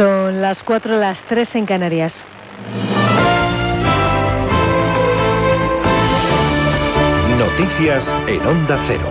Son 0.00 0.40
las 0.40 0.62
4, 0.62 0.96
las 0.98 1.22
3 1.24 1.56
en 1.56 1.66
Canarias. 1.66 2.24
Noticias 7.36 8.08
en 8.26 8.46
Onda 8.46 8.78
Cero. 8.86 9.10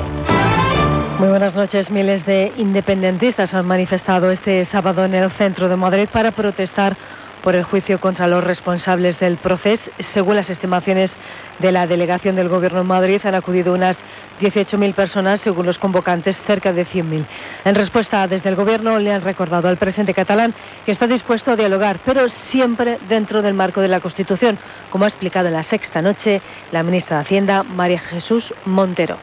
Muy 1.20 1.28
buenas 1.28 1.54
noches. 1.54 1.92
Miles 1.92 2.26
de 2.26 2.52
independentistas 2.58 3.54
han 3.54 3.68
manifestado 3.68 4.32
este 4.32 4.66
sábado 4.66 5.06
en 5.06 5.14
el 5.14 5.30
centro 5.30 5.70
de 5.70 5.76
Madrid 5.76 6.10
para 6.12 6.32
protestar 6.32 6.98
por 7.44 7.56
el 7.56 7.64
juicio 7.64 8.00
contra 8.00 8.28
los 8.28 8.44
responsables 8.44 9.20
del 9.20 9.38
proceso. 9.38 9.92
Según 10.00 10.36
las 10.36 10.50
estimaciones 10.50 11.16
de 11.60 11.72
la 11.72 11.88
delegación 11.88 12.36
del 12.36 12.50
Gobierno 12.50 12.82
en 12.82 12.88
Madrid, 12.88 13.22
han 13.24 13.36
acudido 13.36 13.74
unas 13.74 14.04
18.000 14.42 14.94
personas, 14.94 15.42
según 15.42 15.66
los 15.66 15.78
convocantes, 15.78 16.40
cerca 16.42 16.74
de 16.74 16.86
100.000. 16.86 17.26
En 17.66 17.76
respuesta, 17.76 18.28
desde 18.28 18.50
el 18.50 18.56
Gobierno 18.56 19.00
le 19.00 19.14
han 19.14 19.22
recordado 19.22 19.68
al 19.68 19.78
presidente 19.78 20.14
catalán 20.14 20.54
que 20.86 20.92
está 20.92 21.08
dispuesto 21.08 21.52
a 21.52 21.56
dialogar, 21.56 22.00
pero 22.06 22.30
siempre 22.30 23.00
dentro 23.08 23.42
del 23.42 23.54
marco 23.54 23.82
de 23.82 23.88
la 23.88 24.00
Constitución, 24.00 24.58
como 24.90 25.06
ha 25.06 25.08
explicado 25.08 25.48
en 25.48 25.54
la 25.54 25.64
sexta 25.64 26.02
noche 26.02 26.42
la 26.72 26.84
ministra 26.84 27.18
de 27.18 27.24
Hacienda, 27.24 27.64
María 27.64 28.00
Jesús 28.00 28.54
Montero. 28.66 29.18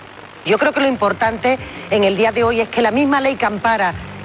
Yo 0.45 0.59
creo 0.59 0.73
que 0.73 0.81
lo 0.81 0.87
importante 0.87 1.59
en 1.91 2.05
el 2.05 2.17
día 2.17 2.31
de 2.31 2.45
hoy 2.45 2.61
es 2.61 2.69
que 2.69 2.81
la 2.81 2.93
misma 2.93 3.21
ley 3.21 3.35
que 3.35 3.47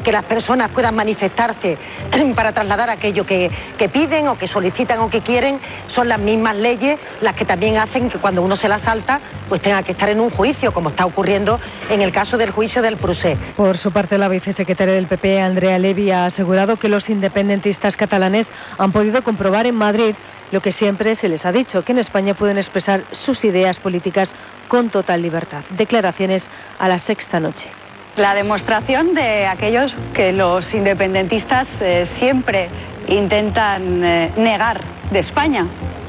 que 0.02 0.12
las 0.12 0.26
personas 0.26 0.70
puedan 0.72 0.96
manifestarse 0.96 1.78
para 2.36 2.52
trasladar 2.52 2.90
aquello 2.90 3.26
que, 3.26 3.52
piden 3.92 4.28
o 4.28 4.38
que 4.38 4.48
solicitan 4.48 5.00
o 5.00 5.10
que 5.10 5.22
quieren, 5.22 5.60
son 5.88 6.08
las 6.08 6.20
mismas 6.20 6.56
leyes 6.56 7.00
las 7.22 7.36
que 7.36 7.46
también 7.46 7.78
hacen 7.78 8.10
que 8.10 8.20
cuando 8.20 8.42
uno 8.42 8.56
se 8.56 8.68
la 8.68 8.80
salta, 8.80 9.20
pues 9.50 9.62
tenga 9.62 9.84
que 9.84 9.92
estar 9.92 10.10
en 10.10 10.20
un 10.20 10.30
juicio, 10.30 10.74
como 10.74 10.90
está 10.90 11.06
ocurriendo 11.06 11.60
en 11.90 12.02
el 12.02 12.12
caso 12.12 12.38
del 12.38 12.52
juicio 12.52 12.82
del 12.82 12.98
Prusé. 12.98 13.38
Por 13.58 13.78
su 13.78 13.92
parte, 13.92 14.18
la 14.18 14.28
vicesecretaria 14.28 14.94
del 14.94 15.08
PP, 15.08 15.42
Andrea 15.42 15.78
Levy, 15.78 16.12
ha 16.12 16.26
asegurado 16.26 16.78
que 16.78 16.90
los 16.90 17.10
independentistas 17.10 17.98
catalanes 17.98 18.52
han 18.78 18.92
podido 18.92 19.24
comprobar 19.24 19.66
en 19.66 19.76
Madrid 19.76 20.16
lo 20.52 20.62
que 20.62 20.72
siempre 20.72 21.16
se 21.16 21.30
les 21.30 21.46
ha 21.46 21.52
dicho, 21.52 21.84
que 21.84 21.94
en 21.94 22.00
España 22.00 22.34
pueden 22.34 22.58
expresar 22.58 23.04
sus 23.12 23.44
ideas 23.46 23.80
políticas 23.80 24.34
con 24.68 24.90
total 24.90 25.22
libertad. 25.22 25.64
Declaraciones 25.70 26.48
a 26.80 26.88
la 26.88 27.00
sexta 27.00 27.40
noche 27.40 27.70
la 28.18 28.34
demostración 28.34 29.14
de 29.14 29.48
aquellos 29.48 29.96
que 30.14 30.34
los 30.34 30.74
independentistas 30.74 31.68
eh, 31.80 32.06
siempre 32.18 32.70
intentan 33.08 34.04
eh, 34.04 34.32
negar 34.36 34.82
de 35.12 35.20
España 35.20 35.66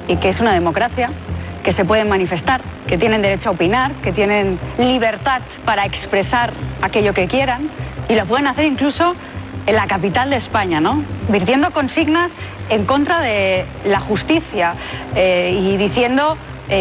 y 0.08 0.16
que 0.16 0.30
es 0.30 0.40
una 0.40 0.52
democracia, 0.52 1.10
que 1.62 1.72
se 1.72 1.84
pueden 1.84 2.08
manifestar, 2.08 2.60
que 2.88 2.98
tienen 2.98 3.22
derecho 3.22 3.50
a 3.50 3.52
opinar, 3.52 3.92
que 4.02 4.10
tienen 4.10 4.58
libertad 4.78 5.42
para 5.64 5.86
expresar 5.86 6.52
aquello 6.82 7.14
que 7.14 7.28
quieran 7.28 7.70
y 8.08 8.16
lo 8.16 8.26
pueden 8.26 8.48
hacer 8.48 8.64
incluso 8.64 9.14
en 9.66 9.76
la 9.76 9.86
capital 9.86 10.30
de 10.30 10.36
España, 10.36 10.80
¿no? 10.80 11.04
Virtiendo 11.28 11.70
consignas 11.70 12.32
en 12.68 12.84
contra 12.84 13.20
de 13.20 13.64
la 13.84 14.00
justicia 14.00 14.74
eh, 15.14 15.56
y 15.56 15.76
diciendo 15.76 16.36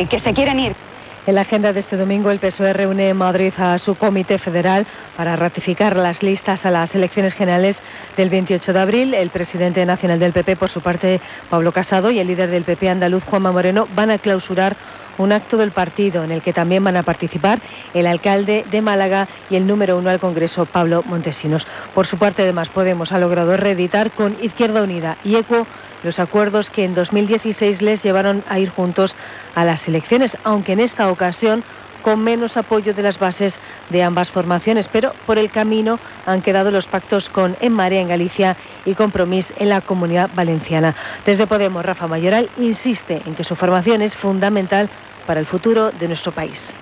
que 0.09 0.19
se 0.19 0.33
quieren 0.33 0.58
ir. 0.58 0.91
En 1.27 1.36
la 1.36 1.41
agenda 1.41 1.72
de 1.72 1.80
este 1.80 1.97
domingo, 1.97 2.31
el 2.31 2.39
PSOE 2.39 2.73
reúne 2.73 3.09
en 3.09 3.17
Madrid 3.17 3.53
a 3.58 3.77
su 3.77 3.94
comité 3.94 4.39
federal 4.39 4.88
para 5.16 5.36
ratificar 5.36 5.95
las 5.95 6.23
listas 6.23 6.66
a 6.66 6.72
las 6.72 6.95
elecciones 6.95 7.36
generales 7.36 7.80
del 8.17 8.31
28 8.31 8.73
de 8.73 8.80
abril. 8.80 9.13
El 9.13 9.30
presidente 9.30 9.86
nacional 9.86 10.17
del 10.17 10.33
PP, 10.33 10.55
por 10.55 10.69
su 10.69 10.81
parte, 10.81 11.22
Pablo 11.47 11.72
Casado, 11.72 12.09
y 12.09 12.17
el 12.17 12.25
líder 12.25 12.50
del 12.50 12.63
PP 12.63 12.89
andaluz, 12.89 13.23
Juanma 13.23 13.52
Moreno, 13.52 13.88
van 13.94 14.09
a 14.09 14.17
clausurar 14.17 14.75
un 15.22 15.31
acto 15.31 15.58
del 15.58 15.72
partido 15.72 16.23
en 16.23 16.31
el 16.31 16.41
que 16.41 16.53
también 16.53 16.83
van 16.83 16.97
a 16.97 17.03
participar 17.03 17.59
el 17.94 18.08
alcalde 18.08 18.66
de 18.69 18.81
Málaga 18.81 19.28
y 19.50 19.55
el 19.55 19.67
número 19.67 19.97
uno 19.97 20.09
al 20.09 20.19
Congreso, 20.19 20.66
Pablo 20.66 21.03
Montesinos. 21.05 21.66
Por 21.94 22.08
su 22.08 22.17
parte, 22.17 22.44
además, 22.44 22.69
Podemos 22.69 23.11
ha 23.11 23.19
logrado 23.19 23.58
reeditar 23.58 24.11
con 24.11 24.36
Izquierda 24.41 24.83
Unida 24.83 25.17
y 25.23 25.36
ECO 25.36 25.67
los 26.03 26.19
acuerdos 26.19 26.69
que 26.69 26.83
en 26.83 26.95
2016 26.95 27.81
les 27.81 28.02
llevaron 28.03 28.44
a 28.50 28.59
ir 28.59 28.69
juntos 28.69 29.16
a 29.55 29.63
las 29.63 29.88
elecciones, 29.88 30.38
aunque 30.44 30.73
en 30.73 30.80
esta 30.80 31.11
ocasión 31.11 31.63
con 32.01 32.24
menos 32.24 32.57
apoyo 32.57 32.94
de 32.94 33.03
las 33.03 33.19
bases 33.19 33.59
de 33.90 34.03
ambas 34.03 34.31
formaciones, 34.31 34.88
pero 34.91 35.13
por 35.25 35.38
el 35.38 35.51
camino 35.51 36.00
han 36.25 36.41
quedado 36.41 36.72
los 36.72 36.88
pactos 36.88 37.29
con 37.29 37.56
En 37.62 37.74
Marea 37.74 38.01
en 38.01 38.07
Galicia 38.07 38.57
y 38.85 38.95
Compromís 38.95 39.53
en 39.57 39.69
la 39.69 39.81
Comunidad 39.81 40.29
Valenciana. 40.34 40.95
Desde 41.25 41.47
Podemos, 41.47 41.85
Rafa 41.85 42.07
Mayoral 42.07 42.50
insiste 42.57 43.22
en 43.25 43.35
que 43.35 43.44
su 43.44 43.56
formación 43.56 44.01
es 44.01 44.16
fundamental 44.16 44.90
para 45.25 45.39
el 45.39 45.45
futuro 45.45 45.91
de 45.91 46.07
nuestro 46.07 46.31
país 46.31 46.73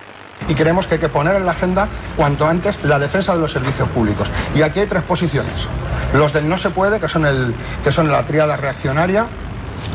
y 0.47 0.55
creemos 0.55 0.87
que 0.87 0.95
hay 0.95 0.99
que 0.99 1.09
poner 1.09 1.35
en 1.35 1.45
la 1.45 1.51
agenda 1.51 1.87
cuanto 2.15 2.47
antes 2.47 2.77
la 2.83 2.97
defensa 2.97 3.33
de 3.33 3.39
los 3.39 3.51
servicios 3.51 3.87
públicos. 3.89 4.29
Y 4.55 4.61
aquí 4.61 4.79
hay 4.79 4.87
tres 4.87 5.03
posiciones. 5.03 5.67
Los 6.13 6.33
del 6.33 6.47
no 6.47 6.57
se 6.57 6.69
puede, 6.69 6.99
que 6.99 7.07
son, 7.07 7.25
el, 7.25 7.53
que 7.83 7.91
son 7.91 8.11
la 8.11 8.25
triada 8.25 8.55
reaccionaria, 8.55 9.27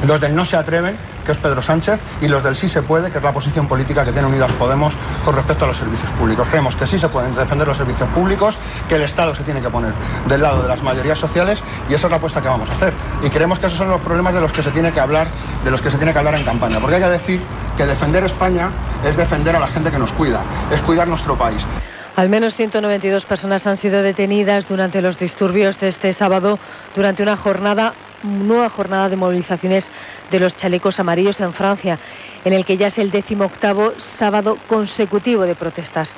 los 0.07 0.21
del 0.21 0.35
no 0.35 0.45
se 0.45 0.57
atreven, 0.57 0.97
que 1.25 1.33
es 1.33 1.39
Pedro 1.39 1.63
Sánchez, 1.63 2.01
y 2.21 2.29
los 2.29 2.43
del 2.43 2.57
sí 2.57 2.69
se 2.69 2.83
puede, 2.83 3.11
que 3.11 3.19
es 3.19 3.25
la 3.25 3.33
posición 3.33 3.67
política 3.67 4.05
que 4.05 4.13
tiene 4.13 4.29
Unidas 4.29 4.53
Podemos 4.53 4.93
con 5.25 5.35
respecto 5.35 5.65
a 5.65 5.69
los 5.69 5.77
servicios 5.77 6.11
públicos. 6.13 6.47
Creemos 6.49 6.77
que 6.77 6.87
sí 6.87 6.99
se 6.99 7.09
pueden 7.09 7.35
defender 7.35 7.67
los 7.67 7.77
servicios 7.77 8.09
públicos, 8.11 8.57
que 8.89 8.97
el 8.97 9.03
Estado 9.03 9.35
se 9.35 9.43
tiene 9.43 9.61
que 9.61 9.71
poner 9.71 9.93
del 10.29 10.43
lado 10.43 10.63
de 10.63 10.69
las 10.69 10.83
mayorías 10.83 11.19
sociales, 11.19 11.59
y 11.89 11.95
esa 11.95 12.07
es 12.07 12.11
la 12.11 12.17
apuesta 12.17 12.41
que 12.41 12.49
vamos 12.49 12.69
a 12.71 12.75
hacer. 12.75 12.93
Y 13.23 13.31
creemos 13.31 13.59
que 13.59 13.67
esos 13.67 13.79
son 13.79 13.89
los 13.89 14.01
problemas 14.01 14.35
de 14.35 14.41
los 14.41 14.53
que 14.53 14.63
se 14.63 14.71
tiene 14.71 14.93
que 14.93 15.01
hablar, 15.01 15.29
de 15.65 15.71
los 15.71 15.81
que 15.81 15.91
se 15.91 15.97
tiene 15.97 16.13
que 16.13 16.19
hablar 16.19 16.35
en 16.35 16.45
campaña, 16.45 16.81
porque 16.81 16.97
hay 16.97 17.03
que 17.03 17.09
decir 17.09 17.41
que 17.77 17.87
defender 17.87 18.25
España 18.25 18.71
es 19.05 19.17
defender 19.17 19.57
a 19.57 19.61
la 19.61 19.69
gente 19.69 19.91
que 19.91 19.99
nos 19.99 20.13
cuida, 20.13 20.41
es 20.71 20.81
cuidar 20.83 21.09
nuestro 21.09 21.37
país. 21.37 21.65
Al 22.17 22.29
menos 22.29 22.55
192 22.55 23.25
personas 23.25 23.67
han 23.67 23.77
sido 23.77 24.01
detenidas 24.03 24.69
durante 24.69 25.03
los 25.03 25.19
disturbios 25.19 25.81
de 25.81 25.89
este 25.89 26.13
sábado 26.13 26.61
durante 26.95 27.25
una 27.25 27.37
jornada 27.37 27.93
nueva 28.25 28.69
jornada 28.71 29.09
de 29.09 29.17
movilizaciones 29.17 29.91
de 30.31 30.41
los 30.41 30.57
chalecos 30.57 30.99
amarillos 30.99 31.41
en 31.41 31.53
Francia, 31.53 31.99
en 32.45 32.53
el 32.53 32.65
que 32.65 32.77
ya 32.77 32.89
es 32.89 32.99
el 32.99 33.11
décimo 33.11 33.45
octavo 33.45 33.93
sábado 33.99 34.59
consecutivo 34.69 35.43
de 35.43 35.55
protestas. 35.55 36.15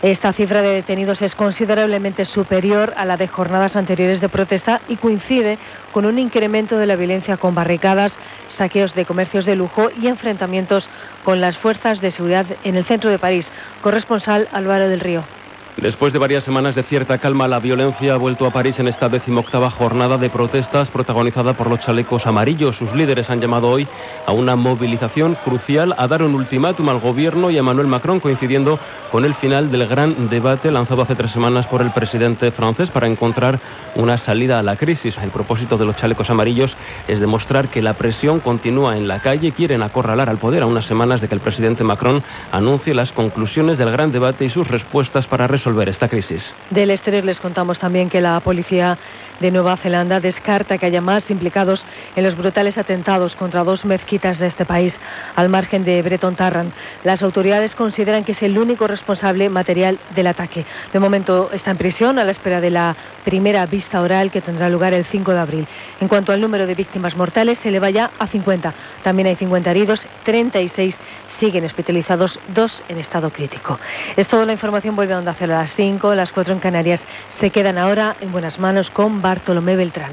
Esta 0.00 0.32
cifra 0.32 0.62
de 0.62 0.68
detenidos 0.68 1.22
es 1.22 1.34
considerablemente 1.34 2.24
superior 2.24 2.94
a 2.96 3.04
la 3.04 3.16
de 3.16 3.26
jornadas 3.26 3.74
anteriores 3.74 4.20
de 4.20 4.28
protesta 4.28 4.80
y 4.88 4.96
coincide 4.96 5.58
con 5.92 6.06
un 6.06 6.20
incremento 6.20 6.78
de 6.78 6.86
la 6.86 6.94
violencia 6.94 7.36
con 7.36 7.56
barricadas, 7.56 8.16
saqueos 8.48 8.94
de 8.94 9.04
comercios 9.04 9.44
de 9.44 9.56
lujo 9.56 9.90
y 10.00 10.06
enfrentamientos 10.06 10.88
con 11.24 11.40
las 11.40 11.58
fuerzas 11.58 12.00
de 12.00 12.12
seguridad 12.12 12.46
en 12.62 12.76
el 12.76 12.84
centro 12.84 13.10
de 13.10 13.18
París. 13.18 13.50
Corresponsal 13.82 14.48
Álvaro 14.52 14.88
del 14.88 15.00
Río. 15.00 15.37
Después 15.80 16.12
de 16.12 16.18
varias 16.18 16.42
semanas 16.42 16.74
de 16.74 16.82
cierta 16.82 17.18
calma, 17.18 17.46
la 17.46 17.60
violencia 17.60 18.14
ha 18.14 18.16
vuelto 18.16 18.44
a 18.44 18.50
París 18.50 18.80
en 18.80 18.88
esta 18.88 19.08
decimoctava 19.08 19.70
jornada 19.70 20.18
de 20.18 20.28
protestas 20.28 20.90
protagonizada 20.90 21.52
por 21.52 21.70
los 21.70 21.78
chalecos 21.78 22.26
amarillos. 22.26 22.76
Sus 22.76 22.92
líderes 22.94 23.30
han 23.30 23.40
llamado 23.40 23.68
hoy 23.68 23.86
a 24.26 24.32
una 24.32 24.56
movilización 24.56 25.36
crucial, 25.44 25.94
a 25.96 26.08
dar 26.08 26.24
un 26.24 26.34
ultimátum 26.34 26.88
al 26.88 26.98
gobierno 26.98 27.48
y 27.52 27.56
a 27.56 27.60
Emmanuel 27.60 27.86
Macron, 27.86 28.18
coincidiendo 28.18 28.80
con 29.12 29.24
el 29.24 29.36
final 29.36 29.70
del 29.70 29.86
gran 29.86 30.28
debate 30.28 30.72
lanzado 30.72 31.02
hace 31.02 31.14
tres 31.14 31.30
semanas 31.30 31.68
por 31.68 31.80
el 31.80 31.92
presidente 31.92 32.50
francés 32.50 32.90
para 32.90 33.06
encontrar 33.06 33.60
una 33.94 34.18
salida 34.18 34.58
a 34.58 34.64
la 34.64 34.74
crisis. 34.74 35.16
El 35.18 35.30
propósito 35.30 35.78
de 35.78 35.84
los 35.84 35.94
chalecos 35.94 36.28
amarillos 36.28 36.76
es 37.06 37.20
demostrar 37.20 37.68
que 37.68 37.82
la 37.82 37.94
presión 37.94 38.40
continúa 38.40 38.96
en 38.96 39.06
la 39.06 39.20
calle. 39.20 39.52
Quieren 39.52 39.82
acorralar 39.82 40.28
al 40.28 40.38
poder 40.38 40.64
a 40.64 40.66
unas 40.66 40.86
semanas 40.86 41.20
de 41.20 41.28
que 41.28 41.36
el 41.36 41.40
presidente 41.40 41.84
Macron 41.84 42.24
anuncie 42.50 42.94
las 42.94 43.12
conclusiones 43.12 43.78
del 43.78 43.92
gran 43.92 44.10
debate 44.10 44.44
y 44.44 44.50
sus 44.50 44.66
respuestas 44.66 45.28
para 45.28 45.46
resolver 45.46 45.67
esta 45.88 46.08
crisis. 46.08 46.52
Del 46.70 46.90
exterior 46.90 47.24
les 47.24 47.40
contamos 47.40 47.78
también 47.78 48.08
que 48.08 48.20
la 48.20 48.40
policía 48.40 48.96
de 49.38 49.50
Nueva 49.50 49.76
Zelanda 49.76 50.18
descarta 50.18 50.78
que 50.78 50.86
haya 50.86 51.00
más 51.00 51.30
implicados 51.30 51.84
en 52.16 52.24
los 52.24 52.36
brutales 52.36 52.78
atentados 52.78 53.36
contra 53.36 53.64
dos 53.64 53.84
mezquitas 53.84 54.38
de 54.38 54.46
este 54.46 54.64
país 54.64 54.98
al 55.36 55.48
margen 55.48 55.84
de 55.84 56.02
Breton 56.02 56.34
Tarrant. 56.34 56.72
Las 57.04 57.22
autoridades 57.22 57.74
consideran 57.74 58.24
que 58.24 58.32
es 58.32 58.42
el 58.42 58.58
único 58.58 58.86
responsable 58.86 59.48
material 59.48 59.98
del 60.14 60.26
ataque. 60.26 60.64
De 60.92 60.98
momento 60.98 61.50
está 61.52 61.70
en 61.70 61.76
prisión 61.76 62.18
a 62.18 62.24
la 62.24 62.30
espera 62.30 62.60
de 62.60 62.70
la 62.70 62.96
primera 63.24 63.66
vista 63.66 64.00
oral 64.00 64.30
que 64.30 64.40
tendrá 64.40 64.68
lugar 64.68 64.94
el 64.94 65.04
5 65.04 65.32
de 65.32 65.38
abril. 65.38 65.66
En 66.00 66.08
cuanto 66.08 66.32
al 66.32 66.40
número 66.40 66.66
de 66.66 66.74
víctimas 66.74 67.14
mortales, 67.14 67.58
se 67.58 67.68
eleva 67.68 67.90
ya 67.90 68.10
a 68.18 68.26
50. 68.26 68.72
También 69.02 69.28
hay 69.28 69.36
50 69.36 69.70
heridos, 69.70 70.06
36 70.24 70.98
siguen 71.38 71.64
hospitalizados, 71.64 72.40
dos 72.48 72.82
en 72.88 72.98
estado 72.98 73.30
crítico. 73.30 73.78
Es 74.16 74.26
toda 74.26 74.44
la 74.44 74.52
información, 74.52 74.96
vuelve 74.96 75.14
a 75.14 75.18
Onda 75.18 75.34
Cero 75.38 75.57
las 75.58 75.74
5, 75.74 76.14
las 76.14 76.30
4 76.30 76.54
en 76.54 76.60
Canarias. 76.60 77.04
Se 77.30 77.50
quedan 77.50 77.78
ahora 77.78 78.14
en 78.20 78.30
buenas 78.30 78.60
manos 78.60 78.90
con 78.90 79.20
Bartolomé 79.20 79.74
Beltrán. 79.74 80.12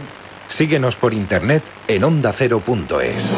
Síguenos 0.50 0.96
por 0.96 1.14
internet 1.14 1.62
en 1.88 2.04
ondacero.es. 2.04 3.32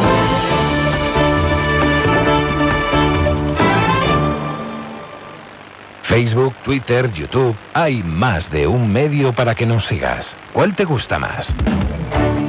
Facebook, 6.02 6.56
Twitter, 6.64 7.12
YouTube, 7.12 7.56
hay 7.74 8.02
más 8.02 8.50
de 8.50 8.66
un 8.68 8.92
medio 8.94 9.34
para 9.34 9.54
que 9.54 9.66
nos 9.66 9.86
sigas. 9.86 10.38
¿Cuál 10.54 10.74
te 10.74 10.86
gusta 10.86 11.20
más? 11.20 11.54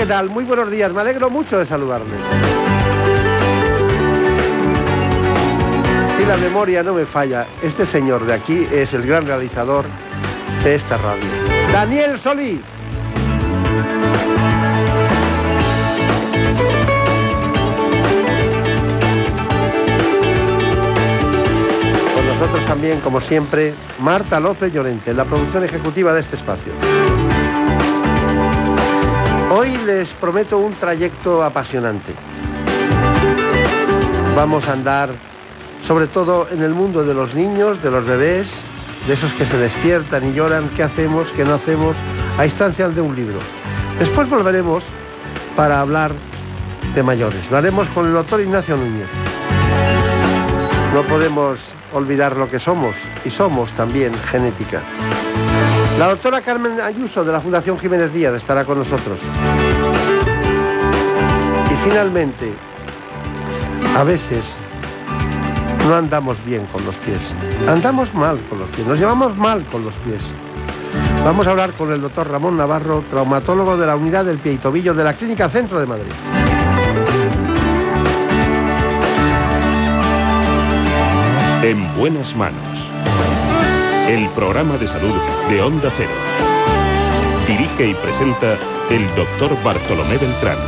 Muy 0.00 0.44
buenos 0.44 0.70
días, 0.70 0.90
me 0.94 1.02
alegro 1.02 1.28
mucho 1.28 1.58
de 1.58 1.66
saludarles. 1.66 2.18
Si 6.16 6.24
la 6.24 6.38
memoria 6.38 6.82
no 6.82 6.94
me 6.94 7.04
falla, 7.04 7.46
este 7.60 7.84
señor 7.84 8.24
de 8.24 8.32
aquí 8.32 8.66
es 8.72 8.94
el 8.94 9.06
gran 9.06 9.26
realizador 9.26 9.84
de 10.64 10.76
esta 10.76 10.96
radio. 10.96 11.26
Daniel 11.70 12.18
Solís. 12.18 12.60
Con 22.14 22.26
nosotros 22.26 22.66
también, 22.66 23.00
como 23.00 23.20
siempre, 23.20 23.74
Marta 23.98 24.40
López 24.40 24.72
Llorente, 24.72 25.12
la 25.12 25.26
producción 25.26 25.62
ejecutiva 25.62 26.14
de 26.14 26.20
este 26.20 26.36
espacio. 26.36 26.72
Hoy 29.60 29.76
les 29.84 30.08
prometo 30.14 30.56
un 30.56 30.72
trayecto 30.72 31.44
apasionante. 31.44 32.14
Vamos 34.34 34.66
a 34.66 34.72
andar 34.72 35.10
sobre 35.82 36.06
todo 36.06 36.48
en 36.50 36.62
el 36.62 36.70
mundo 36.70 37.04
de 37.04 37.12
los 37.12 37.34
niños, 37.34 37.82
de 37.82 37.90
los 37.90 38.06
bebés, 38.06 38.50
de 39.06 39.12
esos 39.12 39.30
que 39.34 39.44
se 39.44 39.58
despiertan 39.58 40.26
y 40.26 40.32
lloran, 40.32 40.70
qué 40.78 40.82
hacemos, 40.82 41.30
qué 41.32 41.44
no 41.44 41.56
hacemos, 41.56 41.94
a 42.38 42.46
instancias 42.46 42.94
de 42.94 43.02
un 43.02 43.14
libro. 43.14 43.38
Después 43.98 44.30
volveremos 44.30 44.82
para 45.54 45.82
hablar 45.82 46.12
de 46.94 47.02
mayores. 47.02 47.50
Lo 47.50 47.58
haremos 47.58 47.86
con 47.88 48.06
el 48.06 48.14
doctor 48.14 48.40
Ignacio 48.40 48.78
Núñez. 48.78 49.10
No 50.94 51.02
podemos 51.02 51.58
olvidar 51.92 52.34
lo 52.34 52.50
que 52.50 52.60
somos 52.60 52.94
y 53.26 53.30
somos 53.30 53.70
también 53.72 54.14
genética. 54.30 54.80
La 56.00 56.08
doctora 56.08 56.40
Carmen 56.40 56.80
Ayuso 56.80 57.22
de 57.24 57.30
la 57.30 57.42
Fundación 57.42 57.78
Jiménez 57.78 58.10
Díaz 58.10 58.32
estará 58.32 58.64
con 58.64 58.78
nosotros. 58.78 59.18
Y 61.70 61.84
finalmente, 61.84 62.54
a 63.94 64.02
veces 64.02 64.46
no 65.86 65.94
andamos 65.94 66.42
bien 66.46 66.64
con 66.72 66.86
los 66.86 66.96
pies. 66.96 67.20
Andamos 67.68 68.14
mal 68.14 68.40
con 68.48 68.60
los 68.60 68.70
pies, 68.70 68.86
nos 68.86 68.98
llevamos 68.98 69.36
mal 69.36 69.62
con 69.66 69.84
los 69.84 69.92
pies. 69.96 70.22
Vamos 71.22 71.46
a 71.46 71.50
hablar 71.50 71.72
con 71.72 71.92
el 71.92 72.00
doctor 72.00 72.30
Ramón 72.30 72.56
Navarro, 72.56 73.04
traumatólogo 73.10 73.76
de 73.76 73.86
la 73.86 73.94
unidad 73.94 74.24
del 74.24 74.38
pie 74.38 74.54
y 74.54 74.56
tobillo 74.56 74.94
de 74.94 75.04
la 75.04 75.12
Clínica 75.12 75.50
Centro 75.50 75.80
de 75.80 75.86
Madrid. 75.86 76.12
En 81.62 81.94
buenas 81.94 82.34
manos. 82.34 82.69
El 84.10 84.28
programa 84.30 84.76
de 84.76 84.88
salud 84.88 85.14
de 85.48 85.62
Onda 85.62 85.88
Cero. 85.96 86.10
Dirige 87.46 87.90
y 87.90 87.94
presenta 87.94 88.58
el 88.90 89.06
doctor 89.14 89.56
Bartolomé 89.62 90.18
Beltrán. 90.18 90.58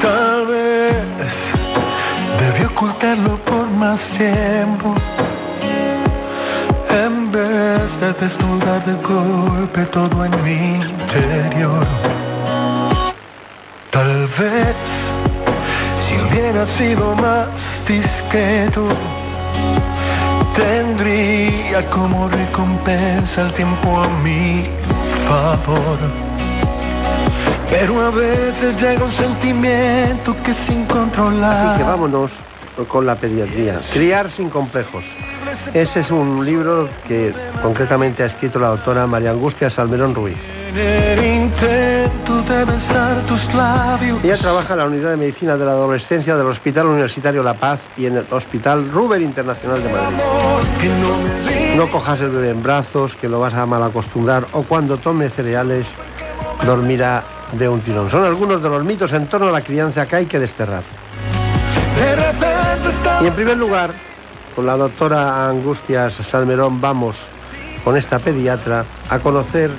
Tal 0.00 0.46
vez 0.46 0.94
debí 2.40 2.64
ocultarlo 2.64 3.36
por 3.44 3.68
más 3.68 4.00
tiempo. 4.16 4.55
De 8.06 8.12
desnudar 8.12 8.84
de 8.84 8.94
golpe 9.02 9.84
todo 9.86 10.24
en 10.24 10.44
mi 10.44 10.74
interior. 10.76 11.84
Tal 13.90 14.28
vez 14.38 14.76
si 16.04 16.14
hubiera 16.22 16.66
sido 16.78 17.16
más 17.16 17.48
discreto, 17.88 18.86
tendría 20.54 21.90
como 21.90 22.28
recompensa 22.28 23.42
el 23.42 23.52
tiempo 23.54 24.00
a 24.00 24.08
mi 24.22 24.68
favor. 25.26 25.98
Pero 27.70 28.06
a 28.06 28.10
veces 28.10 28.80
llega 28.80 29.04
un 29.04 29.12
sentimiento 29.12 30.36
que 30.44 30.54
sin 30.66 30.84
controlar. 30.84 31.66
Así 31.66 31.78
que 31.78 31.84
vámonos 31.84 32.30
con 32.86 33.04
la 33.04 33.16
pediatría. 33.16 33.80
Criar 33.92 34.30
sin 34.30 34.48
complejos. 34.48 35.04
Ese 35.74 36.00
es 36.00 36.10
un 36.10 36.44
libro 36.44 36.88
que 37.06 37.34
concretamente 37.62 38.22
ha 38.22 38.26
escrito 38.26 38.58
la 38.58 38.68
doctora 38.68 39.06
María 39.06 39.30
Angustia 39.30 39.68
Salmerón 39.70 40.14
Ruiz. 40.14 40.38
Ella 44.24 44.38
trabaja 44.38 44.72
en 44.74 44.78
la 44.78 44.86
unidad 44.86 45.10
de 45.10 45.16
medicina 45.16 45.56
de 45.56 45.64
la 45.64 45.72
adolescencia 45.72 46.36
del 46.36 46.46
Hospital 46.46 46.86
Universitario 46.86 47.42
La 47.42 47.54
Paz 47.54 47.80
y 47.96 48.06
en 48.06 48.16
el 48.16 48.26
Hospital 48.30 48.90
Ruber 48.90 49.20
Internacional 49.20 49.82
de 49.82 49.90
Madrid. 49.90 50.16
No 51.76 51.90
cojas 51.90 52.20
el 52.20 52.30
bebé 52.30 52.50
en 52.50 52.62
brazos, 52.62 53.14
que 53.16 53.28
lo 53.28 53.40
vas 53.40 53.54
a 53.54 53.66
mal 53.66 53.82
acostumbrar, 53.82 54.46
o 54.52 54.62
cuando 54.62 54.98
tome 54.98 55.28
cereales, 55.30 55.86
dormirá 56.64 57.24
de 57.52 57.68
un 57.68 57.80
tirón. 57.80 58.10
Son 58.10 58.24
algunos 58.24 58.62
de 58.62 58.68
los 58.68 58.84
mitos 58.84 59.12
en 59.12 59.26
torno 59.26 59.48
a 59.48 59.52
la 59.52 59.62
crianza 59.62 60.06
que 60.06 60.16
hay 60.16 60.26
que 60.26 60.38
desterrar. 60.38 60.82
Y 63.22 63.26
en 63.26 63.34
primer 63.34 63.56
lugar, 63.56 63.90
con 64.56 64.64
la 64.64 64.76
doctora 64.76 65.48
Angustias 65.50 66.14
Salmerón 66.14 66.80
vamos 66.80 67.16
con 67.84 67.94
esta 67.96 68.18
pediatra 68.18 68.86
a 69.10 69.18
conocer 69.18 69.70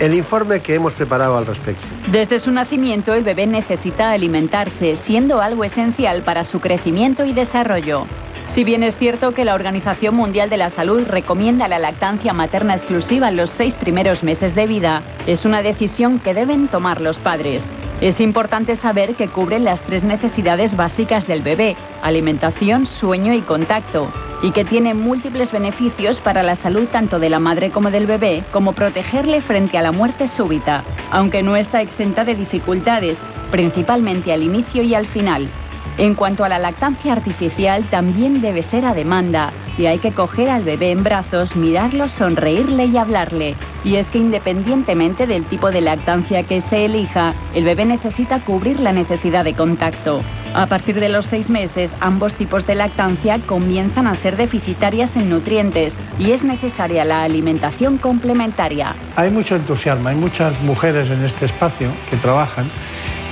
el 0.00 0.12
informe 0.12 0.60
que 0.60 0.74
hemos 0.74 0.92
preparado 0.92 1.38
al 1.38 1.46
respecto. 1.46 1.86
Desde 2.10 2.40
su 2.40 2.50
nacimiento, 2.50 3.14
el 3.14 3.22
bebé 3.22 3.46
necesita 3.46 4.10
alimentarse, 4.10 4.96
siendo 4.96 5.40
algo 5.40 5.62
esencial 5.62 6.22
para 6.22 6.44
su 6.44 6.58
crecimiento 6.58 7.24
y 7.24 7.32
desarrollo. 7.32 8.06
Si 8.48 8.64
bien 8.64 8.82
es 8.82 8.96
cierto 8.98 9.32
que 9.32 9.44
la 9.44 9.54
Organización 9.54 10.16
Mundial 10.16 10.50
de 10.50 10.56
la 10.56 10.70
Salud 10.70 11.04
recomienda 11.06 11.68
la 11.68 11.78
lactancia 11.78 12.32
materna 12.32 12.74
exclusiva 12.74 13.28
en 13.28 13.36
los 13.36 13.50
seis 13.50 13.74
primeros 13.74 14.24
meses 14.24 14.54
de 14.56 14.66
vida, 14.66 15.02
es 15.26 15.44
una 15.44 15.62
decisión 15.62 16.18
que 16.18 16.34
deben 16.34 16.66
tomar 16.68 17.00
los 17.00 17.18
padres. 17.18 17.62
Es 18.04 18.20
importante 18.20 18.76
saber 18.76 19.14
que 19.14 19.28
cubren 19.28 19.64
las 19.64 19.80
tres 19.80 20.04
necesidades 20.04 20.76
básicas 20.76 21.26
del 21.26 21.40
bebé, 21.40 21.74
alimentación, 22.02 22.84
sueño 22.84 23.32
y 23.32 23.40
contacto, 23.40 24.12
y 24.42 24.50
que 24.50 24.66
tiene 24.66 24.92
múltiples 24.92 25.50
beneficios 25.50 26.20
para 26.20 26.42
la 26.42 26.54
salud 26.54 26.86
tanto 26.92 27.18
de 27.18 27.30
la 27.30 27.38
madre 27.38 27.70
como 27.70 27.90
del 27.90 28.04
bebé, 28.04 28.44
como 28.52 28.74
protegerle 28.74 29.40
frente 29.40 29.78
a 29.78 29.82
la 29.82 29.90
muerte 29.90 30.28
súbita, 30.28 30.84
aunque 31.12 31.42
no 31.42 31.56
está 31.56 31.80
exenta 31.80 32.26
de 32.26 32.34
dificultades, 32.34 33.22
principalmente 33.50 34.34
al 34.34 34.42
inicio 34.42 34.82
y 34.82 34.94
al 34.94 35.06
final. 35.06 35.48
En 35.96 36.16
cuanto 36.16 36.44
a 36.44 36.48
la 36.48 36.58
lactancia 36.58 37.12
artificial, 37.12 37.84
también 37.88 38.40
debe 38.40 38.64
ser 38.64 38.84
a 38.84 38.94
demanda 38.94 39.52
y 39.78 39.86
hay 39.86 39.98
que 39.98 40.12
coger 40.12 40.50
al 40.50 40.64
bebé 40.64 40.90
en 40.90 41.04
brazos, 41.04 41.54
mirarlo, 41.54 42.08
sonreírle 42.08 42.86
y 42.86 42.96
hablarle. 42.96 43.54
Y 43.84 43.96
es 43.96 44.10
que 44.10 44.18
independientemente 44.18 45.26
del 45.26 45.44
tipo 45.44 45.70
de 45.70 45.80
lactancia 45.80 46.42
que 46.42 46.60
se 46.60 46.86
elija, 46.86 47.34
el 47.54 47.64
bebé 47.64 47.84
necesita 47.84 48.40
cubrir 48.40 48.80
la 48.80 48.92
necesidad 48.92 49.44
de 49.44 49.54
contacto. 49.54 50.22
A 50.54 50.66
partir 50.66 50.98
de 50.98 51.08
los 51.08 51.26
seis 51.26 51.48
meses, 51.48 51.94
ambos 52.00 52.34
tipos 52.34 52.66
de 52.66 52.74
lactancia 52.74 53.38
comienzan 53.46 54.06
a 54.06 54.14
ser 54.14 54.36
deficitarias 54.36 55.16
en 55.16 55.28
nutrientes 55.30 55.98
y 56.18 56.32
es 56.32 56.42
necesaria 56.42 57.04
la 57.04 57.22
alimentación 57.22 57.98
complementaria. 57.98 58.96
Hay 59.16 59.30
mucho 59.30 59.56
entusiasmo, 59.56 60.08
hay 60.08 60.16
muchas 60.16 60.60
mujeres 60.62 61.10
en 61.10 61.24
este 61.24 61.46
espacio 61.46 61.90
que 62.10 62.16
trabajan 62.16 62.70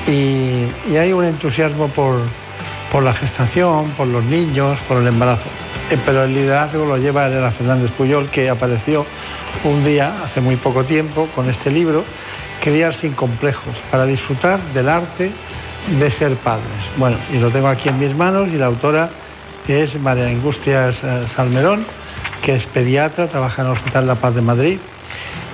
y, 0.07 0.97
hay 0.97 1.12
un 1.12 1.25
entusiasmo 1.25 1.88
por, 1.88 2.21
por 2.93 3.03
la 3.03 3.15
gestación, 3.15 3.89
por 3.97 4.07
los 4.07 4.23
niños, 4.23 4.79
por 4.87 4.99
el 4.99 5.07
embarazo. 5.09 5.47
Eh, 5.91 5.99
Pero 6.05 6.25
el 6.25 6.35
liderazgo 6.35 6.85
lo 6.85 6.99
lleva 6.99 7.27
Elena 7.27 7.51
Fernández 7.51 7.91
Puyol, 7.93 8.29
que 8.29 8.51
apareció 8.51 9.07
un 9.65 9.83
día, 9.83 10.23
hace 10.23 10.43
muy 10.43 10.57
poco 10.57 10.85
tiempo, 10.85 11.27
con 11.35 11.49
este 11.49 11.71
libro, 11.71 12.05
Criar 12.63 12.95
sin 12.95 13.15
complejos, 13.15 13.75
para 13.91 14.07
disfrutar 14.07 14.61
del 14.73 14.89
arte 14.89 15.33
de 15.99 16.11
ser 16.13 16.37
padres. 16.37 16.69
Bueno, 16.97 17.17
y 17.33 17.39
lo 17.39 17.51
tengo 17.51 17.67
aquí 17.67 17.89
en 17.89 17.99
mis 17.99 18.15
manos 18.15 18.51
y 18.53 18.57
la 18.57 18.67
autora 18.67 19.11
es 19.67 19.99
María 19.99 20.27
Angustias 20.27 21.01
eh, 21.03 21.25
Salmerón, 21.35 21.87
que 22.45 22.55
es 22.55 22.67
pediatra, 22.67 23.27
trabaja 23.27 23.63
en 23.63 23.69
el 23.69 23.75
Hospital 23.75 24.07
La 24.07 24.15
Paz 24.17 24.35
de 24.35 24.43
Madrid 24.43 24.79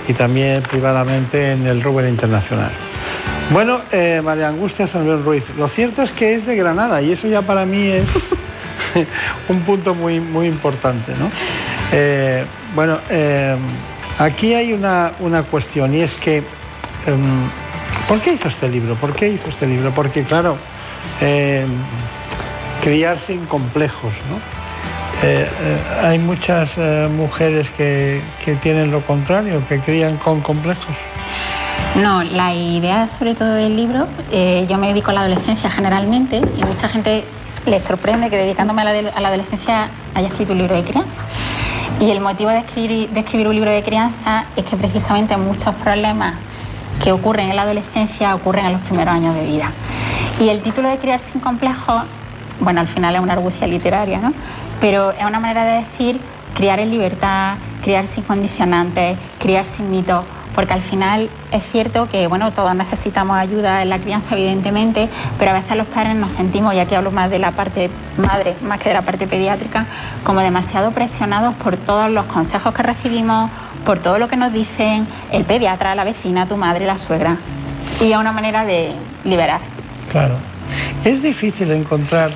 y 0.09 0.15
también 0.15 0.63
privadamente 0.63 1.53
en 1.53 1.67
el 1.67 1.83
Ruber 1.83 2.09
Internacional. 2.09 2.73
Bueno, 3.53 3.83
eh, 3.93 4.21
María 4.25 4.49
Angustia 4.49 4.89
Salmerón 4.89 5.25
Ruiz, 5.25 5.45
lo 5.57 5.69
cierto 5.69 6.03
es 6.03 6.11
que 6.13 6.35
es 6.35 6.47
de 6.47 6.57
Granada 6.57 7.01
y 7.03 7.13
eso 7.13 7.29
ya 7.29 7.43
para 7.43 7.65
mí 7.67 7.87
es, 7.87 8.09
un 9.49 9.61
punto 9.63 9.95
muy, 9.95 10.21
muy 10.21 10.47
importante. 10.47 11.13
¿no? 11.13 11.31
Eh, 11.93 12.45
bueno, 12.75 12.99
eh, 13.11 13.57
aquí 14.19 14.55
hay 14.55 14.73
una, 14.73 15.13
una, 15.21 15.43
cuestión 15.45 15.95
y 15.95 16.01
es 16.01 16.15
que, 16.15 16.43
um, 17.07 17.49
¿por 18.09 18.21
qué 18.21 18.33
hizo 18.33 18.49
este 18.49 18.69
libro? 18.69 18.95
¿Por 18.97 19.15
qué 19.15 19.29
hizo 19.29 19.49
este 19.49 19.67
libro? 19.67 19.93
Porque, 19.95 20.25
claro, 20.25 20.57
eh, 21.21 21.67
criar 22.83 23.19
sin 23.21 23.47
complejos. 23.47 24.13
¿no? 24.31 24.58
Hay 26.03 26.19
muchas 26.19 26.77
mujeres 27.11 27.71
que, 27.77 28.23
que 28.45 28.57
tienen 28.57 28.91
lo 28.91 29.03
contrario, 29.03 29.63
que 29.69 29.81
crían 29.81 30.17
con 30.19 30.41
complejos. 30.41 30.95
No, 31.97 32.23
la 32.23 32.55
idea 32.55 33.09
sobre 33.09 33.35
todo 33.35 33.55
del 33.55 33.75
libro, 33.75 34.07
eh, 34.31 34.67
yo 34.69 34.79
me 34.79 34.89
dedico 34.89 35.11
a 35.11 35.15
la 35.15 35.21
adolescencia 35.23 35.71
generalmente 35.71 36.37
y 36.37 36.65
mucha 36.65 36.89
gente 36.89 37.25
le 37.67 37.81
sorprende 37.81 38.31
que 38.31 38.37
dedicándome 38.37 38.83
a 38.83 38.85
la, 39.21 39.29
adolescencia 39.29 39.89
haya 40.15 40.29
escrito 40.29 40.53
un 40.53 40.59
libro 40.59 40.77
de 40.77 40.85
crianza. 40.85 41.11
Y 41.99 42.11
el 42.11 42.21
motivo 42.21 42.51
de 42.51 42.59
escribir, 42.59 43.11
de 43.11 43.21
escribir 43.21 43.49
un 43.49 43.55
libro 43.55 43.71
de 43.71 43.83
crianza 43.83 44.45
es 44.55 44.65
que 44.67 44.77
precisamente 44.77 45.37
muchos 45.37 45.75
problemas 45.77 46.35
que 47.03 47.11
ocurren 47.11 47.51
en 47.51 47.57
la 47.57 47.63
adolescencia 47.63 48.35
ocurren 48.35 48.67
en 48.67 48.73
los 48.75 48.83
primeros 48.83 49.15
años 49.15 49.35
de 49.35 49.45
vida. 49.45 49.73
Y 50.39 50.49
el 50.51 50.63
título 50.63 50.89
de 50.89 50.99
Criar 50.99 51.21
sin 51.33 51.41
complejos, 51.41 52.05
bueno, 52.61 52.81
al 52.81 52.89
final 52.89 53.15
es 53.17 53.21
una 53.21 53.33
argucia 53.33 53.67
literaria, 53.67 54.19
¿no? 54.19 54.33
Pero 54.81 55.11
es 55.11 55.25
una 55.25 55.41
manera 55.41 55.65
de 55.65 55.85
decir 55.85 56.21
criar 56.55 56.81
en 56.81 56.91
libertad, 56.91 57.57
criar 57.83 58.07
sin 58.09 58.25
condicionantes, 58.25 59.19
criar 59.39 59.67
sin 59.67 59.91
mitos 59.91 60.25
porque 60.59 60.73
al 60.73 60.83
final 60.83 61.31
es 61.53 61.63
cierto 61.71 62.09
que 62.11 62.27
bueno, 62.27 62.53
todos 62.53 62.75
necesitamos 62.75 63.37
ayuda 63.37 63.81
en 63.81 63.91
la 63.91 64.01
crianza, 64.01 64.35
evidentemente, 64.35 65.09
pero 65.39 65.53
a 65.53 65.55
veces 65.55 65.77
los 65.77 65.87
padres 65.87 66.17
nos 66.17 66.33
sentimos, 66.33 66.75
y 66.75 66.81
aquí 66.81 66.97
hablo 66.97 67.13
más 67.13 67.31
de 67.31 67.39
la 67.39 67.53
parte 67.53 67.89
madre, 68.17 68.57
más 68.63 68.81
que 68.81 68.89
de 68.89 68.97
la 68.97 69.03
parte 69.03 69.29
pediátrica, 69.29 69.87
como 70.25 70.41
demasiado 70.41 70.91
presionados 70.91 71.55
por 71.63 71.77
todos 71.77 72.11
los 72.11 72.25
consejos 72.27 72.75
que 72.75 72.83
recibimos, 72.83 73.53
por 73.87 74.01
todo 74.01 74.19
lo 74.19 74.27
que 74.27 74.37
nos 74.37 74.53
dicen 74.53 75.07
el 75.31 75.45
pediatra, 75.45 75.95
la 75.95 76.03
vecina, 76.03 76.47
tu 76.47 76.57
madre, 76.57 76.87
la 76.87 76.99
suegra. 76.99 77.37
Y 78.01 78.11
es 78.11 78.19
una 78.19 78.33
manera 78.33 78.65
de 78.65 78.97
liberar. 79.23 79.61
Claro. 80.11 80.35
Es 81.05 81.23
difícil 81.23 81.71
encontrar 81.71 82.33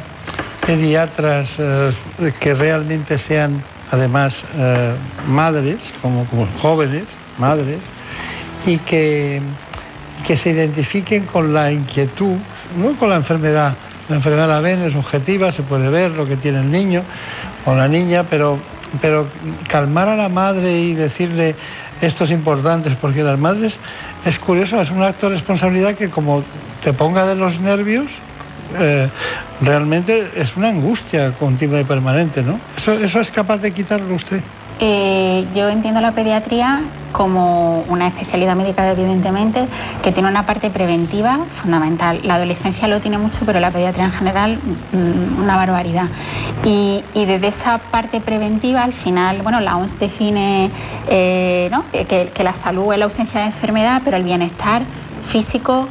pediatras 0.67 1.49
eh, 1.59 1.93
que 2.41 2.55
realmente 2.55 3.19
sean 3.19 3.63
además 3.91 4.43
eh, 4.57 4.95
madres, 5.27 5.93
como, 6.01 6.25
como 6.27 6.47
jóvenes, 6.61 7.05
madres, 7.39 7.79
y 8.65 8.79
que, 8.79 9.41
que 10.27 10.37
se 10.37 10.51
identifiquen 10.51 11.27
con 11.27 11.53
la 11.53 11.71
inquietud, 11.73 12.37
no 12.77 12.97
con 12.99 13.11
la 13.11 13.17
enfermedad. 13.17 13.75
La 14.09 14.17
enfermedad 14.17 14.49
la 14.49 14.61
ven, 14.61 14.83
es 14.83 14.95
objetiva, 14.95 15.53
se 15.53 15.63
puede 15.63 15.89
ver 15.89 16.13
lo 16.13 16.27
que 16.27 16.37
tiene 16.37 16.61
el 16.61 16.71
niño 16.71 17.03
o 17.67 17.75
la 17.75 17.87
niña, 17.87 18.25
pero, 18.29 18.59
pero 19.01 19.27
calmar 19.69 20.09
a 20.09 20.17
la 20.17 20.29
madre 20.29 20.81
y 20.81 20.95
decirle 20.95 21.55
esto 22.01 22.25
es 22.25 22.31
importante, 22.31 22.91
porque 23.01 23.23
las 23.23 23.39
madres, 23.39 23.79
es 24.25 24.39
curioso, 24.39 24.81
es 24.81 24.91
un 24.91 25.03
acto 25.03 25.29
de 25.29 25.37
responsabilidad 25.37 25.95
que 25.95 26.11
como 26.11 26.43
te 26.83 26.93
ponga 26.93 27.27
de 27.27 27.37
los 27.37 27.61
nervios, 27.61 28.07
eh, 28.79 29.09
realmente 29.61 30.31
es 30.37 30.57
una 30.57 30.69
angustia 30.69 31.33
continua 31.33 31.81
y 31.81 31.85
permanente, 31.85 32.43
¿no? 32.43 32.59
¿Eso, 32.77 32.93
eso 32.93 33.21
es 33.21 33.31
capaz 33.31 33.59
de 33.59 33.73
quitarlo 33.73 34.15
usted? 34.15 34.41
Eh, 34.85 35.47
yo 35.55 35.69
entiendo 35.69 36.01
la 36.01 36.11
pediatría 36.11 36.83
como 37.13 37.83
una 37.83 38.09
especialidad 38.09 38.57
médica, 38.57 38.91
evidentemente, 38.91 39.67
que 40.03 40.11
tiene 40.11 40.29
una 40.29 40.45
parte 40.45 40.71
preventiva 40.71 41.39
fundamental. 41.61 42.21
La 42.25 42.35
adolescencia 42.35 42.89
lo 42.89 43.01
tiene 43.01 43.17
mucho, 43.17 43.39
pero 43.47 43.61
la 43.61 43.71
pediatría 43.71 44.07
en 44.07 44.13
general 44.13 44.59
mm, 44.93 45.41
una 45.41 45.57
barbaridad. 45.57 46.07
Y, 46.65 47.05
desde 47.15 47.49
esa 47.49 47.79
parte 47.79 48.21
preventiva, 48.21 48.83
al 48.83 48.93
final, 48.93 49.43
bueno, 49.43 49.61
la 49.61 49.77
OMS 49.77 49.97
define 50.01 50.71
eh, 51.09 51.71
que, 51.93 52.33
que 52.35 52.43
la 52.43 52.55
salud 52.55 52.93
es 52.93 52.99
la 52.99 53.05
ausencia 53.05 53.41
de 53.41 53.47
enfermedad, 53.47 54.03
pero 54.05 54.17
el 54.17 54.25
bienestar 54.25 54.83
físico, 55.31 55.87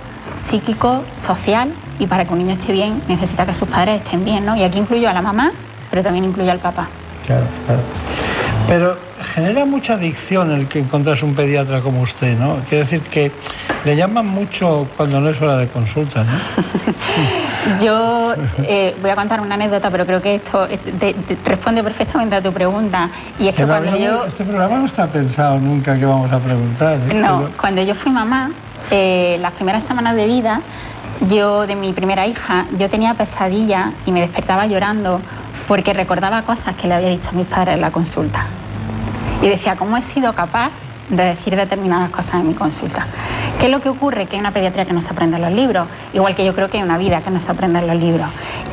psíquico, 0.50 1.04
social, 1.26 1.72
y 2.02 2.08
para 2.08 2.26
que 2.26 2.34
un 2.34 2.40
niño 2.40 2.54
esté 2.54 2.74
bien 2.74 3.04
necesita 3.08 3.46
que 3.46 3.54
sus 3.54 3.68
padres 3.68 4.02
estén 4.04 4.26
bien, 4.26 4.44
¿no? 4.44 4.56
Y 4.56 4.64
aquí 4.64 4.80
incluyo 4.80 5.08
a 5.08 5.14
la 5.14 5.22
mamá, 5.22 5.52
pero 5.92 6.02
también 6.02 6.26
incluyo 6.26 6.52
al 6.52 6.58
papá. 6.58 6.88
Claro, 7.28 7.46
claro. 7.68 7.82
Pero 8.68 8.98
genera 9.36 9.66
mucha 9.66 9.94
adicción 9.94 10.52
el 10.52 10.68
que 10.68 10.80
encontrase 10.80 11.24
un 11.24 11.36
pediatra 11.36 11.82
como 11.82 12.02
usted, 12.02 12.36
¿no? 12.40 12.56
Quiere 12.68 12.86
decir 12.86 13.02
que 13.02 13.32
le 13.86 13.96
llaman 13.96 14.26
mucho 14.26 14.88
cuando 14.98 15.22
no 15.22 15.30
es 15.30 15.40
hora 15.40 15.58
de 15.58 15.68
consulta, 15.68 16.24
¿no? 16.24 16.32
Yo 17.86 18.34
eh, 18.64 18.96
voy 19.00 19.12
a 19.12 19.16
contar 19.16 19.40
una 19.40 19.54
anécdota, 19.54 19.92
pero 19.92 20.08
creo 20.08 20.24
que 20.24 20.36
esto 20.36 20.68
responde 21.46 21.84
perfectamente 21.84 22.36
a 22.36 22.42
tu 22.42 22.52
pregunta. 22.52 23.10
Y 23.38 23.48
es 23.48 23.56
que 23.56 23.66
cuando 23.68 23.96
yo... 23.96 24.26
Este 24.26 24.44
programa 24.44 24.80
no 24.80 24.86
está 24.88 25.06
pensado 25.06 25.60
nunca 25.60 25.96
que 26.00 26.06
vamos 26.06 26.32
a 26.32 26.40
preguntar. 26.40 26.98
¿eh? 27.08 27.14
No, 27.14 27.50
cuando 27.60 27.84
yo 27.84 27.94
fui 27.94 28.12
mamá, 28.12 28.50
eh, 28.90 29.38
las 29.40 29.52
primeras 29.54 29.84
semanas 29.84 30.16
de 30.16 30.26
vida, 30.26 30.62
yo 31.30 31.68
de 31.68 31.76
mi 31.76 31.94
primera 31.94 32.26
hija, 32.26 32.66
yo 32.78 32.90
tenía 32.90 33.14
pesadilla 33.14 33.94
y 34.06 34.12
me 34.12 34.22
despertaba 34.22 34.66
llorando 34.66 35.22
porque 35.68 35.94
recordaba 35.94 36.42
cosas 36.44 36.76
que 36.76 36.88
le 36.88 36.96
había 36.96 37.10
dicho 37.10 37.30
a 37.30 37.34
mis 37.34 37.48
padres 37.48 37.76
en 37.76 37.82
la 37.82 37.92
consulta. 37.92 38.46
Y 39.42 39.48
decía, 39.48 39.76
¿cómo 39.76 39.98
he 39.98 40.02
sido 40.02 40.34
capaz 40.34 40.72
de 41.10 41.24
decir 41.24 41.56
determinadas 41.56 42.10
cosas 42.10 42.36
en 42.36 42.48
mi 42.48 42.54
consulta? 42.54 43.06
¿Qué 43.60 43.66
es 43.68 43.72
lo 43.72 43.82
que 43.82 43.90
ocurre? 43.90 44.26
Que 44.26 44.36
hay 44.36 44.40
una 44.40 44.52
pediatría 44.52 44.86
que 44.86 44.94
no 44.94 45.02
se 45.02 45.10
aprende 45.10 45.38
en 45.38 45.44
los 45.44 45.52
libros, 45.52 45.88
igual 46.14 46.36
que 46.36 46.44
yo 46.44 46.56
creo 46.56 46.70
que 46.70 46.78
hay 46.78 46.84
una 46.84 46.98
vida 46.98 47.22
que 47.22 47.30
no 47.30 47.40
se 47.40 47.52
aprende 47.52 47.80
en 47.80 47.88
los 47.88 47.96
libros. 47.98 48.28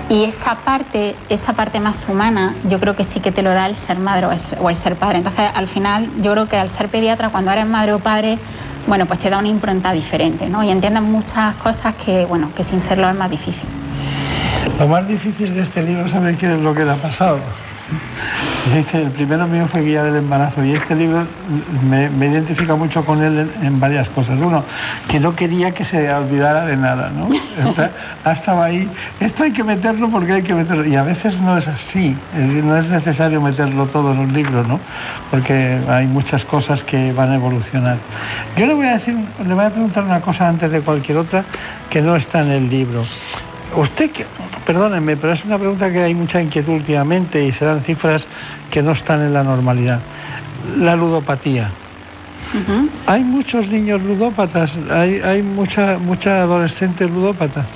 Y 0.08 0.24
esa 0.24 0.56
parte, 0.56 1.14
esa 1.28 1.52
parte 1.52 1.80
más 1.80 2.08
humana, 2.08 2.54
yo 2.68 2.80
creo 2.80 2.96
que 2.96 3.04
sí 3.04 3.20
que 3.20 3.30
te 3.30 3.42
lo 3.42 3.50
da 3.50 3.66
el 3.66 3.76
ser 3.76 3.98
madre 3.98 4.26
o 4.60 4.70
el 4.70 4.76
ser 4.76 4.96
padre. 4.96 5.18
Entonces, 5.18 5.50
al 5.54 5.66
final, 5.66 6.08
yo 6.22 6.32
creo 6.32 6.48
que 6.48 6.56
al 6.56 6.70
ser 6.70 6.88
pediatra, 6.88 7.28
cuando 7.28 7.50
eres 7.50 7.66
madre 7.66 7.92
o 7.92 7.98
padre, 7.98 8.38
bueno, 8.88 9.04
pues 9.06 9.20
te 9.20 9.28
da 9.28 9.38
una 9.38 9.48
impronta 9.48 9.92
diferente, 9.92 10.48
¿no? 10.48 10.64
Y 10.64 10.70
entiendes 10.70 11.02
muchas 11.02 11.54
cosas 11.56 11.94
que, 11.96 12.24
bueno, 12.24 12.50
que 12.56 12.64
sin 12.64 12.80
serlo 12.80 13.08
es 13.08 13.14
más 13.14 13.30
difícil. 13.30 13.62
Lo 14.78 14.88
más 14.88 15.06
difícil 15.06 15.54
de 15.54 15.62
este 15.62 15.82
libro, 15.82 16.08
¿sabes 16.08 16.38
qué 16.38 16.52
es 16.52 16.58
lo 16.58 16.74
que 16.74 16.84
le 16.84 16.92
ha 16.92 16.96
pasado? 16.96 17.38
Dice, 18.74 19.02
el 19.02 19.10
primero 19.12 19.46
mío 19.46 19.66
fue 19.68 19.82
Guía 19.82 20.02
del 20.02 20.16
Embarazo 20.16 20.62
y 20.62 20.74
este 20.74 20.94
libro 20.94 21.26
me, 21.88 22.26
identifica 22.26 22.74
mucho 22.74 23.02
con 23.04 23.22
él 23.22 23.50
en, 23.62 23.80
varias 23.80 24.08
cosas. 24.10 24.38
Uno, 24.38 24.62
que 25.08 25.18
no 25.18 25.34
quería 25.34 25.72
que 25.72 25.84
se 25.84 26.12
olvidara 26.12 26.66
de 26.66 26.76
nada, 26.76 27.10
¿no? 27.10 27.30
estaba 28.30 28.66
ahí, 28.66 28.88
esto 29.20 29.44
hay 29.44 29.52
que 29.52 29.64
meterlo 29.64 30.10
porque 30.10 30.34
hay 30.34 30.42
que 30.42 30.54
meterlo. 30.54 30.86
Y 30.86 30.96
a 30.96 31.02
veces 31.02 31.40
no 31.40 31.56
es 31.56 31.66
así, 31.66 32.14
no 32.34 32.76
es 32.76 32.88
necesario 32.88 33.40
meterlo 33.40 33.86
todo 33.86 34.12
en 34.12 34.18
un 34.18 34.32
libro, 34.34 34.62
¿no? 34.64 34.80
Porque 35.30 35.78
hay 35.88 36.06
muchas 36.06 36.44
cosas 36.44 36.84
que 36.84 37.12
van 37.12 37.30
a 37.30 37.36
evolucionar. 37.36 37.96
Yo 38.56 38.66
le 38.66 38.74
voy 38.74 38.86
a 38.86 38.94
decir, 38.94 39.16
le 39.46 39.54
voy 39.54 39.64
a 39.64 39.70
preguntar 39.70 40.04
una 40.04 40.20
cosa 40.20 40.46
antes 40.46 40.70
de 40.70 40.82
cualquier 40.82 41.16
otra 41.18 41.44
que 41.88 42.02
no 42.02 42.16
está 42.16 42.40
en 42.40 42.50
el 42.50 42.68
libro. 42.68 43.04
Usted, 43.76 44.10
perdónenme, 44.66 45.16
pero 45.16 45.32
es 45.32 45.44
una 45.44 45.58
pregunta 45.58 45.90
que 45.90 46.02
hay 46.02 46.14
mucha 46.14 46.40
inquietud 46.40 46.74
últimamente 46.74 47.44
y 47.44 47.52
se 47.52 47.64
dan 47.64 47.82
cifras 47.82 48.26
que 48.70 48.82
no 48.82 48.92
están 48.92 49.20
en 49.20 49.34
la 49.34 49.42
normalidad. 49.42 50.00
La 50.76 50.96
ludopatía. 50.96 51.70
Hay 53.06 53.24
muchos 53.24 53.68
niños 53.68 54.00
ludópatas, 54.00 54.74
hay, 54.90 55.20
hay 55.20 55.42
mucha, 55.42 55.98
mucha 55.98 56.40
adolescente 56.40 57.06
ludópata. 57.06 57.66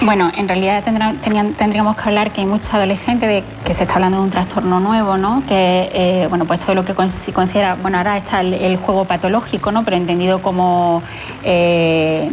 Bueno, 0.00 0.32
en 0.36 0.48
realidad 0.48 0.82
tendríamos 1.58 1.96
que 1.96 2.02
hablar 2.02 2.32
que 2.32 2.40
hay 2.40 2.46
muchos 2.46 2.72
adolescentes 2.72 3.28
de 3.28 3.44
que 3.64 3.74
se 3.74 3.84
está 3.84 3.94
hablando 3.96 4.18
de 4.18 4.24
un 4.24 4.30
trastorno 4.30 4.80
nuevo, 4.80 5.18
¿no? 5.18 5.44
Que, 5.46 5.90
eh, 5.92 6.26
bueno, 6.28 6.46
pues 6.46 6.60
todo 6.60 6.74
lo 6.74 6.84
que 6.84 6.94
se 7.24 7.32
considera, 7.32 7.76
bueno, 7.80 7.98
ahora 7.98 8.16
está 8.16 8.40
el, 8.40 8.76
juego 8.78 9.04
patológico, 9.04 9.70
¿no? 9.70 9.84
Pero 9.84 9.96
entendido 9.98 10.40
como 10.40 11.02
eh, 11.42 12.30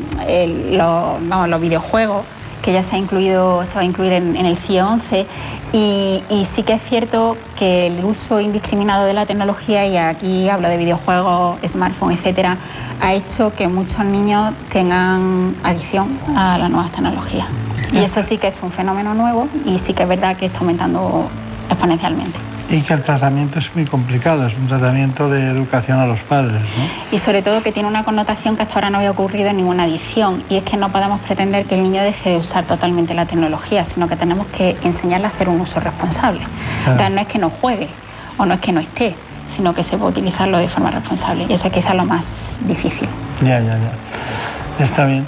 los 0.77 1.61
videojuegos 1.61 2.25
que 2.61 2.73
ya 2.73 2.83
se 2.83 2.95
ha 2.95 2.99
incluido, 2.99 3.65
se 3.65 3.75
va 3.75 3.81
a 3.81 3.83
incluir 3.83 4.13
en, 4.13 4.35
el 4.35 4.57
CIE 4.57 4.81
11 4.81 5.25
y, 5.73 6.47
sí 6.55 6.63
que 6.63 6.73
es 6.73 6.81
cierto 6.89 7.37
que 7.57 7.87
el 7.87 8.03
uso 8.03 8.39
indiscriminado 8.39 9.05
de 9.05 9.13
la 9.13 9.25
tecnología, 9.25 9.85
y 9.85 9.97
aquí 9.97 10.49
hablo 10.49 10.67
de 10.67 10.77
videojuegos, 10.77 11.59
smartphones, 11.67 12.19
etcétera, 12.19 12.57
ha 12.99 13.13
hecho 13.13 13.55
que 13.55 13.67
muchos 13.67 14.03
niños 14.05 14.53
tengan 14.71 15.55
adicción 15.63 16.19
a 16.35 16.57
las 16.57 16.69
nuevas 16.69 16.91
tecnologías. 16.91 17.47
Y 17.93 17.99
eso 17.99 18.21
sí 18.23 18.37
que 18.37 18.47
es 18.47 18.61
un 18.61 18.71
fenómeno 18.71 19.13
nuevo 19.13 19.47
y 19.65 19.79
sí 19.79 19.93
que 19.93 20.03
es 20.03 20.09
verdad 20.09 20.37
que 20.37 20.45
está 20.47 20.59
aumentando 20.59 21.29
exponencialmente 21.69 22.39
y 22.71 22.81
que 22.81 22.93
el 22.93 23.03
tratamiento 23.03 23.59
es 23.59 23.75
muy 23.75 23.85
complicado, 23.85 24.47
es 24.47 24.57
un 24.57 24.67
tratamiento 24.67 25.29
de 25.29 25.47
educación 25.47 25.99
a 25.99 26.05
los 26.05 26.19
padres. 26.21 26.61
¿no? 26.61 27.15
Y 27.15 27.19
sobre 27.19 27.41
todo 27.41 27.61
que 27.61 27.73
tiene 27.73 27.89
una 27.89 28.05
connotación 28.05 28.55
que 28.55 28.63
hasta 28.63 28.75
ahora 28.75 28.89
no 28.89 28.97
había 28.97 29.11
ocurrido 29.11 29.49
en 29.49 29.57
ninguna 29.57 29.83
adicción, 29.83 30.43
y 30.49 30.55
es 30.55 30.63
que 30.63 30.77
no 30.77 30.89
podemos 30.89 31.19
pretender 31.21 31.65
que 31.65 31.75
el 31.75 31.83
niño 31.83 32.01
deje 32.01 32.31
de 32.31 32.37
usar 32.37 32.63
totalmente 32.63 33.13
la 33.13 33.25
tecnología, 33.25 33.83
sino 33.83 34.07
que 34.07 34.15
tenemos 34.15 34.47
que 34.47 34.77
enseñarle 34.83 35.27
a 35.27 35.29
hacer 35.29 35.49
un 35.49 35.59
uso 35.59 35.79
responsable. 35.81 36.41
no 36.85 37.21
es 37.21 37.27
que 37.27 37.39
no 37.39 37.49
juegue 37.49 37.89
o 38.37 38.45
no 38.45 38.53
es 38.53 38.61
que 38.61 38.71
no 38.71 38.79
esté, 38.79 39.15
sino 39.49 39.73
que 39.73 39.83
se 39.83 39.97
puede 39.97 40.11
utilizarlo 40.11 40.57
de 40.57 40.69
forma 40.69 40.91
responsable, 40.91 41.45
y 41.49 41.53
eso 41.53 41.67
es 41.67 41.73
quizá 41.73 41.93
lo 41.93 42.05
más 42.05 42.25
difícil. 42.65 43.09
Ya, 43.41 43.59
ya, 43.59 43.77
ya. 43.77 44.85
Está 44.85 45.05
bien. 45.05 45.27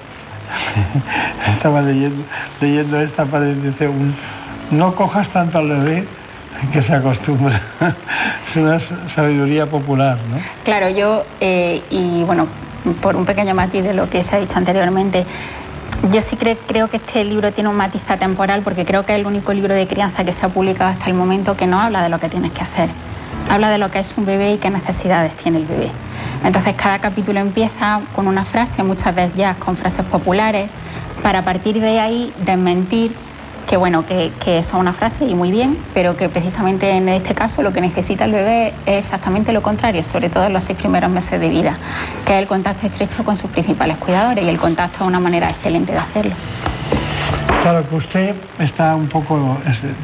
Estaba 1.49 1.81
leyendo, 1.81 2.23
leyendo 2.61 3.01
esta, 3.01 3.25
parece 3.25 3.87
un 3.87 4.15
no 4.71 4.95
cojas 4.95 5.29
tanto 5.29 5.59
al 5.59 5.67
bebé 5.67 6.07
que 6.71 6.81
se 6.81 6.93
acostumbra. 6.93 7.61
es 8.47 8.55
una 8.55 8.79
sabiduría 9.09 9.65
popular, 9.65 10.17
¿no? 10.29 10.37
Claro, 10.63 10.89
yo, 10.89 11.25
eh, 11.39 11.81
y 11.89 12.23
bueno, 12.23 12.47
por 13.01 13.15
un 13.15 13.25
pequeño 13.25 13.55
matiz 13.55 13.83
de 13.83 13.93
lo 13.93 14.09
que 14.09 14.23
se 14.23 14.35
ha 14.35 14.39
dicho 14.39 14.57
anteriormente, 14.57 15.25
yo 16.11 16.21
sí 16.21 16.35
creo 16.35 16.89
que 16.89 16.97
este 16.97 17.23
libro 17.23 17.51
tiene 17.53 17.69
un 17.69 17.77
matiz 17.77 18.01
temporal 18.19 18.61
porque 18.61 18.85
creo 18.85 19.05
que 19.05 19.13
es 19.13 19.19
el 19.19 19.25
único 19.25 19.53
libro 19.53 19.73
de 19.73 19.87
crianza 19.87 20.25
que 20.25 20.33
se 20.33 20.45
ha 20.45 20.49
publicado 20.49 20.91
hasta 20.91 21.05
el 21.05 21.13
momento 21.13 21.55
que 21.55 21.65
no 21.65 21.79
habla 21.79 22.03
de 22.03 22.09
lo 22.09 22.19
que 22.19 22.29
tienes 22.29 22.51
que 22.51 22.61
hacer. 22.61 22.89
Habla 23.49 23.69
de 23.69 23.77
lo 23.77 23.89
que 23.91 23.99
es 23.99 24.13
un 24.17 24.25
bebé 24.25 24.53
y 24.53 24.57
qué 24.57 24.69
necesidades 24.69 25.35
tiene 25.37 25.59
el 25.59 25.65
bebé. 25.65 25.91
Entonces 26.43 26.75
cada 26.75 26.99
capítulo 26.99 27.39
empieza 27.39 28.01
con 28.15 28.27
una 28.27 28.43
frase, 28.43 28.83
muchas 28.83 29.15
veces 29.15 29.35
ya 29.37 29.55
con 29.55 29.77
frases 29.77 30.05
populares, 30.05 30.71
para 31.21 31.39
a 31.39 31.41
partir 31.43 31.79
de 31.79 31.99
ahí 31.99 32.33
desmentir 32.45 33.15
que 33.67 33.77
bueno, 33.77 34.05
que, 34.05 34.31
que 34.43 34.59
eso 34.59 34.75
es 34.75 34.81
una 34.81 34.93
frase 34.93 35.25
y 35.25 35.35
muy 35.35 35.51
bien, 35.51 35.77
pero 35.93 36.17
que 36.17 36.29
precisamente 36.29 36.89
en 36.89 37.09
este 37.09 37.33
caso 37.33 37.61
lo 37.61 37.73
que 37.73 37.81
necesita 37.81 38.25
el 38.25 38.31
bebé 38.31 38.73
es 38.85 39.05
exactamente 39.05 39.51
lo 39.51 39.61
contrario, 39.61 40.03
sobre 40.03 40.29
todo 40.29 40.45
en 40.45 40.53
los 40.53 40.63
seis 40.63 40.77
primeros 40.77 41.09
meses 41.09 41.39
de 41.39 41.49
vida, 41.49 41.77
que 42.25 42.33
es 42.33 42.39
el 42.39 42.47
contacto 42.47 42.87
estrecho 42.87 43.23
con 43.23 43.37
sus 43.37 43.49
principales 43.51 43.97
cuidadores 43.97 44.43
y 44.43 44.49
el 44.49 44.57
contacto 44.57 45.03
es 45.03 45.07
una 45.07 45.19
manera 45.19 45.49
excelente 45.49 45.91
de 45.91 45.97
hacerlo. 45.97 46.35
Claro 47.61 47.87
que 47.87 47.95
usted 47.95 48.35
está 48.59 48.93
un 48.93 49.07
poco, 49.07 49.57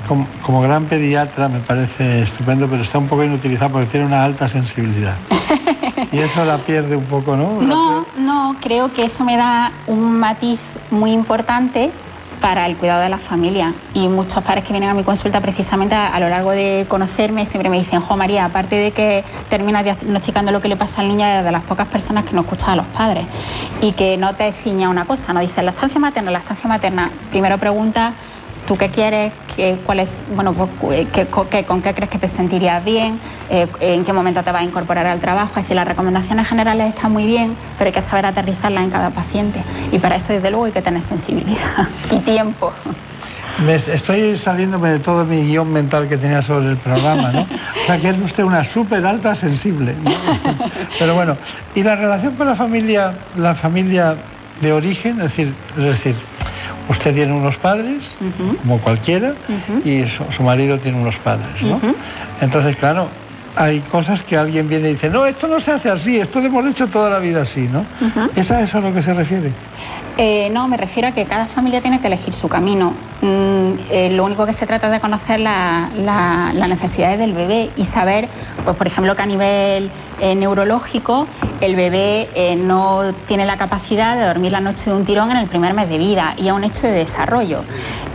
como, 0.07 0.27
como, 0.45 0.61
gran 0.61 0.85
pediatra 0.85 1.49
me 1.49 1.59
parece 1.59 2.21
estupendo, 2.21 2.69
pero 2.69 2.83
está 2.83 2.99
un 2.99 3.07
poco 3.07 3.25
inutilizado 3.25 3.73
porque 3.73 3.87
tiene 3.87 4.05
una 4.05 4.23
alta 4.23 4.47
sensibilidad. 4.47 5.15
y 6.11 6.19
eso 6.19 6.45
la 6.45 6.59
pierde 6.59 6.95
un 6.95 7.03
poco, 7.03 7.35
¿no? 7.35 7.61
No, 7.61 8.05
no, 8.17 8.55
creo 8.61 8.93
que 8.93 9.03
eso 9.03 9.25
me 9.25 9.35
da 9.35 9.73
un 9.87 10.19
matiz 10.19 10.59
muy 10.89 11.11
importante 11.11 11.91
para 12.41 12.65
el 12.65 12.77
cuidado 12.77 13.01
de 13.01 13.09
la 13.09 13.17
familia. 13.17 13.73
Y 13.93 14.07
muchos 14.07 14.43
padres 14.43 14.63
que 14.63 14.71
vienen 14.71 14.89
a 14.89 14.93
mi 14.93 15.03
consulta 15.03 15.41
precisamente 15.41 15.95
a, 15.95 16.19
lo 16.19 16.29
largo 16.29 16.51
de 16.51 16.85
conocerme 16.87 17.45
siempre 17.45 17.69
me 17.69 17.79
dicen, 17.79 18.01
Jo 18.01 18.15
María, 18.15 18.45
aparte 18.45 18.75
de 18.75 18.91
que 18.91 19.23
termina 19.49 19.83
diagnosticando 19.83 20.51
lo 20.51 20.61
que 20.61 20.67
le 20.67 20.77
pasa 20.77 21.01
al 21.01 21.07
niño, 21.07 21.25
es 21.25 21.43
de 21.43 21.51
las 21.51 21.63
pocas 21.63 21.87
personas 21.87 22.25
que 22.25 22.33
no 22.33 22.41
escuchan 22.41 22.71
a 22.71 22.75
los 22.77 22.85
padres. 22.87 23.25
Y 23.81 23.93
que 23.93 24.17
no 24.17 24.35
te 24.35 24.51
ciña 24.63 24.89
una 24.89 25.05
cosa, 25.05 25.33
no 25.33 25.39
dices 25.39 25.63
la 25.63 25.71
estancia 25.71 25.99
materna, 25.99 26.31
la 26.31 26.39
estancia 26.39 26.67
materna, 26.67 27.11
primero 27.29 27.57
pregunta 27.57 28.13
¿Tú 28.69 28.77
qué 28.77 28.89
quieres? 28.89 29.33
¿Qué, 29.55 29.79
cuál 29.83 30.01
es, 30.01 30.11
bueno, 30.35 30.53
pues, 30.53 31.07
qué, 31.11 31.25
¿Con 31.25 31.81
qué 31.81 31.93
crees 31.95 32.11
que 32.11 32.19
te 32.19 32.27
sentirías 32.27 32.85
bien? 32.85 33.19
Eh, 33.49 33.67
¿En 33.79 34.05
qué 34.05 34.13
momento 34.13 34.43
te 34.43 34.51
vas 34.51 34.61
a 34.61 34.63
incorporar 34.63 35.07
al 35.07 35.19
trabajo? 35.19 35.53
Es 35.55 35.63
decir, 35.63 35.75
las 35.75 35.87
recomendaciones 35.87 36.47
generales 36.47 36.93
están 36.93 37.11
muy 37.11 37.25
bien, 37.25 37.55
pero 37.79 37.87
hay 37.87 37.93
que 37.93 38.03
saber 38.03 38.27
aterrizarlas 38.27 38.83
en 38.83 38.91
cada 38.91 39.09
paciente. 39.09 39.63
Y 39.91 39.97
para 39.97 40.17
eso, 40.17 40.33
desde 40.33 40.51
luego, 40.51 40.65
hay 40.65 40.71
que 40.71 40.83
tener 40.83 41.01
sensibilidad 41.01 41.87
y 42.11 42.17
tiempo. 42.17 42.71
Me 43.65 43.73
estoy 43.73 44.37
saliéndome 44.37 44.89
de 44.89 44.99
todo 44.99 45.25
mi 45.25 45.47
guion 45.47 45.73
mental 45.73 46.07
que 46.07 46.17
tenía 46.17 46.43
sobre 46.43 46.67
el 46.67 46.77
programa, 46.77 47.31
¿no? 47.31 47.41
O 47.41 47.85
sea, 47.87 47.99
que 47.99 48.09
es 48.09 48.19
usted 48.19 48.43
una 48.43 48.63
súper 48.65 49.03
alta 49.03 49.33
sensible. 49.33 49.95
Pero 50.99 51.15
bueno, 51.15 51.37
¿y 51.73 51.81
la 51.81 51.95
relación 51.95 52.35
con 52.35 52.45
la 52.45 52.55
familia, 52.55 53.15
la 53.35 53.55
familia 53.55 54.13
de 54.61 54.71
origen? 54.71 55.17
Es 55.21 55.23
decir, 55.23 55.55
es 55.75 55.83
decir 55.83 56.15
Usted 56.89 57.13
tiene 57.13 57.33
unos 57.33 57.55
padres, 57.57 58.03
como 58.61 58.79
cualquiera, 58.79 59.33
y 59.85 60.03
su, 60.35 60.43
marido 60.43 60.77
tiene 60.79 60.99
unos 60.99 61.15
padres, 61.17 61.61
¿no? 61.61 61.79
Entonces, 62.41 62.75
claro, 62.77 63.07
hay 63.55 63.79
cosas 63.81 64.23
que 64.23 64.37
alguien 64.37 64.67
viene 64.67 64.89
y 64.89 64.93
dice, 64.93 65.09
no, 65.09 65.25
esto 65.25 65.47
no 65.47 65.59
se 65.59 65.71
hace 65.71 65.89
así, 65.89 66.17
esto 66.17 66.39
lo 66.39 66.47
hemos 66.47 66.65
hecho 66.65 66.87
toda 66.87 67.09
la 67.09 67.19
vida 67.19 67.41
así, 67.43 67.67
¿no? 67.67 67.85
¿Es 68.35 68.49
a 68.51 68.61
eso 68.61 68.79
a 68.79 68.81
lo 68.81 68.93
que 68.93 69.01
se 69.01 69.13
refiere? 69.13 69.51
Eh, 70.21 70.49
no, 70.51 70.67
me 70.67 70.75
refiero 70.75 71.07
a 71.07 71.11
que 71.13 71.23
cada 71.23 71.45
familia 71.45 71.79
tiene 71.79 72.01
que 72.01 72.07
elegir 72.07 72.33
su 72.33 72.49
camino. 72.49 72.91
Mm, 73.21 73.71
eh, 73.89 74.09
lo 74.11 74.25
único 74.25 74.45
que 74.45 74.51
se 74.51 74.67
trata 74.67 74.87
es 74.87 74.91
de 74.91 74.99
conocer 74.99 75.39
las 75.39 76.67
necesidades 76.67 77.19
del 77.19 77.31
bebé 77.31 77.69
y 77.77 77.85
saber, 77.85 78.27
pues 78.65 78.75
por 78.75 78.85
ejemplo, 78.85 79.15
que 79.15 79.21
a 79.21 79.25
nivel 79.25 79.89
eh, 80.19 80.35
neurológico 80.35 81.25
el 81.61 81.77
bebé 81.77 82.57
no 82.57 83.13
tiene 83.29 83.45
la 83.45 83.55
capacidad 83.55 84.17
de 84.17 84.25
dormir 84.25 84.51
la 84.51 84.59
noche 84.59 84.89
de 84.89 84.95
un 84.97 85.05
tirón 85.05 85.31
en 85.31 85.37
el 85.37 85.47
primer 85.47 85.73
mes 85.73 85.87
de 85.87 85.97
vida 85.97 86.33
y 86.35 86.49
es 86.49 86.53
un 86.53 86.65
hecho 86.65 86.81
de 86.81 86.91
desarrollo. 86.91 87.63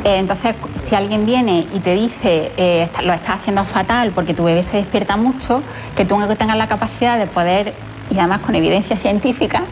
entonces, 0.04 0.56
si 0.86 0.94
alguien 0.94 1.24
viene 1.24 1.66
y 1.72 1.80
te 1.80 1.94
dice 1.94 2.90
lo 3.02 3.14
estás 3.14 3.36
haciendo 3.40 3.64
fatal 3.64 4.12
porque 4.14 4.34
tu 4.34 4.44
bebé 4.44 4.62
se 4.62 4.76
despierta 4.76 5.16
mucho, 5.16 5.62
que 5.96 6.04
tú 6.04 6.16
tengas 6.36 6.58
la 6.58 6.68
capacidad 6.68 7.16
de 7.16 7.26
poder 7.26 7.72
y 8.14 8.18
además 8.18 8.40
con 8.40 8.54
evidencia 8.54 8.96
científica, 8.98 9.62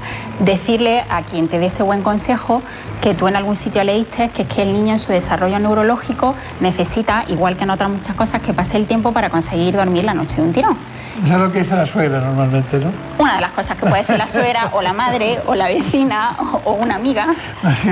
decirle 0.41 1.05
a 1.09 1.23
quien 1.23 1.49
te 1.49 1.59
dé 1.59 1.67
ese 1.67 1.83
buen 1.83 2.03
consejo 2.03 2.63
que 3.01 3.15
tú 3.15 3.29
en 3.29 3.37
algún 3.37 3.57
sitio 3.57 3.85
leíste 3.85 4.31
que 4.31 4.43
es 4.43 4.49
que 4.49 4.63
el 4.63 4.73
niño 4.73 4.95
en 4.95 4.99
su 4.99 5.13
desarrollo 5.13 5.59
neurológico 5.59 6.35
necesita, 6.61 7.25
igual 7.29 7.57
que 7.57 7.65
en 7.65 7.71
otras 7.71 7.91
muchas 7.91 8.17
cosas, 8.17 8.43
que 8.43 8.53
pase 8.53 8.77
el 8.77 8.87
tiempo 8.87 9.13
para 9.13 9.31
conseguir 9.31 9.75
dormir 9.75 10.05
la 10.05 10.15
noche 10.15 10.37
de 10.37 10.43
un 10.43 10.53
tirón. 10.53 10.77
Eso 11.25 11.35
es 11.35 11.41
lo 11.41 11.53
que 11.53 11.61
dice 11.61 11.77
la 11.77 11.87
suegra 11.87 12.21
normalmente, 12.21 12.79
¿no? 12.79 12.93
Una 13.19 13.35
de 13.35 13.41
las 13.43 13.53
cosas 13.53 13.77
que 13.77 13.87
puede 13.87 13.99
decir 13.99 14.17
la 14.17 14.29
suegra 14.29 14.71
o 14.73 14.81
la 14.81 14.93
madre 14.93 15.41
o 15.47 15.55
la 15.55 15.69
vecina 15.69 16.37
o, 16.65 16.73
una 16.73 16.97
amiga. 16.97 17.27
Así, 17.63 17.89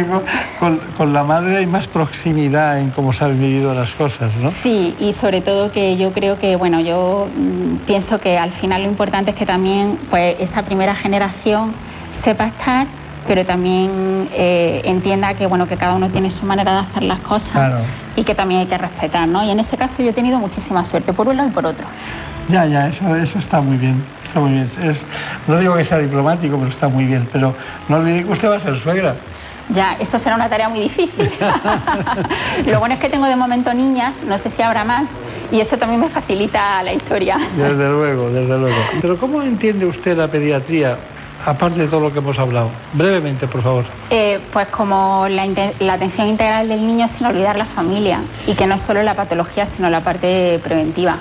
con, 0.58 0.78
con, 0.96 1.12
la 1.12 1.22
madre 1.22 1.58
hay 1.58 1.66
más 1.66 1.86
proximidad 1.86 2.80
en 2.80 2.90
cómo 2.90 3.12
se 3.12 3.24
han 3.24 3.38
vivido 3.38 3.74
las 3.74 3.94
cosas, 3.94 4.34
¿no? 4.36 4.50
Sí, 4.62 4.94
y 4.98 5.12
sobre 5.12 5.42
todo 5.42 5.70
que 5.70 5.96
yo 5.96 6.12
creo 6.12 6.38
que, 6.38 6.56
bueno, 6.56 6.80
yo 6.80 7.28
mm, 7.36 7.86
pienso 7.86 8.18
que 8.20 8.38
al 8.38 8.52
final 8.52 8.82
lo 8.82 8.88
importante 8.88 9.32
es 9.32 9.36
que 9.36 9.46
también 9.46 9.98
pues 10.10 10.36
esa 10.40 10.62
primera 10.62 10.94
generación 10.94 11.74
sepa 12.22 12.46
estar 12.46 12.86
pero 13.26 13.44
también 13.44 14.28
eh, 14.32 14.82
entienda 14.84 15.34
que 15.34 15.46
bueno 15.46 15.66
que 15.68 15.76
cada 15.76 15.94
uno 15.94 16.08
tiene 16.10 16.30
su 16.30 16.44
manera 16.46 16.72
de 16.72 16.78
hacer 16.80 17.02
las 17.02 17.20
cosas 17.20 17.82
y 18.16 18.24
que 18.24 18.34
también 18.34 18.60
hay 18.60 18.66
que 18.66 18.78
respetar, 18.78 19.28
¿no? 19.28 19.44
Y 19.44 19.50
en 19.50 19.60
ese 19.60 19.76
caso 19.76 20.02
yo 20.02 20.10
he 20.10 20.12
tenido 20.12 20.38
muchísima 20.38 20.84
suerte 20.84 21.12
por 21.12 21.28
un 21.28 21.36
lado 21.36 21.48
y 21.48 21.52
por 21.52 21.66
otro. 21.66 21.86
Ya, 22.48 22.66
ya, 22.66 22.88
eso, 22.88 23.14
eso 23.16 23.38
está 23.38 23.60
muy 23.60 23.76
bien, 23.76 24.02
está 24.24 24.40
muy 24.40 24.52
bien. 24.52 24.68
Es, 24.82 25.04
no 25.46 25.58
digo 25.58 25.76
que 25.76 25.84
sea 25.84 25.98
diplomático, 25.98 26.56
pero 26.56 26.70
está 26.70 26.88
muy 26.88 27.04
bien. 27.04 27.28
Pero 27.32 27.54
no 27.88 27.96
olvide 27.96 28.24
que 28.24 28.32
usted 28.32 28.50
va 28.50 28.56
a 28.56 28.60
ser 28.60 28.76
suegra. 28.80 29.14
Ya, 29.74 29.94
eso 30.00 30.18
será 30.18 30.34
una 30.34 30.48
tarea 30.48 30.68
muy 30.68 30.80
difícil. 30.80 31.30
Lo 32.66 32.80
bueno 32.80 32.94
es 32.94 33.00
que 33.00 33.08
tengo 33.08 33.26
de 33.26 33.36
momento 33.36 33.72
niñas, 33.72 34.22
no 34.24 34.36
sé 34.36 34.50
si 34.50 34.62
habrá 34.62 34.82
más, 34.82 35.04
y 35.52 35.60
eso 35.60 35.76
también 35.76 36.00
me 36.00 36.08
facilita 36.08 36.82
la 36.82 36.92
historia. 36.92 37.38
Desde 37.56 37.88
luego, 37.88 38.30
desde 38.30 38.58
luego. 38.58 38.76
Pero 39.00 39.16
¿cómo 39.18 39.42
entiende 39.42 39.86
usted 39.86 40.16
la 40.16 40.26
pediatría? 40.26 40.96
Aparte 41.44 41.80
de 41.80 41.88
todo 41.88 42.00
lo 42.00 42.12
que 42.12 42.18
hemos 42.18 42.38
hablado? 42.38 42.70
Brevemente, 42.92 43.46
por 43.46 43.62
favor. 43.62 43.84
Eh, 44.10 44.38
pues 44.52 44.68
como 44.68 45.26
la, 45.28 45.46
la, 45.78 45.94
atención 45.94 46.28
integral 46.28 46.68
del 46.68 46.86
niño 46.86 47.08
sin 47.08 47.26
olvidar 47.26 47.56
la 47.56 47.66
familia 47.66 48.22
y 48.46 48.54
que 48.54 48.66
no 48.66 48.74
es 48.74 48.82
solo 48.82 49.02
la 49.02 49.14
patología, 49.14 49.66
sino 49.66 49.90
la 49.90 50.00
parte 50.00 50.60
preventiva 50.62 51.18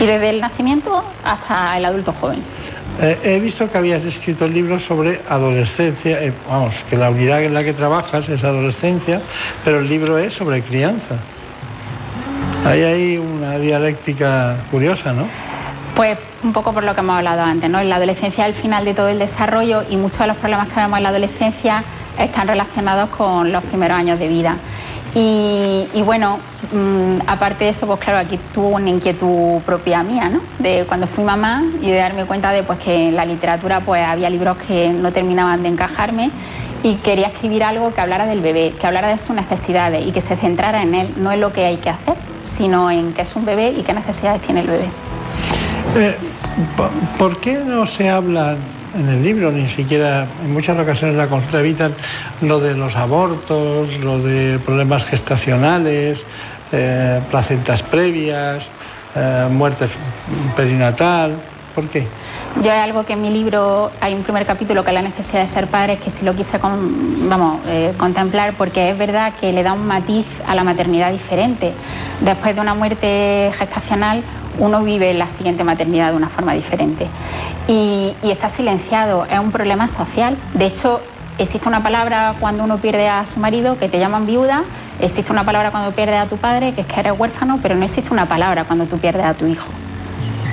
y 0.00 0.06
desde 0.06 0.30
el 0.30 0.40
nacimiento 0.40 1.04
hasta 1.24 1.76
el 1.76 1.84
adulto 1.84 2.12
joven. 2.12 2.42
Eh, 3.00 3.18
he 3.22 3.40
visto 3.40 3.70
que 3.70 3.78
habías 3.78 4.04
escrito 4.04 4.46
libros 4.46 4.82
sobre 4.82 5.20
adolescencia, 5.28 6.22
eh, 6.22 6.32
vamos, 6.48 6.74
que 6.90 6.96
la 6.96 7.10
unidad 7.10 7.42
en 7.42 7.54
la 7.54 7.64
que 7.64 7.72
trabajas 7.72 8.28
es 8.28 8.44
adolescencia, 8.44 9.22
pero 9.64 9.78
el 9.78 9.88
libro 9.88 10.18
es 10.18 10.34
sobre 10.34 10.62
crianza. 10.62 11.16
Ahí 12.64 12.82
hay 12.82 13.16
una 13.18 13.58
dialéctica 13.58 14.56
curiosa, 14.70 15.12
¿no? 15.12 15.26
Pues 15.96 16.18
un 16.42 16.52
poco 16.52 16.72
por 16.72 16.84
lo 16.84 16.94
que 16.94 17.00
hemos 17.00 17.16
hablado 17.16 17.42
antes, 17.42 17.68
¿no? 17.68 17.82
La 17.82 17.96
adolescencia 17.96 18.46
es 18.46 18.56
el 18.56 18.62
final 18.62 18.84
de 18.84 18.94
todo 18.94 19.08
el 19.08 19.18
desarrollo 19.18 19.82
y 19.90 19.96
muchos 19.96 20.20
de 20.20 20.28
los 20.28 20.36
problemas 20.38 20.68
que 20.68 20.76
vemos 20.76 20.96
en 20.96 21.02
la 21.02 21.10
adolescencia 21.10 21.84
están 22.18 22.48
relacionados 22.48 23.10
con 23.10 23.52
los 23.52 23.62
primeros 23.64 23.98
años 23.98 24.18
de 24.18 24.28
vida. 24.28 24.56
Y, 25.14 26.02
bueno, 26.06 26.38
mm, 26.72 27.28
aparte 27.28 27.64
de 27.64 27.70
eso, 27.70 27.86
pues 27.86 28.00
claro, 28.00 28.18
aquí 28.18 28.38
tuvo 28.54 28.68
una 28.68 28.88
inquietud 28.88 29.60
propia 29.66 30.02
mía, 30.02 30.30
¿no? 30.30 30.40
De 30.58 30.86
cuando 30.88 31.06
fui 31.06 31.22
mamá 31.22 31.62
y 31.82 31.90
de 31.90 31.98
darme 31.98 32.24
cuenta 32.24 32.50
de 32.50 32.62
pues, 32.62 32.78
que 32.78 33.08
en 33.08 33.16
la 33.16 33.26
literatura 33.26 33.80
pues, 33.80 34.02
había 34.02 34.30
libros 34.30 34.56
que 34.66 34.88
no 34.88 35.12
terminaban 35.12 35.62
de 35.62 35.68
encajarme 35.68 36.30
y 36.82 36.94
quería 36.96 37.26
escribir 37.26 37.62
algo 37.62 37.92
que 37.92 38.00
hablara 38.00 38.24
del 38.24 38.40
bebé, 38.40 38.72
que 38.80 38.86
hablara 38.86 39.08
de 39.08 39.18
sus 39.18 39.36
necesidades 39.36 40.06
y 40.06 40.12
que 40.12 40.22
se 40.22 40.36
centrara 40.36 40.82
en 40.82 40.94
él, 40.94 41.14
no 41.18 41.30
en 41.30 41.42
lo 41.42 41.52
que 41.52 41.66
hay 41.66 41.76
que 41.76 41.90
hacer, 41.90 42.14
sino 42.56 42.90
en 42.90 43.12
qué 43.12 43.22
es 43.22 43.36
un 43.36 43.44
bebé 43.44 43.74
y 43.78 43.82
qué 43.82 43.92
necesidades 43.92 44.40
tiene 44.40 44.60
el 44.60 44.66
bebé. 44.66 45.11
Eh, 45.94 46.16
¿Por 47.18 47.40
qué 47.40 47.58
no 47.58 47.86
se 47.86 48.08
habla 48.08 48.56
en 48.94 49.08
el 49.08 49.22
libro, 49.22 49.50
ni 49.50 49.68
siquiera 49.68 50.26
en 50.44 50.52
muchas 50.52 50.78
ocasiones 50.78 51.16
la 51.16 51.28
consulta 51.28 51.60
evitan 51.60 51.94
lo 52.40 52.60
de 52.60 52.74
los 52.74 52.94
abortos, 52.96 53.88
lo 53.98 54.18
de 54.18 54.58
problemas 54.64 55.04
gestacionales, 55.04 56.24
eh, 56.72 57.20
placentas 57.30 57.82
previas, 57.82 58.64
eh, 59.14 59.48
muerte 59.50 59.86
perinatal. 60.56 61.36
¿Por 61.74 61.88
qué? 61.88 62.06
Yo 62.62 62.70
hay 62.70 62.80
algo 62.80 63.06
que 63.06 63.14
en 63.14 63.22
mi 63.22 63.30
libro 63.30 63.90
hay 63.98 64.12
un 64.12 64.22
primer 64.24 64.44
capítulo 64.44 64.84
que 64.84 64.90
es 64.90 64.94
la 64.94 65.02
necesidad 65.02 65.42
de 65.42 65.48
ser 65.48 65.68
padre, 65.68 65.96
que 65.96 66.10
sí 66.10 66.22
lo 66.22 66.34
quise 66.34 66.58
vamos, 66.58 67.60
eh, 67.66 67.94
contemplar 67.96 68.54
porque 68.58 68.90
es 68.90 68.98
verdad 68.98 69.32
que 69.40 69.52
le 69.54 69.62
da 69.62 69.72
un 69.72 69.86
matiz 69.86 70.26
a 70.46 70.54
la 70.54 70.64
maternidad 70.64 71.12
diferente. 71.12 71.72
Después 72.20 72.54
de 72.54 72.60
una 72.60 72.74
muerte 72.74 73.52
gestacional, 73.58 74.22
uno 74.58 74.82
vive 74.82 75.14
la 75.14 75.28
siguiente 75.30 75.64
maternidad 75.64 76.10
de 76.10 76.16
una 76.16 76.28
forma 76.28 76.52
diferente. 76.52 77.06
Y, 77.68 78.14
está 78.22 78.50
silenciado, 78.50 79.26
es 79.26 79.38
un 79.38 79.52
problema 79.52 79.88
social. 79.88 80.36
De 80.54 80.66
hecho, 80.66 81.00
existe 81.38 81.68
una 81.68 81.82
palabra 81.82 82.34
cuando 82.40 82.64
uno 82.64 82.78
pierde 82.78 83.08
a 83.08 83.26
su 83.26 83.40
marido 83.40 83.78
que 83.78 83.88
te 83.88 83.98
llaman 83.98 84.26
viuda 84.26 84.64
Existe 85.00 85.32
una 85.32 85.42
palabra 85.42 85.72
cuando 85.72 85.90
pierdes 85.92 86.20
a 86.20 86.26
tu 86.26 86.36
padre, 86.36 86.74
que 86.74 86.82
es 86.82 86.86
que 86.86 87.00
eres 87.00 87.18
huérfano, 87.18 87.58
pero 87.60 87.74
no 87.74 87.84
existe 87.84 88.12
una 88.12 88.26
palabra 88.26 88.64
cuando 88.64 88.84
tú 88.84 88.98
pierdes 88.98 89.24
a 89.24 89.34
tu 89.34 89.46
hijo. 89.46 89.66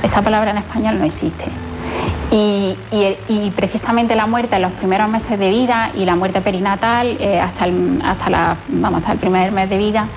Esa 0.01 0.23
palabra 0.23 0.51
en 0.51 0.57
español 0.57 0.97
no 0.97 1.05
existe. 1.05 1.45
Y, 2.31 2.75
precisamente 3.55 4.15
la 4.15 4.25
muerte 4.25 4.55
en 4.55 4.63
los 4.63 4.71
primeros 4.73 5.09
meses 5.09 5.37
de 5.37 5.49
vida 5.49 5.91
y 5.93 6.05
la 6.05 6.15
muerte 6.15 6.41
perinatal 6.41 7.17
eh, 7.19 7.39
hasta, 7.39 7.65
el, 7.65 8.01
hasta, 8.03 8.29
la, 8.29 8.55
vamos, 8.69 9.01
hasta 9.01 9.11
el 9.11 9.19
primer 9.19 9.51
mes 9.51 9.69
de 9.69 9.77
vida 9.77 10.07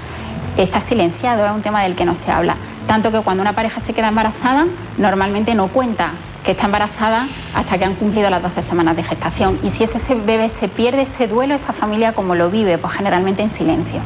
está 0.56 0.80
silenciado, 0.80 1.44
es 1.44 1.52
un 1.52 1.62
tema 1.62 1.82
del 1.82 1.94
que 1.94 2.04
no 2.04 2.14
se 2.14 2.30
habla. 2.30 2.56
Tanto 2.86 3.10
que 3.12 3.20
cuando 3.20 3.42
una 3.42 3.54
pareja 3.54 3.80
se 3.80 3.92
queda 3.92 4.08
embarazada, 4.08 4.66
normalmente 4.98 5.54
no 5.54 5.68
cuenta 5.68 6.12
que 6.44 6.52
está 6.52 6.66
embarazada 6.66 7.28
hasta 7.54 7.78
que 7.78 7.84
han 7.84 7.94
cumplido 7.94 8.28
las 8.28 8.42
12 8.42 8.62
semanas 8.62 8.96
de 8.96 9.04
gestación. 9.04 9.58
Y 9.62 9.70
si 9.70 9.84
ese 9.84 9.98
bebé 10.14 10.50
se 10.60 10.68
pierde 10.68 11.02
ese 11.02 11.28
duelo, 11.28 11.54
esa 11.54 11.72
familia 11.72 12.12
como 12.12 12.34
lo 12.34 12.50
vive, 12.50 12.78
pues 12.78 12.92
generalmente 12.94 13.42
en 13.42 13.50
silencio. 13.50 14.00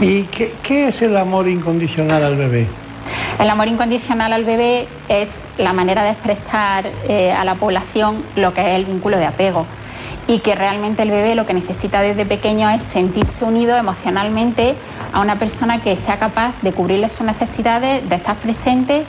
¿Y 0.00 0.24
qué, 0.24 0.88
es 0.88 1.02
el 1.02 1.16
amor 1.16 1.48
incondicional 1.48 2.22
al 2.22 2.36
bebé? 2.36 2.66
El 3.38 3.50
amor 3.50 3.68
incondicional 3.68 4.32
al 4.32 4.44
bebé 4.44 4.86
es 5.08 5.30
la 5.58 5.72
manera 5.72 6.04
de 6.04 6.10
expresar 6.10 6.86
eh, 7.08 7.32
a 7.32 7.44
la 7.44 7.56
población 7.56 8.22
lo 8.36 8.54
que 8.54 8.60
es 8.60 8.76
el 8.76 8.84
vínculo 8.84 9.16
de 9.16 9.26
apego 9.26 9.66
y 10.28 10.40
que 10.40 10.54
realmente 10.54 11.02
el 11.02 11.10
bebé 11.10 11.34
lo 11.34 11.46
que 11.46 11.54
necesita 11.54 12.02
desde 12.02 12.26
pequeño 12.26 12.68
es 12.68 12.82
sentirse 12.84 13.44
unido 13.44 13.76
emocionalmente 13.76 14.74
a 15.12 15.20
una 15.20 15.38
persona 15.38 15.82
que 15.82 15.96
sea 15.96 16.18
capaz 16.18 16.54
de 16.60 16.72
cubrirle 16.72 17.08
sus 17.08 17.26
necesidades, 17.26 18.06
de 18.08 18.14
estar 18.14 18.36
presente 18.36 19.04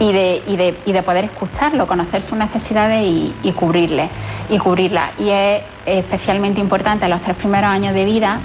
y 0.00 0.12
de, 0.12 0.42
y 0.86 0.92
de, 0.92 1.02
poder 1.02 1.26
escucharlo, 1.26 1.86
conocer 1.86 2.22
sus 2.22 2.38
necesidades 2.38 3.04
y, 3.42 3.52
cubrirle, 3.52 4.08
y 4.48 4.58
cubrirla. 4.58 5.10
Y 5.18 5.28
es 5.28 5.62
especialmente 5.84 6.60
importante 6.60 7.04
en 7.04 7.10
los 7.10 7.20
tres 7.20 7.36
primeros 7.36 7.68
años 7.68 7.92
de 7.92 8.06
vida 8.06 8.40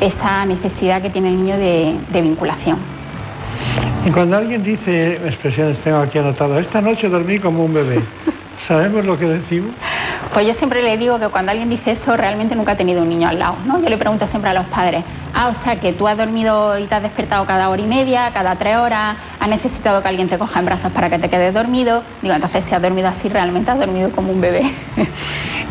esa 0.00 0.44
necesidad 0.46 1.02
que 1.02 1.10
tiene 1.10 1.28
el 1.28 1.36
niño 1.36 1.56
de, 1.56 1.94
de 2.08 2.22
vinculación. 2.22 2.78
Y 4.04 4.10
cuando 4.10 4.36
alguien 4.36 4.64
dice, 4.64 5.14
expresiones 5.24 5.78
tengo 5.78 5.98
aquí 5.98 6.18
anotado, 6.18 6.58
esta 6.58 6.80
noche 6.80 7.08
dormí 7.08 7.38
como 7.38 7.64
un 7.64 7.74
bebé, 7.74 8.00
¿sabemos 8.66 9.04
lo 9.04 9.18
que 9.18 9.26
decimos? 9.26 9.72
Pues 10.32 10.46
yo 10.46 10.54
siempre 10.54 10.82
le 10.82 10.96
digo 10.96 11.18
que 11.18 11.28
cuando 11.28 11.52
alguien 11.52 11.70
dice 11.70 11.92
eso 11.92 12.16
realmente 12.16 12.54
nunca 12.54 12.72
ha 12.72 12.76
tenido 12.76 13.02
un 13.02 13.08
niño 13.08 13.28
al 13.28 13.38
lado, 13.38 13.56
¿no? 13.66 13.80
Yo 13.80 13.88
le 13.88 13.96
pregunto 13.96 14.26
siempre 14.26 14.50
a 14.50 14.54
los 14.54 14.66
padres, 14.66 15.04
ah, 15.34 15.48
o 15.48 15.54
sea 15.54 15.80
que 15.80 15.92
tú 15.92 16.08
has 16.08 16.16
dormido 16.16 16.78
y 16.78 16.86
te 16.86 16.94
has 16.94 17.02
despertado 17.02 17.44
cada 17.44 17.68
hora 17.68 17.82
y 17.82 17.86
media, 17.86 18.30
cada 18.32 18.56
tres 18.56 18.76
horas, 18.76 19.16
has 19.38 19.48
necesitado 19.48 20.02
que 20.02 20.08
alguien 20.08 20.28
te 20.28 20.38
coja 20.38 20.58
en 20.60 20.66
brazos 20.66 20.92
para 20.92 21.10
que 21.10 21.18
te 21.18 21.28
quedes 21.28 21.54
dormido. 21.54 22.02
Digo, 22.22 22.34
entonces 22.34 22.64
si 22.64 22.74
has 22.74 22.82
dormido 22.82 23.08
así 23.08 23.28
realmente 23.28 23.70
has 23.70 23.78
dormido 23.78 24.10
como 24.10 24.32
un 24.32 24.40
bebé. 24.40 24.72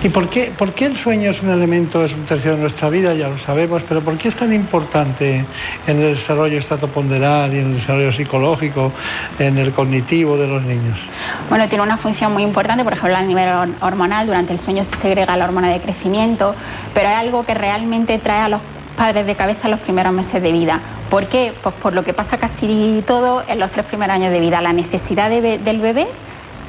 ¿Y 0.03 0.09
por 0.09 0.27
qué, 0.29 0.51
por 0.57 0.73
qué 0.73 0.85
el 0.85 0.97
sueño 0.97 1.31
es 1.31 1.41
un 1.41 1.49
elemento, 1.49 2.03
es 2.03 2.11
un 2.11 2.25
tercio 2.25 2.51
de 2.51 2.57
nuestra 2.57 2.89
vida? 2.89 3.13
Ya 3.13 3.29
lo 3.29 3.39
sabemos, 3.39 3.83
pero 3.87 4.01
¿por 4.01 4.17
qué 4.17 4.27
es 4.27 4.35
tan 4.35 4.51
importante 4.51 5.45
en 5.87 6.01
el 6.01 6.15
desarrollo 6.15 6.59
estatoponderal 6.59 7.53
y 7.53 7.59
en 7.59 7.67
el 7.67 7.73
desarrollo 7.75 8.11
psicológico, 8.11 8.91
en 9.39 9.57
el 9.57 9.71
cognitivo 9.71 10.37
de 10.37 10.47
los 10.47 10.61
niños? 10.63 10.99
Bueno, 11.47 11.69
tiene 11.69 11.83
una 11.83 11.97
función 11.97 12.33
muy 12.33 12.43
importante, 12.43 12.72
por 12.83 12.93
ejemplo, 12.93 13.15
a 13.15 13.21
nivel 13.21 13.75
hormonal, 13.81 14.25
durante 14.25 14.53
el 14.53 14.59
sueño 14.59 14.83
se 14.85 14.97
segrega 14.97 15.37
la 15.37 15.45
hormona 15.45 15.69
de 15.69 15.79
crecimiento, 15.79 16.55
pero 16.93 17.09
es 17.09 17.15
algo 17.15 17.45
que 17.45 17.53
realmente 17.53 18.17
trae 18.17 18.39
a 18.39 18.49
los 18.49 18.61
padres 18.97 19.25
de 19.27 19.35
cabeza 19.35 19.67
los 19.69 19.79
primeros 19.81 20.13
meses 20.13 20.41
de 20.41 20.51
vida. 20.51 20.79
¿Por 21.09 21.27
qué? 21.27 21.53
Pues 21.61 21.75
por 21.75 21.93
lo 21.93 22.03
que 22.03 22.13
pasa 22.13 22.37
casi 22.37 23.03
todo 23.05 23.43
en 23.47 23.59
los 23.59 23.69
tres 23.71 23.85
primeros 23.85 24.15
años 24.15 24.31
de 24.31 24.39
vida, 24.39 24.61
la 24.61 24.73
necesidad 24.73 25.29
del 25.29 25.79
bebé 25.79 26.07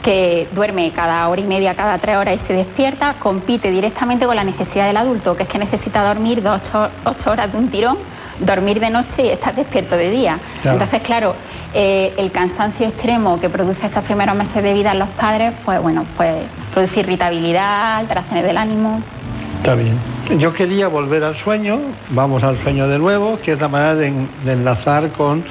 que 0.02 0.46
duerme 0.52 0.92
cada 0.92 1.26
hora 1.28 1.40
y 1.40 1.44
media, 1.44 1.74
cada 1.74 1.96
tres 1.96 2.18
horas 2.18 2.36
y 2.36 2.38
se 2.46 2.52
despierta, 2.52 3.14
compite 3.18 3.70
directamente 3.70 4.26
con 4.26 4.36
la 4.36 4.44
necesidad 4.44 4.86
del 4.86 4.98
adulto, 4.98 5.34
que 5.34 5.44
es 5.44 5.48
que 5.48 5.58
necesita 5.58 6.04
dormir 6.04 6.42
dos, 6.42 6.60
ocho, 7.04 7.30
horas 7.30 7.50
de 7.50 7.58
un 7.58 7.68
tirón, 7.68 7.96
dormir 8.40 8.81
de 8.81 8.90
noche 8.90 9.23
y 9.25 9.29
estar 9.29 9.55
despierto 9.55 9.97
de 9.97 10.11
día. 10.11 10.38
Entonces, 10.64 11.03
claro, 11.03 11.35
eh, 11.73 12.12
el 12.16 12.31
cansancio 12.31 12.88
extremo 12.88 13.40
que 13.40 13.49
produce 13.49 13.87
estos 13.87 14.05
primeros 14.05 14.37
meses 14.37 14.62
de 14.62 14.73
vida 14.73 14.92
en 14.92 14.99
los 14.99 15.09
padres, 15.11 15.53
pues 15.64 15.81
bueno, 15.81 16.05
pues 16.16 16.44
produce 16.73 17.01
irritabilidad, 17.01 17.97
alteraciones 17.97 18.44
del 18.44 18.57
ánimo. 18.57 19.03
Está 19.59 19.75
bien. 19.75 19.99
Yo 20.38 20.53
quería 20.53 20.88
volver 20.88 21.25
al 21.25 21.37
sueño, 21.37 21.81
vamos 22.11 22.42
al 22.42 22.61
sueño 22.62 22.87
de 22.88 22.99
nuevo, 22.99 23.38
que 23.42 23.53
es 23.53 23.61
la 23.61 23.68
manera 23.68 23.94
de 23.94 24.53
enlazar 24.53 25.11
con 25.12 25.44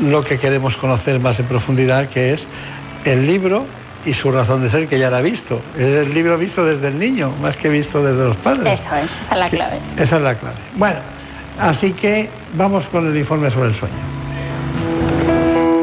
lo 0.00 0.24
que 0.24 0.38
queremos 0.38 0.76
conocer 0.76 1.18
más 1.18 1.38
en 1.40 1.46
profundidad, 1.46 2.08
que 2.08 2.32
es 2.32 2.46
el 3.04 3.26
libro 3.26 3.66
y 4.04 4.14
su 4.14 4.30
razón 4.30 4.62
de 4.62 4.70
ser 4.70 4.88
que 4.88 4.98
ya 4.98 5.10
la 5.10 5.18
ha 5.18 5.22
visto. 5.22 5.60
Es 5.76 5.84
el 5.84 6.14
libro 6.14 6.38
visto 6.38 6.64
desde 6.64 6.88
el 6.88 6.98
niño, 6.98 7.32
más 7.42 7.56
que 7.56 7.68
visto 7.68 8.02
desde 8.02 8.24
los 8.24 8.36
padres. 8.38 8.80
Eso 8.80 8.96
es, 8.96 9.10
esa 9.22 9.34
es 9.34 9.38
la 9.38 9.48
clave. 9.48 9.78
esa 9.96 10.16
es 10.16 10.22
la 10.22 10.34
clave. 10.34 10.56
Bueno, 10.76 11.00
así 11.60 11.92
que 11.92 12.28
vamos 12.54 12.86
con 12.88 13.06
el 13.06 13.16
informe 13.16 13.50
sobre 13.50 13.68
el 13.68 13.74
sueño. 13.74 13.94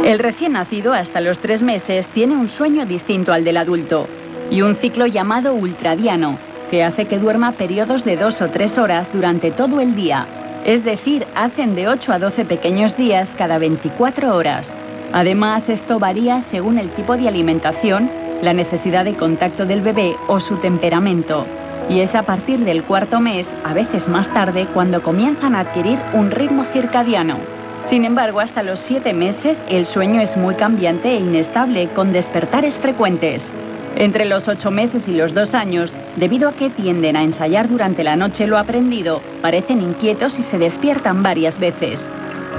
El 0.03 0.19
recién 0.19 0.53
nacido 0.53 0.93
hasta 0.93 1.21
los 1.21 1.39
tres 1.39 1.63
meses 1.63 2.07
tiene 2.07 2.35
un 2.35 2.49
sueño 2.49 2.85
distinto 2.85 3.33
al 3.33 3.43
del 3.43 3.57
adulto 3.57 4.07
y 4.49 4.61
un 4.61 4.75
ciclo 4.75 5.05
llamado 5.05 5.53
ultradiano, 5.53 6.37
que 6.71 6.83
hace 6.83 7.05
que 7.05 7.19
duerma 7.19 7.51
periodos 7.53 8.03
de 8.05 8.15
dos 8.15 8.41
o 8.41 8.49
tres 8.49 8.77
horas 8.77 9.09
durante 9.11 9.51
todo 9.51 9.81
el 9.81 9.95
día. 9.95 10.25
Es 10.65 10.83
decir, 10.83 11.25
hacen 11.35 11.75
de 11.75 11.87
8 11.87 12.11
a 12.13 12.19
12 12.19 12.45
pequeños 12.45 12.97
días 12.97 13.35
cada 13.37 13.57
24 13.57 14.35
horas. 14.35 14.75
Además, 15.13 15.69
esto 15.69 15.99
varía 15.99 16.41
según 16.41 16.77
el 16.77 16.89
tipo 16.91 17.15
de 17.15 17.27
alimentación, 17.27 18.09
la 18.41 18.53
necesidad 18.53 19.05
de 19.05 19.15
contacto 19.15 19.65
del 19.65 19.81
bebé 19.81 20.15
o 20.27 20.39
su 20.39 20.57
temperamento. 20.57 21.45
Y 21.89 22.01
es 22.01 22.15
a 22.15 22.23
partir 22.23 22.59
del 22.59 22.83
cuarto 22.83 23.19
mes, 23.19 23.47
a 23.63 23.73
veces 23.73 24.09
más 24.09 24.31
tarde, 24.33 24.67
cuando 24.73 25.01
comienzan 25.01 25.55
a 25.55 25.61
adquirir 25.61 25.99
un 26.13 26.31
ritmo 26.31 26.65
circadiano. 26.73 27.37
Sin 27.85 28.03
embargo, 28.03 28.41
hasta 28.41 28.63
los 28.63 28.81
siete 28.81 29.13
meses 29.13 29.63
el 29.69 29.85
sueño 29.85 30.19
es 30.19 30.35
muy 30.35 30.55
cambiante 30.55 31.09
e 31.09 31.19
inestable, 31.19 31.87
con 31.95 32.11
despertares 32.11 32.77
frecuentes. 32.77 33.49
Entre 33.95 34.25
los 34.25 34.49
ocho 34.49 34.69
meses 34.69 35.07
y 35.07 35.13
los 35.13 35.33
dos 35.33 35.53
años, 35.53 35.95
debido 36.17 36.49
a 36.49 36.53
que 36.53 36.69
tienden 36.69 37.15
a 37.15 37.23
ensayar 37.23 37.69
durante 37.69 38.03
la 38.03 38.17
noche 38.17 38.45
lo 38.45 38.57
aprendido, 38.57 39.21
parecen 39.41 39.81
inquietos 39.81 40.37
y 40.37 40.43
se 40.43 40.57
despiertan 40.57 41.23
varias 41.23 41.57
veces. 41.57 42.07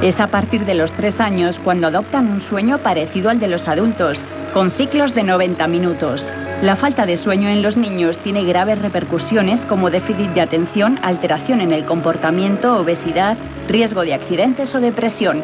Es 0.01 0.19
a 0.19 0.29
partir 0.29 0.65
de 0.65 0.75
los 0.75 0.91
tres 0.93 1.21
años 1.21 1.61
cuando 1.63 1.89
adoptan 1.89 2.29
un 2.29 2.41
sueño 2.41 2.79
parecido 2.79 3.31
al 3.31 3.39
de 3.39 3.49
los 3.49 3.69
adultos, 3.69 4.25
con 4.55 4.71
ciclos 4.71 5.15
de 5.15 5.25
90 5.25 5.69
minutos. 5.69 6.33
La 6.63 6.75
falta 6.75 7.07
de 7.07 7.17
sueño 7.17 7.49
en 7.49 7.63
los 7.63 7.77
niños 7.77 8.19
tiene 8.19 8.45
graves 8.45 8.83
repercusiones 8.83 9.65
como 9.65 9.91
déficit 9.91 10.31
de 10.31 10.41
atención, 10.41 10.99
alteración 11.03 11.61
en 11.61 11.73
el 11.73 11.85
comportamiento, 11.85 12.81
obesidad, 12.81 13.37
riesgo 13.69 14.03
de 14.03 14.15
accidentes 14.15 14.75
o 14.75 14.81
depresión. 14.81 15.41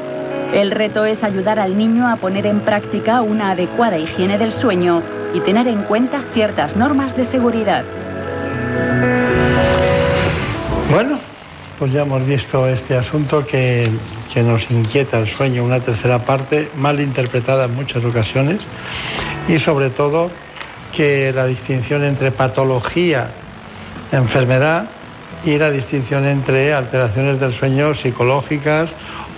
El 0.53 0.72
reto 0.72 1.05
es 1.05 1.22
ayudar 1.22 1.61
al 1.61 1.79
niño 1.79 2.09
a 2.09 2.16
poner 2.16 2.46
en 2.46 2.59
práctica 2.61 3.22
una 3.22 3.53
adecuada 3.53 3.96
higiene 3.96 4.38
del 4.38 4.50
sueño 4.50 5.03
y 5.33 5.40
tener 5.40 5.68
en 5.68 5.85
cuenta 5.85 6.20
ciertas 6.33 6.74
normas 6.74 7.16
de 7.16 7.24
seguridad. 7.24 7.85
Bueno, 10.90 11.20
pues 11.79 11.92
ya 11.92 12.03
hemos 12.03 12.27
visto 12.27 12.68
este 12.68 12.96
asunto 12.96 13.46
que, 13.46 13.88
nos 14.35 14.68
inquieta 14.68 15.20
el 15.20 15.29
sueño, 15.29 15.62
una 15.62 15.79
tercera 15.79 16.24
parte 16.24 16.68
mal 16.77 17.00
interpretada 17.00 17.66
en 17.66 17.74
muchas 17.77 18.05
ocasiones 18.05 18.59
y 19.46 19.61
sobre 19.61 19.90
todo 19.90 20.31
que 20.96 21.33
la 21.33 21.46
distinción 21.46 22.04
entre 22.04 22.30
patología, 22.30 23.30
enfermedad 24.12 24.87
y 25.44 25.59
la 25.59 25.70
distinción 25.70 26.24
entre 26.24 26.72
alteraciones 26.72 27.40
del 27.40 27.52
sueño 27.52 27.94
psicológicas 27.94 28.90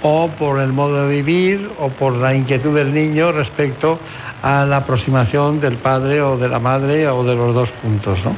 o 0.03 0.29
por 0.39 0.61
el 0.61 0.73
modo 0.73 1.09
de 1.09 1.17
vivir 1.17 1.71
o 1.81 1.89
por 1.89 2.13
la 2.13 2.35
inquietud 2.35 2.75
del 2.75 2.93
niño 2.93 3.33
respecto 3.33 3.99
a 4.43 4.65
la 4.65 4.79
aproximación 4.79 5.61
del 5.61 5.77
padre 5.77 6.21
o 6.23 6.37
de 6.37 6.49
la 6.49 6.59
madre 6.59 7.09
o 7.09 7.25
de 7.25 7.35
los 7.35 7.55
dos 7.55 7.71
puntos. 7.83 8.25
¿no? 8.25 8.33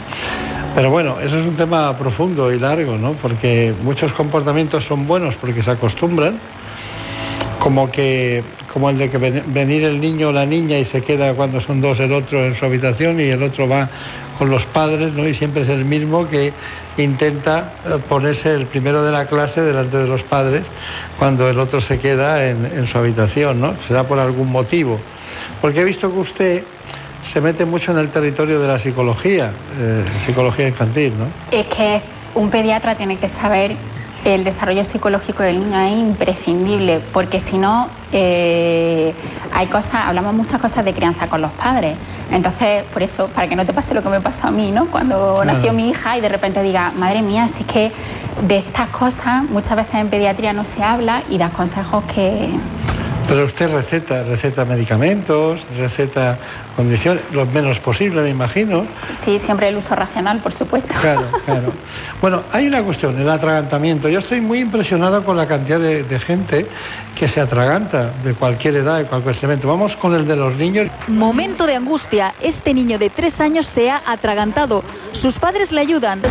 Pero 0.74 0.90
bueno, 0.90 1.20
eso 1.20 1.38
es 1.38 1.46
un 1.46 1.57
tema 1.57 1.96
profundo 1.98 2.52
y 2.52 2.59
largo, 2.59 2.96
¿no? 2.96 3.12
Porque 3.14 3.74
muchos 3.83 4.12
comportamientos 4.12 4.85
son 4.85 5.07
buenos 5.07 5.35
porque 5.37 5.62
se 5.62 5.70
acostumbran, 5.70 6.38
como 7.61 7.90
que 7.90 8.42
como 8.73 8.90
el 8.90 8.99
de 8.99 9.11
que 9.11 9.18
venir 9.18 9.85
el 9.85 10.01
niño 10.01 10.29
o 10.29 10.33
la 10.33 10.47
niña 10.47 10.79
y 10.79 10.85
se 10.85 11.03
queda 11.03 11.35
cuando 11.35 11.61
son 11.61 11.81
dos 11.81 11.99
el 12.01 12.12
otro 12.12 12.44
en 12.44 12.55
su 12.55 12.64
habitación 12.64 13.21
y 13.21 13.25
el 13.25 13.42
otro 13.42 13.68
va 13.68 13.88
con 14.38 14.51
los 14.51 14.64
padres, 14.66 15.12
¿no? 15.14 15.27
Y 15.27 15.35
siempre 15.35 15.62
es 15.62 15.68
el 15.68 15.85
mismo 15.85 16.29
que 16.29 16.53
intenta 16.97 17.73
eh, 17.85 17.99
ponerse 18.09 18.55
el 18.55 18.66
primero 18.66 19.03
de 19.03 19.11
la 19.11 19.27
clase 19.27 19.62
delante 19.62 19.97
de 19.97 20.07
los 20.07 20.23
padres 20.23 20.64
cuando 21.18 21.49
el 21.49 21.59
otro 21.59 21.81
se 21.81 21.99
queda 21.99 22.49
en, 22.49 22.64
en 22.64 22.87
su 22.87 22.99
habitación, 22.99 23.61
¿no? 23.61 23.75
Será 23.88 24.05
por 24.05 24.18
algún 24.18 24.51
motivo. 24.51 25.01
Porque 25.61 25.81
he 25.81 25.85
visto 25.85 26.12
que 26.12 26.18
usted 26.18 26.62
se 27.25 27.40
mete 27.40 27.64
mucho 27.64 27.92
en 27.92 27.99
el 27.99 28.11
territorio 28.11 28.61
de 28.61 28.68
la 28.68 28.79
psicología, 28.79 29.51
eh, 29.79 30.05
psicología 30.25 30.68
infantil, 30.68 31.12
¿no? 31.18 31.27
Es 31.51 31.66
que 31.66 32.01
un 32.35 32.51
pediatra 32.51 32.94
tiene 32.94 33.16
que 33.16 33.29
saber 33.29 33.77
el 34.24 34.44
desarrollo 34.44 34.85
psicológico 34.85 35.42
del 35.42 35.61
niño 35.61 35.81
es 35.81 35.92
imprescindible, 35.98 37.00
porque 37.12 37.40
si 37.40 37.59
no, 37.59 37.88
eh, 38.12 39.14
hay 39.52 39.66
cosas, 39.68 39.94
hablamos 40.07 40.35
muchas 40.35 40.61
cosas 40.61 40.85
de 40.85 40.92
crianza 40.92 41.28
con 41.28 41.40
los 41.40 41.52
padres. 41.52 41.96
Entonces, 42.31 42.85
por 42.92 43.02
eso, 43.02 43.28
para 43.28 43.48
que 43.48 43.57
no 43.57 43.64
te 43.64 43.72
pase 43.72 43.94
lo 43.94 44.02
que 44.02 44.09
me 44.09 44.20
pasó 44.20 44.48
a 44.48 44.50
mí, 44.50 44.70
¿no? 44.70 44.87
Cuando 44.87 45.44
nació 45.44 45.72
mi 45.72 45.90
hija 45.90 46.18
y 46.18 46.20
de 46.20 46.28
repente 46.28 46.62
diga, 46.62 46.92
madre 46.96 47.22
mía, 47.22 47.48
si 47.48 47.62
es 47.62 47.66
que 47.66 47.92
de 48.46 48.59
estas 48.59 48.88
cosas 48.90 49.44
muchas 49.44 49.76
veces 49.76 49.94
en 49.94 50.09
pediatría 50.09 50.52
no 50.52 50.64
se 50.64 50.83
habla 50.83 51.22
y 51.28 51.38
das 51.38 51.52
consejos 51.52 52.04
que, 52.14 52.50
pero 53.28 53.44
usted 53.44 53.70
receta, 53.70 54.22
receta 54.22 54.64
medicamentos, 54.64 55.61
receta 55.76 56.38
condiciones, 56.78 57.24
lo 57.32 57.44
menos 57.44 57.80
posible, 57.80 58.22
me 58.22 58.30
imagino. 58.30 58.86
Sí, 59.24 59.40
siempre 59.40 59.68
el 59.68 59.76
uso 59.78 59.96
racional, 59.96 60.38
por 60.38 60.54
supuesto. 60.54 60.94
Claro, 61.00 61.26
claro. 61.44 61.72
Bueno, 62.22 62.44
hay 62.52 62.68
una 62.68 62.84
cuestión, 62.84 63.20
el 63.20 63.28
atragantamiento. 63.28 64.08
Yo 64.08 64.20
estoy 64.20 64.40
muy 64.40 64.60
impresionado 64.60 65.24
con 65.24 65.36
la 65.36 65.48
cantidad 65.48 65.80
de, 65.80 66.04
de 66.04 66.20
gente 66.20 66.68
que 67.16 67.26
se 67.26 67.40
atraganta 67.40 68.12
de 68.22 68.32
cualquier 68.34 68.76
edad, 68.76 68.98
de 68.98 69.06
cualquier 69.06 69.34
segmento. 69.34 69.66
Vamos 69.66 69.96
con 69.96 70.14
el 70.14 70.24
de 70.28 70.36
los 70.36 70.54
niños. 70.54 70.88
Momento 71.08 71.66
de 71.66 71.74
angustia. 71.74 72.32
Este 72.40 72.72
niño 72.72 72.96
de 72.96 73.10
tres 73.10 73.40
años 73.40 73.66
se 73.66 73.90
ha 73.90 74.00
atragantado. 74.06 74.84
Sus 75.14 75.36
padres 75.36 75.72
le 75.72 75.80
ayudan. 75.80 76.22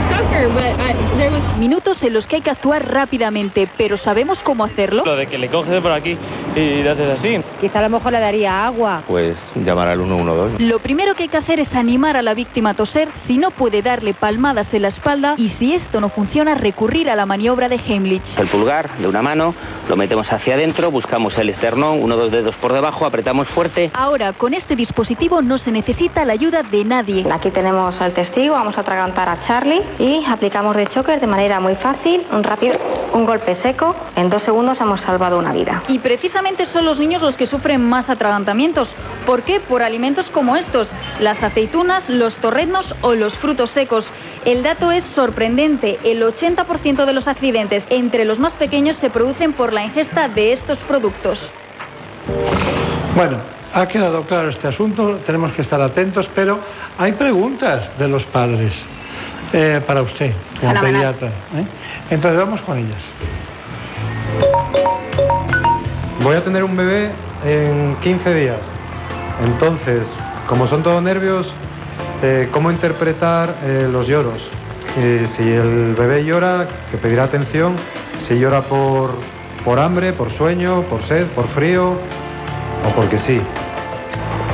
Minutos 1.59 2.01
en 2.03 2.13
los 2.13 2.25
que 2.25 2.37
hay 2.37 2.41
que 2.41 2.51
actuar 2.51 2.89
rápidamente, 2.89 3.67
pero 3.77 3.97
¿sabemos 3.97 4.41
cómo 4.43 4.63
hacerlo? 4.63 5.03
Lo 5.03 5.17
de 5.17 5.27
que 5.27 5.37
le 5.37 5.49
coges 5.49 5.81
por 5.81 5.91
aquí 5.91 6.17
y 6.55 6.83
le 6.83 6.89
haces 6.89 7.19
así. 7.19 7.41
Quizá 7.59 7.79
a 7.79 7.81
lo 7.81 7.89
mejor 7.89 8.13
le 8.13 8.21
daría 8.21 8.65
agua. 8.65 9.01
Pues 9.07 9.37
llamar 9.55 9.89
al 9.89 9.97
112. 9.97 10.36
Lo 10.59 10.79
primero 10.79 11.15
que 11.15 11.23
hay 11.23 11.29
que 11.29 11.37
hacer 11.37 11.59
es 11.59 11.75
animar 11.75 12.17
a 12.17 12.21
la 12.21 12.33
víctima 12.33 12.71
a 12.71 12.73
toser, 12.73 13.09
si 13.13 13.37
no 13.37 13.51
puede 13.51 13.81
darle 13.81 14.13
palmadas 14.13 14.73
en 14.73 14.83
la 14.83 14.87
espalda 14.89 15.35
y 15.37 15.49
si 15.49 15.73
esto 15.73 16.01
no 16.01 16.09
funciona, 16.09 16.55
recurrir 16.55 17.09
a 17.09 17.15
la 17.15 17.25
maniobra 17.25 17.69
de 17.69 17.75
Heimlich. 17.75 18.37
El 18.37 18.47
pulgar 18.47 18.89
de 18.97 19.07
una 19.07 19.21
mano 19.21 19.55
lo 19.87 19.95
metemos 19.95 20.31
hacia 20.31 20.55
adentro, 20.55 20.91
buscamos 20.91 21.37
el 21.37 21.49
esternón, 21.49 22.01
uno 22.01 22.15
o 22.15 22.17
dos 22.17 22.31
dedos 22.31 22.55
por 22.55 22.73
debajo, 22.73 23.05
apretamos 23.05 23.47
fuerte. 23.47 23.91
Ahora, 23.93 24.33
con 24.33 24.53
este 24.53 24.75
dispositivo 24.75 25.41
no 25.41 25.57
se 25.57 25.71
necesita 25.71 26.25
la 26.25 26.33
ayuda 26.33 26.63
de 26.63 26.83
nadie. 26.83 27.25
Aquí 27.31 27.51
tenemos 27.51 28.01
al 28.01 28.13
testigo, 28.13 28.53
vamos 28.55 28.77
a 28.77 28.81
atragantar 28.81 29.29
a 29.29 29.39
Charlie 29.39 29.81
y 29.99 30.23
aplicamos 30.25 30.75
de 30.75 30.87
choker 30.87 31.19
de 31.19 31.27
manera 31.27 31.59
muy 31.59 31.75
fácil, 31.75 32.25
un 32.31 32.43
rápido, 32.43 32.75
un 33.13 33.25
golpe 33.25 33.55
seco. 33.55 33.95
En 34.15 34.29
dos 34.29 34.43
segundos 34.43 34.79
hemos 34.81 35.01
salvado 35.01 35.37
una 35.39 35.53
vida. 35.53 35.83
Y 35.87 35.99
precisamente 35.99 36.65
son 36.65 36.85
los 36.85 36.99
niños 36.99 37.21
los 37.21 37.37
que 37.37 37.45
sufren 37.45 37.87
más 37.87 38.09
atragantamientos. 38.09 38.95
¿Por 39.25 39.43
qué? 39.43 39.59
Por 39.59 39.81
alimentos 39.83 40.26
como 40.31 40.55
estos, 40.55 40.89
las 41.19 41.41
aceitunas, 41.43 42.09
los 42.09 42.37
torreznos 42.37 42.95
o 43.01 43.15
los 43.15 43.35
frutos 43.35 43.71
secos. 43.71 44.11
El 44.45 44.63
dato 44.63 44.91
es 44.91 45.03
sorprendente. 45.03 45.99
El 46.03 46.21
80% 46.23 47.05
de 47.05 47.13
los 47.13 47.27
accidentes 47.27 47.85
entre 47.89 48.25
los 48.25 48.39
más 48.39 48.53
pequeños 48.53 48.97
se 48.97 49.09
producen 49.09 49.53
por 49.53 49.73
la 49.73 49.83
ingesta 49.83 50.27
de 50.27 50.53
estos 50.53 50.79
productos. 50.79 51.51
Bueno, 53.15 53.37
ha 53.73 53.87
quedado 53.87 54.23
claro 54.23 54.49
este 54.49 54.67
asunto, 54.67 55.19
tenemos 55.25 55.51
que 55.53 55.61
estar 55.61 55.81
atentos, 55.81 56.29
pero 56.35 56.59
hay 56.97 57.11
preguntas 57.13 57.97
de 57.97 58.07
los 58.07 58.23
padres 58.25 58.85
eh, 59.53 59.81
para 59.85 60.01
usted, 60.01 60.31
como 60.59 60.73
Fenomenal. 60.73 61.15
pediatra. 61.15 61.27
¿eh? 61.59 61.65
Entonces 62.09 62.39
vamos 62.39 62.61
con 62.61 62.77
ellas. 62.77 63.01
Voy 66.21 66.35
a 66.35 66.43
tener 66.43 66.63
un 66.63 66.75
bebé 66.75 67.11
en 67.45 67.95
15 68.01 68.33
días. 68.33 68.59
Entonces, 69.43 70.07
como 70.47 70.67
son 70.67 70.83
todos 70.83 71.01
nervios, 71.01 71.53
eh, 72.23 72.49
¿cómo 72.51 72.71
interpretar 72.71 73.55
eh, 73.63 73.87
los 73.91 74.07
lloros? 74.07 74.49
Si 75.35 75.43
el 75.43 75.93
bebé 75.95 76.25
llora, 76.25 76.67
que 76.89 76.97
pedirá 76.97 77.25
atención. 77.25 77.75
Si 78.17 78.39
llora 78.39 78.61
por, 78.63 79.11
por 79.63 79.79
hambre, 79.79 80.11
por 80.11 80.31
sueño, 80.31 80.81
por 80.83 81.03
sed, 81.03 81.27
por 81.27 81.47
frío 81.49 81.91
o 81.91 82.95
porque 82.95 83.19
sí. 83.19 83.39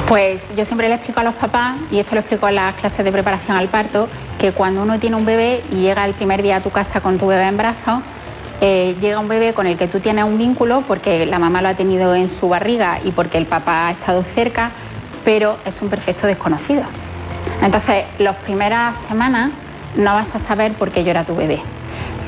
Pues 0.09 0.41
yo 0.57 0.65
siempre 0.65 0.89
le 0.89 0.95
explico 0.95 1.21
a 1.21 1.23
los 1.23 1.35
papás, 1.35 1.77
y 1.89 1.99
esto 1.99 2.15
lo 2.15 2.19
explico 2.19 2.47
en 2.49 2.55
las 2.55 2.75
clases 2.75 3.05
de 3.05 3.11
preparación 3.11 3.55
al 3.55 3.69
parto, 3.69 4.09
que 4.37 4.51
cuando 4.51 4.81
uno 4.81 4.99
tiene 4.99 5.15
un 5.15 5.25
bebé 5.25 5.63
y 5.71 5.75
llega 5.75 6.03
el 6.03 6.13
primer 6.13 6.41
día 6.41 6.57
a 6.57 6.61
tu 6.61 6.71
casa 6.71 6.99
con 6.99 7.17
tu 7.17 7.27
bebé 7.27 7.47
en 7.47 7.55
brazos, 7.55 8.01
eh, 8.65 8.95
llega 9.01 9.19
un 9.19 9.27
bebé 9.27 9.53
con 9.53 9.67
el 9.67 9.75
que 9.75 9.89
tú 9.89 9.99
tienes 9.99 10.23
un 10.23 10.37
vínculo 10.37 10.85
porque 10.87 11.25
la 11.25 11.37
mamá 11.37 11.61
lo 11.61 11.67
ha 11.67 11.73
tenido 11.73 12.15
en 12.15 12.29
su 12.29 12.47
barriga 12.47 13.01
y 13.03 13.11
porque 13.11 13.37
el 13.37 13.45
papá 13.45 13.87
ha 13.87 13.91
estado 13.91 14.23
cerca, 14.35 14.71
pero 15.25 15.57
es 15.65 15.81
un 15.81 15.89
perfecto 15.89 16.27
desconocido. 16.27 16.83
Entonces, 17.61 18.05
las 18.19 18.37
primeras 18.37 18.95
semanas 19.09 19.51
no 19.97 20.13
vas 20.13 20.33
a 20.33 20.39
saber 20.39 20.71
por 20.75 20.91
qué 20.91 21.03
llora 21.03 21.25
tu 21.25 21.35
bebé. 21.35 21.59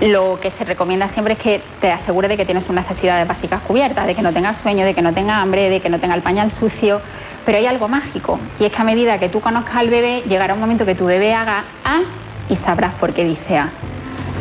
Lo 0.01 0.37
que 0.41 0.51
se 0.51 0.65
recomienda 0.65 1.07
siempre 1.07 1.35
es 1.35 1.39
que 1.39 1.61
te 1.79 1.89
asegures 1.89 2.27
de 2.27 2.35
que 2.35 2.43
tienes 2.43 2.65
sus 2.65 2.75
necesidades 2.75 3.25
básicas 3.25 3.61
cubiertas, 3.61 4.05
de 4.05 4.13
que 4.13 4.21
no 4.21 4.33
tenga 4.33 4.53
sueño, 4.53 4.85
de 4.85 4.93
que 4.93 5.01
no 5.01 5.13
tenga 5.13 5.39
hambre, 5.39 5.69
de 5.69 5.79
que 5.79 5.89
no 5.89 5.99
tenga 6.01 6.15
el 6.15 6.21
pañal 6.21 6.51
sucio. 6.51 6.99
Pero 7.45 7.59
hay 7.59 7.65
algo 7.65 7.87
mágico, 7.87 8.39
y 8.59 8.65
es 8.65 8.73
que 8.73 8.81
a 8.81 8.83
medida 8.83 9.19
que 9.19 9.29
tú 9.29 9.39
conozcas 9.39 9.77
al 9.77 9.89
bebé, 9.89 10.23
llegará 10.27 10.53
un 10.53 10.59
momento 10.59 10.85
que 10.85 10.95
tu 10.95 11.05
bebé 11.05 11.33
haga 11.33 11.63
A 11.85 12.01
y 12.49 12.57
sabrás 12.57 12.93
por 12.95 13.13
qué 13.13 13.23
dice 13.23 13.57
A. 13.57 13.69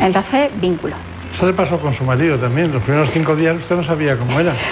Entonces, 0.01 0.51
vínculo. 0.61 0.97
Eso 1.35 1.47
le 1.47 1.53
pasó 1.53 1.79
con 1.79 1.93
su 1.95 2.05
marido 2.05 2.39
también. 2.39 2.73
Los 2.73 2.83
primeros 2.83 3.11
cinco 3.11 3.35
días 3.35 3.57
usted 3.57 3.77
no 3.77 3.85
sabía 3.85 4.17
cómo 4.17 4.39
era. 4.41 4.55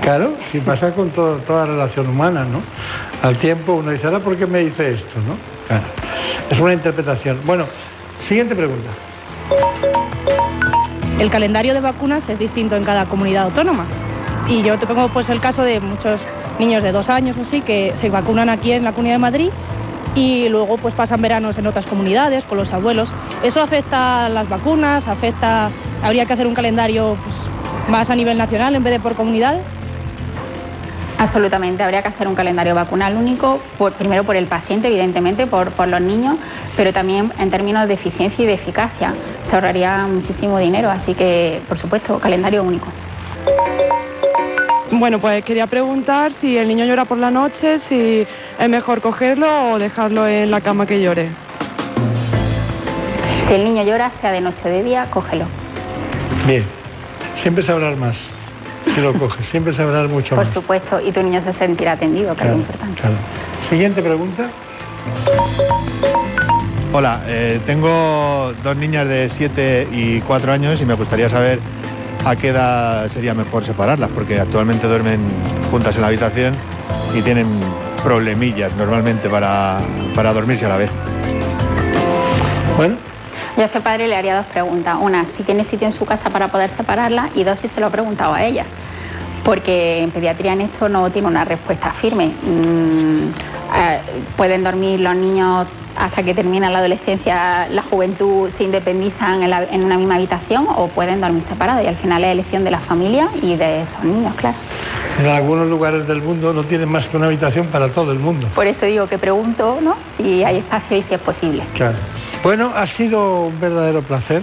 Claro, 0.00 0.32
si 0.50 0.60
pasa 0.60 0.92
con 0.92 1.10
todo- 1.10 1.36
toda 1.40 1.66
relación 1.66 2.08
humana, 2.08 2.42
¿no? 2.44 2.62
Al 3.22 3.36
tiempo 3.36 3.74
uno 3.74 3.90
dice, 3.90 4.06
ahora, 4.06 4.20
¿por 4.20 4.34
qué 4.34 4.46
me 4.46 4.60
dice 4.60 4.92
esto, 4.94 5.18
no? 5.28 5.36
Claro. 5.68 5.84
Es 6.50 6.58
una 6.58 6.72
interpretación. 6.72 7.38
Bueno, 7.44 7.66
siguiente 8.26 8.54
pregunta. 8.56 8.88
El 11.18 11.28
calendario 11.30 11.74
de 11.74 11.80
vacunas 11.80 12.26
es 12.30 12.38
distinto 12.38 12.76
en 12.76 12.84
cada 12.84 13.04
comunidad 13.04 13.44
autónoma. 13.44 13.84
Y 14.48 14.62
yo 14.62 14.78
tengo 14.78 15.06
pues 15.10 15.28
el 15.28 15.40
caso 15.40 15.62
de 15.64 15.80
muchos 15.80 16.18
niños 16.58 16.82
de 16.82 16.90
dos 16.90 17.10
años 17.10 17.36
o 17.36 17.42
así 17.42 17.60
que 17.60 17.92
se 17.96 18.08
vacunan 18.08 18.48
aquí 18.48 18.72
en 18.72 18.84
la 18.84 18.92
Comunidad 18.92 19.16
de 19.16 19.18
Madrid 19.20 19.50
y 20.14 20.48
luego 20.48 20.78
pues 20.78 20.94
pasan 20.94 21.22
veranos 21.22 21.58
en 21.58 21.66
otras 21.66 21.86
comunidades 21.86 22.44
con 22.44 22.58
los 22.58 22.72
abuelos. 22.72 23.12
¿Eso 23.42 23.60
afecta 23.62 24.28
las 24.28 24.48
vacunas? 24.48 25.08
¿Afecta? 25.08 25.70
¿Habría 26.02 26.26
que 26.26 26.32
hacer 26.34 26.46
un 26.46 26.54
calendario 26.54 27.16
pues, 27.22 27.36
más 27.88 28.10
a 28.10 28.14
nivel 28.14 28.36
nacional 28.38 28.74
en 28.74 28.82
vez 28.84 28.92
de 28.94 29.00
por 29.00 29.14
comunidades? 29.14 29.66
Absolutamente, 31.18 31.84
habría 31.84 32.02
que 32.02 32.08
hacer 32.08 32.26
un 32.26 32.34
calendario 32.34 32.74
vacunal 32.74 33.16
único, 33.16 33.60
por- 33.78 33.92
primero 33.92 34.24
por 34.24 34.34
el 34.34 34.48
paciente, 34.48 34.88
evidentemente, 34.88 35.46
por, 35.46 35.70
por 35.70 35.86
los 35.86 36.00
niños, 36.00 36.36
pero 36.76 36.92
también 36.92 37.32
en 37.38 37.48
términos 37.48 37.86
de 37.86 37.94
eficiencia 37.94 38.42
y 38.42 38.46
de 38.46 38.54
eficacia. 38.54 39.14
Se 39.42 39.54
ahorraría 39.54 39.98
muchísimo 40.08 40.58
dinero, 40.58 40.90
así 40.90 41.14
que, 41.14 41.62
por 41.68 41.78
supuesto, 41.78 42.18
calendario 42.18 42.64
único. 42.64 42.92
Bueno, 45.02 45.18
pues 45.18 45.44
quería 45.44 45.66
preguntar 45.66 46.32
si 46.32 46.56
el 46.56 46.68
niño 46.68 46.84
llora 46.84 47.06
por 47.06 47.18
la 47.18 47.28
noche, 47.28 47.80
si 47.80 48.24
es 48.56 48.68
mejor 48.68 49.00
cogerlo 49.00 49.72
o 49.72 49.78
dejarlo 49.80 50.28
en 50.28 50.48
la 50.48 50.60
cama 50.60 50.86
que 50.86 51.02
llore. 51.02 51.28
Si 53.48 53.52
el 53.52 53.64
niño 53.64 53.82
llora, 53.82 54.12
sea 54.20 54.30
de 54.30 54.40
noche 54.40 54.62
o 54.64 54.68
de 54.68 54.84
día, 54.84 55.08
cógelo. 55.10 55.46
Bien, 56.46 56.62
siempre 57.34 57.64
sabrás 57.64 57.98
más 57.98 58.16
si 58.94 59.00
lo 59.00 59.12
coges, 59.14 59.44
siempre 59.44 59.72
sabrás 59.72 60.08
mucho 60.08 60.36
Por 60.36 60.44
más. 60.44 60.54
supuesto, 60.54 61.00
y 61.00 61.10
tu 61.10 61.20
niño 61.20 61.40
se 61.40 61.52
sentirá 61.52 61.94
atendido, 61.94 62.36
que 62.36 62.44
es 62.44 62.50
lo 62.50 62.56
importante. 62.58 63.00
Claro. 63.00 63.16
Siguiente 63.68 64.02
pregunta. 64.02 64.50
Hola, 66.92 67.22
eh, 67.26 67.58
tengo 67.66 68.52
dos 68.62 68.76
niñas 68.76 69.08
de 69.08 69.28
7 69.28 69.88
y 69.90 70.20
4 70.20 70.52
años 70.52 70.80
y 70.80 70.84
me 70.84 70.94
gustaría 70.94 71.28
saber 71.28 71.58
a 72.24 72.36
qué 72.36 72.48
edad 72.48 73.08
sería 73.08 73.34
mejor 73.34 73.64
separarlas, 73.64 74.10
porque 74.10 74.38
actualmente 74.38 74.86
duermen 74.86 75.20
juntas 75.70 75.94
en 75.96 76.02
la 76.02 76.08
habitación 76.08 76.54
y 77.14 77.22
tienen 77.22 77.46
problemillas 78.02 78.74
normalmente 78.76 79.28
para, 79.28 79.80
para 80.14 80.32
dormirse 80.32 80.66
a 80.66 80.68
la 80.68 80.76
vez. 80.76 80.90
Bueno. 82.76 82.96
Yo 83.56 83.64
a 83.64 83.66
este 83.66 83.80
padre 83.80 84.08
le 84.08 84.16
haría 84.16 84.36
dos 84.36 84.46
preguntas. 84.46 84.96
Una, 85.00 85.26
si 85.36 85.42
tiene 85.42 85.64
sitio 85.64 85.86
en 85.86 85.92
su 85.92 86.06
casa 86.06 86.30
para 86.30 86.48
poder 86.48 86.70
separarla 86.70 87.30
y 87.34 87.44
dos, 87.44 87.60
si 87.60 87.68
se 87.68 87.80
lo 87.80 87.86
ha 87.88 87.90
preguntado 87.90 88.32
a 88.32 88.42
ella. 88.42 88.64
Porque 89.44 90.02
en 90.02 90.10
pediatría 90.10 90.52
en 90.52 90.62
esto 90.62 90.88
no 90.88 91.10
tiene 91.10 91.28
una 91.28 91.44
respuesta 91.44 91.92
firme. 91.92 92.28
Mm, 92.28 93.28
eh, 93.74 94.00
pueden 94.36 94.64
dormir 94.64 95.00
los 95.00 95.14
niños 95.16 95.66
hasta 95.96 96.22
que 96.22 96.34
termina 96.34 96.70
la 96.70 96.78
adolescencia, 96.78 97.68
la 97.68 97.82
juventud, 97.82 98.48
se 98.50 98.64
independizan 98.64 99.42
en, 99.42 99.50
la- 99.50 99.64
en 99.64 99.84
una 99.84 99.96
misma 99.98 100.16
habitación 100.16 100.66
o 100.74 100.88
pueden 100.88 101.20
dormir 101.20 101.42
separados 101.42 101.84
y 101.84 101.86
al 101.86 101.96
final 101.96 102.24
es 102.24 102.32
elección 102.32 102.64
de 102.64 102.70
la 102.70 102.80
familia 102.80 103.28
y 103.40 103.56
de 103.56 103.82
esos 103.82 104.02
niños, 104.04 104.34
claro. 104.36 104.56
En 105.20 105.26
algunos 105.26 105.68
lugares 105.68 106.06
del 106.08 106.22
mundo 106.22 106.52
no 106.52 106.64
tienen 106.64 106.88
más 106.88 107.08
que 107.08 107.16
una 107.16 107.26
habitación 107.26 107.66
para 107.66 107.88
todo 107.88 108.12
el 108.12 108.18
mundo. 108.18 108.48
Por 108.54 108.66
eso 108.66 108.86
digo 108.86 109.06
que 109.06 109.18
pregunto 109.18 109.78
¿no? 109.82 109.96
si 110.16 110.42
hay 110.44 110.58
espacio 110.58 110.96
y 110.96 111.02
si 111.02 111.14
es 111.14 111.20
posible. 111.20 111.62
Claro. 111.74 111.96
Bueno, 112.42 112.72
ha 112.74 112.86
sido 112.86 113.46
un 113.46 113.60
verdadero 113.60 114.02
placer. 114.02 114.42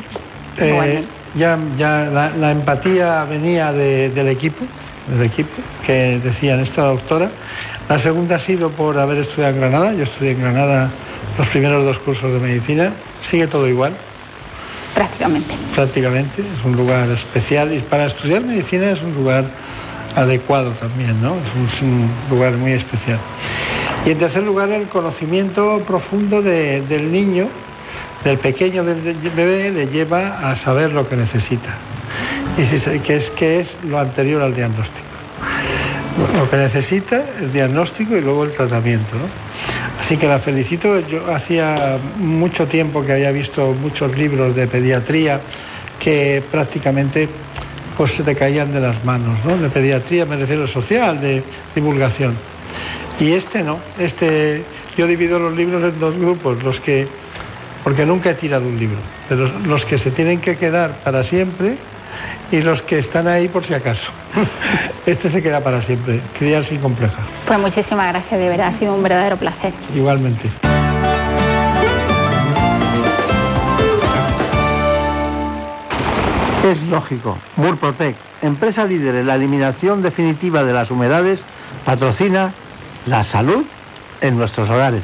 Eh, 0.58 1.04
ya 1.36 1.58
ya 1.78 2.06
la, 2.12 2.30
la 2.32 2.52
empatía 2.52 3.24
venía 3.24 3.72
de- 3.72 4.10
del 4.10 4.28
equipo, 4.30 4.66
del 5.08 5.24
equipo, 5.24 5.52
que 5.86 6.20
decían 6.24 6.60
esta 6.60 6.84
doctora. 6.84 7.30
La 7.88 7.98
segunda 8.00 8.36
ha 8.36 8.40
sido 8.40 8.70
por 8.70 8.98
haber 9.00 9.20
estudiado 9.20 9.54
en 9.56 9.62
Granada. 9.62 9.94
Yo 9.94 10.04
estudié 10.04 10.32
en 10.32 10.42
Granada 10.42 10.90
los 11.40 11.48
primeros 11.48 11.84
dos 11.86 11.98
cursos 12.00 12.32
de 12.34 12.40
medicina. 12.40 12.92
Sigue 13.22 13.48
todo 13.48 13.68
igual, 13.68 13.94
Prácticamente. 14.94 15.56
prácticamente. 15.74 16.42
Es 16.42 16.66
un 16.66 16.76
lugar 16.76 17.10
especial 17.10 17.74
y 17.74 17.80
para 17.80 18.06
estudiar 18.08 18.42
medicina 18.42 18.92
es 18.92 19.02
un 19.02 19.14
lugar 19.16 19.46
adecuado 20.16 20.72
también, 20.72 21.22
¿no? 21.22 21.36
Es 21.36 21.82
un, 21.82 22.10
lugar 22.30 22.54
muy 22.54 22.74
especial. 22.74 23.20
Y 24.06 24.12
en 24.12 24.18
tercer 24.18 24.44
lugar, 24.44 24.70
el 24.70 24.88
conocimiento 24.88 25.82
profundo 25.88 26.42
de- 26.42 26.82
del 26.82 27.12
niño 27.12 27.48
del 28.24 28.38
pequeño 28.38 28.84
del 28.84 29.02
bebé 29.36 29.72
le 29.72 29.88
lleva 29.88 30.52
a 30.52 30.56
saber 30.58 30.92
lo 30.92 31.08
que 31.08 31.16
necesita. 31.16 31.78
Y 32.58 32.66
si, 32.66 33.00
que, 33.00 33.16
es, 33.18 33.30
que 33.32 33.62
es 33.62 33.78
lo 33.88 33.98
anterior 34.00 34.42
al 34.42 34.54
diagnóstico. 34.54 35.06
Lo 36.36 36.50
que 36.50 36.58
necesita, 36.58 37.24
el 37.40 37.54
diagnóstico 37.54 38.16
y 38.18 38.22
luego 38.22 38.44
el 38.44 38.52
tratamiento. 38.52 39.16
Así 40.00 40.18
que 40.18 40.28
la 40.28 40.40
felicito. 40.40 41.00
Yo 41.08 41.34
hacía 41.34 41.98
mucho 42.18 42.68
tiempo 42.68 43.06
que 43.06 43.14
había 43.14 43.32
visto 43.32 43.74
muchos 43.74 44.18
libros 44.18 44.56
de 44.56 44.68
pediatría 44.68 45.40
que 46.00 46.44
prácticamente 46.52 47.30
pues 47.98 48.14
se 48.14 48.24
te 48.24 48.36
caían 48.36 48.74
de 48.74 48.80
las 48.80 49.04
manos, 49.04 49.38
¿no? 49.46 49.58
De 49.58 49.70
pediatría 49.70 50.26
me 50.26 50.38
refiero 50.38 50.68
social, 50.68 51.20
de 51.20 51.44
divulgación. 51.76 52.36
Y 53.20 53.34
este 53.34 53.64
no, 53.64 53.80
este 53.98 54.64
yo 54.98 55.08
divido 55.08 55.40
los 55.40 55.56
libros 55.56 55.84
en 55.84 56.00
dos 56.00 56.18
grupos, 56.18 56.64
los 56.64 56.80
que 56.80 57.08
porque 57.84 58.06
nunca 58.06 58.32
he 58.32 58.36
tirado 58.36 58.68
un 58.68 58.78
libro, 58.78 58.98
pero 59.28 59.50
los 59.66 59.86
que 59.86 59.98
se 59.98 60.12
tienen 60.12 60.42
que 60.42 60.58
quedar 60.58 60.96
para 61.04 61.24
siempre 61.24 61.78
y 62.52 62.62
los 62.62 62.82
que 62.84 63.00
están 63.00 63.28
ahí 63.28 63.48
por 63.48 63.66
si 63.66 63.74
acaso. 63.74 64.12
Este 65.06 65.30
se 65.30 65.42
queda 65.42 65.64
para 65.64 65.82
siempre, 65.82 66.22
criar 66.38 66.64
sin 66.64 66.82
compleja. 66.82 67.18
Pues 67.48 67.60
muchísimas 67.60 68.12
gracias, 68.14 68.40
de 68.40 68.50
verdad, 68.50 68.68
ha 68.68 68.74
sido 68.74 68.94
un 68.94 69.02
verdadero 69.02 69.38
placer. 69.38 69.74
Igualmente. 69.96 70.50
Es 76.64 76.84
lógico, 76.84 77.38
Murprotec, 77.56 78.16
empresa 78.42 78.84
líder 78.86 79.16
en 79.16 79.28
la 79.28 79.36
eliminación 79.36 80.04
definitiva 80.04 80.64
de 80.64 80.74
las 80.74 80.92
humedades, 80.92 81.42
patrocina 81.86 82.54
la 83.06 83.24
salud 83.24 83.64
en 84.22 84.38
nuestros 84.38 84.70
hogares. 84.70 85.04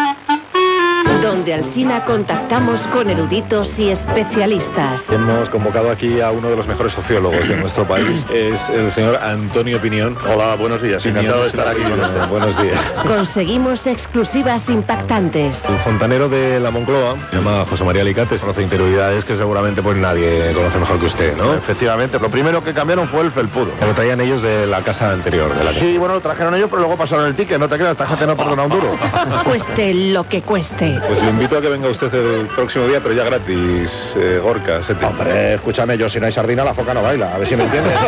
Donde 1.21 1.53
Alsina 1.53 2.03
contactamos 2.05 2.81
con 2.87 3.07
eruditos 3.07 3.77
y 3.77 3.91
especialistas. 3.91 5.07
Hemos 5.11 5.49
convocado 5.49 5.91
aquí 5.91 6.19
a 6.19 6.31
uno 6.31 6.49
de 6.49 6.55
los 6.55 6.67
mejores 6.67 6.93
sociólogos 6.93 7.47
de 7.47 7.57
nuestro 7.57 7.87
país, 7.87 8.25
es 8.33 8.59
el 8.69 8.91
señor 8.91 9.17
Antonio 9.17 9.79
Pinión. 9.79 10.17
Hola, 10.27 10.55
buenos 10.55 10.81
días, 10.81 11.05
encantado 11.05 11.43
de 11.43 11.49
estar 11.49 11.67
aquí. 11.67 11.81
Buenos, 11.83 12.29
buenos 12.29 12.61
días. 12.61 12.79
Conseguimos 13.05 13.85
exclusivas 13.85 14.67
impactantes. 14.67 15.63
El 15.65 15.77
fontanero 15.79 16.27
de 16.27 16.59
la 16.59 16.71
Moncloa 16.71 17.15
se 17.29 17.35
llama 17.35 17.65
José 17.69 17.83
María 17.83 18.01
Alicates, 18.01 18.41
conoce 18.41 18.63
interioridades 18.63 19.23
que 19.23 19.37
seguramente 19.37 19.83
pues 19.83 19.97
nadie 19.97 20.51
conoce 20.55 20.79
mejor 20.79 20.99
que 20.99 21.05
usted, 21.05 21.37
¿no? 21.37 21.53
Efectivamente, 21.53 22.19
lo 22.19 22.31
primero 22.31 22.63
que 22.63 22.73
cambiaron 22.73 23.07
fue 23.07 23.21
el 23.21 23.31
felpudo. 23.31 23.71
Lo 23.79 23.93
traían 23.93 24.21
ellos 24.21 24.41
de 24.41 24.65
la 24.65 24.83
casa 24.83 25.11
anterior. 25.11 25.55
De 25.55 25.63
la 25.63 25.71
sí, 25.73 25.99
bueno, 25.99 26.15
lo 26.15 26.21
trajeron 26.21 26.55
ellos, 26.55 26.69
pero 26.69 26.81
luego 26.81 26.97
pasaron 26.97 27.27
el 27.27 27.35
ticket, 27.35 27.59
no 27.59 27.69
te 27.69 27.75
creas, 27.75 27.91
esta 27.91 28.07
gente 28.07 28.25
no 28.25 28.35
perdona 28.35 28.63
un 28.63 28.71
duro. 28.71 28.97
Cueste 29.45 29.93
lo 29.93 30.27
que 30.27 30.41
cueste. 30.41 30.99
Pues 31.11 31.23
le 31.23 31.29
invito 31.29 31.57
a 31.57 31.61
que 31.61 31.67
venga 31.67 31.89
usted 31.89 32.13
el 32.13 32.47
próximo 32.47 32.87
día, 32.87 33.01
pero 33.03 33.13
ya 33.13 33.25
gratis, 33.25 33.91
eh, 34.15 34.39
Gorka, 34.41 34.81
Sete. 34.81 35.05
Hombre, 35.05 35.55
escúchame, 35.55 35.97
yo 35.97 36.07
si 36.07 36.21
no 36.21 36.27
hay 36.27 36.31
sardina, 36.31 36.63
la 36.63 36.73
foca 36.73 36.93
no 36.93 37.01
baila, 37.01 37.35
a 37.35 37.37
ver 37.37 37.49
si 37.49 37.57
me 37.57 37.65
entiendes. 37.65 37.99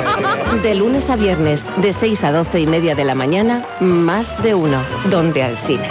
De 0.63 0.73
lunes 0.73 1.09
a 1.09 1.17
viernes, 1.17 1.65
de 1.81 1.91
6 1.91 2.23
a 2.23 2.31
12 2.31 2.61
y 2.61 2.65
media 2.65 2.95
de 2.95 3.03
la 3.03 3.13
mañana, 3.13 3.65
más 3.81 4.41
de 4.41 4.55
uno, 4.55 4.81
donde 5.09 5.43
Alsina. 5.43 5.89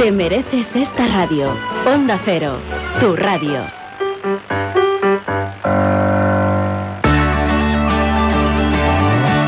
Te 0.00 0.10
mereces 0.10 0.74
esta 0.74 1.06
radio. 1.06 1.56
Onda 1.86 2.18
Cero, 2.24 2.58
tu 2.98 3.14
radio. 3.14 3.60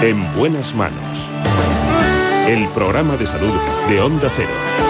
En 0.01 0.37
buenas 0.37 0.73
manos. 0.77 1.27
El 2.47 2.69
programa 2.69 3.17
de 3.17 3.27
salud 3.27 3.59
de 3.89 4.01
Onda 4.01 4.31
Cero. 4.37 4.90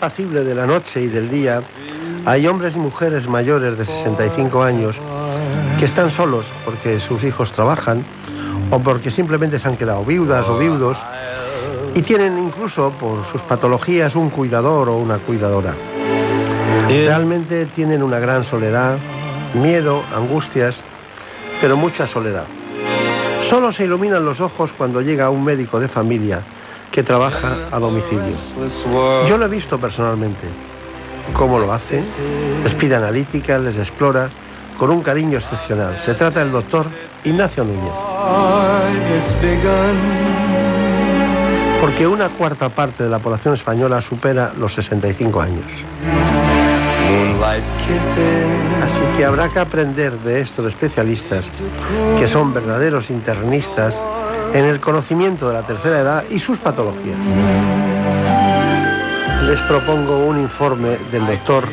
Apacible 0.00 0.44
de 0.44 0.54
la 0.54 0.66
noche 0.66 1.02
y 1.02 1.08
del 1.08 1.28
día 1.28 1.62
hay 2.24 2.46
hombres 2.46 2.74
y 2.74 2.78
mujeres 2.78 3.28
mayores 3.28 3.76
de 3.76 3.84
65 3.84 4.62
años 4.62 4.96
que 5.78 5.84
están 5.84 6.10
solos 6.10 6.46
porque 6.64 6.98
sus 7.00 7.22
hijos 7.22 7.52
trabajan 7.52 8.02
o 8.70 8.78
porque 8.78 9.10
simplemente 9.10 9.58
se 9.58 9.68
han 9.68 9.76
quedado 9.76 10.02
viudas 10.02 10.46
o 10.48 10.56
viudos 10.56 10.96
y 11.94 12.00
tienen 12.00 12.38
incluso 12.38 12.90
por 12.92 13.26
sus 13.30 13.42
patologías 13.42 14.16
un 14.16 14.30
cuidador 14.30 14.88
o 14.88 14.96
una 14.96 15.18
cuidadora. 15.18 15.74
Realmente 16.88 17.66
tienen 17.66 18.02
una 18.02 18.20
gran 18.20 18.44
soledad, 18.44 18.96
miedo, 19.52 20.02
angustias, 20.16 20.80
pero 21.60 21.76
mucha 21.76 22.06
soledad. 22.06 22.44
Solo 23.50 23.70
se 23.70 23.84
iluminan 23.84 24.24
los 24.24 24.40
ojos 24.40 24.70
cuando 24.78 25.02
llega 25.02 25.28
un 25.28 25.44
médico 25.44 25.78
de 25.78 25.88
familia 25.88 26.40
que 26.92 27.02
trabaja 27.02 27.68
a 27.70 27.78
domicilio. 27.78 28.34
Yo 29.28 29.38
lo 29.38 29.44
he 29.44 29.48
visto 29.48 29.78
personalmente. 29.78 30.46
Cómo 31.34 31.58
lo 31.58 31.72
hace, 31.72 32.02
les 32.64 32.74
pide 32.74 32.96
analítica, 32.96 33.58
les 33.58 33.76
explora 33.78 34.30
con 34.78 34.90
un 34.90 35.02
cariño 35.02 35.38
excepcional. 35.38 35.98
Se 36.04 36.14
trata 36.14 36.40
del 36.40 36.50
doctor 36.50 36.86
Ignacio 37.24 37.64
Núñez. 37.64 37.92
Porque 41.80 42.06
una 42.06 42.28
cuarta 42.30 42.68
parte 42.68 43.04
de 43.04 43.10
la 43.10 43.18
población 43.18 43.54
española 43.54 44.02
supera 44.02 44.52
los 44.58 44.74
65 44.74 45.40
años. 45.40 45.66
Así 48.84 49.16
que 49.16 49.24
habrá 49.24 49.48
que 49.48 49.58
aprender 49.58 50.12
de 50.20 50.40
estos 50.40 50.66
especialistas, 50.66 51.50
que 52.18 52.28
son 52.28 52.52
verdaderos 52.52 53.10
internistas, 53.10 54.00
en 54.52 54.64
el 54.64 54.80
conocimiento 54.80 55.48
de 55.48 55.54
la 55.54 55.62
tercera 55.62 56.00
edad 56.00 56.24
y 56.30 56.38
sus 56.40 56.58
patologías. 56.58 57.18
Les 59.46 59.60
propongo 59.62 60.26
un 60.26 60.40
informe 60.40 60.98
del 61.10 61.26
doctor 61.26 61.64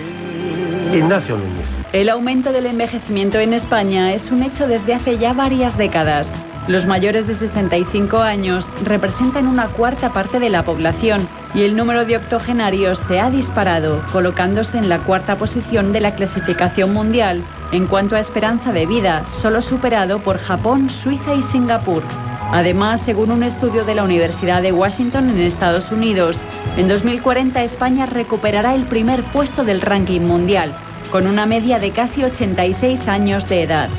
Ignacio 0.94 1.38
Núñez. 1.38 1.70
El 1.94 2.10
aumento 2.10 2.52
del 2.52 2.66
envejecimiento 2.66 3.40
en 3.40 3.54
España 3.54 4.14
es 4.14 4.32
un 4.32 4.44
hecho 4.44 4.68
desde 4.68 4.94
hace 4.94 5.18
ya 5.18 5.34
varias 5.34 5.78
décadas. 5.78 6.32
Los 6.68 6.86
mayores 6.86 7.28
de 7.28 7.36
65 7.36 8.18
años 8.20 8.66
representan 8.84 9.48
una 9.48 9.68
cuarta 9.68 10.12
parte 10.12 10.40
de 10.40 10.50
la 10.50 10.64
población 10.64 11.28
y 11.54 11.64
el 11.64 11.76
número 11.76 12.04
de 12.04 12.18
octogenarios 12.18 13.00
se 13.08 13.20
ha 13.20 13.30
disparado, 13.30 14.04
colocándose 14.12 14.78
en 14.78 14.90
la 14.90 15.00
cuarta 15.00 15.38
posición 15.38 15.94
de 15.94 16.02
la 16.02 16.16
clasificación 16.16 16.94
mundial 16.94 17.44
en 17.72 17.88
cuanto 17.88 18.16
a 18.16 18.20
esperanza 18.20 18.72
de 18.72 18.86
vida, 18.86 19.26
solo 19.42 19.62
superado 19.62 20.20
por 20.20 20.38
Japón, 20.40 20.90
Suiza 20.90 21.34
y 21.36 21.44
Singapur. 21.44 22.04
Además, 22.52 23.02
según 23.02 23.32
un 23.32 23.44
estudio 23.44 23.84
de 23.84 23.96
la 23.96 24.04
Universidad 24.04 24.62
de 24.62 24.72
Washington 24.72 25.30
en 25.30 25.40
Estados 25.42 25.92
Unidos, 25.92 26.38
en 26.78 26.88
2040 26.88 27.62
España 27.62 28.06
recuperará 28.06 28.74
el 28.74 28.86
primer 28.86 29.24
puesto 29.26 29.66
del 29.66 29.82
ranking 29.82 30.22
mundial, 30.22 30.74
con 31.12 31.28
una 31.28 31.46
media 31.46 31.80
de 31.80 31.92
casi 31.92 32.24
86 32.24 33.08
años 33.10 33.50
de 33.50 33.64
edad. 33.64 33.90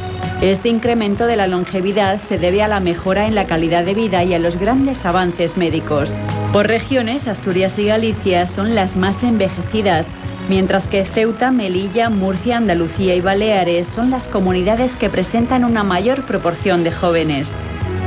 Este 0.41 0.71
incremento 0.71 1.27
de 1.27 1.37
la 1.37 1.47
longevidad 1.47 2.21
se 2.21 2.39
debe 2.39 2.63
a 2.63 2.69
la 2.69 2.81
mejora 2.81 3.27
en 3.27 3.35
la 3.35 3.47
calidad 3.47 3.85
de 3.85 3.95
vida 3.95 4.25
y 4.25 4.33
a 4.33 4.39
los 4.39 4.57
grandes 4.57 5.05
avances 5.05 5.57
médicos. 5.57 6.11
Por 6.53 6.69
regiones, 6.69 7.29
Asturias 7.29 7.79
y 7.79 7.85
Galicia 7.85 8.47
son 8.47 8.75
las 8.75 8.97
más 8.97 9.23
envejecidas, 9.23 10.07
mientras 10.49 10.89
que 10.89 11.05
Ceuta, 11.05 11.51
Melilla, 11.51 12.09
Murcia, 12.09 12.57
Andalucía 12.57 13.15
y 13.15 13.21
Baleares 13.21 13.89
son 13.89 14.11
las 14.11 14.27
comunidades 14.27 14.97
que 14.97 15.11
presentan 15.11 15.65
una 15.65 15.85
mayor 15.85 16.25
proporción 16.25 16.83
de 16.83 16.93
jóvenes. 16.93 17.53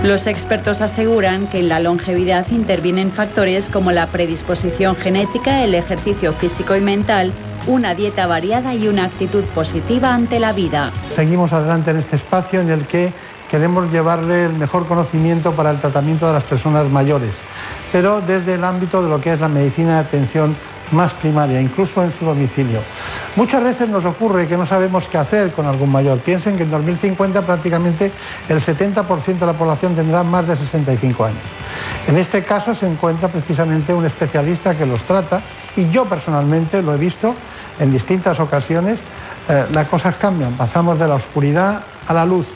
Los 0.03 0.25
expertos 0.25 0.81
aseguran 0.81 1.45
que 1.47 1.59
en 1.59 1.69
la 1.69 1.79
longevidad 1.79 2.49
intervienen 2.49 3.11
factores 3.11 3.69
como 3.69 3.91
la 3.91 4.07
predisposición 4.07 4.95
genética, 4.95 5.63
el 5.63 5.75
ejercicio 5.75 6.33
físico 6.33 6.75
y 6.75 6.81
mental 6.81 7.31
una 7.67 7.93
dieta 7.93 8.25
variada 8.25 8.73
y 8.73 8.87
una 8.87 9.05
actitud 9.05 9.43
positiva 9.53 10.11
ante 10.11 10.39
la 10.39 10.53
vida. 10.53 10.91
Seguimos 11.09 11.53
adelante 11.53 11.91
en 11.91 11.97
este 11.97 12.15
espacio 12.15 12.61
en 12.61 12.71
el 12.71 12.87
que 12.87 13.13
queremos 13.51 13.91
llevarle 13.91 14.45
el 14.45 14.53
mejor 14.53 14.87
conocimiento 14.87 15.51
para 15.51 15.69
el 15.69 15.79
tratamiento 15.79 16.25
de 16.25 16.33
las 16.33 16.45
personas 16.45 16.89
mayores, 16.89 17.35
pero 17.91 18.21
desde 18.21 18.55
el 18.55 18.63
ámbito 18.63 19.03
de 19.03 19.09
lo 19.09 19.21
que 19.21 19.33
es 19.33 19.39
la 19.39 19.49
medicina 19.49 19.95
de 19.95 20.07
atención 20.07 20.55
más 20.91 21.13
primaria, 21.15 21.61
incluso 21.61 22.03
en 22.03 22.11
su 22.11 22.25
domicilio. 22.25 22.81
Muchas 23.35 23.63
veces 23.63 23.89
nos 23.89 24.05
ocurre 24.05 24.47
que 24.47 24.57
no 24.57 24.65
sabemos 24.65 25.07
qué 25.07 25.17
hacer 25.17 25.51
con 25.53 25.65
algún 25.65 25.91
mayor. 25.91 26.19
Piensen 26.19 26.57
que 26.57 26.63
en 26.63 26.71
2050 26.71 27.45
prácticamente 27.45 28.11
el 28.49 28.59
70% 28.59 29.39
de 29.39 29.45
la 29.45 29.53
población 29.53 29.95
tendrá 29.95 30.23
más 30.23 30.47
de 30.47 30.55
65 30.55 31.25
años. 31.25 31.41
En 32.07 32.17
este 32.17 32.43
caso 32.43 32.73
se 32.73 32.87
encuentra 32.87 33.29
precisamente 33.29 33.93
un 33.93 34.05
especialista 34.05 34.77
que 34.77 34.85
los 34.85 35.03
trata 35.03 35.41
y 35.75 35.89
yo 35.89 36.05
personalmente 36.05 36.81
lo 36.81 36.93
he 36.93 36.97
visto 36.97 37.35
en 37.79 37.91
distintas 37.91 38.39
ocasiones. 38.39 38.99
Eh, 39.49 39.65
las 39.71 39.87
cosas 39.87 40.15
cambian, 40.15 40.53
pasamos 40.53 40.99
de 40.99 41.07
la 41.07 41.15
oscuridad 41.15 41.81
a 42.07 42.13
la 42.13 42.25
luz 42.25 42.47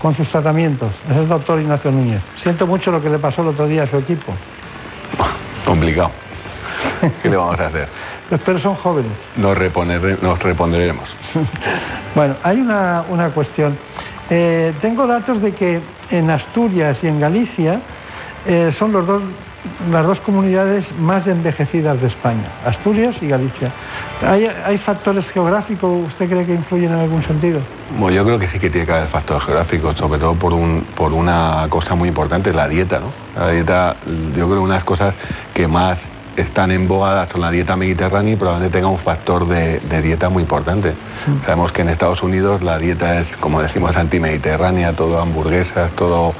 con 0.00 0.14
sus 0.14 0.28
tratamientos. 0.28 0.92
Es 1.10 1.16
el 1.16 1.28
doctor 1.28 1.60
Ignacio 1.60 1.90
Núñez. 1.90 2.22
Siento 2.36 2.66
mucho 2.66 2.90
lo 2.90 3.02
que 3.02 3.10
le 3.10 3.18
pasó 3.18 3.42
el 3.42 3.48
otro 3.48 3.66
día 3.66 3.82
a 3.82 3.86
su 3.86 3.98
equipo. 3.98 4.32
Complicado. 5.64 6.10
¿Qué 7.22 7.28
le 7.28 7.36
vamos 7.36 7.58
a 7.60 7.66
hacer? 7.66 7.88
Pero 8.44 8.58
son 8.58 8.74
jóvenes. 8.74 9.12
Nos, 9.36 9.56
reponer, 9.56 10.22
nos 10.22 10.38
repondremos. 10.38 11.08
bueno, 12.14 12.36
hay 12.42 12.60
una, 12.60 13.04
una 13.08 13.30
cuestión. 13.30 13.76
Eh, 14.28 14.72
tengo 14.80 15.06
datos 15.06 15.42
de 15.42 15.52
que 15.52 15.80
en 16.10 16.30
Asturias 16.30 17.02
y 17.02 17.08
en 17.08 17.20
Galicia 17.20 17.80
eh, 18.46 18.70
son 18.70 18.92
los 18.92 19.06
dos, 19.06 19.22
las 19.90 20.06
dos 20.06 20.20
comunidades 20.20 20.92
más 20.98 21.26
envejecidas 21.26 22.00
de 22.00 22.06
España, 22.06 22.48
Asturias 22.64 23.20
y 23.22 23.28
Galicia. 23.28 23.72
¿Hay, 24.26 24.46
¿Hay, 24.64 24.78
factores 24.78 25.30
geográficos, 25.30 26.06
usted 26.06 26.28
cree 26.28 26.46
que 26.46 26.54
influyen 26.54 26.92
en 26.92 27.00
algún 27.00 27.22
sentido? 27.22 27.60
Bueno, 27.98 28.16
yo 28.16 28.24
creo 28.24 28.38
que 28.38 28.48
sí 28.48 28.58
que 28.58 28.70
tiene 28.70 28.86
que 28.86 28.92
haber 28.92 29.08
factores 29.08 29.44
geográficos, 29.44 29.96
sobre 29.96 30.20
todo 30.20 30.34
por, 30.34 30.52
un, 30.52 30.86
por 30.94 31.12
una 31.12 31.66
cosa 31.68 31.94
muy 31.94 32.08
importante, 32.08 32.52
la 32.52 32.68
dieta. 32.68 33.00
¿no? 33.00 33.12
La 33.36 33.50
dieta, 33.50 33.96
yo 34.06 34.46
creo 34.46 34.48
que 34.48 34.58
una 34.58 34.74
de 34.74 34.78
las 34.78 34.84
cosas 34.84 35.14
que 35.52 35.66
más 35.66 35.98
están 36.40 36.70
en 36.70 36.88
son 36.88 37.40
la 37.40 37.50
dieta 37.50 37.76
mediterránea 37.76 38.32
y 38.32 38.36
probablemente 38.36 38.78
tenga 38.78 38.88
un 38.88 38.98
factor 38.98 39.46
de, 39.46 39.80
dieta 40.02 40.28
muy 40.28 40.42
importante. 40.42 40.94
Sabemos 41.44 41.72
que 41.72 41.82
en 41.82 41.88
Estados 41.88 42.22
Unidos 42.22 42.62
la 42.62 42.78
dieta 42.78 43.20
es, 43.20 43.28
como 43.36 43.62
decimos, 43.62 43.96
antimediterránea, 43.96 44.94
todo 44.94 45.20
hamburguesas, 45.20 45.90
todo 45.92 46.34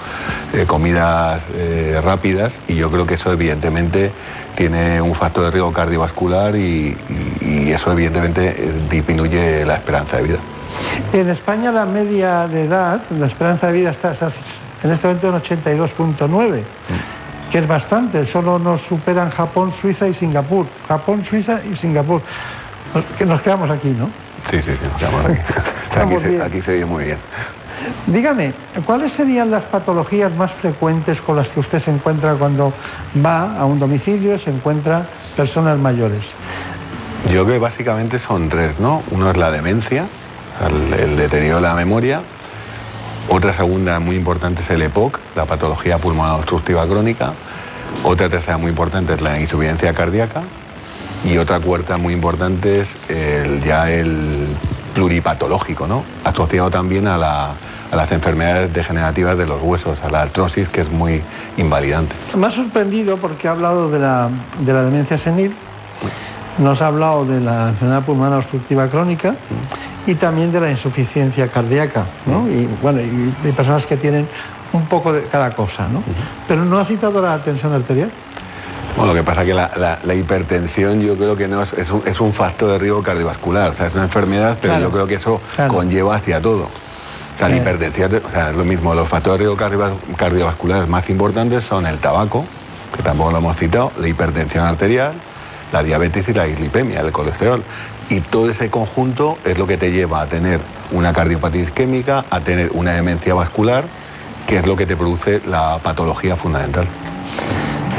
eh, 0.53 0.65
comidas 0.67 1.43
eh, 1.55 2.01
rápidas 2.03 2.53
y 2.69 2.77
yo 2.77 2.91
creo 2.91 3.07
que 3.07 3.15
eso 3.15 3.33
evidentemente 3.33 4.11
tiene 4.57 5.01
un 5.01 5.15
factor 5.15 5.45
de 5.45 5.51
riesgo 5.53 5.73
cardiovascular 5.73 6.57
y, 6.57 6.97
eso 7.71 7.93
evidentemente 7.93 8.49
eh, 8.49 8.73
disminuye 8.91 9.65
la 9.65 9.77
esperanza 9.77 10.17
de 10.17 10.23
vida. 10.25 10.39
En 11.13 11.29
España 11.29 11.71
la 11.71 11.85
media 11.85 12.49
de 12.49 12.65
edad, 12.65 13.01
la 13.11 13.27
esperanza 13.27 13.69
de 13.69 13.73
vida 13.73 13.91
está 13.91 14.15
en 14.83 14.91
este 14.91 15.07
momento 15.07 15.29
en 15.29 15.35
82.9 15.35 16.63
que 17.51 17.59
es 17.59 17.67
bastante, 17.67 18.25
solo 18.25 18.59
nos 18.59 18.81
superan 18.83 19.31
Japón, 19.31 19.73
Suiza 19.73 20.07
y 20.09 20.15
Singapur. 20.15 20.67
Japón, 20.89 21.25
Suiza 21.25 21.61
y 21.71 21.75
Singapur. 21.75 22.23
Que 23.19 23.27
nos 23.27 23.41
quedamos 23.43 23.71
aquí, 23.71 23.91
¿no? 23.91 24.07
Sí, 24.51 24.59
sí, 24.63 24.73
sí, 24.73 24.79
nos 24.85 24.99
quedamos 24.99 25.25
aquí. 25.25 25.39
Estamos 25.83 26.23
aquí, 26.25 26.37
Se, 26.37 26.43
aquí 26.43 26.63
se 26.63 26.85
muy 26.85 27.05
bien. 27.05 27.19
Dígame, 28.07 28.53
¿cuáles 28.85 29.13
serían 29.13 29.51
las 29.51 29.65
patologías 29.65 30.33
más 30.35 30.53
frecuentes 30.53 31.21
con 31.21 31.37
las 31.37 31.49
que 31.49 31.61
usted 31.61 31.79
se 31.79 31.91
encuentra 31.91 32.35
cuando 32.35 32.73
va 33.25 33.57
a 33.59 33.65
un 33.65 33.79
domicilio 33.79 34.35
y 34.35 34.39
se 34.39 34.51
encuentra 34.51 35.07
personas 35.37 35.79
mayores? 35.79 36.33
Yo 37.27 37.45
creo 37.45 37.47
que 37.47 37.59
básicamente 37.59 38.19
son 38.19 38.49
tres, 38.49 38.79
¿no? 38.79 39.03
Uno 39.11 39.31
es 39.31 39.37
la 39.37 39.51
demencia, 39.51 40.07
el, 40.67 40.93
el 40.93 41.17
deterioro 41.17 41.57
de 41.57 41.63
la 41.63 41.75
memoria, 41.75 42.23
otra 43.31 43.57
segunda 43.57 44.01
muy 44.01 44.17
importante 44.17 44.63
es 44.63 44.71
el 44.71 44.83
EPOC, 44.83 45.21
la 45.37 45.47
patología 45.47 45.99
pulmonar 45.99 46.41
obstructiva 46.41 46.85
crónica. 46.87 47.33
Otra 48.03 48.29
tercera 48.29 48.59
muy 48.59 48.71
importante 48.71 49.15
es 49.15 49.21
la 49.21 49.39
insuficiencia 49.41 49.95
cardíaca. 49.95 50.43
Y 51.25 51.39
otra 51.39 51.61
cuarta 51.61 51.97
muy 51.97 52.13
importante 52.13 52.81
es 52.81 52.89
ya 53.65 53.89
el 53.91 54.49
pluripatológico, 54.95 55.87
¿no? 55.87 56.03
asociado 56.25 56.71
también 56.71 57.07
a, 57.07 57.19
las 57.19 58.13
enfermedades 58.13 58.73
degenerativas 58.73 59.39
de 59.39 59.47
los 59.47 59.63
huesos, 59.63 59.97
a 60.03 60.11
la 60.11 60.23
artrosis, 60.23 60.69
que 60.69 60.81
es 60.81 60.91
muy 60.91 61.23
invalidante. 61.57 62.15
Me 62.37 62.49
ha 62.49 62.51
sorprendido 62.51 63.17
porque 63.17 63.47
ha 63.47 63.53
hablado 63.53 63.91
de 63.91 64.01
la, 64.01 64.29
de 64.61 64.73
la 64.73 64.83
demencia 64.83 65.19
senil, 65.19 65.55
nos 66.59 66.83
ha 66.83 66.89
hablado 66.89 67.25
de 67.25 67.41
la 67.41 67.69
enfermedad 67.69 68.03
pulmonar 68.05 68.39
obstructiva 68.39 68.89
crónica 68.89 69.37
y 70.11 70.17
también 70.17 70.51
de 70.51 70.61
la 70.61 70.71
insuficiencia 70.71 71.49
cardíaca, 71.49 72.05
¿no? 72.27 72.49
Y 72.49 72.69
bueno, 72.83 73.01
y 73.01 73.33
hay 73.45 73.53
personas 73.53 73.87
que 73.87 73.97
tienen 73.97 74.27
un 74.73 74.87
poco 74.87 75.13
de 75.13 75.23
cada 75.23 75.53
cosa, 75.53 75.87
¿no? 75.89 76.03
Pero 76.49 76.65
no 76.65 76.79
ha 76.79 76.85
citado 76.85 77.23
la 77.23 77.39
tensión 77.43 77.73
arterial. 77.73 78.11
Bueno, 78.97 79.13
lo 79.13 79.21
que 79.21 79.25
pasa 79.25 79.43
es 79.43 79.49
que 79.49 79.55
la, 79.55 80.15
hipertensión 80.15 81.01
yo 81.01 81.17
creo 81.17 81.37
que 81.37 81.47
no 81.47 81.63
es, 81.63 81.73
es, 81.73 82.21
un, 82.21 82.33
factor 82.33 82.73
de 82.73 82.79
riesgo 82.79 83.05
cardiovascular, 83.05 83.71
o 83.71 83.75
sea, 83.75 83.87
es 83.87 83.95
una 83.95 84.05
enfermedad, 84.05 84.59
pero 84.61 84.81
yo 84.81 84.91
creo 84.91 85.07
que 85.07 85.15
eso 85.15 85.41
conlleva 85.69 86.17
hacia 86.17 86.41
todo. 86.41 86.65
O 86.65 87.39
sea, 87.39 87.49
la 87.49 87.57
hipertensión, 87.57 88.21
o 88.29 88.31
sea, 88.33 88.51
es 88.51 88.57
lo 88.57 88.65
mismo, 88.65 88.93
los 88.93 89.09
factores 89.09 89.39
de 89.39 89.47
riesgo 89.47 89.97
cardiovasculares 90.17 90.89
más 90.89 91.09
importantes 91.09 91.65
son 91.65 91.87
el 91.87 91.99
tabaco, 91.99 92.45
que 92.97 93.03
tampoco 93.05 93.31
lo 93.31 93.39
hemos 93.39 93.57
citado, 93.57 93.93
la 93.97 94.09
hipertensión 94.09 94.65
arterial, 94.67 95.13
la 95.73 95.83
diabetes 95.83 96.29
y 96.29 96.35
la 96.35 96.45
dislipemia, 96.45 97.01
el 97.01 97.13
colesterol. 97.13 97.63
Y 98.11 98.21
todo 98.21 98.51
ese 98.51 98.69
conjunto 98.69 99.39
es 99.45 99.57
lo 99.57 99.67
que 99.67 99.77
te 99.77 99.93
lleva 99.93 100.23
a 100.23 100.27
tener 100.27 100.61
una 100.91 101.13
cardiopatía 101.13 101.63
isquémica, 101.63 102.27
a 102.29 102.41
tener 102.41 102.71
una 102.73 102.93
demencia 102.93 103.35
vascular, 103.35 103.85
que 104.49 104.59
es 104.59 104.67
lo 104.67 104.75
que 104.75 104.85
te 104.85 104.97
produce 104.97 105.41
la 105.47 105.79
patología 105.83 106.35
fundamental. 106.37 106.89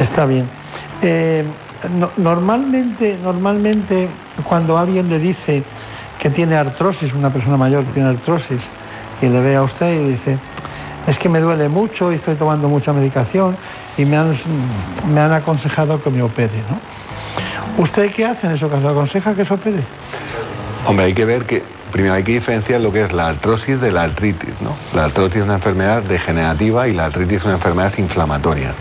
Está 0.01 0.25
bien. 0.25 0.49
Eh, 1.01 1.45
normalmente, 2.17 3.17
normalmente, 3.23 4.09
cuando 4.43 4.77
alguien 4.77 5.09
le 5.09 5.17
dice 5.17 5.63
que 6.19 6.29
tiene 6.29 6.55
artrosis, 6.55 7.13
una 7.13 7.31
persona 7.31 7.55
mayor 7.55 7.85
tiene 7.93 8.09
artrosis, 8.09 8.61
y 9.21 9.27
le 9.27 9.39
ve 9.39 9.55
a 9.55 9.63
usted 9.63 9.93
y 9.93 10.11
dice, 10.11 10.37
es 11.07 11.17
que 11.17 11.29
me 11.29 11.39
duele 11.39 11.69
mucho 11.69 12.11
y 12.11 12.15
estoy 12.15 12.35
tomando 12.35 12.67
mucha 12.67 12.91
medicación 12.93 13.55
y 14.01 14.05
me 14.05 14.17
han, 14.17 14.35
me 15.13 15.21
han 15.21 15.31
aconsejado 15.31 16.01
que 16.01 16.09
me 16.09 16.21
opere, 16.21 16.63
¿no? 16.69 17.81
¿Usted 17.81 18.11
qué 18.11 18.25
hace 18.25 18.47
en 18.47 18.53
eso 18.53 18.69
caso? 18.69 18.89
¿Aconseja 18.89 19.33
que 19.33 19.45
se 19.45 19.53
opere? 19.53 19.83
Hombre, 20.85 21.05
hay 21.05 21.13
que 21.13 21.25
ver 21.25 21.45
que 21.45 21.63
primero 21.91 22.15
hay 22.15 22.23
que 22.23 22.33
diferenciar 22.33 22.81
lo 22.81 22.91
que 22.91 23.03
es 23.03 23.13
la 23.13 23.27
artrosis 23.27 23.79
de 23.79 23.91
la 23.91 24.03
artritis. 24.03 24.59
¿no? 24.61 24.75
La 24.93 25.05
artrosis 25.05 25.37
es 25.37 25.43
una 25.43 25.55
enfermedad 25.55 26.01
degenerativa 26.03 26.87
y 26.87 26.93
la 26.93 27.05
artritis 27.05 27.37
es 27.37 27.43
una 27.45 27.53
enfermedad 27.53 27.93
inflamatoria. 27.97 28.73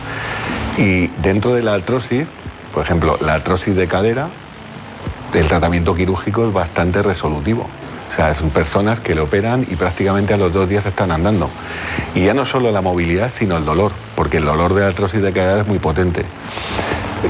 Y 0.78 1.08
dentro 1.22 1.54
de 1.54 1.62
la 1.62 1.74
artrosis, 1.74 2.26
por 2.72 2.84
ejemplo, 2.84 3.16
la 3.20 3.34
artrosis 3.34 3.76
de 3.76 3.86
cadera, 3.86 4.28
el 5.34 5.46
tratamiento 5.46 5.94
quirúrgico 5.94 6.46
es 6.46 6.52
bastante 6.52 7.02
resolutivo. 7.02 7.68
O 8.12 8.16
sea, 8.16 8.34
son 8.34 8.50
personas 8.50 9.00
que 9.00 9.14
le 9.14 9.20
operan 9.20 9.66
y 9.70 9.76
prácticamente 9.76 10.34
a 10.34 10.36
los 10.36 10.52
dos 10.52 10.68
días 10.68 10.84
están 10.84 11.12
andando. 11.12 11.48
Y 12.14 12.24
ya 12.24 12.34
no 12.34 12.44
solo 12.44 12.72
la 12.72 12.80
movilidad, 12.80 13.32
sino 13.38 13.56
el 13.56 13.64
dolor, 13.64 13.92
porque 14.16 14.38
el 14.38 14.44
dolor 14.44 14.74
de 14.74 14.80
la 14.80 14.88
artrosis 14.88 15.22
de 15.22 15.32
cadera 15.32 15.60
es 15.60 15.66
muy 15.66 15.78
potente. 15.78 16.24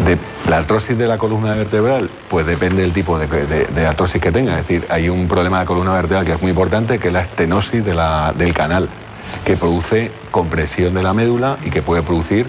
De 0.05 0.19
la 0.49 0.59
artrosis 0.59 0.97
de 0.97 1.07
la 1.07 1.19
columna 1.19 1.55
vertebral, 1.55 2.11
pues 2.29 2.47
depende 2.47 2.83
del 2.83 2.93
tipo 2.93 3.19
de, 3.19 3.87
artrosis 3.87 4.21
que 4.21 4.33
tenga. 4.33 4.59
Es 4.59 4.67
decir, 4.67 4.87
hay 4.89 5.09
un 5.09 5.29
problema 5.29 5.61
de 5.61 5.67
columna 5.67 5.93
vertebral 5.93 6.25
que 6.25 6.33
es 6.33 6.41
muy 6.41 6.51
importante, 6.51 6.99
que 6.99 7.09
es 7.09 7.13
la 7.13 7.23
estenosis 7.23 7.85
del 7.85 8.55
canal, 8.55 8.89
que 9.45 9.57
produce 9.57 10.11
compresión 10.31 10.95
de 10.95 11.03
la 11.03 11.13
médula 11.13 11.59
y 11.65 11.71
que 11.71 11.83
puede 11.83 12.03
producir 12.03 12.47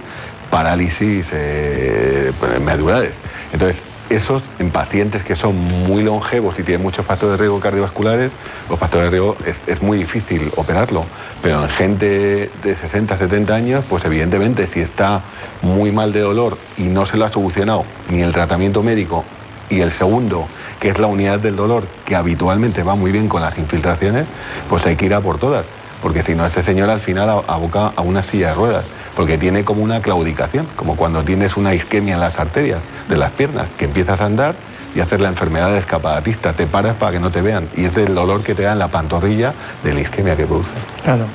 parálisis 0.49 1.25
eh, 1.31 2.31
medulares. 2.63 3.13
Entonces, 3.51 3.77
esos 4.11 4.43
en 4.59 4.71
pacientes 4.71 5.23
que 5.23 5.35
son 5.35 5.55
muy 5.55 6.03
longevos 6.03 6.57
y 6.59 6.63
tienen 6.63 6.83
muchos 6.83 7.05
factores 7.05 7.33
de 7.33 7.37
riesgo 7.37 7.59
cardiovasculares, 7.59 8.31
los 8.69 8.77
factores 8.77 9.05
de 9.05 9.11
riesgo 9.11 9.37
es, 9.67 9.81
muy 9.81 9.97
difícil 9.97 10.51
operarlo. 10.57 11.05
Pero 11.41 11.63
en 11.63 11.69
gente 11.69 12.51
de 12.63 12.75
60, 12.75 13.17
70 13.17 13.53
años, 13.53 13.85
pues 13.89 14.03
evidentemente 14.05 14.67
si 14.67 14.81
está 14.81 15.21
muy 15.61 15.91
mal 15.91 16.13
de 16.13 16.19
dolor 16.19 16.57
y 16.77 16.83
no 16.83 17.05
se 17.05 17.17
lo 17.17 17.25
ha 17.25 17.31
solucionado 17.31 17.85
ni 18.09 18.21
el 18.21 18.31
tratamiento 18.31 18.83
médico 18.83 19.23
y 19.69 19.79
el 19.79 19.91
segundo, 19.91 20.47
que 20.79 20.89
es 20.89 20.99
la 20.99 21.07
unidad 21.07 21.39
del 21.39 21.55
dolor, 21.55 21.83
que 22.05 22.15
habitualmente 22.15 22.83
va 22.83 22.95
muy 22.95 23.11
bien 23.11 23.29
con 23.29 23.41
las 23.41 23.57
infiltraciones, 23.57 24.25
pues 24.69 24.85
hay 24.85 24.97
que 24.97 25.05
ir 25.05 25.13
a 25.13 25.21
por 25.21 25.37
todas. 25.37 25.65
Porque 26.01 26.23
si 26.23 26.35
no, 26.35 26.45
ese 26.45 26.63
señor 26.63 26.89
al 26.89 26.99
final 26.99 27.43
aboca 27.47 27.93
a 27.95 28.01
una 28.01 28.23
silla 28.23 28.49
de 28.49 28.53
ruedas 28.55 28.85
porque 29.15 29.37
tiene 29.37 29.63
como 29.63 29.83
una 29.83 30.01
claudicación, 30.01 30.67
como 30.75 30.95
cuando 30.95 31.23
tienes 31.23 31.57
una 31.57 31.73
isquemia 31.73 32.15
en 32.15 32.19
las 32.19 32.37
arterias 32.39 32.79
de 33.09 33.17
las 33.17 33.31
piernas, 33.31 33.67
que 33.77 33.85
empiezas 33.85 34.21
a 34.21 34.25
andar 34.25 34.55
y 34.95 34.99
haces 34.99 35.19
la 35.19 35.29
enfermedad 35.29 35.71
de 35.71 35.79
escapadatista, 35.79 36.53
te 36.53 36.67
paras 36.67 36.95
para 36.97 37.13
que 37.13 37.19
no 37.19 37.31
te 37.31 37.41
vean, 37.41 37.69
y 37.75 37.85
es 37.85 37.95
el 37.97 38.13
dolor 38.13 38.43
que 38.43 38.55
te 38.55 38.63
da 38.63 38.73
en 38.73 38.79
la 38.79 38.89
pantorrilla 38.89 39.53
de 39.83 39.93
la 39.93 40.01
isquemia 40.01 40.35
que 40.35 40.45
produce. 40.45 40.71
Claro. 41.03 41.25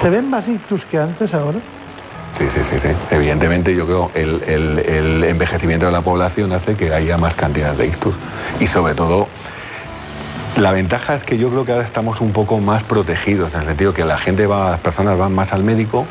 ¿Se 0.00 0.08
ven 0.08 0.30
más 0.30 0.48
ictus 0.48 0.84
que 0.84 0.98
antes 0.98 1.34
ahora? 1.34 1.58
Sí, 2.38 2.44
sí, 2.54 2.60
sí, 2.70 2.76
sí. 2.82 2.94
Evidentemente 3.10 3.74
yo 3.74 3.86
creo 3.86 4.10
el, 4.14 4.42
el, 4.46 4.78
el 4.78 5.24
envejecimiento 5.24 5.86
de 5.86 5.92
la 5.92 6.00
población 6.00 6.52
hace 6.52 6.74
que 6.76 6.92
haya 6.94 7.18
más 7.18 7.34
cantidad 7.34 7.74
de 7.74 7.88
ictus. 7.88 8.14
Y 8.60 8.66
sobre 8.68 8.94
todo, 8.94 9.26
la 10.56 10.70
ventaja 10.72 11.16
es 11.16 11.24
que 11.24 11.36
yo 11.38 11.50
creo 11.50 11.64
que 11.64 11.72
ahora 11.72 11.84
estamos 11.84 12.20
un 12.20 12.32
poco 12.32 12.58
más 12.58 12.82
protegidos, 12.84 13.52
en 13.54 13.60
el 13.60 13.66
sentido 13.66 13.92
que 13.92 14.04
la 14.04 14.16
gente 14.16 14.46
va, 14.46 14.70
las 14.70 14.80
personas 14.80 15.18
van 15.18 15.34
más 15.34 15.52
al 15.52 15.64
médico 15.64 16.06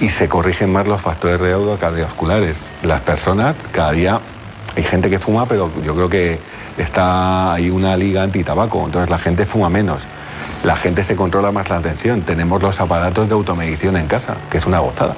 y 0.00 0.08
se 0.10 0.28
corrigen 0.28 0.72
más 0.72 0.86
los 0.86 1.00
factores 1.00 1.40
de 1.40 1.76
cardiovasculares. 1.78 2.56
Las 2.82 3.00
personas 3.00 3.56
cada 3.72 3.92
día 3.92 4.20
hay 4.76 4.82
gente 4.82 5.08
que 5.08 5.18
fuma, 5.18 5.46
pero 5.46 5.70
yo 5.82 5.94
creo 5.94 6.08
que 6.08 6.38
está 6.76 7.54
hay 7.54 7.70
una 7.70 7.96
liga 7.96 8.22
anti-tabaco, 8.22 8.84
entonces 8.84 9.10
la 9.10 9.18
gente 9.18 9.46
fuma 9.46 9.68
menos. 9.68 10.00
La 10.64 10.76
gente 10.76 11.04
se 11.04 11.16
controla 11.16 11.50
más 11.50 11.68
la 11.68 11.76
atención. 11.76 12.22
Tenemos 12.22 12.60
los 12.60 12.78
aparatos 12.80 13.28
de 13.28 13.34
automedición 13.34 13.96
en 13.96 14.06
casa, 14.06 14.36
que 14.50 14.58
es 14.58 14.66
una 14.66 14.80
gozada. 14.80 15.14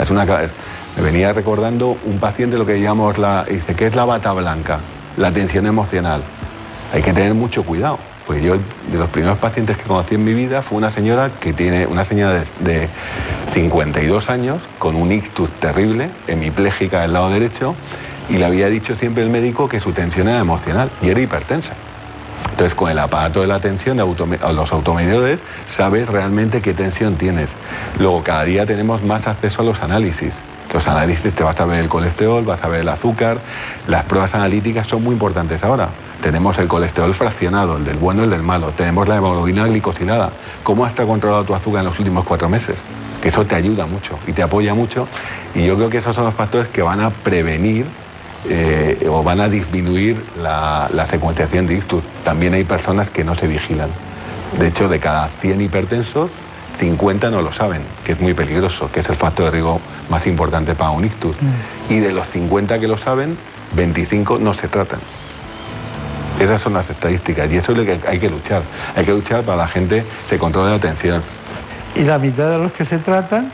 Es 0.00 0.10
una, 0.10 0.24
me 0.24 1.02
venía 1.02 1.32
recordando 1.32 1.96
un 2.04 2.18
paciente 2.18 2.56
lo 2.56 2.66
que 2.66 2.80
llamamos 2.80 3.18
la. 3.18 3.44
Dice, 3.44 3.74
¿qué 3.74 3.86
es 3.86 3.94
la 3.94 4.04
bata 4.04 4.32
blanca? 4.32 4.78
La 5.16 5.28
atención 5.28 5.66
emocional. 5.66 6.22
Hay 6.92 7.02
que 7.02 7.12
tener 7.12 7.34
mucho 7.34 7.64
cuidado. 7.64 7.98
Pues 8.26 8.42
yo, 8.42 8.54
de 8.54 8.98
los 8.98 9.10
primeros 9.10 9.38
pacientes 9.38 9.76
que 9.76 9.84
conocí 9.84 10.14
en 10.14 10.24
mi 10.24 10.32
vida, 10.32 10.62
fue 10.62 10.78
una 10.78 10.90
señora 10.90 11.32
que 11.40 11.52
tiene, 11.52 11.86
una 11.86 12.04
señora 12.04 12.32
de, 12.32 12.44
de 12.60 12.88
52 13.52 14.30
años, 14.30 14.62
con 14.78 14.96
un 14.96 15.12
ictus 15.12 15.50
terrible, 15.60 16.08
hemipléjica 16.26 17.02
del 17.02 17.12
lado 17.12 17.30
derecho, 17.30 17.74
y 18.30 18.38
le 18.38 18.46
había 18.46 18.68
dicho 18.68 18.96
siempre 18.96 19.22
el 19.22 19.28
médico 19.30 19.68
que 19.68 19.80
su 19.80 19.92
tensión 19.92 20.28
era 20.28 20.38
emocional 20.38 20.90
y 21.02 21.08
era 21.08 21.20
hipertensa. 21.20 21.74
Entonces, 22.50 22.74
con 22.74 22.90
el 22.90 22.98
aparato 22.98 23.40
de 23.40 23.46
la 23.46 23.60
tensión, 23.60 23.96
de 23.96 24.04
los 24.04 24.72
automedidores, 24.72 25.40
sabes 25.76 26.08
realmente 26.08 26.62
qué 26.62 26.72
tensión 26.72 27.16
tienes. 27.16 27.48
Luego, 27.98 28.22
cada 28.22 28.44
día 28.44 28.64
tenemos 28.64 29.02
más 29.02 29.26
acceso 29.26 29.62
a 29.62 29.64
los 29.64 29.82
análisis. 29.82 30.32
Los 30.74 30.88
análisis 30.88 31.32
te 31.32 31.44
vas 31.44 31.58
a 31.60 31.66
ver 31.66 31.78
el 31.78 31.88
colesterol, 31.88 32.44
vas 32.44 32.60
a 32.64 32.66
ver 32.66 32.80
el 32.80 32.88
azúcar. 32.88 33.38
Las 33.86 34.02
pruebas 34.06 34.34
analíticas 34.34 34.88
son 34.88 35.04
muy 35.04 35.12
importantes 35.12 35.62
ahora. 35.62 35.90
Tenemos 36.20 36.58
el 36.58 36.66
colesterol 36.66 37.14
fraccionado, 37.14 37.76
el 37.76 37.84
del 37.84 37.96
bueno 37.96 38.22
y 38.22 38.24
el 38.24 38.30
del 38.30 38.42
malo. 38.42 38.72
Tenemos 38.76 39.06
la 39.06 39.14
hemoglobina 39.14 39.68
glicosilada. 39.68 40.32
¿Cómo 40.64 40.84
está 40.84 41.06
controlado 41.06 41.44
tu 41.44 41.54
azúcar 41.54 41.82
en 41.82 41.90
los 41.90 41.98
últimos 42.00 42.24
cuatro 42.24 42.48
meses? 42.48 42.74
Eso 43.22 43.46
te 43.46 43.54
ayuda 43.54 43.86
mucho 43.86 44.18
y 44.26 44.32
te 44.32 44.42
apoya 44.42 44.74
mucho. 44.74 45.06
Y 45.54 45.64
yo 45.64 45.76
creo 45.76 45.90
que 45.90 45.98
esos 45.98 46.16
son 46.16 46.24
los 46.24 46.34
factores 46.34 46.66
que 46.68 46.82
van 46.82 47.00
a 47.00 47.10
prevenir 47.10 47.86
eh, 48.48 49.06
o 49.08 49.22
van 49.22 49.40
a 49.40 49.48
disminuir 49.48 50.24
la, 50.42 50.90
la 50.92 51.06
secuenciación 51.06 51.68
de 51.68 51.74
ictus. 51.74 52.02
También 52.24 52.52
hay 52.52 52.64
personas 52.64 53.10
que 53.10 53.22
no 53.22 53.36
se 53.36 53.46
vigilan. 53.46 53.90
De 54.58 54.66
hecho, 54.66 54.88
de 54.88 54.98
cada 54.98 55.28
100 55.40 55.60
hipertensos, 55.60 56.32
50 56.78 57.30
no 57.30 57.42
lo 57.42 57.52
saben, 57.52 57.82
que 58.04 58.12
es 58.12 58.20
muy 58.20 58.34
peligroso, 58.34 58.90
que 58.90 59.00
es 59.00 59.08
el 59.08 59.16
factor 59.16 59.46
de 59.46 59.50
riesgo 59.52 59.80
más 60.10 60.26
importante 60.26 60.74
para 60.74 60.90
un 60.90 61.04
ictus. 61.04 61.36
Y 61.88 62.00
de 62.00 62.12
los 62.12 62.26
50 62.28 62.78
que 62.80 62.88
lo 62.88 62.98
saben, 62.98 63.36
25 63.74 64.38
no 64.38 64.54
se 64.54 64.68
tratan. 64.68 65.00
Esas 66.38 66.62
son 66.62 66.74
las 66.74 66.88
estadísticas 66.90 67.50
y 67.50 67.56
eso 67.56 67.72
es 67.72 67.78
lo 67.78 67.84
que 67.84 68.00
hay 68.08 68.18
que 68.18 68.28
luchar. 68.28 68.62
Hay 68.96 69.04
que 69.04 69.12
luchar 69.12 69.42
para 69.42 69.56
que 69.56 69.62
la 69.62 69.68
gente 69.68 70.04
se 70.28 70.38
controle 70.38 70.72
la 70.72 70.80
tensión. 70.80 71.22
Y 71.94 72.02
la 72.02 72.18
mitad 72.18 72.50
de 72.50 72.58
los 72.58 72.72
que 72.72 72.84
se 72.84 72.98
tratan, 72.98 73.52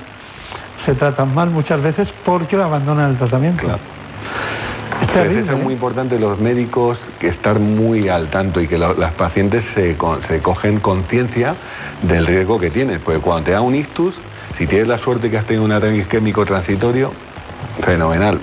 se 0.85 0.95
tratan 0.95 1.35
mal 1.35 1.51
muchas 1.51 1.83
veces 1.83 2.13
porque 2.25 2.57
lo 2.57 2.65
abandonan 2.65 3.11
el 3.11 3.17
tratamiento. 3.17 3.69
Es 5.03 5.09
terrible. 5.09 5.41
es 5.43 5.49
¿eh? 5.49 5.55
muy 5.63 5.75
importante 5.75 6.19
los 6.19 6.39
médicos 6.39 6.99
que 7.19 7.29
estar 7.29 7.59
muy 7.59 8.09
al 8.09 8.29
tanto 8.29 8.61
y 8.61 8.67
que 8.69 8.79
lo- 8.79 8.95
las 8.95 9.13
pacientes 9.13 9.65
se, 9.75 9.97
se 10.29 10.41
cogen 10.41 10.81
conciencia 10.81 11.55
del 12.03 12.27
riesgo 12.27 12.59
que 12.61 12.71
tienes. 12.71 12.99
Porque 13.01 13.21
cuando 13.21 13.45
te 13.45 13.51
da 13.53 13.61
un 13.61 13.75
ictus, 13.75 14.15
si 14.59 14.67
tienes 14.67 14.89
la 14.89 14.99
suerte 14.99 15.31
que 15.31 15.39
has 15.39 15.45
tenido 15.47 15.65
un 15.65 15.73
ataque 15.73 15.97
isquémico 15.97 16.45
transitorio, 16.45 17.13
fenomenal. 17.85 18.39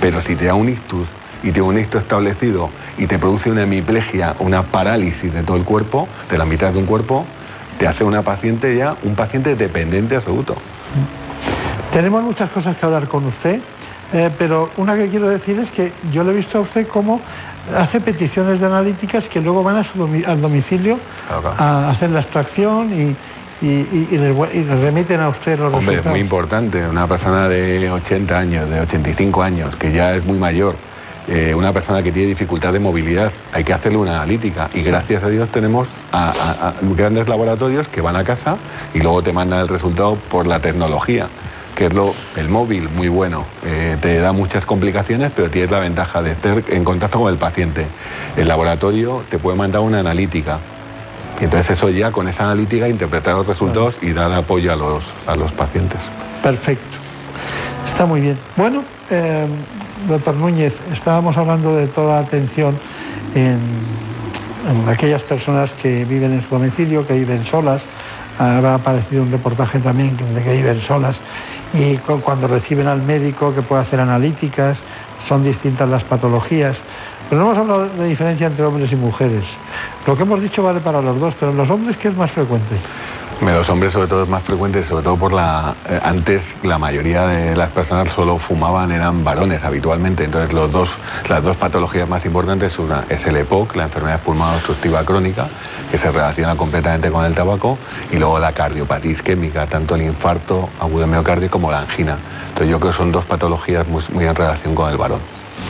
Pero 0.00 0.20
si 0.22 0.34
te 0.36 0.46
da 0.46 0.54
un 0.54 0.68
ictus 0.68 1.06
y 1.42 1.52
tiene 1.52 1.62
un 1.62 1.78
ictus 1.78 2.02
establecido 2.02 2.70
y 2.98 3.06
te 3.06 3.18
produce 3.18 3.50
una 3.50 3.62
hemiplegia, 3.62 4.34
una 4.40 4.62
parálisis 4.64 5.32
de 5.32 5.42
todo 5.42 5.56
el 5.56 5.64
cuerpo, 5.64 6.08
de 6.30 6.38
la 6.38 6.44
mitad 6.44 6.72
de 6.72 6.78
un 6.78 6.86
cuerpo, 6.86 7.24
te 7.78 7.86
hace 7.88 8.04
una 8.04 8.22
paciente 8.22 8.76
ya, 8.76 8.96
un 9.02 9.14
paciente 9.14 9.54
dependiente 9.56 10.16
absoluto. 10.16 10.56
Tenemos 11.92 12.22
muchas 12.22 12.50
cosas 12.50 12.76
que 12.76 12.86
hablar 12.86 13.08
con 13.08 13.24
usted, 13.26 13.60
eh, 14.12 14.30
pero 14.38 14.72
una 14.76 14.96
que 14.96 15.08
quiero 15.08 15.28
decir 15.28 15.58
es 15.58 15.72
que 15.72 15.92
yo 16.10 16.22
le 16.24 16.32
he 16.32 16.34
visto 16.34 16.58
a 16.58 16.60
usted 16.60 16.86
cómo 16.86 17.24
hace 17.76 18.00
peticiones 18.00 18.60
de 18.60 18.66
analíticas 18.66 19.28
que 19.28 19.40
luego 19.40 19.62
van 19.62 19.76
a 19.76 19.84
su 19.84 19.98
domi- 19.98 20.24
al 20.26 20.40
domicilio 20.40 21.00
a 21.58 21.90
hacer 21.90 22.10
la 22.10 22.20
extracción 22.20 22.92
y, 22.92 23.16
y, 23.60 23.66
y- 23.70 24.08
y 24.12 24.18
le, 24.18 24.30
y 24.52 24.64
le 24.64 24.76
remiten 24.76 25.20
a 25.20 25.28
usted 25.28 25.58
los 25.58 25.68
Hombre, 25.68 25.80
es 25.80 25.86
resultados. 25.86 26.10
muy 26.12 26.20
importante. 26.20 26.86
Una 26.88 27.06
persona 27.08 27.48
de 27.48 27.90
80 27.90 28.38
años, 28.38 28.68
de 28.68 28.80
85 28.80 29.42
años, 29.42 29.76
que 29.76 29.90
ya 29.92 30.14
es 30.14 30.24
muy 30.24 30.38
mayor, 30.38 30.76
eh, 31.26 31.54
una 31.54 31.72
persona 31.72 32.02
que 32.02 32.12
tiene 32.12 32.28
dificultad 32.28 32.72
de 32.74 32.80
movilidad, 32.80 33.32
hay 33.52 33.64
que 33.64 33.72
hacerle 33.72 33.96
una 33.96 34.16
analítica. 34.16 34.68
Y 34.74 34.82
gracias 34.82 35.22
a 35.24 35.28
Dios 35.28 35.48
tenemos 35.50 35.88
a, 36.12 36.28
a- 36.28 36.68
a 36.68 36.74
grandes 36.82 37.26
laboratorios 37.28 37.88
que 37.88 38.02
van 38.02 38.16
a 38.16 38.24
casa 38.24 38.58
y 38.92 39.00
luego 39.00 39.22
te 39.22 39.32
mandan 39.32 39.60
el 39.60 39.68
resultado 39.68 40.16
por 40.16 40.46
la 40.46 40.60
tecnología 40.60 41.28
que 41.74 41.86
es 41.86 41.92
lo, 41.92 42.14
el 42.36 42.48
móvil 42.48 42.88
muy 42.88 43.08
bueno, 43.08 43.44
eh, 43.64 43.96
te 44.00 44.18
da 44.18 44.32
muchas 44.32 44.64
complicaciones, 44.64 45.32
pero 45.34 45.50
tienes 45.50 45.70
la 45.70 45.80
ventaja 45.80 46.22
de 46.22 46.32
estar 46.32 46.62
en 46.68 46.84
contacto 46.84 47.20
con 47.20 47.32
el 47.32 47.38
paciente. 47.38 47.86
El 48.36 48.48
laboratorio 48.48 49.24
te 49.28 49.38
puede 49.38 49.56
mandar 49.56 49.80
una 49.80 50.00
analítica, 50.00 50.58
y 51.40 51.44
entonces 51.44 51.76
eso 51.76 51.88
ya 51.90 52.12
con 52.12 52.28
esa 52.28 52.44
analítica 52.44 52.88
interpretar 52.88 53.34
los 53.34 53.46
resultados 53.46 53.96
y 54.02 54.12
dar 54.12 54.32
apoyo 54.32 54.72
a 54.72 54.76
los, 54.76 55.02
a 55.26 55.34
los 55.34 55.50
pacientes. 55.52 55.98
Perfecto. 56.42 56.98
Está 57.86 58.06
muy 58.06 58.20
bien. 58.20 58.38
Bueno, 58.56 58.84
eh, 59.10 59.46
doctor 60.08 60.34
Núñez, 60.34 60.74
estábamos 60.92 61.36
hablando 61.36 61.74
de 61.74 61.88
toda 61.88 62.20
atención 62.20 62.78
en, 63.34 63.58
en 64.70 64.88
aquellas 64.88 65.22
personas 65.24 65.74
que 65.74 66.04
viven 66.04 66.32
en 66.32 66.42
su 66.42 66.50
domicilio, 66.50 67.06
que 67.06 67.14
viven 67.14 67.44
solas. 67.44 67.82
Ahora 68.38 68.72
ha 68.72 68.74
aparecido 68.74 69.22
un 69.22 69.30
reportaje 69.30 69.78
también 69.78 70.16
de 70.16 70.42
que 70.42 70.52
viven 70.54 70.80
solas 70.80 71.20
y 71.72 71.98
cu- 71.98 72.20
cuando 72.20 72.48
reciben 72.48 72.86
al 72.88 73.00
médico 73.02 73.54
que 73.54 73.62
puede 73.62 73.82
hacer 73.82 74.00
analíticas, 74.00 74.82
son 75.28 75.44
distintas 75.44 75.88
las 75.88 76.04
patologías. 76.04 76.82
Pero 77.28 77.40
no 77.40 77.46
hemos 77.46 77.58
hablado 77.58 77.88
de 77.90 78.06
diferencia 78.08 78.46
entre 78.46 78.64
hombres 78.64 78.90
y 78.92 78.96
mujeres. 78.96 79.56
Lo 80.06 80.16
que 80.16 80.22
hemos 80.24 80.42
dicho 80.42 80.62
vale 80.62 80.80
para 80.80 81.00
los 81.00 81.18
dos, 81.20 81.34
pero 81.38 81.52
en 81.52 81.56
los 81.56 81.70
hombres, 81.70 81.96
¿qué 81.96 82.08
es 82.08 82.16
más 82.16 82.32
frecuente? 82.32 82.80
Los 83.44 83.68
hombres 83.68 83.92
sobre 83.92 84.08
todo 84.08 84.24
es 84.24 84.28
más 84.28 84.42
frecuente, 84.42 84.84
sobre 84.84 85.04
todo 85.04 85.16
por 85.16 85.32
la... 85.32 85.74
eh, 85.88 85.98
antes 86.02 86.42
la 86.62 86.76
mayoría 86.76 87.26
de 87.26 87.54
las 87.56 87.70
personas 87.70 88.12
solo 88.12 88.38
fumaban, 88.38 88.90
eran 88.90 89.22
varones 89.24 89.62
habitualmente, 89.64 90.24
entonces 90.24 90.52
los 90.52 90.70
dos, 90.72 90.90
las 91.28 91.42
dos 91.42 91.56
patologías 91.56 92.06
más 92.08 92.24
importantes 92.26 92.78
una 92.78 93.04
es 93.08 93.24
el 93.26 93.36
EPOC, 93.36 93.76
la 93.76 93.84
enfermedad 93.84 94.20
pulmonar 94.20 94.56
obstructiva 94.56 95.04
crónica, 95.04 95.48
que 95.90 95.96
se 95.98 96.10
relaciona 96.10 96.56
completamente 96.56 97.10
con 97.10 97.24
el 97.24 97.34
tabaco, 97.34 97.78
y 98.12 98.16
luego 98.16 98.38
la 98.38 98.52
cardiopatía 98.52 99.12
isquémica, 99.12 99.66
tanto 99.66 99.94
el 99.94 100.02
infarto 100.02 100.68
agudo 100.80 101.06
miocardio 101.06 101.48
como 101.50 101.70
la 101.70 101.80
angina. 101.80 102.18
Entonces 102.48 102.68
yo 102.70 102.80
creo 102.80 102.92
que 102.92 102.98
son 102.98 103.12
dos 103.12 103.24
patologías 103.24 103.86
muy, 103.86 104.02
en 104.26 104.34
relación 104.34 104.74
con 104.74 104.90
el 104.90 104.96
varón. 104.98 105.20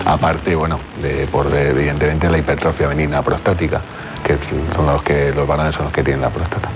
Aparte, 0.05 0.55
bueno, 0.57 0.81
de, 1.03 1.27
por 1.29 1.49
de- 1.51 1.71
evidentemente 1.71 2.29
la 2.31 2.39
hipertrofia 2.39 2.89
benigna 2.89 3.23
prostática, 3.23 3.81
que 4.25 4.37
son 4.75 4.87
los 4.87 5.03
que 5.03 5.33
los 5.35 5.47
varones 5.47 5.75
son 5.75 5.85
los 5.85 5.93
que 5.93 6.03
tienen 6.03 6.23
la 6.23 6.31
próstata. 6.31 6.71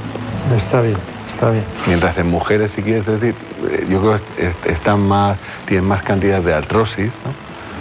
Está 0.57 0.81
bien, 0.81 0.97
está 1.27 1.51
bien. 1.51 1.65
Mientras 1.87 2.17
en 2.19 2.31
mujeres, 2.31 2.73
si 2.73 2.83
quieres 2.83 3.05
decir, 3.07 3.35
eh, 3.71 3.87
yo 3.89 4.01
creo 4.01 4.21
que 4.35 4.47
est- 4.49 4.67
están 4.67 5.01
más, 5.01 5.39
tienen 5.67 5.87
más 5.87 6.03
cantidad 6.03 6.41
de 6.43 6.55
artrosis, 6.55 7.13
¿no? 7.25 7.33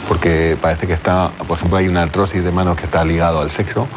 porque 0.07 0.57
parece 0.61 0.87
que 0.87 0.93
está, 0.93 1.31
por 1.47 1.57
ejemplo, 1.57 1.77
hay 1.77 1.87
una 1.87 2.03
artrosis 2.03 2.43
de 2.43 2.51
manos 2.51 2.77
que 2.77 2.85
está 2.85 3.03
ligado 3.03 3.41
al 3.41 3.51
sexo, 3.51 3.87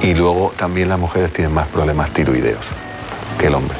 y 0.00 0.14
luego 0.14 0.52
también 0.56 0.88
las 0.88 0.98
mujeres 0.98 1.32
tienen 1.32 1.52
más 1.54 1.66
problemas 1.68 2.10
tiroideos 2.10 2.64
que 3.38 3.46
el 3.46 3.54
hombre. 3.54 3.76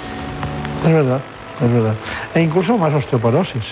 Es 0.85 0.93
verdad, 0.93 1.21
es 1.61 1.73
verdad. 1.73 1.95
E 2.35 2.43
incluso 2.43 2.77
más 2.79 2.93
osteoporosis. 2.95 3.65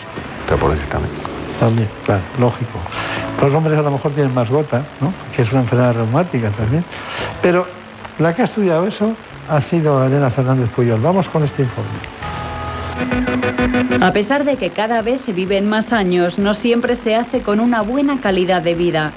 Osteoporosis 0.42 0.88
también. 0.88 1.12
También, 1.60 1.88
claro, 2.04 2.22
lógico. 2.38 2.78
Los 3.40 3.54
hombres 3.54 3.78
a 3.78 3.82
lo 3.82 3.90
mejor 3.92 4.12
tienen 4.12 4.34
más 4.34 4.50
gota, 4.50 4.84
¿no? 5.00 5.12
que 5.34 5.42
es 5.42 5.52
una 5.52 5.60
enfermedad 5.62 5.94
reumática 5.94 6.50
también. 6.50 6.84
Pero 7.42 7.66
la 8.18 8.34
que 8.34 8.42
ha 8.42 8.44
estudiado 8.46 8.86
eso 8.86 9.16
ha 9.48 9.60
sido 9.60 10.04
Elena 10.06 10.30
Fernández 10.30 10.70
Puyol. 10.70 11.00
Vamos 11.00 11.28
con 11.28 11.44
este 11.44 11.62
informe. 11.62 11.90
A 14.00 14.12
pesar 14.12 14.44
de 14.44 14.56
que 14.56 14.70
cada 14.70 15.02
vez 15.02 15.22
se 15.22 15.32
viven 15.32 15.68
más 15.68 15.92
años, 15.92 16.38
no 16.38 16.54
siempre 16.54 16.96
se 16.96 17.14
hace 17.14 17.42
con 17.42 17.60
una 17.60 17.82
buena 17.82 18.20
calidad 18.20 18.62
de 18.62 18.74
vida. 18.74 19.12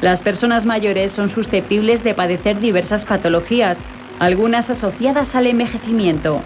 Las 0.00 0.20
personas 0.20 0.64
mayores 0.64 1.12
son 1.12 1.28
susceptibles 1.28 2.02
de 2.02 2.14
padecer 2.14 2.58
diversas 2.58 3.04
patologías, 3.04 3.78
algunas 4.18 4.70
asociadas 4.70 5.34
al 5.34 5.46
envejecimiento. 5.46 6.40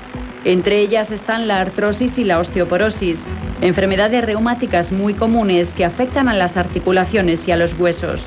Entre 0.44 0.80
ellas 0.80 1.10
están 1.10 1.48
la 1.48 1.60
artrosis 1.60 2.18
y 2.18 2.24
la 2.24 2.38
osteoporosis, 2.38 3.18
enfermedades 3.60 4.24
reumáticas 4.24 4.92
muy 4.92 5.14
comunes 5.14 5.72
que 5.72 5.84
afectan 5.84 6.28
a 6.28 6.34
las 6.34 6.56
articulaciones 6.56 7.46
y 7.48 7.52
a 7.52 7.56
los 7.56 7.78
huesos. 7.78 8.20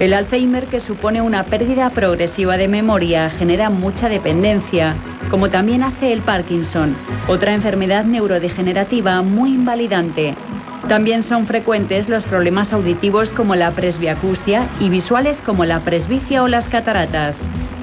El 0.00 0.14
Alzheimer, 0.14 0.64
que 0.64 0.80
supone 0.80 1.20
una 1.20 1.44
pérdida 1.44 1.90
progresiva 1.90 2.56
de 2.56 2.68
memoria, 2.68 3.28
genera 3.28 3.68
mucha 3.68 4.08
dependencia 4.08 4.96
como 5.30 5.50
también 5.50 5.82
hace 5.82 6.12
el 6.12 6.22
Parkinson, 6.22 6.96
otra 7.28 7.52
enfermedad 7.52 8.04
neurodegenerativa 8.04 9.20
muy 9.20 9.50
invalidante. 9.54 10.34
También 10.88 11.22
son 11.22 11.46
frecuentes 11.46 12.08
los 12.08 12.24
problemas 12.24 12.72
auditivos 12.72 13.32
como 13.34 13.54
la 13.54 13.72
presbiacusia 13.72 14.68
y 14.80 14.88
visuales 14.88 15.42
como 15.42 15.66
la 15.66 15.80
presbicia 15.80 16.42
o 16.42 16.48
las 16.48 16.68
cataratas. 16.68 17.36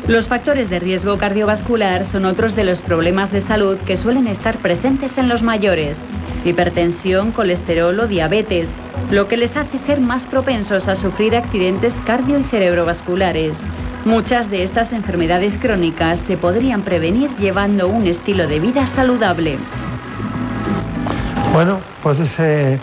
Los 0.07 0.27
factores 0.27 0.69
de 0.69 0.79
riesgo 0.79 1.17
cardiovascular 1.17 2.05
son 2.05 2.25
otros 2.25 2.55
de 2.55 2.63
los 2.63 2.81
problemas 2.81 3.31
de 3.31 3.41
salud 3.41 3.77
que 3.85 3.95
suelen 3.95 4.27
estar 4.27 4.57
presentes 4.57 5.17
en 5.17 5.29
los 5.29 5.43
mayores. 5.43 6.03
Hipertensión, 6.45 7.31
colesterol 7.31 7.99
o 7.99 8.07
diabetes, 8.07 8.69
lo 9.11 9.27
que 9.27 9.37
les 9.37 9.55
hace 9.57 9.79
ser 9.79 9.99
más 9.99 10.25
propensos 10.25 10.87
a 10.87 10.95
sufrir 10.95 11.35
accidentes 11.35 11.93
cardio 12.05 12.39
y 12.39 12.43
cerebrovasculares. 12.43 13.59
Muchas 14.05 14.49
de 14.49 14.63
estas 14.63 14.93
enfermedades 14.93 15.57
crónicas 15.57 16.19
se 16.19 16.37
podrían 16.37 16.81
prevenir 16.83 17.29
llevando 17.37 17.87
un 17.87 18.07
estilo 18.07 18.47
de 18.47 18.59
vida 18.59 18.87
saludable. 18.87 19.57
Bueno, 21.53 21.79
pues 22.03 22.19
ese, 22.19 22.79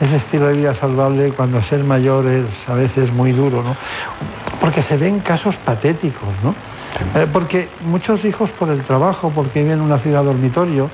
ese 0.00 0.16
estilo 0.16 0.48
de 0.48 0.54
vida 0.54 0.74
saludable 0.74 1.30
cuando 1.30 1.62
ser 1.62 1.84
mayor 1.84 2.26
es 2.26 2.68
a 2.68 2.74
veces 2.74 3.12
muy 3.12 3.32
duro, 3.32 3.62
¿no? 3.62 3.76
Porque 4.60 4.82
se 4.82 4.96
ven 4.96 5.20
casos 5.20 5.56
patéticos, 5.56 6.28
¿no? 6.42 6.54
Eh, 7.14 7.26
porque 7.32 7.68
muchos 7.84 8.24
hijos 8.24 8.50
por 8.50 8.68
el 8.68 8.82
trabajo, 8.82 9.30
porque 9.34 9.62
viven 9.62 9.78
en 9.78 9.84
una 9.84 9.98
ciudad 9.98 10.24
dormitorio, 10.24 10.90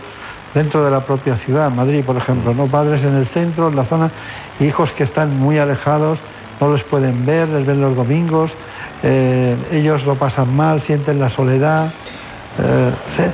dentro 0.57 0.83
de 0.85 0.91
la 0.91 1.05
propia 1.05 1.37
ciudad, 1.37 1.71
Madrid, 1.71 2.03
por 2.03 2.17
ejemplo, 2.17 2.55
¿no? 2.55 2.67
Padres 2.67 3.05
en 3.05 3.15
el 3.15 3.27
centro, 3.27 3.69
en 3.69 3.77
la 3.77 3.85
zona, 3.85 4.11
hijos 4.59 4.91
que 4.93 5.05
están 5.05 5.39
muy 5.39 5.59
alejados, 5.59 6.23
no 6.61 6.73
les 6.73 6.83
pueden 6.83 7.27
ver, 7.27 7.49
les 7.49 7.67
ven 7.67 7.81
los 7.83 7.95
domingos, 7.95 8.57
eh, 9.03 9.57
ellos 9.71 10.05
lo 10.07 10.17
pasan 10.17 10.57
mal, 10.57 10.81
sienten 10.81 11.19
la 11.21 11.29
soledad. 11.29 11.93
eh, 12.59 12.91
se- 13.15 13.27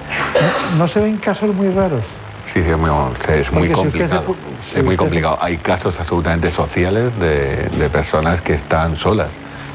no, 0.72 0.78
no 0.78 0.88
se 0.88 0.98
ven 0.98 1.16
casos 1.18 1.54
muy 1.54 1.70
raros. 1.70 2.04
Sí, 2.52 2.60
sí, 2.64 2.68
es 2.70 2.76
muy, 2.76 2.90
es 3.32 3.52
muy 3.52 3.68
si 3.68 3.68
se 3.68 3.74
complicado. 3.74 4.36
si 4.62 4.78
es 4.80 4.84
muy 4.84 4.94
se- 4.94 4.98
complicado. 4.98 5.38
Hay 5.40 5.58
casos 5.58 5.94
absolutamente 6.00 6.50
sociales 6.50 7.16
de, 7.20 7.68
de 7.68 7.88
personas 7.88 8.40
que 8.40 8.54
están 8.54 8.96
solas 8.96 9.30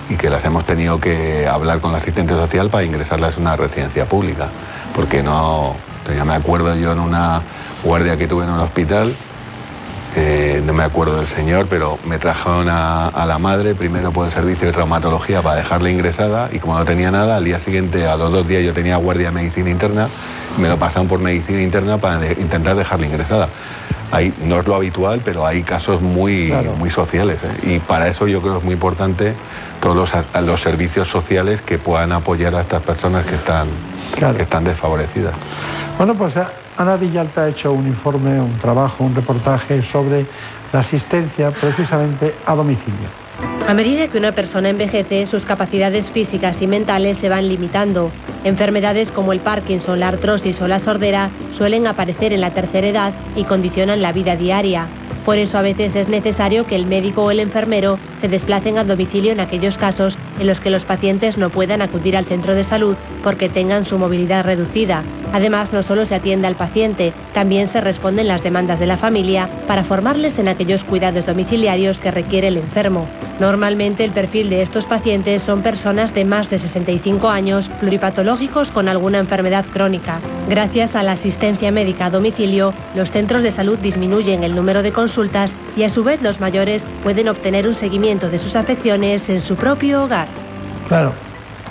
y 0.09 0.15
que 0.15 0.29
las 0.29 0.43
hemos 0.43 0.65
tenido 0.65 0.99
que 0.99 1.47
hablar 1.47 1.79
con 1.79 1.93
la 1.93 1.99
asistente 1.99 2.33
social 2.33 2.69
para 2.69 2.83
ingresarlas 2.83 3.37
a 3.37 3.39
una 3.39 3.55
residencia 3.55 4.05
pública. 4.05 4.49
Porque 4.93 5.23
no, 5.23 5.77
ya 6.15 6.25
me 6.25 6.33
acuerdo 6.33 6.75
yo 6.75 6.91
en 6.91 6.99
una 6.99 7.41
guardia 7.83 8.17
que 8.17 8.27
tuve 8.27 8.43
en 8.43 8.51
un 8.51 8.59
hospital, 8.59 9.13
eh, 10.19 10.61
no 10.65 10.73
me 10.73 10.83
acuerdo 10.83 11.17
del 11.17 11.27
señor, 11.27 11.67
pero 11.69 11.99
me 12.03 12.17
trajeron 12.17 12.67
a, 12.69 13.07
a 13.09 13.25
la 13.27 13.37
madre 13.37 13.75
primero 13.75 14.11
por 14.11 14.25
el 14.25 14.33
servicio 14.33 14.65
de 14.65 14.73
traumatología 14.73 15.43
para 15.43 15.57
dejarla 15.57 15.91
ingresada 15.91 16.49
y 16.51 16.57
como 16.59 16.75
no 16.77 16.83
tenía 16.85 17.11
nada, 17.11 17.35
al 17.37 17.43
día 17.45 17.59
siguiente, 17.59 18.07
a 18.07 18.17
los 18.17 18.31
dos 18.31 18.47
días 18.47 18.63
yo 18.63 18.73
tenía 18.73 18.97
guardia 18.97 19.27
de 19.27 19.31
medicina 19.33 19.69
interna, 19.69 20.09
me 20.57 20.67
lo 20.69 20.77
pasaron 20.79 21.07
por 21.07 21.19
medicina 21.19 21.61
interna 21.61 21.99
para 21.99 22.17
de- 22.17 22.33
intentar 22.41 22.75
dejarla 22.75 23.05
ingresada. 23.05 23.49
Ahí, 24.09 24.33
no 24.41 24.59
es 24.61 24.65
lo 24.67 24.73
habitual, 24.75 25.21
pero 25.23 25.45
hay 25.45 25.61
casos 25.63 26.01
muy, 26.01 26.49
muy 26.77 26.89
sociales 26.89 27.39
¿eh? 27.43 27.75
y 27.75 27.79
para 27.79 28.07
eso 28.07 28.25
yo 28.25 28.39
creo 28.41 28.53
que 28.53 28.59
es 28.59 28.63
muy 28.63 28.73
importante 28.73 29.33
todos 29.81 29.95
los, 30.43 30.61
servicios 30.61 31.09
sociales 31.09 31.61
que 31.61 31.77
puedan 31.77 32.11
apoyar 32.11 32.55
a 32.55 32.61
estas 32.61 32.81
personas 32.81 33.25
que 33.25 33.35
están, 33.35 33.67
que 34.35 34.43
están 34.43 34.63
desfavorecidas. 34.63 35.35
Bueno, 35.97 36.15
pues 36.15 36.37
a- 36.37 36.49
Ana 36.77 36.95
Villalta 36.95 37.43
ha 37.43 37.49
hecho 37.49 37.73
un 37.73 37.87
informe, 37.87 38.39
un 38.39 38.59
trabajo, 38.59 39.03
un 39.03 39.15
reportaje 39.15 39.81
sobre 39.81 40.27
la 40.71 40.81
asistencia 40.81 41.51
precisamente 41.51 42.35
a 42.45 42.55
domicilio. 42.55 43.09
A 43.67 43.73
medida 43.73 44.07
que 44.07 44.17
una 44.17 44.31
persona 44.31 44.69
envejece, 44.69 45.25
sus 45.25 45.43
capacidades 45.43 46.09
físicas 46.11 46.61
y 46.61 46.67
mentales 46.67 47.17
se 47.17 47.29
van 47.29 47.49
limitando. 47.49 48.11
Enfermedades 48.43 49.11
como 49.11 49.33
el 49.33 49.41
Parkinson, 49.41 49.99
la 49.99 50.07
artrosis 50.09 50.61
o 50.61 50.67
la 50.67 50.79
sordera 50.79 51.31
suelen 51.51 51.87
aparecer 51.87 52.31
en 52.31 52.41
la 52.41 52.51
tercera 52.51 52.87
edad 52.87 53.13
y 53.35 53.43
condicionan 53.43 54.01
la 54.01 54.13
vida 54.13 54.35
diaria. 54.35 54.87
Por 55.27 55.39
eso 55.39 55.57
a 55.57 55.61
veces 55.61 55.93
es 55.97 56.07
necesario 56.07 56.65
que 56.65 56.77
el 56.77 56.85
médico 56.85 57.25
o 57.25 57.31
el 57.31 57.41
enfermero 57.41 57.99
se 58.21 58.29
desplacen 58.29 58.77
al 58.77 58.87
domicilio 58.87 59.33
en 59.33 59.41
aquellos 59.41 59.77
casos 59.77 60.17
en 60.39 60.47
los 60.47 60.61
que 60.61 60.69
los 60.69 60.85
pacientes 60.85 61.37
no 61.37 61.49
puedan 61.49 61.81
acudir 61.81 62.15
al 62.15 62.23
centro 62.23 62.55
de 62.55 62.63
salud 62.63 62.95
porque 63.23 63.49
tengan 63.49 63.83
su 63.83 63.97
movilidad 63.97 64.45
reducida. 64.45 65.03
Además, 65.33 65.73
no 65.73 65.83
solo 65.83 66.05
se 66.05 66.15
atiende 66.15 66.47
al 66.47 66.55
paciente, 66.55 67.11
también 67.33 67.67
se 67.67 67.81
responden 67.81 68.29
las 68.29 68.41
demandas 68.41 68.79
de 68.79 68.85
la 68.85 68.95
familia 68.95 69.49
para 69.67 69.83
formarles 69.83 70.39
en 70.39 70.47
aquellos 70.47 70.85
cuidados 70.85 71.25
domiciliarios 71.25 71.99
que 71.99 72.09
requiere 72.09 72.47
el 72.47 72.55
enfermo. 72.55 73.05
Normalmente 73.41 74.05
el 74.05 74.13
perfil 74.13 74.49
de 74.49 74.61
estos 74.61 74.85
pacientes 74.85 75.43
son 75.43 75.61
personas 75.61 76.13
de 76.13 76.23
más 76.23 76.49
de 76.49 76.57
65 76.57 77.27
años, 77.27 77.69
pluripatológicos 77.81 78.71
con 78.71 78.87
alguna 78.87 79.19
enfermedad 79.19 79.65
crónica. 79.73 80.21
Gracias 80.49 80.95
a 80.95 81.03
la 81.03 81.11
asistencia 81.11 81.69
médica 81.73 82.05
a 82.05 82.09
domicilio, 82.09 82.73
los 82.95 83.11
centros 83.11 83.43
de 83.43 83.51
salud 83.51 83.77
disminuyen 83.77 84.45
el 84.45 84.55
número 84.55 84.81
de 84.81 84.93
consultas 84.93 85.16
y 85.75 85.83
a 85.83 85.89
su 85.89 86.03
vez 86.03 86.21
los 86.21 86.39
mayores 86.39 86.85
pueden 87.01 87.27
obtener 87.27 87.67
un 87.67 87.73
seguimiento 87.73 88.29
de 88.29 88.37
sus 88.37 88.55
afecciones 88.55 89.27
en 89.29 89.41
su 89.41 89.55
propio 89.55 90.03
hogar. 90.03 90.27
Claro, 90.87 91.11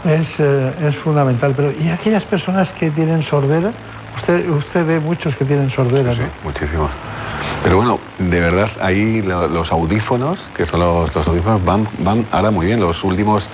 es, 0.05 0.41
eh, 0.41 0.73
es 0.89 0.97
fundamental. 0.97 1.53
Pero 1.55 1.71
¿y 1.71 1.89
aquellas 1.89 2.25
personas 2.25 2.73
que 2.73 2.91
tienen 2.91 3.23
sordera? 3.23 3.71
Usted, 4.17 4.49
usted 4.51 4.85
ve 4.85 4.99
muchos 4.99 5.37
que 5.37 5.45
tienen 5.45 5.71
sordera, 5.71 6.13
¿no? 6.13 6.25
Muchísimos. 6.43 6.91
Pero 7.63 7.77
bueno, 7.77 8.01
de 8.19 8.41
verdad, 8.41 8.71
ahí 8.81 9.23
lo- 9.23 9.47
los 9.47 9.71
audífonos, 9.71 10.41
que 10.57 10.67
son 10.67 10.81
los, 10.81 11.15
los 11.15 11.29
audífonos, 11.29 11.65
van, 11.65 11.87
van 11.99 12.27
ahora 12.33 12.51
muy 12.51 12.67
bien. 12.67 12.81
Los 12.81 13.05
últimos 13.05 13.47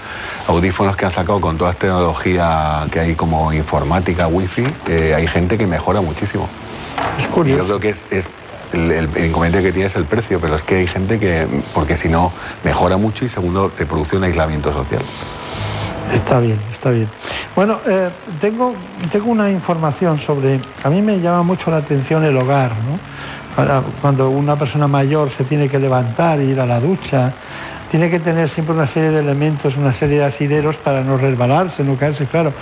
audífonos 0.48 0.96
que 0.96 1.04
han 1.04 1.12
sacado 1.12 1.38
con 1.40 1.58
toda 1.58 1.72
esta 1.72 1.86
tecnología 1.88 2.86
que 2.90 2.98
hay 3.00 3.14
como 3.14 3.52
informática, 3.52 4.26
wifi, 4.26 4.64
eh, 4.88 5.12
hay 5.14 5.26
gente 5.26 5.58
que 5.58 5.66
mejora 5.66 6.00
muchísimo. 6.00 6.48
Es 7.18 7.26
curioso. 7.28 7.62
Yo 7.62 7.66
creo 7.66 7.80
que 7.80 7.88
es, 7.90 8.04
es 8.10 8.28
el, 8.72 8.90
el- 8.90 9.26
inconveniente 9.26 9.62
que 9.62 9.72
tiene 9.72 9.88
es 9.88 9.96
el 9.96 10.06
precio, 10.06 10.40
pero 10.40 10.56
es 10.56 10.62
que 10.62 10.76
hay 10.76 10.86
gente 10.86 11.18
que, 11.18 11.46
porque 11.74 11.96
si 11.96 12.08
no, 12.08 12.32
mejora 12.64 12.96
mucho 12.96 13.24
y 13.24 13.28
segundo, 13.28 13.70
te 13.70 13.86
produce 13.86 14.16
un 14.16 14.24
aislamiento 14.24 14.72
social. 14.72 15.02
Está 16.12 16.40
bien, 16.40 16.60
está 16.70 16.90
bien. 16.90 17.08
Bueno, 17.54 17.80
eh, 17.86 18.10
tengo, 18.38 18.76
tengo 19.10 19.30
una 19.30 19.50
información 19.50 20.18
sobre, 20.18 20.60
a 20.82 20.90
mí 20.90 21.00
me 21.00 21.20
llama 21.20 21.42
mucho 21.42 21.70
la 21.70 21.78
atención 21.78 22.24
el 22.24 22.36
hogar, 22.36 22.76
¿no? 22.76 22.98
Cuando 24.00 24.30
una 24.30 24.56
persona 24.56 24.88
mayor 24.88 25.30
se 25.30 25.44
tiene 25.44 25.68
que 25.68 25.78
levantar 25.78 26.40
e 26.40 26.46
ir 26.46 26.60
a 26.60 26.66
la 26.66 26.80
ducha, 26.80 27.34
tiene 27.90 28.10
que 28.10 28.18
tener 28.18 28.48
siempre 28.48 28.74
una 28.74 28.86
serie 28.86 29.10
de 29.10 29.20
elementos, 29.20 29.76
una 29.76 29.92
serie 29.92 30.18
de 30.18 30.24
asideros 30.24 30.76
para 30.78 31.02
no 31.02 31.16
resbalarse, 31.18 31.84
no 31.84 31.96
caerse, 31.96 32.26
claro. 32.26 32.54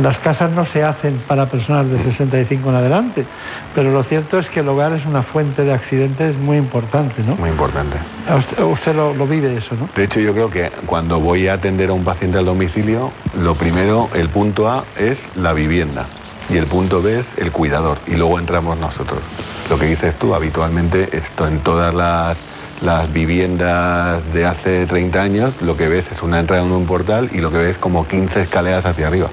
Las 0.00 0.18
casas 0.18 0.52
no 0.52 0.64
se 0.64 0.84
hacen 0.84 1.20
para 1.26 1.46
personas 1.46 1.90
de 1.90 1.98
65 1.98 2.68
en 2.68 2.74
adelante, 2.76 3.26
pero 3.74 3.90
lo 3.90 4.02
cierto 4.02 4.38
es 4.38 4.48
que 4.48 4.60
el 4.60 4.68
hogar 4.68 4.92
es 4.92 5.06
una 5.06 5.22
fuente 5.22 5.64
de 5.64 5.72
accidentes 5.72 6.36
muy 6.36 6.56
importante, 6.56 7.22
¿no? 7.22 7.34
Muy 7.36 7.50
importante. 7.50 7.96
Usted, 8.36 8.62
usted 8.62 8.94
lo, 8.94 9.12
lo 9.14 9.26
vive 9.26 9.56
eso, 9.56 9.74
¿no? 9.74 9.88
De 9.96 10.04
hecho, 10.04 10.20
yo 10.20 10.32
creo 10.32 10.50
que 10.50 10.70
cuando 10.86 11.18
voy 11.18 11.48
a 11.48 11.54
atender 11.54 11.90
a 11.90 11.94
un 11.94 12.04
paciente 12.04 12.38
al 12.38 12.44
domicilio, 12.44 13.10
lo 13.34 13.54
primero, 13.54 14.08
el 14.14 14.28
punto 14.28 14.68
A 14.68 14.84
es 14.96 15.18
la 15.34 15.52
vivienda 15.52 16.06
y 16.48 16.56
el 16.56 16.66
punto 16.66 17.02
B 17.02 17.20
es 17.20 17.26
el 17.36 17.50
cuidador 17.50 17.98
y 18.06 18.12
luego 18.12 18.38
entramos 18.38 18.78
nosotros. 18.78 19.20
Lo 19.68 19.78
que 19.78 19.86
dices 19.86 20.16
tú, 20.18 20.34
habitualmente 20.34 21.08
esto 21.16 21.46
en 21.46 21.60
todas 21.60 21.92
las, 21.92 22.38
las 22.82 23.12
viviendas 23.12 24.22
de 24.32 24.46
hace 24.46 24.86
30 24.86 25.20
años, 25.20 25.54
lo 25.60 25.76
que 25.76 25.88
ves 25.88 26.06
es 26.12 26.22
una 26.22 26.40
entrada 26.40 26.62
en 26.62 26.72
un 26.72 26.86
portal 26.86 27.30
y 27.32 27.38
lo 27.38 27.50
que 27.50 27.58
ves 27.58 27.70
es 27.72 27.78
como 27.78 28.06
15 28.06 28.42
escaleras 28.42 28.86
hacia 28.86 29.08
arriba. 29.08 29.28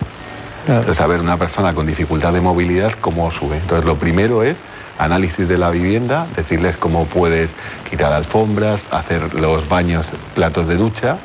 Entonces, 0.68 1.00
a 1.02 1.08
ver, 1.08 1.20
una 1.20 1.38
persona 1.38 1.74
con 1.74 1.86
dificultad 1.86 2.32
de 2.34 2.42
movilidad, 2.42 2.94
¿cómo 3.02 3.32
sube? 3.32 3.58
Entonces, 3.58 3.86
lo 3.86 3.96
primero 3.96 4.44
es 4.44 4.56
análisis 4.98 5.48
de 5.48 5.58
la 5.58 5.70
vivienda, 5.72 6.28
decirles 6.36 6.78
cómo 6.78 7.06
puedes 7.06 7.50
quitar 7.90 8.14
alfombras, 8.14 8.82
hacer 8.92 9.34
los 9.34 9.68
baños, 9.68 10.06
platos 10.36 10.68
de 10.68 10.78
ducha 10.78 11.18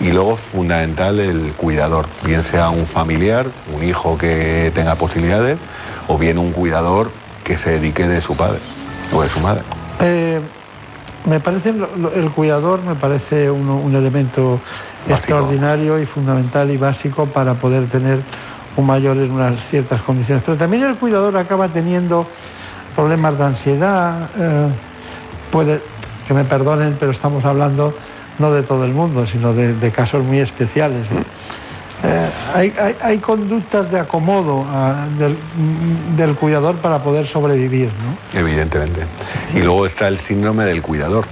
y 0.00 0.12
luego, 0.12 0.36
fundamental, 0.52 1.18
el 1.18 1.52
cuidador, 1.54 2.06
bien 2.24 2.44
sea 2.44 2.70
un 2.70 2.86
familiar, 2.86 3.46
un 3.74 3.84
hijo 3.84 4.16
que 4.16 4.70
tenga 4.74 4.94
posibilidades 4.94 5.58
o 6.06 6.16
bien 6.16 6.38
un 6.38 6.52
cuidador 6.52 7.10
que 7.44 7.58
se 7.58 7.70
dedique 7.70 8.06
de 8.06 8.20
su 8.22 8.36
padre 8.36 8.60
o 9.12 9.22
de 9.22 9.28
su 9.28 9.40
madre. 9.40 9.62
Eh, 10.00 10.40
me 11.26 11.40
parece 11.40 11.70
el 11.70 12.30
cuidador 12.30 12.82
me 12.82 12.94
parece 12.94 13.50
un, 13.50 13.68
un 13.68 13.94
elemento 13.94 14.60
extraordinario 15.08 16.00
y 16.00 16.06
fundamental 16.06 16.70
y 16.70 16.76
básico 16.76 17.26
para 17.26 17.54
poder 17.54 17.88
tener 17.88 18.20
un 18.78 18.86
mayor 18.86 19.16
en 19.16 19.32
unas 19.32 19.60
ciertas 19.66 20.00
condiciones. 20.02 20.44
Pero 20.46 20.56
también 20.56 20.84
el 20.84 20.94
cuidador 20.96 21.36
acaba 21.36 21.68
teniendo 21.68 22.26
problemas 22.94 23.36
de 23.36 23.44
ansiedad. 23.44 24.30
eh, 24.38 24.68
puede 25.50 25.80
que 26.26 26.34
me 26.34 26.44
perdonen, 26.44 26.96
pero 27.00 27.10
estamos 27.10 27.44
hablando 27.44 27.94
no 28.38 28.52
de 28.52 28.62
todo 28.62 28.84
el 28.84 28.92
mundo, 28.92 29.26
sino 29.26 29.52
de, 29.54 29.90
casos 29.90 30.22
muy 30.22 30.38
especiales. 30.38 31.06
Eh, 32.04 32.94
hay 33.02 33.18
conductas 33.18 33.90
de 33.90 33.98
acomodo 33.98 34.64
ah, 34.68 35.08
del, 35.18 35.36
del 36.16 36.36
cuidador 36.36 36.76
para 36.76 37.02
poder 37.02 37.26
sobrevivir, 37.26 37.88
¿no? 37.88 38.38
Evidentemente. 38.38 39.00
Y 39.54 39.60
luego 39.60 39.86
está 39.86 40.06
el 40.06 40.20
síndrome 40.20 40.64
del 40.66 40.82
cuidador, 40.82 41.24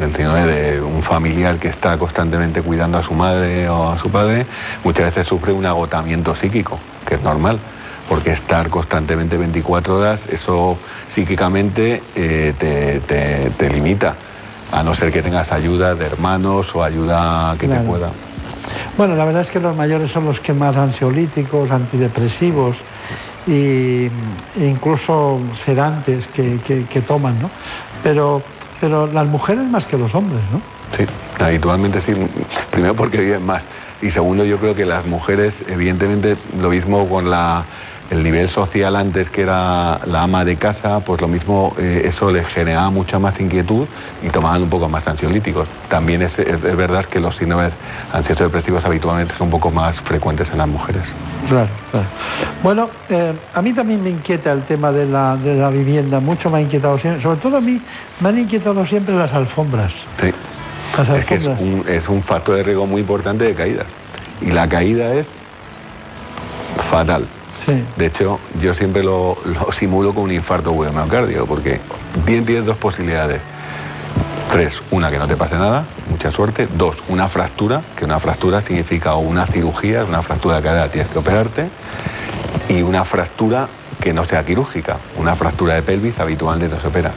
el 0.00 0.14
síndrome 0.14 0.46
de 0.46 0.80
un 0.80 1.02
familiar 1.02 1.58
que 1.58 1.68
está 1.68 1.96
constantemente 1.98 2.62
cuidando 2.62 2.98
a 2.98 3.02
su 3.02 3.14
madre 3.14 3.68
o 3.68 3.90
a 3.90 3.98
su 3.98 4.10
padre, 4.10 4.46
muchas 4.82 5.06
veces 5.06 5.26
sufre 5.26 5.52
un 5.52 5.64
agotamiento 5.66 6.34
psíquico, 6.34 6.78
que 7.06 7.14
es 7.16 7.22
normal, 7.22 7.58
porque 8.08 8.32
estar 8.32 8.68
constantemente 8.70 9.36
24 9.36 9.98
horas, 9.98 10.20
eso 10.28 10.78
psíquicamente 11.14 12.02
eh, 12.14 12.54
te, 12.58 13.00
te- 13.00 13.50
te 13.50 13.70
limita, 13.70 14.16
a 14.72 14.82
no 14.82 14.94
ser 14.94 15.12
que 15.12 15.22
tengas 15.22 15.52
ayuda 15.52 15.94
de 15.94 16.04
hermanos 16.06 16.74
o 16.74 16.82
ayuda 16.82 17.54
que 17.58 17.66
Claro. 17.66 17.82
te 17.82 17.88
pueda. 17.88 18.10
Bueno, 18.96 19.14
la 19.14 19.24
verdad 19.24 19.42
es 19.42 19.50
que 19.50 19.60
los 19.60 19.76
mayores 19.76 20.10
son 20.10 20.24
los 20.24 20.40
que 20.40 20.52
más 20.52 20.76
ansiolíticos, 20.76 21.70
antidepresivos 21.70 22.78
y, 23.46 24.06
e 24.06 24.10
incluso 24.66 25.40
sedantes 25.64 26.28
que, 26.28 26.60
que- 26.60 26.86
que 26.86 27.02
toman, 27.02 27.40
¿no? 27.40 27.50
Pero, 28.02 28.44
pero 28.80 29.06
las 29.06 29.26
mujeres 29.26 29.64
más 29.70 29.86
que 29.86 29.96
los 29.96 30.14
hombres, 30.14 30.42
¿no? 30.52 30.60
Sí, 30.96 31.04
habitualmente 31.42 32.00
sí. 32.02 32.12
Primero 32.70 32.94
porque 32.94 33.18
viven 33.18 33.44
más. 33.44 33.62
Y 34.02 34.10
segundo, 34.10 34.44
yo 34.44 34.58
creo 34.58 34.74
que 34.74 34.84
las 34.84 35.06
mujeres, 35.06 35.54
evidentemente, 35.68 36.36
lo 36.58 36.70
mismo 36.70 37.08
con 37.08 37.30
la, 37.30 37.64
el 38.10 38.22
nivel 38.22 38.48
social 38.50 38.94
antes 38.96 39.30
que 39.30 39.42
era 39.42 39.98
la 40.06 40.22
ama 40.22 40.44
de 40.44 40.56
casa, 40.56 41.00
pues 41.00 41.20
lo 41.22 41.26
mismo 41.28 41.74
eh, 41.78 42.02
eso 42.04 42.30
les 42.30 42.46
generaba 42.48 42.90
mucha 42.90 43.18
más 43.18 43.40
inquietud 43.40 43.86
y 44.22 44.28
tomaban 44.28 44.62
un 44.62 44.68
poco 44.68 44.88
más 44.88 45.06
ansiolíticos. 45.08 45.66
También 45.88 46.20
es, 46.22 46.38
es- 46.38 46.62
es 46.62 46.76
verdad 46.76 47.06
que 47.06 47.18
los 47.18 47.36
síndromes 47.36 47.72
ansiosos 48.12 48.46
depresivos 48.46 48.84
habitualmente 48.84 49.34
son 49.38 49.46
un 49.46 49.50
poco 49.52 49.70
más 49.70 49.98
frecuentes 50.02 50.50
en 50.50 50.58
las 50.58 50.68
mujeres. 50.68 51.02
Claro, 51.48 51.68
claro. 51.90 52.06
Bueno, 52.62 52.90
eh, 53.08 53.32
a 53.54 53.62
mí 53.62 53.72
también 53.72 54.02
me 54.02 54.10
inquieta 54.10 54.52
el 54.52 54.62
tema 54.64 54.92
de 54.92 55.06
la, 55.06 55.36
de 55.36 55.54
la 55.54 55.70
vivienda, 55.70 56.20
mucho 56.20 56.50
me 56.50 56.58
ha 56.58 56.60
inquietado 56.60 56.98
siempre, 56.98 57.22
sobre 57.22 57.38
todo 57.40 57.56
a 57.56 57.60
mí 57.62 57.80
me 58.20 58.28
han 58.28 58.38
inquietado 58.38 58.84
siempre 58.86 59.14
las 59.16 59.32
alfombras. 59.32 59.92
Sí. 60.20 60.30
Las 60.96 61.08
Es 61.08 61.24
que 61.24 61.34
es 61.36 61.46
alfombras. 61.46 61.60
un, 61.60 61.84
es 61.88 62.08
un 62.08 62.22
factor 62.22 62.56
de 62.56 62.62
riesgo 62.64 62.86
muy 62.86 63.00
importante 63.00 63.44
de 63.44 63.54
caídas. 63.54 63.86
Y 64.42 64.50
la 64.50 64.68
caída 64.68 65.12
es 65.14 65.26
fatal. 66.90 67.26
Sí. 67.64 67.84
De 67.96 68.06
hecho, 68.06 68.40
yo 68.60 68.74
siempre 68.74 69.02
lo, 69.02 69.38
lo 69.44 69.72
simulo 69.78 70.14
con 70.14 70.24
un 70.24 70.32
infarto 70.32 70.70
agudo 70.70 70.92
miocardio, 70.92 71.46
porque 71.46 71.80
bien 72.24 72.44
tienes 72.44 72.66
dos 72.66 72.76
posibilidades. 72.76 73.40
Tres, 74.52 74.80
una 74.90 75.10
que 75.10 75.18
no 75.18 75.26
te 75.26 75.36
pase 75.36 75.56
nada, 75.56 75.84
mucha 76.08 76.30
suerte. 76.30 76.68
Dos, 76.76 76.96
una 77.08 77.28
fractura, 77.28 77.82
que 77.96 78.04
una 78.04 78.20
fractura 78.20 78.60
significa 78.60 79.16
una 79.16 79.46
cirugía, 79.46 80.04
una 80.04 80.22
fractura 80.22 80.56
de 80.56 80.62
cadera 80.62 80.90
tienes 80.90 81.10
que 81.10 81.18
operarte. 81.18 81.68
Y 82.68 82.82
una 82.82 83.04
fractura 83.04 83.68
que 84.00 84.12
no 84.12 84.24
sea 84.26 84.44
quirúrgica, 84.44 84.98
una 85.16 85.34
fractura 85.34 85.74
de 85.74 85.82
pelvis 85.82 86.18
habitualmente 86.18 86.74
no 86.74 86.80
se 86.80 86.88
opera. 86.88 87.12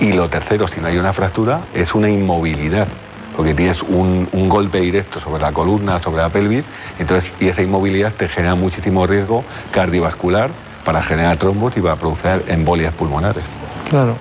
Y 0.00 0.12
lo 0.12 0.28
tercero, 0.28 0.68
si 0.68 0.80
no 0.80 0.88
hay 0.88 0.98
una 0.98 1.12
fractura, 1.12 1.60
es 1.74 1.94
una 1.94 2.10
inmovilidad, 2.10 2.88
porque 3.36 3.54
tienes 3.54 3.82
un, 3.82 4.28
un 4.32 4.48
golpe 4.48 4.80
directo 4.80 5.20
sobre 5.20 5.42
la 5.42 5.52
columna, 5.52 6.00
sobre 6.00 6.22
la 6.22 6.28
pelvis, 6.30 6.64
entonces, 6.98 7.32
y 7.40 7.48
esa 7.48 7.62
inmovilidad 7.62 8.12
te 8.12 8.28
genera 8.28 8.54
muchísimo 8.54 9.06
riesgo 9.06 9.44
cardiovascular 9.72 10.50
para 10.84 11.02
generar 11.02 11.38
trombos 11.38 11.76
y 11.76 11.80
para 11.80 11.96
producir 11.96 12.44
embolias 12.48 12.92
pulmonares. 12.94 13.44
Claro. 13.88 14.16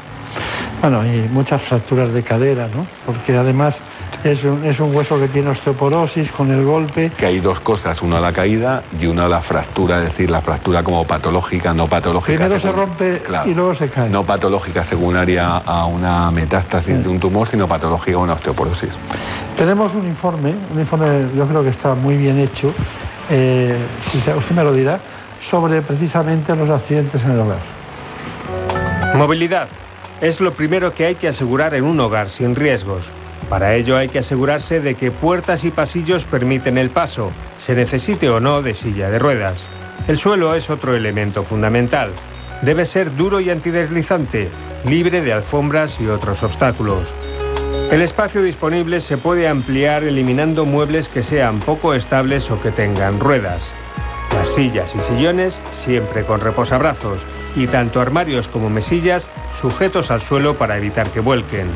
Bueno, 0.82 1.06
y 1.06 1.30
muchas 1.30 1.62
fracturas 1.62 2.12
de 2.12 2.24
cadera, 2.24 2.68
¿no? 2.68 2.86
Porque 3.06 3.38
además 3.38 3.80
es 4.24 4.44
un, 4.44 4.66
es 4.66 4.80
un 4.82 4.94
hueso 4.94 5.18
que 5.18 5.30
tiene 5.30 5.50
osteoporosis 5.50 6.30
con 6.32 6.52
el 6.52 6.64
golpe. 6.66 7.12
Que 7.18 7.26
hay 7.26 7.40
dos 7.40 7.62
cosas, 7.62 8.02
una 8.02 8.20
la 8.20 8.34
caída 8.34 8.84
y 9.00 9.06
una 9.06 9.28
la 9.30 9.42
fractura, 9.42 10.00
es 10.00 10.06
decir, 10.06 10.30
la 10.30 10.42
fractura 10.42 10.84
como 10.84 11.06
patológica, 11.08 11.74
no 11.74 11.88
patológica. 11.88 12.38
Primero 12.38 12.60
se 12.60 12.72
rompe 12.72 13.20
Claro. 13.20 13.50
y 13.50 13.54
luego 13.54 13.76
se 13.76 13.88
cae. 13.90 14.10
No 14.10 14.26
patológica 14.26 14.84
secundaria 14.84 15.58
a 15.58 15.86
una 15.86 16.30
metástasis 16.32 17.02
de 17.02 17.08
un 17.10 17.20
tumor, 17.20 17.48
sino 17.48 17.68
patológica 17.68 18.18
a 18.18 18.22
una 18.22 18.34
osteoporosis. 18.34 18.90
Tenemos 19.56 19.94
un 19.96 20.06
informe, 20.06 20.54
un 20.74 20.80
informe 20.80 21.28
yo 21.36 21.48
creo 21.48 21.64
que 21.64 21.70
está 21.70 21.94
muy 21.96 22.18
bien 22.18 22.40
hecho, 22.40 22.74
eh, 23.30 23.78
si 24.12 24.18
usted 24.18 24.36
usted 24.36 24.54
me 24.56 24.64
lo 24.64 24.74
dirá, 24.74 25.00
sobre 25.40 25.82
precisamente 25.82 26.54
los 26.56 26.70
accidentes 26.70 27.24
en 27.24 27.32
el 27.32 27.40
hogar. 27.40 27.60
Movilidad. 29.16 29.68
Es 30.22 30.40
lo 30.40 30.54
primero 30.54 30.94
que 30.94 31.06
hay 31.06 31.16
que 31.16 31.28
asegurar 31.28 31.74
en 31.74 31.84
un 31.84 32.00
hogar 32.00 32.30
sin 32.30 32.56
riesgos. 32.56 33.06
Para 33.50 33.76
ello 33.76 33.98
hay 33.98 34.10
que 34.10 34.20
asegurarse 34.20 34.80
de 34.80 34.96
que 34.96 35.12
puertas 35.12 35.64
y 35.64 35.72
pasillos 35.72 36.26
permiten 36.26 36.78
el 36.78 36.90
paso, 36.90 37.32
se 37.60 37.76
necesite 37.76 38.30
o 38.30 38.40
no 38.40 38.62
de 38.62 38.74
silla 38.74 39.10
de 39.10 39.20
ruedas. 39.20 39.66
El 40.08 40.18
suelo 40.18 40.56
es 40.56 40.70
otro 40.70 40.96
elemento 40.96 41.44
fundamental. 41.44 42.12
Debe 42.62 42.86
ser 42.86 43.16
duro 43.16 43.42
y 43.42 43.50
antideslizante, 43.50 44.50
libre 44.86 45.22
de 45.22 45.34
alfombras 45.34 45.98
y 46.00 46.08
otros 46.08 46.42
obstáculos. 46.44 47.14
El 47.92 48.02
espacio 48.02 48.42
disponible 48.42 49.02
se 49.02 49.18
puede 49.18 49.48
ampliar 49.48 50.04
eliminando 50.04 50.66
muebles 50.66 51.08
que 51.10 51.22
sean 51.22 51.60
poco 51.60 51.94
estables 51.94 52.50
o 52.50 52.60
que 52.62 52.72
tengan 52.72 53.20
ruedas. 53.20 53.64
Las 54.34 54.48
sillas 54.50 54.94
y 54.96 55.00
sillones 55.02 55.58
siempre 55.84 56.26
con 56.26 56.42
reposabrazos 56.42 57.20
y 57.56 57.68
tanto 57.68 58.02
armarios 58.02 58.48
como 58.48 58.70
mesillas 58.70 59.28
sujetos 59.62 60.12
al 60.12 60.22
suelo 60.22 60.58
para 60.58 60.78
evitar 60.78 61.10
que 61.12 61.20
vuelquen. 61.20 61.68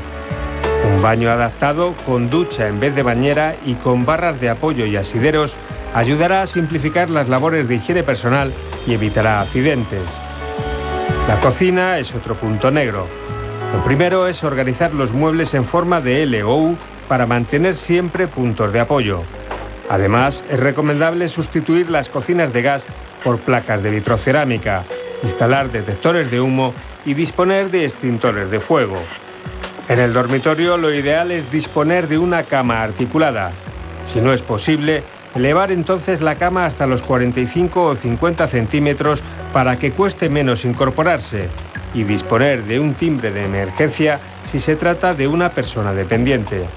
Un 0.93 1.01
baño 1.01 1.29
adaptado 1.29 1.93
con 2.05 2.29
ducha 2.29 2.67
en 2.67 2.79
vez 2.79 2.95
de 2.95 3.03
bañera 3.03 3.55
y 3.65 3.75
con 3.75 4.05
barras 4.05 4.39
de 4.39 4.49
apoyo 4.49 4.85
y 4.85 4.95
asideros 4.95 5.55
ayudará 5.93 6.41
a 6.41 6.47
simplificar 6.47 7.09
las 7.09 7.29
labores 7.29 7.67
de 7.67 7.75
higiene 7.75 8.03
personal 8.03 8.53
y 8.85 8.93
evitará 8.93 9.41
accidentes. 9.41 10.03
La 11.27 11.39
cocina 11.39 11.99
es 11.99 12.13
otro 12.15 12.35
punto 12.35 12.71
negro. 12.71 13.07
Lo 13.73 13.83
primero 13.83 14.27
es 14.27 14.43
organizar 14.43 14.93
los 14.93 15.11
muebles 15.11 15.53
en 15.53 15.65
forma 15.65 15.99
de 15.99 16.23
L 16.23 16.43
o 16.43 16.55
U 16.55 16.77
para 17.07 17.25
mantener 17.25 17.75
siempre 17.75 18.27
puntos 18.27 18.71
de 18.71 18.79
apoyo. 18.79 19.23
Además, 19.89 20.43
es 20.49 20.59
recomendable 20.59 21.29
sustituir 21.29 21.89
las 21.89 22.09
cocinas 22.09 22.51
de 22.51 22.61
gas 22.61 22.85
por 23.23 23.39
placas 23.39 23.81
de 23.81 23.89
vitrocerámica, 23.89 24.85
instalar 25.23 25.71
detectores 25.71 26.29
de 26.29 26.41
humo 26.41 26.73
y 27.05 27.13
disponer 27.13 27.71
de 27.71 27.85
extintores 27.85 28.51
de 28.51 28.59
fuego. 28.59 28.97
En 29.87 29.99
el 29.99 30.13
dormitorio 30.13 30.75
lo 30.75 30.93
ideal 30.93 31.31
es 31.31 31.49
disponer 31.51 32.07
de 32.09 32.17
una 32.17 32.43
cama 32.43 32.83
articulada. 32.83 33.53
Si 34.13 34.19
no 34.19 34.33
es 34.33 34.41
posible, 34.41 35.03
elevar 35.35 35.71
entonces 35.71 36.21
la 36.21 36.35
cama 36.35 36.65
hasta 36.65 36.85
los 36.85 37.01
45 37.03 37.83
o 37.83 37.95
50 37.95 38.47
centímetros 38.47 39.23
para 39.53 39.79
que 39.79 39.91
cueste 39.91 40.29
menos 40.29 40.65
incorporarse 40.65 41.47
y 41.93 42.03
disponer 42.03 42.63
de 42.63 42.79
un 42.79 42.95
timbre 42.95 43.31
de 43.31 43.45
emergencia 43.45 44.19
si 44.51 44.59
se 44.59 44.75
trata 44.75 45.13
de 45.13 45.27
una 45.27 45.49
persona 45.51 45.93
dependiente. 45.93 46.67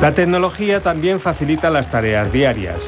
La 0.00 0.14
tecnología 0.14 0.80
también 0.80 1.18
facilita 1.18 1.70
las 1.70 1.90
tareas 1.90 2.32
diarias. 2.32 2.80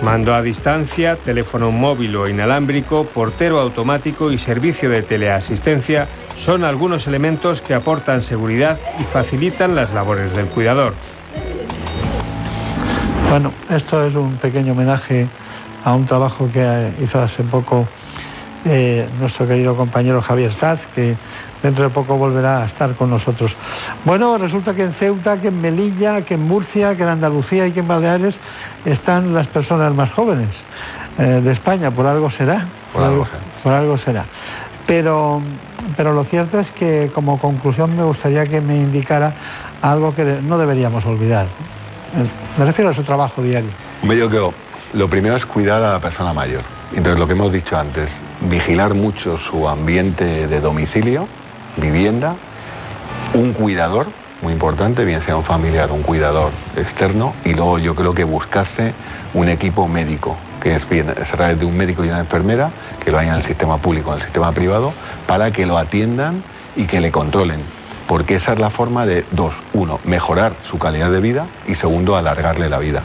Mando 0.00 0.32
a 0.32 0.42
distancia, 0.42 1.16
teléfono 1.16 1.72
móvil 1.72 2.14
o 2.14 2.28
inalámbrico, 2.28 3.04
portero 3.04 3.58
automático 3.58 4.30
y 4.30 4.38
servicio 4.38 4.88
de 4.88 5.02
teleasistencia 5.02 6.06
son 6.38 6.64
algunos 6.64 7.06
elementos 7.08 7.60
que 7.60 7.74
aportan 7.74 8.22
seguridad 8.22 8.78
y 9.00 9.02
facilitan 9.04 9.74
las 9.74 9.92
labores 9.92 10.34
del 10.36 10.46
cuidador. 10.46 10.94
Bueno, 13.28 13.52
esto 13.68 14.06
es 14.06 14.14
un 14.14 14.36
pequeño 14.36 14.72
homenaje 14.72 15.26
a 15.84 15.94
un 15.94 16.06
trabajo 16.06 16.48
que 16.52 16.92
hizo 17.02 17.20
hace 17.20 17.42
poco 17.42 17.88
eh, 18.64 19.08
nuestro 19.20 19.46
querido 19.46 19.76
compañero 19.76 20.22
Javier 20.22 20.52
Saz, 20.52 20.86
que 20.94 21.16
dentro 21.62 21.84
de 21.84 21.90
poco 21.90 22.16
volverá 22.16 22.62
a 22.62 22.66
estar 22.66 22.94
con 22.94 23.10
nosotros. 23.10 23.54
Bueno, 24.04 24.36
resulta 24.38 24.74
que 24.74 24.82
en 24.84 24.92
Ceuta, 24.92 25.40
que 25.40 25.48
en 25.48 25.60
Melilla, 25.60 26.22
que 26.22 26.34
en 26.34 26.42
Murcia, 26.42 26.96
que 26.96 27.02
en 27.02 27.08
Andalucía 27.08 27.66
y 27.66 27.72
que 27.72 27.80
en 27.80 27.88
Baleares 27.88 28.38
están 28.84 29.32
las 29.34 29.46
personas 29.46 29.94
más 29.94 30.10
jóvenes 30.12 30.64
eh, 31.18 31.40
de 31.42 31.52
España, 31.52 31.90
por 31.90 32.06
algo 32.06 32.30
será. 32.30 32.66
Por 32.92 33.02
algo 33.02 33.24
será. 33.24 33.38
por 33.62 33.72
algo 33.72 33.96
será. 33.96 34.24
Pero, 34.86 35.40
pero 35.96 36.12
lo 36.12 36.24
cierto 36.24 36.58
es 36.58 36.70
que 36.72 37.10
como 37.14 37.38
conclusión 37.38 37.96
me 37.96 38.02
gustaría 38.02 38.46
que 38.46 38.60
me 38.60 38.76
indicara 38.76 39.32
algo 39.80 40.14
que 40.14 40.24
no 40.42 40.58
deberíamos 40.58 41.04
olvidar. 41.06 41.46
Eh, 42.16 42.28
Me 42.58 42.64
refiero 42.64 42.90
a 42.90 42.94
su 42.94 43.02
trabajo 43.02 43.42
diario. 43.42 43.70
Yo 44.02 44.28
creo, 44.28 44.52
lo 44.92 45.08
primero 45.08 45.36
es 45.36 45.46
cuidar 45.46 45.82
a 45.82 45.92
la 45.92 46.00
persona 46.00 46.32
mayor. 46.32 46.62
Entonces, 46.94 47.18
lo 47.18 47.26
que 47.26 47.32
hemos 47.32 47.52
dicho 47.52 47.78
antes, 47.78 48.10
vigilar 48.50 48.92
mucho 48.92 49.38
su 49.38 49.66
ambiente 49.66 50.46
de 50.46 50.60
domicilio, 50.60 51.26
vivienda, 51.78 52.36
un 53.32 53.54
cuidador, 53.54 54.08
muy 54.42 54.52
importante, 54.52 55.04
bien 55.04 55.22
sea 55.22 55.36
un 55.36 55.44
familiar, 55.44 55.90
un 55.90 56.02
cuidador 56.02 56.52
externo, 56.76 57.32
y 57.44 57.54
luego 57.54 57.78
yo 57.78 57.94
creo 57.94 58.12
que 58.12 58.24
buscarse 58.24 58.92
un 59.32 59.48
equipo 59.48 59.88
médico, 59.88 60.36
que 60.60 60.76
es 60.76 60.86
bien, 60.88 61.08
a 61.08 61.14
través 61.14 61.58
de 61.58 61.64
un 61.64 61.76
médico 61.76 62.04
y 62.04 62.08
una 62.08 62.20
enfermera, 62.20 62.70
que 63.02 63.10
lo 63.10 63.18
hayan 63.18 63.36
en 63.36 63.40
el 63.40 63.46
sistema 63.46 63.78
público 63.78 64.10
en 64.10 64.18
el 64.18 64.24
sistema 64.24 64.52
privado, 64.52 64.92
para 65.26 65.50
que 65.50 65.64
lo 65.64 65.78
atiendan 65.78 66.42
y 66.76 66.84
que 66.84 67.00
le 67.00 67.10
controlen. 67.10 67.62
Porque 68.06 68.34
esa 68.34 68.52
es 68.52 68.58
la 68.58 68.68
forma 68.68 69.06
de, 69.06 69.24
dos, 69.30 69.54
uno, 69.72 69.98
mejorar 70.04 70.52
su 70.68 70.78
calidad 70.78 71.10
de 71.10 71.20
vida 71.20 71.46
y 71.66 71.76
segundo, 71.76 72.16
alargarle 72.16 72.68
la 72.68 72.78
vida. 72.78 73.02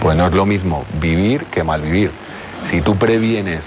Pues 0.00 0.16
no 0.16 0.26
es 0.26 0.32
lo 0.32 0.46
mismo 0.46 0.84
vivir 0.98 1.44
que 1.46 1.64
malvivir. 1.64 2.12
Si 2.70 2.80
tú 2.80 2.96
previenes 2.96 3.62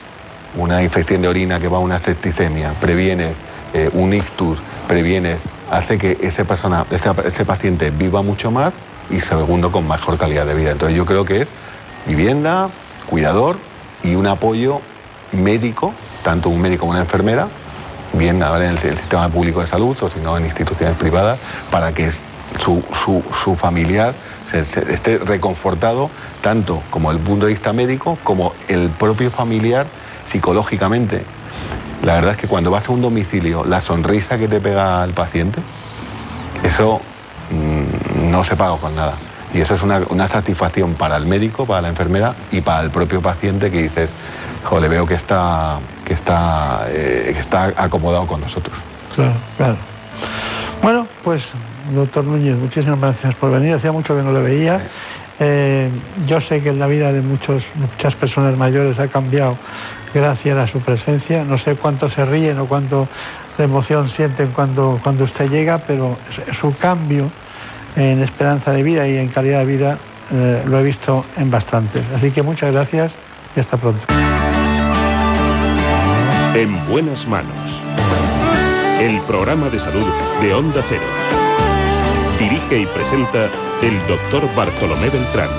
una 0.56 0.84
infección 0.84 1.22
de 1.22 1.28
orina 1.28 1.60
que 1.60 1.68
va 1.68 1.78
a 1.78 1.82
una 1.82 2.00
septicemia, 2.00 2.74
previenes 2.80 3.36
eh, 3.74 3.90
un 3.94 4.14
ictus, 4.14 4.60
previenes, 4.88 5.40
hace 5.70 5.98
que 5.98 6.18
ese, 6.22 6.44
persona, 6.44 6.86
ese, 6.92 7.46
paciente 7.46 7.90
viva 7.90 8.22
mucho 8.22 8.52
más 8.52 8.74
y 9.10 9.22
segundo 9.22 9.72
con 9.72 9.88
mejor 9.88 10.18
calidad 10.18 10.46
de 10.46 10.54
vida. 10.54 10.72
Entonces 10.72 10.98
yo 10.98 11.06
creo 11.06 11.24
que 11.26 11.44
es 11.44 11.48
vivienda, 12.06 12.70
cuidador 13.10 13.58
y 14.04 14.16
un 14.16 14.28
apoyo 14.28 14.82
médico, 15.32 15.94
tanto 16.24 16.50
un 16.50 16.62
médico 16.62 16.82
como 16.82 16.92
una 16.92 17.02
enfermera, 17.02 17.48
bien 18.14 18.44
ahora 18.44 18.70
en 18.70 18.78
el, 18.78 18.86
el 18.86 18.98
sistema 18.98 19.30
público 19.30 19.62
de 19.62 19.68
salud 19.68 19.96
o 20.02 20.10
si 20.10 20.20
no 20.20 20.38
en 20.38 20.46
instituciones 20.46 20.98
privadas, 20.98 21.40
para 21.70 21.94
que 21.94 22.12
su, 22.60 22.84
su- 23.06 23.24
su 23.44 23.56
familiar 23.56 24.14
se- 24.50 24.62
esté 24.94 25.18
reconfortado 25.20 26.10
tanto 26.42 26.82
como 26.90 27.12
el 27.12 27.20
punto 27.20 27.46
de 27.46 27.54
vista 27.54 27.74
médico 27.74 28.18
como 28.24 28.54
el 28.68 28.90
propio 28.90 29.32
familiar 29.32 29.88
psicológicamente. 30.32 31.24
La 32.04 32.16
verdad 32.16 32.32
es 32.32 32.38
que 32.38 32.48
cuando 32.48 32.72
vas 32.72 32.88
a 32.88 32.92
un 32.92 33.02
domicilio, 33.02 33.64
la 33.64 33.82
sonrisa 33.82 34.38
que 34.38 34.48
te 34.48 34.60
pega 34.60 35.04
al 35.04 35.14
paciente, 35.14 35.62
eso 36.64 37.02
mm, 37.52 38.32
no 38.32 38.44
se 38.44 38.56
paga 38.56 38.78
con 38.78 38.96
nada. 38.96 39.18
Y 39.54 39.60
eso 39.60 39.76
es 39.76 39.84
una, 39.84 40.00
una 40.10 40.28
satisfacción 40.30 40.94
para 40.94 41.18
el 41.18 41.26
médico, 41.26 41.66
para 41.66 41.82
la 41.82 41.90
enfermera 41.90 42.36
y 42.52 42.62
para 42.62 42.82
el 42.84 42.90
propio 42.90 43.22
paciente 43.22 43.70
que 43.70 43.84
dices, 43.84 44.10
joder, 44.64 44.90
veo 44.90 45.06
que 45.06 45.16
está, 45.16 45.80
que 46.06 46.14
está, 46.14 46.86
eh, 46.88 47.32
que 47.34 47.40
está 47.42 47.74
acomodado 47.76 48.26
con 48.28 48.40
nosotros. 48.42 48.76
Claro, 49.14 49.34
claro. 49.58 49.78
Bueno, 50.82 51.08
pues, 51.24 51.52
doctor 51.96 52.24
Núñez, 52.24 52.56
muchísimas 52.58 53.00
gracias 53.00 53.36
por 53.36 53.52
venir. 53.52 53.74
Hacía 53.74 53.92
mucho 53.92 54.16
que 54.16 54.24
no 54.24 54.32
le 54.34 54.42
veía. 54.42 54.82
Eh, 55.40 55.90
yo 56.28 56.40
sé 56.42 56.62
que 56.62 56.70
en 56.70 56.80
la 56.80 56.88
vida 56.88 57.12
de 57.12 57.22
muchos, 57.22 57.66
muchas 57.76 58.16
personas 58.16 58.56
mayores 58.58 59.00
ha 59.00 59.08
cambiado 59.08 59.58
gracias 60.14 60.58
a 60.58 60.68
su 60.68 60.80
presencia. 60.82 61.44
No 61.44 61.58
sé 61.58 61.76
cuánto 61.76 62.10
se 62.10 62.24
ríen 62.26 62.60
o 62.60 62.66
cuánto 62.68 63.08
de 63.58 63.64
emoción 63.64 64.10
sienten 64.10 64.52
cuando, 64.52 65.00
cuando 65.04 65.24
usted 65.24 65.50
llega, 65.50 65.80
pero 65.80 66.18
su- 66.30 66.54
su 66.54 66.78
cambio 66.78 67.32
en 67.96 68.22
esperanza 68.22 68.72
de 68.72 68.84
vida 68.84 69.08
y 69.08 69.18
en 69.18 69.30
calidad 69.30 69.60
de 69.60 69.66
vida 69.66 69.98
eh, 70.32 70.64
lo 70.66 70.80
he 70.80 70.84
visto 70.84 71.26
en 71.38 71.50
bastantes. 71.52 72.04
Así 72.16 72.32
que 72.32 72.42
muchas 72.44 72.72
gracias 72.72 73.16
y 73.56 73.60
hasta 73.60 73.78
pronto. 73.78 74.06
En 76.54 76.88
buenas 76.88 77.28
manos. 77.28 77.82
El 79.00 79.20
programa 79.22 79.70
de 79.70 79.80
salud 79.80 80.06
de 80.42 80.54
Onda 80.54 80.84
Cero. 80.88 81.02
Dirige 82.42 82.80
y 82.80 82.86
presenta 82.88 83.52
el 83.84 84.08
doctor 84.08 84.42
Bartolomé 84.56 85.12
Beltrán. 85.12 85.50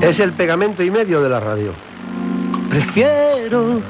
Es 0.00 0.18
el 0.18 0.32
pegamento 0.32 0.82
y 0.82 0.90
medio 0.90 1.20
de 1.20 1.28
la 1.28 1.40
radio. 1.40 1.74
Prefiero 2.70 3.82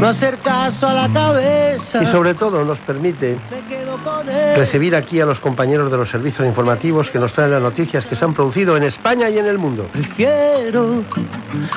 no 0.00 0.06
hacer 0.06 0.38
caso 0.38 0.86
a 0.86 0.94
la 0.94 1.12
cabeza. 1.12 2.02
Y 2.02 2.06
sobre 2.06 2.32
todo 2.32 2.64
nos 2.64 2.78
permite 2.78 3.36
recibir 4.56 4.96
aquí 4.96 5.20
a 5.20 5.26
los 5.26 5.40
compañeros 5.40 5.90
de 5.90 5.96
los 5.96 6.10
servicios 6.10 6.46
informativos 6.46 7.10
que 7.10 7.18
nos 7.18 7.32
traen 7.32 7.52
las 7.52 7.62
noticias 7.62 8.04
que 8.06 8.16
se 8.16 8.24
han 8.24 8.34
producido 8.34 8.76
en 8.76 8.82
España 8.82 9.28
y 9.30 9.38
en 9.38 9.46
el 9.46 9.58
mundo. 9.58 9.88
Prefiero 9.92 11.04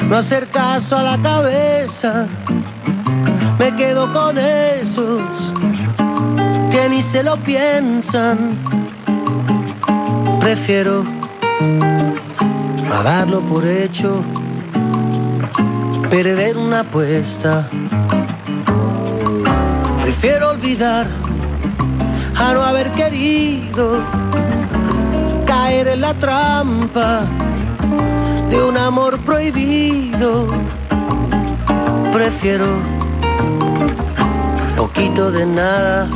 no 0.08 0.18
hacer 0.18 0.48
caso 0.48 0.98
a 0.98 1.04
la 1.04 1.22
cabeza. 1.22 2.28
Me 3.60 3.76
quedo 3.76 4.12
con 4.12 4.38
esos 4.38 5.22
que 6.72 6.90
ni 6.90 7.02
se 7.04 7.24
lo 7.24 7.38
piensan. 7.38 8.58
Prefiero 10.40 11.04
a 12.92 13.04
darlo 13.04 13.42
por 13.42 13.66
hecho, 13.66 14.24
perder 16.10 16.58
una 16.58 16.80
apuesta. 16.82 17.70
Prefiero 20.02 20.50
olvidar 20.50 21.08
a 22.36 22.54
no 22.54 22.62
haber 22.62 22.92
querido 22.92 24.00
caer 25.46 25.88
en 25.88 26.02
la 26.02 26.14
trampa 26.16 27.24
de 28.50 28.64
un 28.64 28.78
amor 28.78 29.20
prohibido. 29.20 30.48
Prefiero 32.14 33.02
poquito 34.82 35.32
de 35.32 35.46
nada 35.46 36.10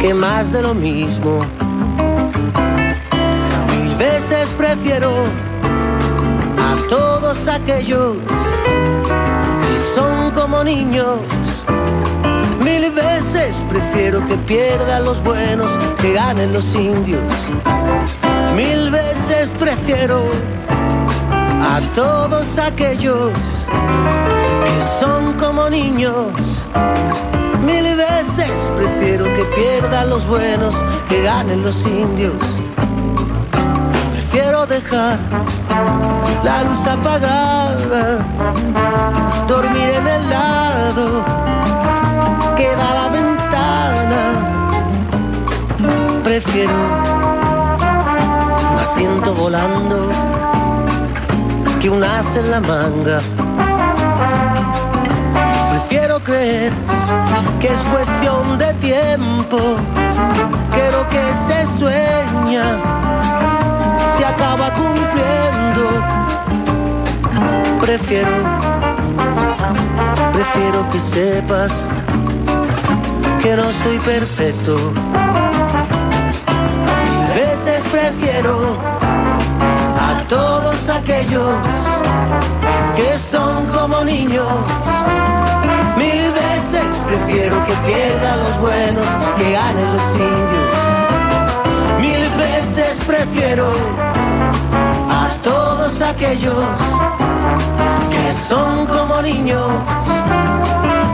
que 0.00 0.12
más 0.12 0.52
de 0.52 0.62
lo 0.62 0.74
mismo. 0.74 1.40
Mil 3.70 3.96
veces 3.96 4.48
prefiero 4.58 5.24
a 6.58 6.88
todos 6.88 7.48
aquellos 7.48 8.16
que 9.62 9.94
son 9.94 10.30
como 10.32 10.62
niños. 10.64 11.20
Veces 13.38 13.62
prefiero 13.70 14.26
que 14.26 14.36
pierdan 14.36 15.04
los 15.04 15.22
buenos, 15.22 15.70
que 15.98 16.12
ganen 16.12 16.52
los 16.52 16.64
indios. 16.74 17.22
Mil 18.56 18.90
veces 18.90 19.48
prefiero 19.60 20.24
a 21.62 21.80
todos 21.94 22.58
aquellos 22.58 23.32
que 24.64 25.00
son 25.00 25.34
como 25.34 25.70
niños. 25.70 26.32
Mil 27.64 27.94
veces 27.94 28.50
prefiero 28.76 29.24
que 29.24 29.44
pierdan 29.54 30.10
los 30.10 30.26
buenos, 30.26 30.74
que 31.08 31.22
ganen 31.22 31.62
los 31.62 31.76
indios. 31.86 32.42
Prefiero 34.14 34.66
dejar 34.66 35.16
la 36.42 36.64
luz 36.64 36.86
apagada, 36.88 38.18
dormir 39.46 39.90
en 39.90 40.06
el 40.08 40.28
lado 40.28 41.57
que 42.58 42.68
da 42.76 42.90
la 43.00 43.08
ventana. 43.08 44.20
Prefiero 46.24 46.74
un 48.72 48.78
asiento 48.86 49.34
volando 49.34 49.96
que 51.80 51.88
un 51.88 52.02
as 52.02 52.26
en 52.36 52.50
la 52.50 52.60
manga. 52.60 53.20
Prefiero 55.70 56.18
creer 56.20 56.72
que 57.60 57.68
es 57.68 57.80
cuestión 57.94 58.58
de 58.58 58.74
tiempo, 58.88 59.58
que 60.74 60.84
lo 60.96 61.02
que 61.12 61.24
se 61.46 61.58
sueña 61.78 62.66
se 64.16 64.24
acaba 64.24 64.66
cumpliendo. 64.74 65.84
Prefiero, 67.80 68.36
prefiero 70.34 70.90
que 70.90 71.00
sepas 71.14 71.72
que 73.40 73.56
no 73.56 73.70
soy 73.84 73.98
perfecto. 74.00 74.92
Mil 77.04 77.34
veces 77.34 77.82
prefiero 77.90 78.76
a 80.00 80.24
todos 80.28 80.88
aquellos 80.88 81.54
que 82.96 83.18
son 83.30 83.66
como 83.66 84.04
niños. 84.04 84.48
Mil 85.96 86.32
veces 86.32 86.86
prefiero 87.06 87.64
que 87.66 87.74
pierdan 87.86 88.40
los 88.40 88.60
buenos, 88.60 89.06
que 89.38 89.52
ganen 89.52 89.92
los 89.92 90.02
indios. 90.14 90.68
Mil 92.00 92.28
veces 92.36 92.98
prefiero 93.06 93.72
a 95.10 95.28
todos 95.42 96.00
aquellos 96.00 96.64
que 98.10 98.32
son 98.48 98.86
como 98.86 99.22
niños. 99.22 99.72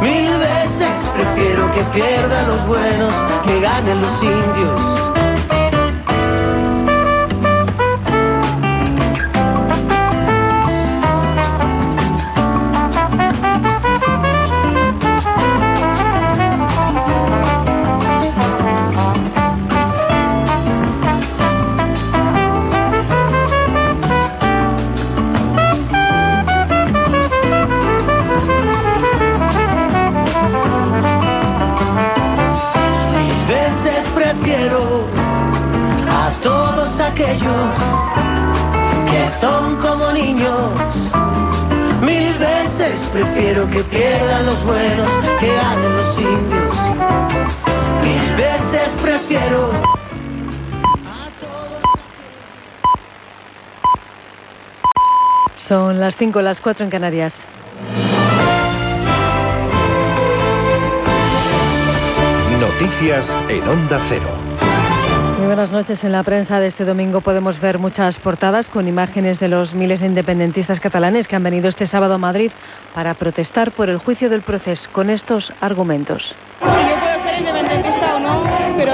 Mil 0.05 0.37
veces 0.37 0.93
prefiero 1.15 1.73
que 1.73 1.83
pierdan 1.85 2.49
los 2.49 2.67
buenos, 2.67 3.15
que 3.47 3.59
ganen 3.59 4.03
los 4.03 4.23
indios. 4.23 5.24
Son 55.67 55.99
las 55.99 56.17
5, 56.17 56.43
las 56.43 56.61
4 56.61 56.85
en 56.85 56.91
Canarias. 56.91 57.35
Noticias 62.61 63.27
en 63.49 63.67
Onda 63.67 63.99
Cero. 64.11 64.29
Muy 65.39 65.47
buenas 65.47 65.73
noches. 65.73 66.05
En 66.05 66.13
la 66.13 66.23
prensa 66.23 66.61
de 66.61 66.67
este 66.67 66.85
domingo 66.85 67.23
podemos 67.23 67.59
ver 67.61 67.79
muchas 67.79 68.19
portadas 68.19 68.69
con 68.69 68.87
imágenes 68.89 69.41
de 69.41 69.49
los 69.49 69.73
miles 69.73 70.01
de 70.01 70.07
independentistas 70.07 70.81
catalanes 70.81 71.29
que 71.29 71.37
han 71.37 71.43
venido 71.43 71.69
este 71.69 71.87
sábado 71.87 72.15
a 72.15 72.19
Madrid 72.19 72.53
para 72.95 73.15
protestar 73.15 73.73
por 73.73 73.89
el 73.89 73.97
juicio 73.97 74.29
del 74.29 74.43
proceso 74.43 74.91
con 74.93 75.09
estos 75.09 75.51
argumentos. 75.63 76.35
Yo 76.61 76.67
puedo 76.67 77.23
ser 77.23 77.39
independentista 77.39 78.17
o 78.17 78.21
no, 78.21 78.64
pero 78.77 78.93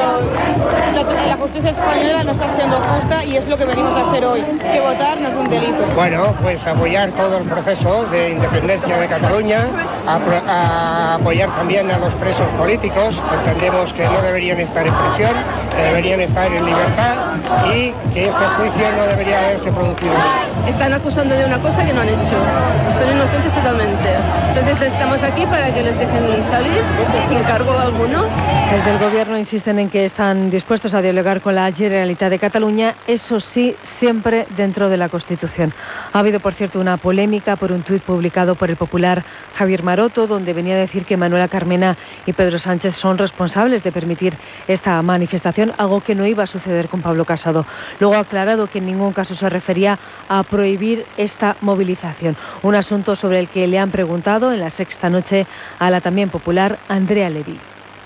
la, 0.94 1.26
la 1.26 1.36
justicia 1.36 1.70
española 1.70 2.24
no 2.24 2.32
está 2.32 2.48
siendo 2.54 2.76
justa 2.76 3.24
y 3.24 3.36
es 3.36 3.46
lo 3.48 3.56
que 3.56 3.64
venimos 3.64 3.92
a 3.96 4.08
hacer 4.10 4.24
hoy. 4.24 4.42
Que 4.72 4.80
votar 4.80 5.20
no 5.20 5.28
es 5.28 5.34
un 5.36 5.48
delito. 5.48 5.84
Bueno, 5.94 6.34
pues 6.42 6.66
apoyar 6.66 7.10
todo 7.12 7.38
el 7.38 7.44
proceso 7.44 8.04
de 8.06 8.30
independencia 8.30 8.96
de 8.98 9.06
Cataluña, 9.08 9.68
a, 10.06 10.18
pro- 10.18 10.42
a 10.46 11.14
apoyar 11.14 11.50
también 11.56 11.90
a 11.90 11.98
los 11.98 12.14
presos 12.14 12.46
políticos. 12.58 13.20
Entendemos 13.38 13.92
que 13.92 14.04
no 14.04 14.20
deberían 14.22 14.60
estar 14.60 14.86
en 14.86 14.94
prisión, 14.94 15.32
que 15.76 15.82
deberían 15.82 16.20
estar 16.20 16.52
en 16.52 16.64
libertad 16.64 17.14
y 17.74 17.92
que 18.12 18.28
este 18.28 18.44
juicio 18.56 18.92
no 18.96 19.06
debería 19.06 19.38
haberse 19.46 19.70
producido. 19.72 20.12
Están 20.68 20.92
acusando 20.92 21.34
de 21.34 21.44
una 21.46 21.58
cosa 21.60 21.84
que 21.84 21.92
no 21.92 22.02
han 22.02 22.08
hecho. 22.08 22.36
Son 23.00 23.10
inocentes 23.16 23.52
totalmente. 23.54 24.08
Entonces 24.48 24.80
estamos 24.92 25.22
aquí 25.22 25.46
para 25.46 25.72
que 25.72 25.82
les 25.82 25.98
dejen 25.98 26.44
salir 26.48 26.82
sin 27.28 27.38
cargo 27.44 27.72
alguno. 27.78 28.24
Desde 28.70 28.90
el 28.92 28.98
Gobierno 28.98 29.36
en 29.78 29.90
que 29.90 30.04
están 30.04 30.50
dispuestos 30.50 30.94
a 30.94 31.02
dialogar 31.02 31.40
con 31.40 31.54
la 31.54 31.70
Generalitat 31.70 32.30
de 32.30 32.38
Cataluña, 32.38 32.94
eso 33.06 33.40
sí, 33.40 33.76
siempre 33.82 34.46
dentro 34.56 34.88
de 34.88 34.96
la 34.96 35.08
Constitución. 35.08 35.72
Ha 36.12 36.18
habido, 36.18 36.40
por 36.40 36.54
cierto, 36.54 36.80
una 36.80 36.96
polémica 36.96 37.56
por 37.56 37.70
un 37.70 37.82
tuit 37.82 38.02
publicado 38.02 38.54
por 38.54 38.70
el 38.70 38.76
popular 38.76 39.22
Javier 39.54 39.82
Maroto, 39.82 40.26
donde 40.26 40.52
venía 40.52 40.74
a 40.74 40.78
decir 40.78 41.04
que 41.04 41.16
Manuela 41.16 41.48
Carmena 41.48 41.96
y 42.26 42.32
Pedro 42.32 42.58
Sánchez 42.58 42.96
son 42.96 43.18
responsables 43.18 43.82
de 43.82 43.92
permitir 43.92 44.36
esta 44.66 45.00
manifestación, 45.02 45.72
algo 45.78 46.00
que 46.00 46.14
no 46.14 46.26
iba 46.26 46.44
a 46.44 46.48
suceder 46.48 46.88
con 46.88 47.02
Pablo 47.02 47.24
Casado. 47.24 47.66
Luego 47.98 48.14
ha 48.14 48.20
aclarado 48.20 48.66
que 48.66 48.78
en 48.78 48.86
ningún 48.86 49.12
caso 49.12 49.34
se 49.34 49.48
refería 49.48 49.98
a 50.28 50.42
prohibir 50.42 51.06
esta 51.16 51.56
movilización, 51.60 52.36
un 52.62 52.74
asunto 52.74 53.14
sobre 53.14 53.38
el 53.38 53.48
que 53.48 53.66
le 53.66 53.78
han 53.78 53.90
preguntado 53.90 54.52
en 54.52 54.60
la 54.60 54.70
sexta 54.70 55.10
noche 55.10 55.46
a 55.78 55.90
la 55.90 56.00
también 56.00 56.30
popular 56.30 56.78
Andrea 56.88 57.30
Levy. 57.30 57.58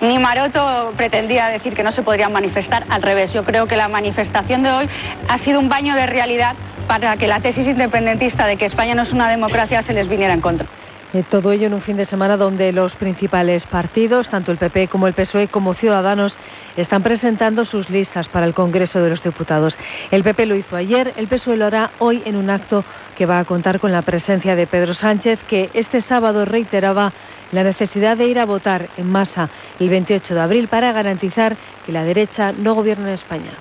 Ni 0.05 0.19
Maroto 0.19 0.93
pretendía 0.99 1.47
decir 1.47 1.73
que 1.73 1.83
no 1.83 1.91
se 1.91 2.03
podrían 2.03 2.31
manifestar, 2.31 2.85
al 2.91 3.01
revés. 3.01 3.33
Yo 3.33 3.43
creo 3.43 3.67
que 3.67 3.75
la 3.75 3.89
manifestación 3.89 4.63
de 4.63 4.71
hoy 4.71 4.89
ha 5.29 5.39
sido 5.39 5.59
un 5.59 5.71
baño 5.71 5.95
de 5.95 6.05
realidad 6.05 6.57
para 6.87 7.17
que 7.17 7.27
la 7.27 7.41
tesis 7.41 7.67
independentista 7.67 8.47
de 8.47 8.59
que 8.59 8.67
España 8.67 8.95
no 8.95 9.01
es 9.01 9.13
una 9.15 9.31
democracia 9.31 9.83
se 9.83 9.95
les 9.95 10.07
viniera 10.07 10.35
en 10.35 10.43
contra. 10.43 10.67
Eh, 11.15 11.23
Todo 11.31 11.53
ello 11.53 11.69
en 11.69 11.75
un 11.75 11.81
fin 11.81 11.97
de 11.97 12.05
semana 12.05 12.37
donde 12.37 12.71
los 12.73 12.95
principales 12.97 13.65
partidos, 13.65 14.29
tanto 14.29 14.53
el 14.53 14.59
PP 14.59 14.89
como 14.89 15.07
el 15.07 15.15
PSOE 15.15 15.49
como 15.49 15.73
Ciudadanos, 15.73 16.39
están 16.77 17.03
presentando 17.03 17.65
sus 17.65 17.89
listas 17.89 18.29
para 18.29 18.45
el 18.45 18.53
Congreso 18.53 19.01
de 19.01 19.09
los 19.09 19.23
Diputados. 19.23 19.79
El 20.11 20.23
PP 20.23 20.45
lo 20.45 20.55
hizo 20.55 20.77
ayer, 20.77 21.15
el 21.17 21.29
PSOE 21.29 21.57
lo 21.57 21.65
hará 21.65 21.93
hoy 21.99 22.21
en 22.27 22.37
un 22.37 22.51
acto 22.51 22.85
que 23.17 23.25
va 23.25 23.39
a 23.39 23.45
contar 23.47 23.81
con 23.81 23.91
la 23.91 24.03
presencia 24.03 24.55
de 24.55 24.67
Pedro 24.67 24.93
Sánchez, 24.93 25.39
que 25.49 25.71
este 25.73 26.03
sábado 26.03 26.45
reiteraba 26.45 27.13
la 27.55 27.65
necesidad 27.65 28.17
de 28.17 28.27
ir 28.27 28.39
a 28.39 28.47
votar 28.47 28.89
en 28.97 29.11
masa 29.11 29.49
el 29.79 29.89
28 29.89 30.35
de 30.35 30.41
abril 30.41 30.69
para 30.69 30.93
garantizar 30.93 31.57
que 31.87 31.93
la 31.93 32.05
derecha 32.05 32.53
no 32.53 32.75
gobierne 32.75 33.09
en 33.09 33.15
España. 33.15 33.53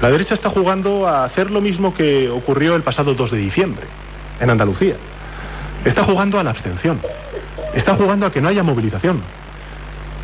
La 0.00 0.10
derecha 0.10 0.34
está 0.34 0.50
jugando 0.50 1.06
a 1.06 1.24
hacer 1.24 1.50
lo 1.50 1.60
mismo 1.60 1.94
que 1.94 2.28
ocurrió 2.28 2.76
el 2.76 2.82
pasado 2.82 3.14
2 3.14 3.30
de 3.30 3.38
diciembre, 3.38 3.86
en 4.40 4.50
Andalucía. 4.50 4.96
Está 5.84 6.04
jugando 6.04 6.38
a 6.38 6.44
la 6.44 6.50
abstención. 6.50 7.00
Está 7.74 7.94
jugando 7.94 8.26
a 8.26 8.32
que 8.32 8.40
no 8.40 8.48
haya 8.48 8.62
movilización. 8.62 9.20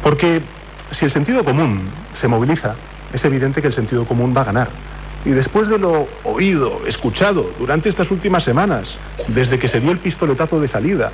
Porque 0.03 0.43
si 0.91 1.05
el 1.05 1.11
sentido 1.11 1.45
común 1.45 1.91
se 2.15 2.29
moviliza, 2.29 2.75
es 3.13 3.25
evidente 3.25 3.61
que 3.61 3.69
el 3.69 3.73
sentido 3.73 4.05
común 4.05 4.35
va 4.37 4.43
a 4.43 4.45
ganar. 4.45 4.69
Y 5.25 5.31
después 5.31 5.69
de 5.69 5.79
lo 5.79 6.09
oído, 6.25 6.81
escuchado 6.87 7.53
durante 7.59 7.89
estas 7.89 8.11
últimas 8.11 8.43
semanas, 8.43 8.97
desde 9.29 9.59
que 9.59 9.69
se 9.69 9.81
dio 9.81 9.93
el 9.93 9.99
pistoletazo 9.99 10.61
de 10.61 10.67
salida 10.67 11.13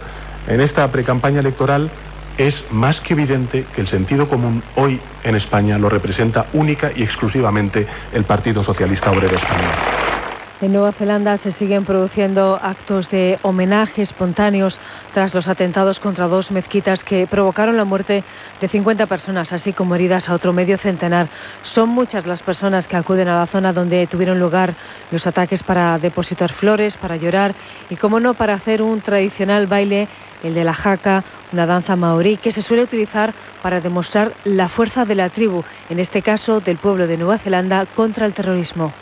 en 0.48 0.60
esta 0.60 0.90
precampaña 0.90 1.40
electoral, 1.40 1.90
es 2.38 2.64
más 2.70 3.00
que 3.00 3.14
evidente 3.14 3.66
que 3.74 3.80
el 3.80 3.88
sentido 3.88 4.28
común 4.28 4.62
hoy 4.76 5.00
en 5.24 5.34
España 5.34 5.78
lo 5.78 5.88
representa 5.88 6.46
única 6.52 6.90
y 6.94 7.02
exclusivamente 7.02 7.86
el 8.12 8.24
Partido 8.24 8.62
Socialista 8.62 9.10
Obrero 9.10 9.36
Español. 9.36 10.17
En 10.60 10.72
Nueva 10.72 10.90
Zelanda 10.90 11.36
se 11.36 11.52
siguen 11.52 11.84
produciendo 11.84 12.58
actos 12.60 13.08
de 13.10 13.38
homenaje 13.42 14.02
espontáneos 14.02 14.80
tras 15.14 15.32
los 15.32 15.46
atentados 15.46 16.00
contra 16.00 16.26
dos 16.26 16.50
mezquitas 16.50 17.04
que 17.04 17.28
provocaron 17.28 17.76
la 17.76 17.84
muerte 17.84 18.24
de 18.60 18.66
50 18.66 19.06
personas, 19.06 19.52
así 19.52 19.72
como 19.72 19.94
heridas 19.94 20.28
a 20.28 20.34
otro 20.34 20.52
medio 20.52 20.76
centenar. 20.76 21.28
Son 21.62 21.88
muchas 21.88 22.26
las 22.26 22.42
personas 22.42 22.88
que 22.88 22.96
acuden 22.96 23.28
a 23.28 23.38
la 23.38 23.46
zona 23.46 23.72
donde 23.72 24.08
tuvieron 24.08 24.40
lugar 24.40 24.74
los 25.12 25.28
ataques 25.28 25.62
para 25.62 25.96
depositar 26.00 26.52
flores, 26.52 26.96
para 26.96 27.14
llorar 27.14 27.54
y, 27.88 27.94
como 27.94 28.18
no, 28.18 28.34
para 28.34 28.54
hacer 28.54 28.82
un 28.82 29.00
tradicional 29.00 29.68
baile, 29.68 30.08
el 30.42 30.54
de 30.54 30.64
la 30.64 30.74
jaca, 30.74 31.22
una 31.52 31.66
danza 31.66 31.94
maorí 31.94 32.36
que 32.36 32.50
se 32.50 32.62
suele 32.62 32.82
utilizar 32.82 33.32
para 33.62 33.80
demostrar 33.80 34.32
la 34.42 34.68
fuerza 34.68 35.04
de 35.04 35.14
la 35.14 35.30
tribu, 35.30 35.62
en 35.88 36.00
este 36.00 36.20
caso 36.20 36.58
del 36.58 36.78
pueblo 36.78 37.06
de 37.06 37.16
Nueva 37.16 37.38
Zelanda, 37.38 37.86
contra 37.86 38.26
el 38.26 38.34
terrorismo. 38.34 38.92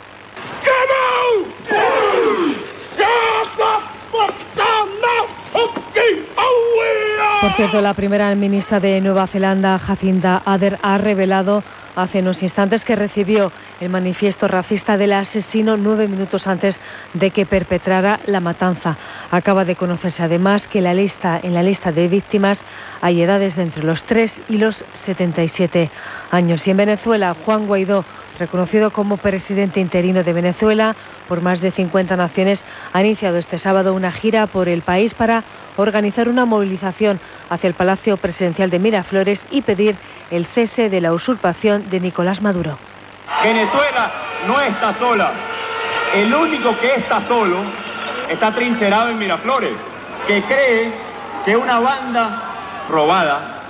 Por 7.39 7.51
cierto, 7.53 7.81
la 7.81 7.93
primera 7.93 8.33
ministra 8.33 8.79
de 8.79 8.99
Nueva 8.99 9.27
Zelanda, 9.27 9.77
Jacinda 9.77 10.41
Ardern, 10.43 10.79
ha 10.81 10.97
revelado 10.97 11.63
hace 11.95 12.21
unos 12.21 12.41
instantes 12.41 12.83
que 12.83 12.95
recibió 12.95 13.51
el 13.79 13.89
manifiesto 13.89 14.47
racista 14.47 14.97
del 14.97 15.13
asesino 15.13 15.77
nueve 15.77 16.07
minutos 16.07 16.47
antes 16.47 16.79
de 17.13 17.29
que 17.29 17.45
perpetrara 17.45 18.19
la 18.25 18.39
matanza. 18.39 18.97
Acaba 19.29 19.65
de 19.65 19.75
conocerse 19.75 20.23
además 20.23 20.67
que 20.67 20.81
la 20.81 20.95
lista, 20.95 21.39
en 21.41 21.53
la 21.53 21.61
lista 21.61 21.91
de 21.91 22.07
víctimas 22.07 22.65
hay 23.01 23.21
edades 23.21 23.55
de 23.55 23.63
entre 23.63 23.83
los 23.83 24.03
3 24.05 24.41
y 24.49 24.57
los 24.57 24.83
77 24.93 25.91
años. 26.31 26.67
Y 26.67 26.71
en 26.71 26.77
Venezuela, 26.77 27.35
Juan 27.45 27.67
Guaidó 27.67 28.03
reconocido 28.37 28.91
como 28.91 29.17
presidente 29.17 29.79
interino 29.79 30.23
de 30.23 30.33
Venezuela 30.33 30.95
por 31.27 31.41
más 31.41 31.61
de 31.61 31.71
50 31.71 32.15
naciones, 32.15 32.63
ha 32.93 33.01
iniciado 33.01 33.37
este 33.37 33.57
sábado 33.57 33.93
una 33.93 34.11
gira 34.11 34.47
por 34.47 34.69
el 34.69 34.81
país 34.81 35.13
para 35.13 35.43
organizar 35.75 36.29
una 36.29 36.45
movilización 36.45 37.19
hacia 37.49 37.67
el 37.67 37.73
Palacio 37.73 38.17
Presidencial 38.17 38.69
de 38.69 38.79
Miraflores 38.79 39.45
y 39.51 39.61
pedir 39.61 39.95
el 40.31 40.45
cese 40.45 40.89
de 40.89 41.01
la 41.01 41.13
usurpación 41.13 41.89
de 41.89 41.99
Nicolás 41.99 42.41
Maduro. 42.41 42.77
Venezuela 43.43 44.11
no 44.47 44.59
está 44.61 44.97
sola. 44.97 45.31
El 46.13 46.33
único 46.33 46.77
que 46.79 46.95
está 46.95 47.27
solo 47.27 47.57
está 48.29 48.53
trincherado 48.53 49.09
en 49.09 49.19
Miraflores, 49.19 49.73
que 50.25 50.41
cree 50.43 50.91
que 51.45 51.55
una 51.55 51.79
banda 51.79 52.41
robada 52.89 53.61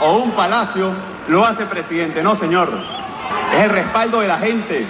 o 0.00 0.18
un 0.18 0.30
palacio 0.32 0.92
lo 1.28 1.44
hace 1.44 1.64
presidente. 1.66 2.22
No, 2.22 2.36
señor. 2.36 2.93
Es 3.54 3.60
el 3.60 3.70
respaldo 3.70 4.20
de 4.20 4.28
la 4.28 4.38
gente. 4.38 4.84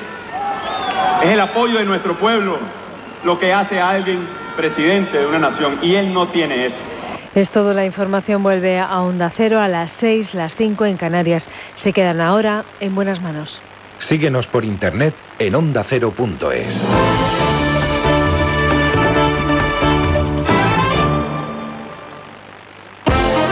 Es 1.22 1.28
el 1.28 1.40
apoyo 1.40 1.78
de 1.78 1.84
nuestro 1.84 2.14
pueblo 2.14 2.58
lo 3.22 3.38
que 3.38 3.52
hace 3.52 3.78
a 3.78 3.90
alguien 3.90 4.26
presidente 4.56 5.18
de 5.18 5.26
una 5.26 5.38
nación. 5.38 5.78
Y 5.82 5.94
él 5.96 6.12
no 6.14 6.28
tiene 6.28 6.66
eso. 6.66 6.76
Es 7.34 7.50
todo, 7.50 7.74
la 7.74 7.84
información 7.84 8.42
vuelve 8.42 8.78
a 8.78 9.00
Onda 9.00 9.30
Cero 9.36 9.60
a 9.60 9.68
las 9.68 9.90
6, 9.92 10.34
las 10.34 10.54
5 10.56 10.86
en 10.86 10.96
Canarias. 10.96 11.48
Se 11.74 11.92
quedan 11.92 12.20
ahora 12.20 12.64
en 12.80 12.94
buenas 12.94 13.20
manos. 13.20 13.60
Síguenos 13.98 14.46
por 14.46 14.64
internet 14.64 15.14
en 15.38 15.54
ondacero.es. 15.54 16.82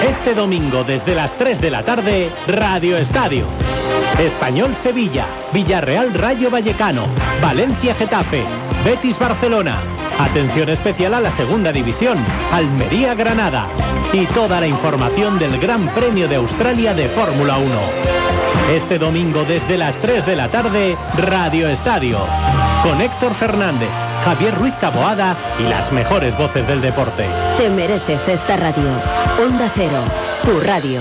Este 0.08 0.34
domingo 0.34 0.84
desde 0.84 1.14
las 1.14 1.36
3 1.36 1.60
de 1.60 1.70
la 1.70 1.82
tarde, 1.82 2.30
Radio 2.46 2.96
Estadio. 2.96 3.44
Español 4.22 4.76
Sevilla, 4.76 5.26
Villarreal 5.52 6.14
Rayo 6.14 6.48
Vallecano, 6.48 7.06
Valencia 7.40 7.92
Getafe, 7.94 8.44
Betis 8.84 9.18
Barcelona. 9.18 9.82
Atención 10.18 10.68
especial 10.68 11.14
a 11.14 11.20
la 11.20 11.32
segunda 11.32 11.72
división, 11.72 12.24
Almería 12.52 13.14
Granada. 13.14 13.66
Y 14.12 14.26
toda 14.26 14.60
la 14.60 14.68
información 14.68 15.40
del 15.40 15.58
Gran 15.58 15.88
Premio 15.88 16.28
de 16.28 16.36
Australia 16.36 16.94
de 16.94 17.08
Fórmula 17.08 17.58
1. 17.58 17.80
Este 18.70 18.96
domingo 18.96 19.44
desde 19.44 19.76
las 19.76 19.96
3 19.96 20.24
de 20.24 20.36
la 20.36 20.48
tarde, 20.48 20.96
Radio 21.16 21.68
Estadio. 21.68 22.18
Con 22.84 23.00
Héctor 23.00 23.34
Fernández, 23.34 23.90
Javier 24.24 24.54
Ruiz 24.54 24.78
Taboada 24.78 25.36
y 25.58 25.64
las 25.64 25.90
mejores 25.90 26.36
voces 26.38 26.64
del 26.68 26.80
deporte. 26.80 27.26
Te 27.58 27.68
mereces 27.68 28.28
esta 28.28 28.56
radio. 28.56 28.88
Onda 29.44 29.68
Cero, 29.74 30.04
tu 30.44 30.60
radio. 30.60 31.00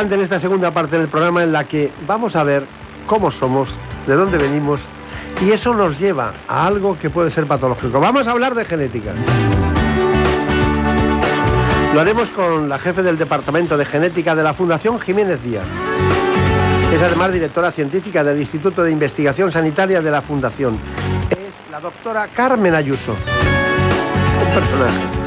Adelante 0.00 0.14
en 0.14 0.22
esta 0.22 0.40
segunda 0.40 0.70
parte 0.70 0.96
del 0.96 1.08
programa 1.08 1.42
en 1.42 1.52
la 1.52 1.64
que 1.64 1.92
vamos 2.06 2.34
a 2.34 2.42
ver 2.42 2.64
cómo 3.06 3.30
somos, 3.30 3.68
de 4.06 4.14
dónde 4.14 4.38
venimos 4.38 4.80
y 5.42 5.50
eso 5.50 5.74
nos 5.74 5.98
lleva 5.98 6.32
a 6.48 6.66
algo 6.66 6.98
que 6.98 7.10
puede 7.10 7.30
ser 7.30 7.44
patológico. 7.44 8.00
Vamos 8.00 8.26
a 8.26 8.30
hablar 8.30 8.54
de 8.54 8.64
genética. 8.64 9.12
Lo 11.92 12.00
haremos 12.00 12.30
con 12.30 12.70
la 12.70 12.78
jefe 12.78 13.02
del 13.02 13.18
Departamento 13.18 13.76
de 13.76 13.84
Genética 13.84 14.34
de 14.34 14.42
la 14.42 14.54
Fundación 14.54 14.98
Jiménez 15.00 15.42
Díaz. 15.42 15.66
Es 16.94 17.02
además 17.02 17.30
directora 17.30 17.70
científica 17.70 18.24
del 18.24 18.40
Instituto 18.40 18.82
de 18.82 18.92
Investigación 18.92 19.52
Sanitaria 19.52 20.00
de 20.00 20.10
la 20.10 20.22
Fundación. 20.22 20.78
Es 21.28 21.70
la 21.70 21.78
doctora 21.78 22.26
Carmen 22.34 22.74
Ayuso. 22.74 23.12
Un 23.12 24.54
personaje. 24.54 25.19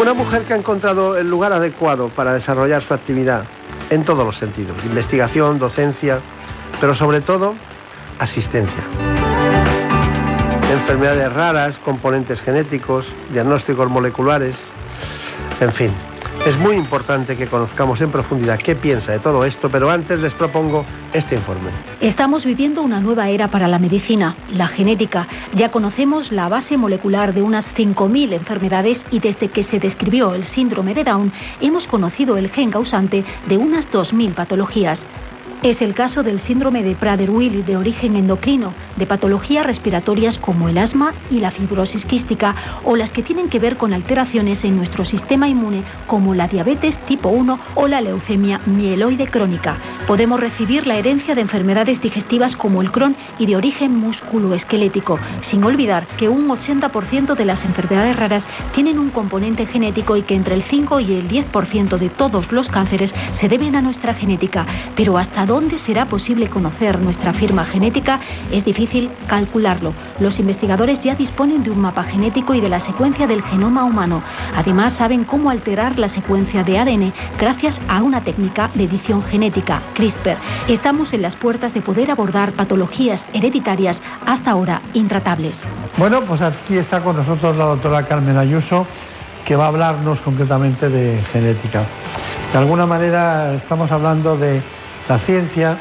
Una 0.00 0.14
mujer 0.14 0.42
que 0.44 0.52
ha 0.52 0.56
encontrado 0.56 1.18
el 1.18 1.28
lugar 1.28 1.52
adecuado 1.52 2.08
para 2.08 2.32
desarrollar 2.32 2.82
su 2.82 2.94
actividad 2.94 3.44
en 3.90 4.04
todos 4.04 4.24
los 4.24 4.38
sentidos, 4.38 4.76
investigación, 4.84 5.58
docencia, 5.58 6.20
pero 6.80 6.94
sobre 6.94 7.20
todo 7.20 7.54
asistencia. 8.20 8.84
Enfermedades 10.72 11.32
raras, 11.32 11.78
componentes 11.78 12.40
genéticos, 12.40 13.06
diagnósticos 13.32 13.90
moleculares, 13.90 14.56
en 15.60 15.72
fin. 15.72 15.92
Es 16.48 16.56
muy 16.56 16.76
importante 16.76 17.36
que 17.36 17.46
conozcamos 17.46 18.00
en 18.00 18.10
profundidad 18.10 18.58
qué 18.58 18.74
piensa 18.74 19.12
de 19.12 19.18
todo 19.18 19.44
esto, 19.44 19.68
pero 19.70 19.90
antes 19.90 20.18
les 20.18 20.32
propongo 20.32 20.82
este 21.12 21.34
informe. 21.34 21.68
Estamos 22.00 22.46
viviendo 22.46 22.80
una 22.80 23.00
nueva 23.00 23.28
era 23.28 23.48
para 23.48 23.68
la 23.68 23.78
medicina, 23.78 24.34
la 24.54 24.66
genética. 24.66 25.28
Ya 25.52 25.70
conocemos 25.70 26.32
la 26.32 26.48
base 26.48 26.78
molecular 26.78 27.34
de 27.34 27.42
unas 27.42 27.68
5.000 27.74 28.32
enfermedades 28.32 29.04
y 29.10 29.20
desde 29.20 29.48
que 29.48 29.62
se 29.62 29.78
describió 29.78 30.32
el 30.32 30.44
síndrome 30.44 30.94
de 30.94 31.04
Down 31.04 31.34
hemos 31.60 31.86
conocido 31.86 32.38
el 32.38 32.48
gen 32.48 32.70
causante 32.70 33.26
de 33.46 33.58
unas 33.58 33.86
2.000 33.90 34.32
patologías. 34.32 35.04
Es 35.64 35.82
el 35.82 35.92
caso 35.92 36.22
del 36.22 36.38
síndrome 36.38 36.84
de 36.84 36.94
Prader-Willi 36.94 37.62
de 37.62 37.76
origen 37.76 38.14
endocrino, 38.14 38.74
de 38.94 39.06
patologías 39.06 39.66
respiratorias 39.66 40.38
como 40.38 40.68
el 40.68 40.78
asma 40.78 41.14
y 41.32 41.40
la 41.40 41.50
fibrosis 41.50 42.04
quística 42.04 42.54
o 42.84 42.94
las 42.94 43.10
que 43.10 43.24
tienen 43.24 43.48
que 43.48 43.58
ver 43.58 43.76
con 43.76 43.92
alteraciones 43.92 44.62
en 44.62 44.76
nuestro 44.76 45.04
sistema 45.04 45.48
inmune 45.48 45.82
como 46.06 46.32
la 46.32 46.46
diabetes 46.46 46.96
tipo 47.06 47.30
1 47.30 47.58
o 47.74 47.88
la 47.88 48.00
leucemia 48.00 48.60
mieloide 48.66 49.26
crónica. 49.26 49.78
Podemos 50.06 50.38
recibir 50.38 50.86
la 50.86 50.96
herencia 50.96 51.34
de 51.34 51.40
enfermedades 51.40 52.00
digestivas 52.00 52.54
como 52.54 52.80
el 52.80 52.92
Crohn 52.92 53.16
y 53.40 53.46
de 53.46 53.56
origen 53.56 53.96
musculoesquelético, 53.96 55.18
sin 55.42 55.64
olvidar 55.64 56.06
que 56.18 56.28
un 56.28 56.48
80% 56.48 57.34
de 57.34 57.44
las 57.44 57.64
enfermedades 57.64 58.14
raras 58.14 58.46
tienen 58.74 58.96
un 59.00 59.10
componente 59.10 59.66
genético 59.66 60.16
y 60.16 60.22
que 60.22 60.36
entre 60.36 60.54
el 60.54 60.62
5 60.62 61.00
y 61.00 61.14
el 61.14 61.28
10% 61.28 61.98
de 61.98 62.10
todos 62.10 62.52
los 62.52 62.68
cánceres 62.68 63.12
se 63.32 63.48
deben 63.48 63.74
a 63.74 63.82
nuestra 63.82 64.14
genética. 64.14 64.64
Pero 64.94 65.18
hasta 65.18 65.47
dónde 65.48 65.78
será 65.78 66.04
posible 66.04 66.48
conocer 66.48 67.00
nuestra 67.00 67.32
firma 67.32 67.64
genética 67.64 68.20
es 68.52 68.64
difícil 68.66 69.10
calcularlo. 69.26 69.94
Los 70.20 70.38
investigadores 70.38 71.00
ya 71.00 71.14
disponen 71.14 71.64
de 71.64 71.70
un 71.70 71.80
mapa 71.80 72.04
genético 72.04 72.52
y 72.52 72.60
de 72.60 72.68
la 72.68 72.78
secuencia 72.78 73.26
del 73.26 73.42
genoma 73.42 73.82
humano. 73.84 74.22
Además, 74.54 74.92
saben 74.92 75.24
cómo 75.24 75.48
alterar 75.48 75.98
la 75.98 76.10
secuencia 76.10 76.62
de 76.62 76.78
ADN 76.78 77.12
gracias 77.40 77.80
a 77.88 78.02
una 78.02 78.20
técnica 78.20 78.70
de 78.74 78.84
edición 78.84 79.22
genética, 79.22 79.80
CRISPR. 79.94 80.36
Estamos 80.68 81.14
en 81.14 81.22
las 81.22 81.34
puertas 81.34 81.72
de 81.72 81.80
poder 81.80 82.10
abordar 82.10 82.52
patologías 82.52 83.24
hereditarias 83.32 84.02
hasta 84.26 84.50
ahora 84.50 84.82
intratables. 84.92 85.62
Bueno, 85.96 86.20
pues 86.22 86.42
aquí 86.42 86.76
está 86.76 87.00
con 87.00 87.16
nosotros 87.16 87.56
la 87.56 87.64
doctora 87.64 88.06
Carmen 88.06 88.36
Ayuso, 88.36 88.86
que 89.46 89.56
va 89.56 89.64
a 89.64 89.68
hablarnos 89.68 90.20
concretamente 90.20 90.90
de 90.90 91.22
genética. 91.32 91.86
De 92.52 92.58
alguna 92.58 92.84
manera 92.84 93.54
estamos 93.54 93.90
hablando 93.90 94.36
de 94.36 94.62
la 95.08 95.18
ciencia, 95.18 95.76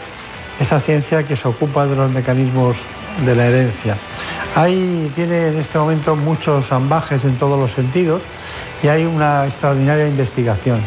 esa 0.60 0.80
ciencia 0.80 1.24
que 1.24 1.36
se 1.36 1.48
ocupa 1.48 1.86
de 1.86 1.96
los 1.96 2.10
mecanismos 2.10 2.78
de 3.26 3.36
la 3.36 3.48
herencia. 3.48 3.98
Hay, 4.56 5.12
tiene 5.16 5.48
en 5.48 5.58
este 5.60 5.78
momento 5.78 6.16
muchos 6.16 6.72
ambajes 6.72 7.24
en 7.26 7.38
todos 7.38 7.60
los 7.60 7.72
sentidos 7.74 8.22
y 8.82 8.88
hay 8.88 9.06
una 9.06 9.46
extraordinaria 9.46 10.08
investigación. 10.08 10.82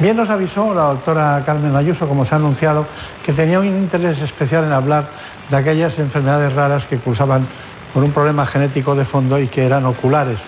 Bien 0.00 0.16
nos 0.16 0.30
avisó 0.30 0.74
la 0.74 0.84
doctora 0.84 1.42
Carmen 1.46 1.76
Ayuso, 1.76 2.08
como 2.08 2.24
se 2.24 2.34
ha 2.34 2.38
anunciado, 2.38 2.86
que 3.24 3.32
tenía 3.32 3.60
un 3.60 3.66
interés 3.66 4.20
especial 4.20 4.64
en 4.64 4.72
hablar 4.72 5.08
de 5.50 5.56
aquellas 5.56 5.98
enfermedades 5.98 6.52
raras 6.52 6.86
que 6.86 6.98
cursaban 6.98 7.46
por 7.94 8.02
un 8.02 8.10
problema 8.10 8.46
genético 8.46 8.94
de 8.94 9.04
fondo 9.04 9.38
y 9.38 9.48
que 9.48 9.64
eran 9.64 9.84
oculares. 9.86 10.40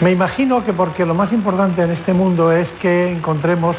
Me 0.00 0.10
imagino 0.10 0.64
que 0.64 0.72
porque 0.72 1.06
lo 1.06 1.14
más 1.14 1.32
importante 1.32 1.82
en 1.82 1.90
este 1.90 2.12
mundo 2.12 2.50
es 2.50 2.72
que 2.72 3.12
encontremos 3.12 3.76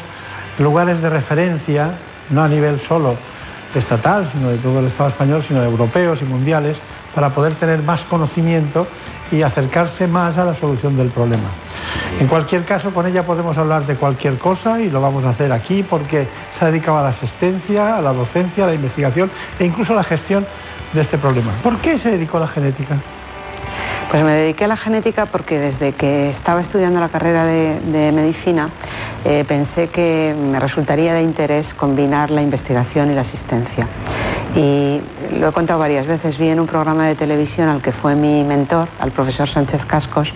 lugares 0.58 1.02
de 1.02 1.10
referencia, 1.10 1.98
no 2.30 2.42
a 2.42 2.48
nivel 2.48 2.80
solo 2.80 3.16
estatal, 3.74 4.28
sino 4.32 4.48
de 4.48 4.58
todo 4.58 4.80
el 4.80 4.86
Estado 4.86 5.10
español, 5.10 5.44
sino 5.46 5.60
de 5.60 5.66
europeos 5.66 6.22
y 6.22 6.24
mundiales, 6.24 6.78
para 7.14 7.30
poder 7.30 7.54
tener 7.54 7.82
más 7.82 8.04
conocimiento 8.04 8.86
y 9.32 9.42
acercarse 9.42 10.06
más 10.06 10.38
a 10.38 10.44
la 10.44 10.54
solución 10.54 10.96
del 10.96 11.08
problema. 11.08 11.48
En 12.20 12.26
cualquier 12.26 12.64
caso, 12.64 12.92
con 12.92 13.06
ella 13.06 13.24
podemos 13.24 13.56
hablar 13.58 13.86
de 13.86 13.96
cualquier 13.96 14.38
cosa 14.38 14.80
y 14.80 14.90
lo 14.90 15.00
vamos 15.00 15.24
a 15.24 15.30
hacer 15.30 15.52
aquí 15.52 15.82
porque 15.82 16.28
se 16.52 16.64
ha 16.64 16.70
dedicado 16.70 16.98
a 16.98 17.02
la 17.02 17.08
asistencia, 17.08 17.96
a 17.96 18.02
la 18.02 18.12
docencia, 18.12 18.64
a 18.64 18.68
la 18.68 18.74
investigación 18.74 19.30
e 19.58 19.64
incluso 19.64 19.92
a 19.92 19.96
la 19.96 20.04
gestión 20.04 20.46
de 20.92 21.00
este 21.00 21.18
problema. 21.18 21.52
¿Por 21.62 21.78
qué 21.78 21.98
se 21.98 22.12
dedicó 22.12 22.36
a 22.36 22.40
la 22.40 22.48
genética? 22.48 22.96
Pues 24.10 24.22
me 24.22 24.32
dediqué 24.32 24.64
a 24.64 24.68
la 24.68 24.76
genética 24.76 25.26
porque 25.26 25.58
desde 25.58 25.92
que 25.92 26.30
estaba 26.30 26.60
estudiando 26.60 27.00
la 27.00 27.08
carrera 27.08 27.44
de, 27.44 28.12
medicina 28.12 28.70
eh, 29.24 29.44
pensé 29.46 29.88
que 29.88 30.34
me 30.38 30.60
resultaría 30.60 31.12
de 31.14 31.22
interés 31.22 31.74
combinar 31.74 32.30
la 32.30 32.40
investigación 32.40 33.10
y 33.10 33.14
la 33.14 33.22
asistencia. 33.22 33.86
Y 34.54 35.00
lo 35.38 35.48
he 35.48 35.52
contado 35.52 35.78
varias 35.78 36.06
veces, 36.06 36.38
vi 36.38 36.48
en 36.48 36.60
un 36.60 36.66
programa 36.66 37.06
de 37.06 37.14
televisión 37.14 37.68
al 37.68 37.82
que 37.82 37.92
fue 37.92 38.14
mi 38.14 38.42
mentor, 38.44 38.88
al 39.00 39.10
profesor 39.10 39.48
Sánchez 39.48 39.84
Cascos, 39.84 40.32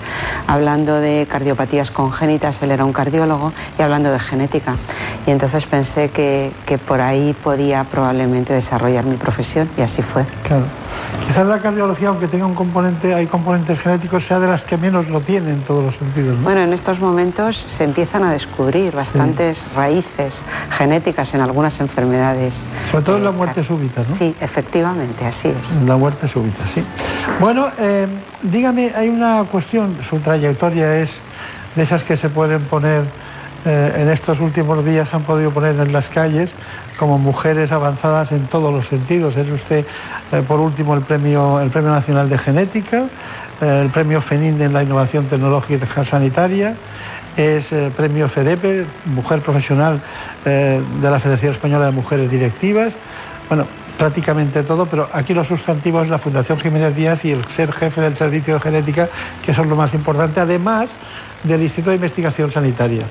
hablando 0.46 1.00
de 1.00 1.26
cardiopatías 1.30 1.90
congénitas, 1.90 2.60
él 2.62 2.72
era 2.72 2.84
un 2.84 2.92
cardiólogo, 2.92 3.52
y 3.78 3.82
hablando 3.82 4.10
de 4.10 4.18
genética. 4.18 4.74
Y 5.26 5.30
entonces 5.30 5.64
pensé 5.64 6.10
que, 6.10 6.52
que 6.66 6.76
por 6.76 7.00
ahí 7.00 7.34
podía 7.42 7.84
probablemente 7.84 8.52
desarrollar 8.52 9.04
mi 9.04 9.16
profesión 9.16 9.70
y 9.78 9.82
así 9.82 10.02
fue. 10.02 10.26
Claro. 10.42 10.66
Quizás 11.26 11.46
la 11.46 11.60
cardiología, 11.60 12.08
aunque 12.08 12.28
tenga 12.28 12.46
un 12.46 12.54
componente, 12.54 13.14
hay 13.20 13.26
componentes 13.26 13.78
genéticos, 13.78 14.24
sea 14.24 14.40
de 14.40 14.48
las 14.48 14.64
que 14.64 14.76
menos 14.76 15.08
lo 15.08 15.20
tiene 15.20 15.50
en 15.50 15.62
todos 15.62 15.84
los 15.84 15.94
sentidos. 15.96 16.36
¿no? 16.38 16.44
Bueno, 16.44 16.62
en 16.62 16.72
estos 16.72 17.00
momentos 17.00 17.56
se 17.56 17.84
empiezan 17.84 18.24
a 18.24 18.32
descubrir 18.32 18.94
bastantes 18.94 19.66
raíces 19.74 20.34
genéticas 20.70 21.34
en 21.34 21.42
algunas 21.42 21.78
enfermedades. 21.80 22.54
Sobre 22.90 23.04
todo 23.04 23.16
en 23.18 23.24
la 23.24 23.30
muerte 23.30 23.62
súbita, 23.62 24.00
¿no? 24.08 24.16
Sí, 24.16 24.34
efectivamente, 24.40 25.24
así 25.24 25.48
es. 25.48 25.86
La 25.86 25.96
muerte 25.96 26.28
súbita, 26.28 26.66
sí. 26.66 26.82
Bueno, 27.38 27.68
eh, 27.78 28.06
dígame, 28.42 28.92
hay 28.94 29.08
una 29.08 29.44
cuestión, 29.44 29.98
su 30.08 30.18
trayectoria 30.18 31.00
es 31.00 31.20
de 31.76 31.82
esas 31.82 32.02
que 32.02 32.16
se 32.16 32.30
pueden 32.30 32.62
poner 32.64 33.04
eh, 33.64 33.92
en 33.96 34.08
estos 34.08 34.40
últimos 34.40 34.84
días, 34.84 35.12
han 35.12 35.22
podido 35.22 35.50
poner 35.50 35.78
en 35.78 35.92
las 35.92 36.08
calles 36.08 36.54
como 37.00 37.18
mujeres 37.18 37.72
avanzadas 37.72 38.30
en 38.30 38.46
todos 38.48 38.72
los 38.72 38.86
sentidos. 38.86 39.36
Es 39.36 39.50
usted, 39.50 39.86
eh, 40.32 40.42
por 40.46 40.60
último, 40.60 40.94
el 40.94 41.00
premio, 41.00 41.58
el 41.60 41.70
premio 41.70 41.90
Nacional 41.90 42.28
de 42.28 42.36
Genética, 42.36 43.04
eh, 43.60 43.80
el 43.82 43.90
premio 43.90 44.20
FENIN 44.20 44.60
en 44.60 44.72
la 44.72 44.82
innovación 44.82 45.26
tecnológica 45.26 46.04
sanitaria, 46.04 46.74
es 47.36 47.72
eh, 47.72 47.90
premio 47.96 48.28
FEDEPE, 48.28 48.84
mujer 49.06 49.40
profesional 49.40 50.00
de 50.44 51.10
la 51.10 51.20
Federación 51.20 51.52
Española 51.52 51.86
de 51.86 51.92
Mujeres 51.92 52.30
Directivas. 52.30 52.92
Bueno, 53.48 53.66
prácticamente 54.00 54.62
todo, 54.62 54.86
pero 54.86 55.08
aquí 55.12 55.34
los 55.34 55.48
sustantivos 55.48 56.08
la 56.08 56.16
Fundación 56.16 56.58
Jiménez 56.58 56.96
Díaz 56.96 57.24
y 57.24 57.32
el 57.32 57.44
ser 57.48 57.72
jefe 57.72 58.00
del 58.00 58.16
servicio 58.16 58.54
de 58.54 58.60
genética, 58.60 59.08
que 59.44 59.52
son 59.52 59.68
lo 59.68 59.76
más 59.76 59.92
importante, 59.92 60.40
además 60.40 60.96
del 61.44 61.62
Instituto 61.62 61.90
de 61.90 61.96
Investigación 61.96 62.50
Sanitaria. 62.50 63.04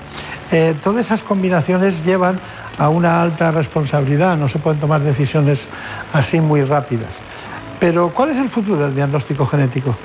Eh, 0.51 0.75
todas 0.83 1.05
esas 1.05 1.21
combinaciones 1.21 2.03
llevan 2.05 2.39
a 2.77 2.89
una 2.89 3.21
alta 3.21 3.51
responsabilidad, 3.51 4.37
no 4.37 4.47
se 4.47 4.59
pueden 4.59 4.79
tomar 4.79 5.01
decisiones 5.01 5.67
así 6.13 6.39
muy 6.39 6.63
rápidas. 6.63 7.11
Pero 7.79 8.09
¿cuál 8.09 8.29
es 8.29 8.37
el 8.37 8.49
futuro 8.49 8.83
del 8.83 8.95
diagnóstico 8.95 9.45
genético? 9.45 9.95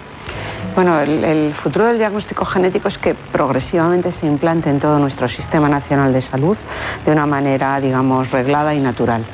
Bueno, 0.74 0.98
el, 1.00 1.54
futuro 1.54 1.86
del 1.86 1.98
diagnóstico 1.98 2.44
genético 2.44 2.88
es 2.88 2.98
que 2.98 3.14
progresivamente 3.14 4.10
se 4.10 4.26
implante 4.26 4.70
en 4.70 4.80
todo 4.80 4.98
nuestro 4.98 5.28
sistema 5.28 5.68
nacional 5.68 6.12
de 6.12 6.20
salud 6.20 6.56
de 7.04 7.12
una 7.12 7.26
manera, 7.26 7.80
digamos, 7.80 8.32
reglada 8.32 8.74
y 8.74 8.80
natural. 8.80 9.24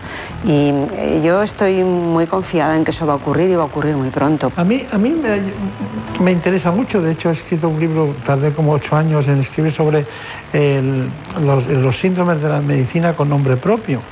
Y 0.45 0.69
eh, 0.69 1.23
yo 1.25 1.43
estoy 1.43 1.83
muy 1.83 2.27
confiada 2.27 2.77
en 2.77 2.85
que 2.85 2.91
eso 2.91 3.07
va 3.07 3.15
a 3.15 3.17
ocurrir 3.17 3.49
y 3.49 3.55
va 3.55 3.63
a 3.63 3.67
ocurrir 3.67 3.97
muy 3.97 4.11
pronto. 4.11 4.53
A 4.55 4.65
mí, 4.65 4.85
a 4.93 4.99
mí 4.99 5.15
me, 6.21 6.31
interesa 6.31 6.71
mucho, 6.71 7.01
de 7.01 7.13
hecho 7.13 7.31
he 7.31 7.33
escrito 7.33 7.71
un 7.71 7.81
libro, 7.81 8.15
tardé 8.27 8.53
como 8.53 8.73
ocho 8.73 8.95
años 8.95 9.27
en 9.27 9.41
escribir 9.41 9.73
sobre 9.73 10.05
los, 11.41 11.97
síndromes 11.97 12.43
de 12.43 12.49
la 12.51 12.61
medicina 12.61 13.15
con 13.15 13.31
nombre 13.31 13.57
propio 13.57 14.03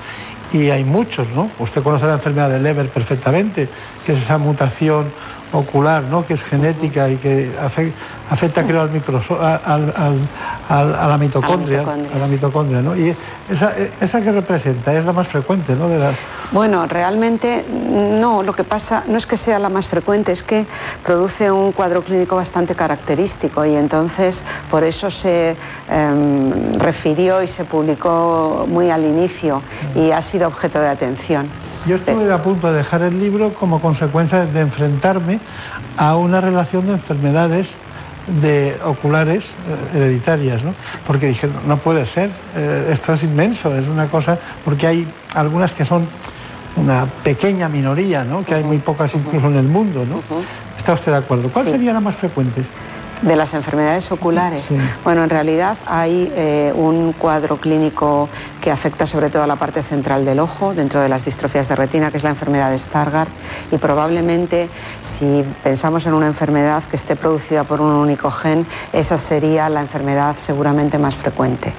y 0.51 0.71
hay 0.71 0.83
muchos, 0.83 1.29
¿no? 1.35 1.51
Usted 1.59 1.83
conoce 1.83 2.07
la 2.07 2.15
enfermedad 2.15 2.49
de 2.49 2.59
Leber 2.59 2.89
perfectamente, 2.89 3.69
que 4.07 4.13
es 4.15 4.23
esa 4.23 4.39
mutación 4.39 5.13
ocular, 5.53 6.05
¿no? 6.05 6.27
que 6.27 6.35
es 6.35 6.43
genética 6.43 7.09
y 7.09 7.17
que 7.17 7.55
afecta, 8.29 8.65
creo, 8.65 8.83
al 8.83 10.29
a 10.69 11.09
la 11.09 11.19
mitocondria. 11.19 11.81
A 11.81 12.19
la 12.19 12.27
mitocondria, 12.27 12.83
¿no? 12.83 12.97
Y 12.97 13.17
esa, 13.49 13.73
esa, 14.01 14.21
que 14.21 14.33
representa 14.33 14.95
es 14.95 15.05
la 15.05 15.13
más 15.13 15.29
frecuente, 15.29 15.75
¿no? 15.75 15.89
De 15.89 15.99
Bueno, 16.53 16.87
realmente 16.87 17.65
no, 17.69 18.43
lo 18.43 18.53
que 18.53 18.65
pasa 18.65 19.05
no 19.07 19.17
es 19.17 19.27
que 19.27 19.37
sea 19.37 19.59
la 19.59 19.69
más 19.69 19.87
frecuente, 19.87 20.33
es 20.33 20.43
que 20.43 20.67
produce 21.05 21.51
un 21.51 21.73
cuadro 21.73 22.03
clínico 22.03 22.37
bastante 22.37 22.75
característico 22.75 23.65
y 23.65 23.77
entonces 23.77 24.43
por 24.71 24.85
eso 24.85 25.11
se 25.11 25.57
em, 25.91 26.79
refirió 26.79 27.43
y 27.43 27.49
se 27.49 27.65
publicó 27.65 28.67
muy 28.69 28.91
al 28.91 29.05
inicio 29.05 29.63
y 29.95 30.11
ha 30.11 30.21
sido 30.21 30.49
objeto 30.49 30.81
de 30.81 30.89
atención. 30.89 31.49
Yo 31.87 31.97
estuve 31.97 32.33
a 32.33 32.43
punto 32.43 32.71
de 32.71 32.79
dejar 32.79 33.03
el 33.03 33.19
libro 33.19 33.55
como 33.55 33.81
consecuencia 33.81 34.47
de 34.47 34.61
enfrentarme 34.61 35.41
a 35.97 36.17
una 36.17 36.41
relación 36.41 36.87
de 36.87 36.93
enfermedades 36.93 37.73
de 38.41 38.77
oculares 38.85 39.45
eh, 39.45 39.97
hereditarias, 39.97 40.63
¿no? 40.63 40.75
porque 41.07 41.29
dije, 41.29 41.49
no, 41.67 41.79
puede 41.79 42.05
ser, 42.07 42.31
eh, 42.55 42.91
esto 42.93 43.15
es 43.15 43.23
inmenso, 43.23 43.75
es 43.75 43.87
una 43.87 44.09
cosa, 44.09 44.39
porque 44.65 44.87
hay 44.87 45.09
algunas 45.35 45.73
que 45.73 45.85
son 45.85 46.07
una 46.77 47.07
pequeña 47.25 47.69
minoría, 47.69 48.25
¿no? 48.25 48.45
que 48.45 48.55
hay 48.55 48.65
muy 48.65 48.79
pocas 48.79 49.15
incluso 49.15 49.47
en 49.47 49.57
el 49.57 49.67
mundo. 49.67 50.05
¿no? 50.05 50.23
¿Está 50.77 50.93
usted 50.93 51.13
de 51.13 51.19
acuerdo? 51.19 51.51
¿Cuál 51.51 51.67
sería 51.67 51.93
la 51.93 52.01
más 52.01 52.17
frecuente? 52.17 52.63
De 53.23 53.37
las 53.37 53.55
enfermedades 53.55 54.11
oculares. 54.11 54.67
Bueno, 55.05 55.25
en 55.25 55.31
realidad 55.31 55.77
hay 55.87 56.33
eh, 56.35 56.73
un 56.75 57.13
cuadro 57.13 57.59
clínico 57.59 58.29
que 58.61 58.71
afecta 58.71 59.07
sobre 59.07 59.31
todo 59.31 59.43
a 59.43 59.47
la 59.47 59.57
parte 59.57 59.83
central 59.83 60.25
del 60.25 60.41
ojo, 60.41 60.75
dentro 60.75 61.01
de 61.01 61.09
las 61.09 61.25
distrofías 61.25 61.69
de 61.69 61.77
retina, 61.77 62.11
que 62.11 62.19
es 62.19 62.23
la 62.23 62.31
enfermedad 62.31 62.71
de 62.71 62.79
Stargardt, 62.79 63.31
y 63.71 63.79
probablemente 63.79 64.69
si 65.01 65.45
pensamos 65.63 66.07
en 66.07 66.15
una 66.15 66.27
enfermedad 66.27 66.83
que 66.85 66.97
esté 66.97 67.17
producida 67.17 67.65
por 67.65 67.81
un 67.81 67.93
único 67.93 68.31
gen, 68.31 68.67
esa 68.93 69.19
sería 69.19 69.69
la 69.69 69.81
enfermedad 69.81 70.37
seguramente 70.37 70.99
más 70.99 71.15
frecuente. 71.15 71.73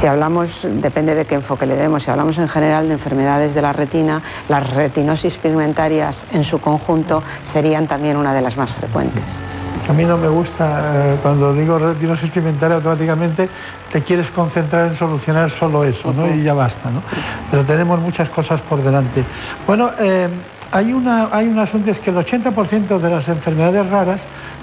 Si 0.00 0.06
hablamos, 0.06 0.66
depende 0.80 1.14
de 1.14 1.26
qué 1.26 1.34
enfoque 1.34 1.66
le 1.66 1.76
demos, 1.76 2.04
si 2.04 2.10
hablamos 2.10 2.38
en 2.38 2.48
general 2.48 2.88
de 2.88 2.94
enfermedades 2.94 3.54
de 3.54 3.62
la 3.62 3.72
retina, 3.72 4.22
las 4.48 4.68
retinosis 4.70 5.36
pigmentarias 5.36 6.26
en 6.32 6.44
su 6.44 6.60
conjunto 6.60 7.22
serían 7.44 7.86
también 7.86 8.16
una 8.16 8.34
de 8.34 8.42
las 8.42 8.56
más 8.56 8.72
frecuentes. 8.72 9.40
A 9.88 9.92
mí 9.92 10.04
no 10.04 10.16
me 10.16 10.28
gusta, 10.28 11.12
eh, 11.12 11.18
cuando 11.22 11.52
digo 11.54 11.78
retinosis 11.78 12.30
pigmentaria, 12.30 12.76
automáticamente 12.76 13.48
te 13.90 14.02
quieres 14.02 14.30
concentrar 14.30 14.88
en 14.88 14.96
solucionar 14.96 15.50
solo 15.50 15.84
eso, 15.84 16.12
¿no? 16.12 16.32
Y 16.32 16.42
ya 16.42 16.54
basta, 16.54 16.90
¿no? 16.90 17.02
Pero 17.50 17.64
tenemos 17.64 17.98
muchas 18.00 18.28
cosas 18.28 18.60
por 18.62 18.82
delante. 18.82 19.24
Bueno, 19.66 19.90
eh, 19.98 20.28
hay, 20.70 20.92
una, 20.92 21.28
hay 21.32 21.48
un 21.48 21.58
asunto, 21.58 21.90
es 21.90 21.98
que 21.98 22.10
el 22.10 22.16
80% 22.16 22.98
de 22.98 23.10
las 23.10 23.28
enfermedades 23.28 23.88
raras 23.90 24.20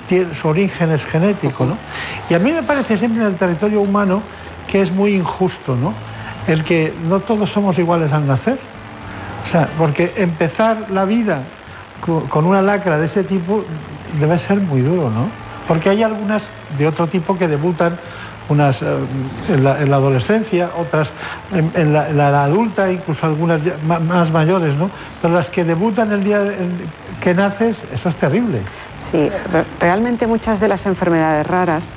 tiene, 0.07 0.33
su 0.35 0.47
origen 0.47 0.91
es 0.91 1.05
genético, 1.05 1.65
¿no? 1.65 1.77
Y 2.29 2.33
a 2.33 2.39
mí 2.39 2.51
me 2.51 2.63
parece 2.63 2.97
siempre 2.97 3.21
en 3.21 3.27
el 3.27 3.35
territorio 3.35 3.81
humano 3.81 4.21
que 4.67 4.81
es 4.81 4.91
muy 4.91 5.15
injusto, 5.15 5.75
¿no? 5.75 5.93
El 6.47 6.63
que 6.63 6.93
no 7.07 7.19
todos 7.19 7.49
somos 7.51 7.77
iguales 7.77 8.13
al 8.13 8.25
nacer. 8.25 8.57
O 9.43 9.47
sea, 9.47 9.67
porque 9.77 10.13
empezar 10.15 10.87
la 10.91 11.05
vida 11.05 11.41
con 12.29 12.45
una 12.45 12.61
lacra 12.61 12.97
de 12.97 13.05
ese 13.05 13.23
tipo 13.23 13.65
debe 14.19 14.37
ser 14.37 14.59
muy 14.59 14.81
duro, 14.81 15.09
¿no? 15.09 15.29
Porque 15.67 15.89
hay 15.89 16.03
algunas 16.03 16.49
de 16.77 16.87
otro 16.87 17.07
tipo 17.07 17.37
que 17.37 17.47
debutan 17.47 17.97
unas 18.49 18.81
eh, 18.81 18.85
en, 19.49 19.63
la, 19.63 19.73
adolescencia, 19.73 20.71
otras 20.77 21.11
en, 21.53 21.93
la, 21.93 22.09
edad 22.09 22.45
adulta, 22.45 22.91
incluso 22.91 23.25
algunas 23.27 23.61
más 23.83 24.31
mayores, 24.31 24.75
¿no? 24.75 24.89
Pero 25.21 25.33
las 25.33 25.49
que 25.49 25.63
debutan 25.63 26.11
el 26.11 26.23
día 26.23 26.41
que 27.21 27.33
naces, 27.33 27.85
eso 27.93 28.09
es 28.09 28.15
terrible. 28.15 28.61
Sí, 28.99 29.29
realmente 29.79 30.27
muchas 30.27 30.59
de 30.59 30.67
las 30.67 30.85
enfermedades 30.85 31.47
raras, 31.47 31.95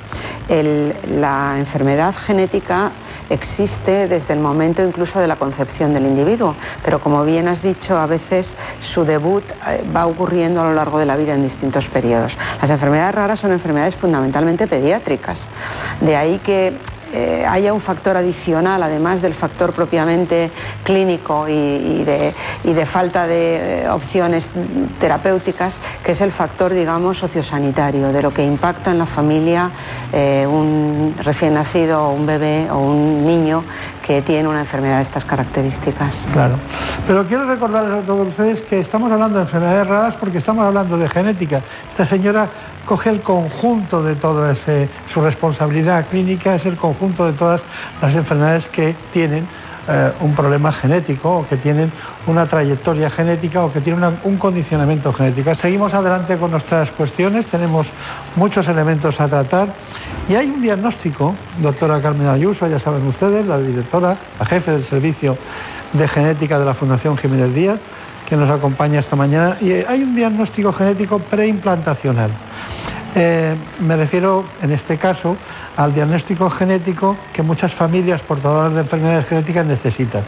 la 0.49 1.55
enfermedad 1.57 2.15
genética 2.15 2.91
existe 3.29 4.07
desde 4.07 4.33
el 4.33 4.39
momento 4.39 4.83
incluso 4.83 5.19
de 5.19 5.27
la 5.27 5.35
concepción 5.35 5.93
del 5.93 6.05
individuo, 6.05 6.55
pero 6.83 6.99
como 6.99 7.23
bien 7.23 7.47
has 7.47 7.61
dicho, 7.61 7.97
a 7.97 8.07
veces 8.07 8.55
su 8.79 9.05
debut 9.05 9.43
eh, 9.67 9.83
va 9.95 10.07
ocurriendo 10.07 10.61
a 10.61 10.65
lo 10.65 10.73
largo 10.73 10.97
de 10.97 11.05
la 11.05 11.15
vida 11.15 11.33
en 11.33 11.43
distintos 11.43 11.87
periodos. 11.87 12.37
Las 12.61 12.69
enfermedades 12.69 13.15
raras 13.15 13.39
son 13.39 13.51
enfermedades 13.51 13.95
fundamentalmente 13.95 14.67
pediátricas, 14.67 15.47
de 16.01 16.15
ahí 16.15 16.39
que 16.39 16.77
eh, 17.13 17.45
haya 17.47 17.73
un 17.73 17.81
factor 17.81 18.17
adicional, 18.17 18.81
además 18.81 19.21
del 19.21 19.35
factor 19.35 19.71
propiamente 19.71 20.49
clínico 20.83 21.47
y, 21.47 22.03
de, 22.03 22.85
falta 22.85 23.27
de 23.27 23.83
eh, 23.83 23.89
opciones 23.89 24.49
terapéuticas, 24.99 25.79
que 26.03 26.13
es 26.13 26.21
el 26.21 26.31
factor, 26.31 26.73
digamos, 26.73 27.19
sociosanitario, 27.19 28.11
de 28.11 28.21
lo 28.21 28.33
que 28.33 28.43
impacta 28.43 28.91
en 28.91 28.97
la 28.97 29.05
familia 29.05 29.69
eh, 30.11 30.47
un 30.47 31.15
recién 31.23 31.53
nacido 31.53 32.07
o 32.07 32.13
un 32.13 32.25
bebé 32.25 32.67
o 32.71 32.79
un 32.79 33.23
niño 33.23 33.63
que 34.05 34.21
tiene 34.21 34.49
una 34.49 34.61
enfermedad 34.61 34.97
de 34.97 35.03
estas 35.03 35.23
características. 35.23 36.25
Claro. 36.33 36.55
Pero 37.07 37.27
quiero 37.27 37.45
recordarles 37.45 38.03
a 38.03 38.05
todos 38.05 38.27
ustedes 38.27 38.61
que 38.63 38.79
estamos 38.79 39.11
hablando 39.11 39.37
de 39.37 39.45
enfermedades 39.45 39.87
raras 39.87 40.15
porque 40.15 40.39
estamos 40.39 40.65
hablando 40.65 40.97
de 40.97 41.07
genética. 41.09 41.61
Esta 41.89 42.05
señora 42.05 42.49
coge 42.85 43.09
el 43.09 43.21
conjunto 43.21 44.03
de 44.03 44.15
toda 44.15 44.51
ese, 44.51 44.89
su 45.07 45.21
responsabilidad 45.21 46.07
clínica, 46.07 46.55
es 46.55 46.65
el 46.65 46.75
conjunto 46.75 47.25
de 47.25 47.33
todas 47.33 47.61
las 48.01 48.15
enfermedades 48.15 48.67
que 48.69 48.95
tienen 49.11 49.47
eh, 49.85 50.11
un 50.21 50.33
problema 50.33 50.71
genético 50.71 51.39
o 51.39 51.45
que 51.45 51.57
tienen 51.57 51.91
una 52.25 52.47
trayectoria 52.47 53.09
genética 53.09 53.65
o 53.65 53.73
que 53.73 53.81
tienen 53.81 54.17
un 54.23 54.37
condicionamiento 54.37 55.11
genético. 55.11 55.53
Seguimos 55.55 55.93
adelante 55.93 56.37
con 56.37 56.51
nuestras 56.51 56.89
cuestiones, 56.91 57.47
tenemos 57.47 57.87
muchos 58.37 58.65
elementos 58.69 59.19
a 59.19 59.27
tratar 59.27 59.73
y 60.29 60.35
hay 60.35 60.47
un 60.47 60.61
diagnóstico, 60.61 61.35
doctora 61.59 62.01
Carmen 62.01 62.27
Ayuso, 62.27 62.65
ya 62.67 62.79
saben 62.79 63.05
ustedes, 63.05 63.45
la 63.45 63.57
directora, 63.57 64.15
la 64.39 64.45
jefe 64.45 64.71
del 64.71 64.85
servicio 64.85 65.37
de 65.91 66.07
genética 66.07 66.57
de 66.57 66.65
la 66.65 66.73
Fundación 66.73 67.17
Jiménez 67.17 67.53
Díaz, 67.53 67.79
que 68.27 68.35
nos 68.35 68.49
acompaña 68.49 68.99
esta 68.99 69.15
mañana. 69.15 69.57
Y 69.61 69.71
hay 69.71 70.03
un 70.03 70.15
diagnóstico 70.15 70.73
genético 70.73 71.19
preimplantacional. 71.19 72.31
Eh, 73.15 73.55
me 73.79 73.95
refiero, 73.95 74.43
en 74.61 74.71
este 74.71 74.97
caso, 74.97 75.37
al 75.77 75.93
diagnóstico 75.93 76.49
genético 76.49 77.15
que 77.31 77.43
muchas 77.43 77.73
familias 77.73 78.21
portadoras 78.21 78.73
de 78.73 78.81
enfermedades 78.81 79.27
genéticas 79.27 79.65
necesitan. 79.65 80.23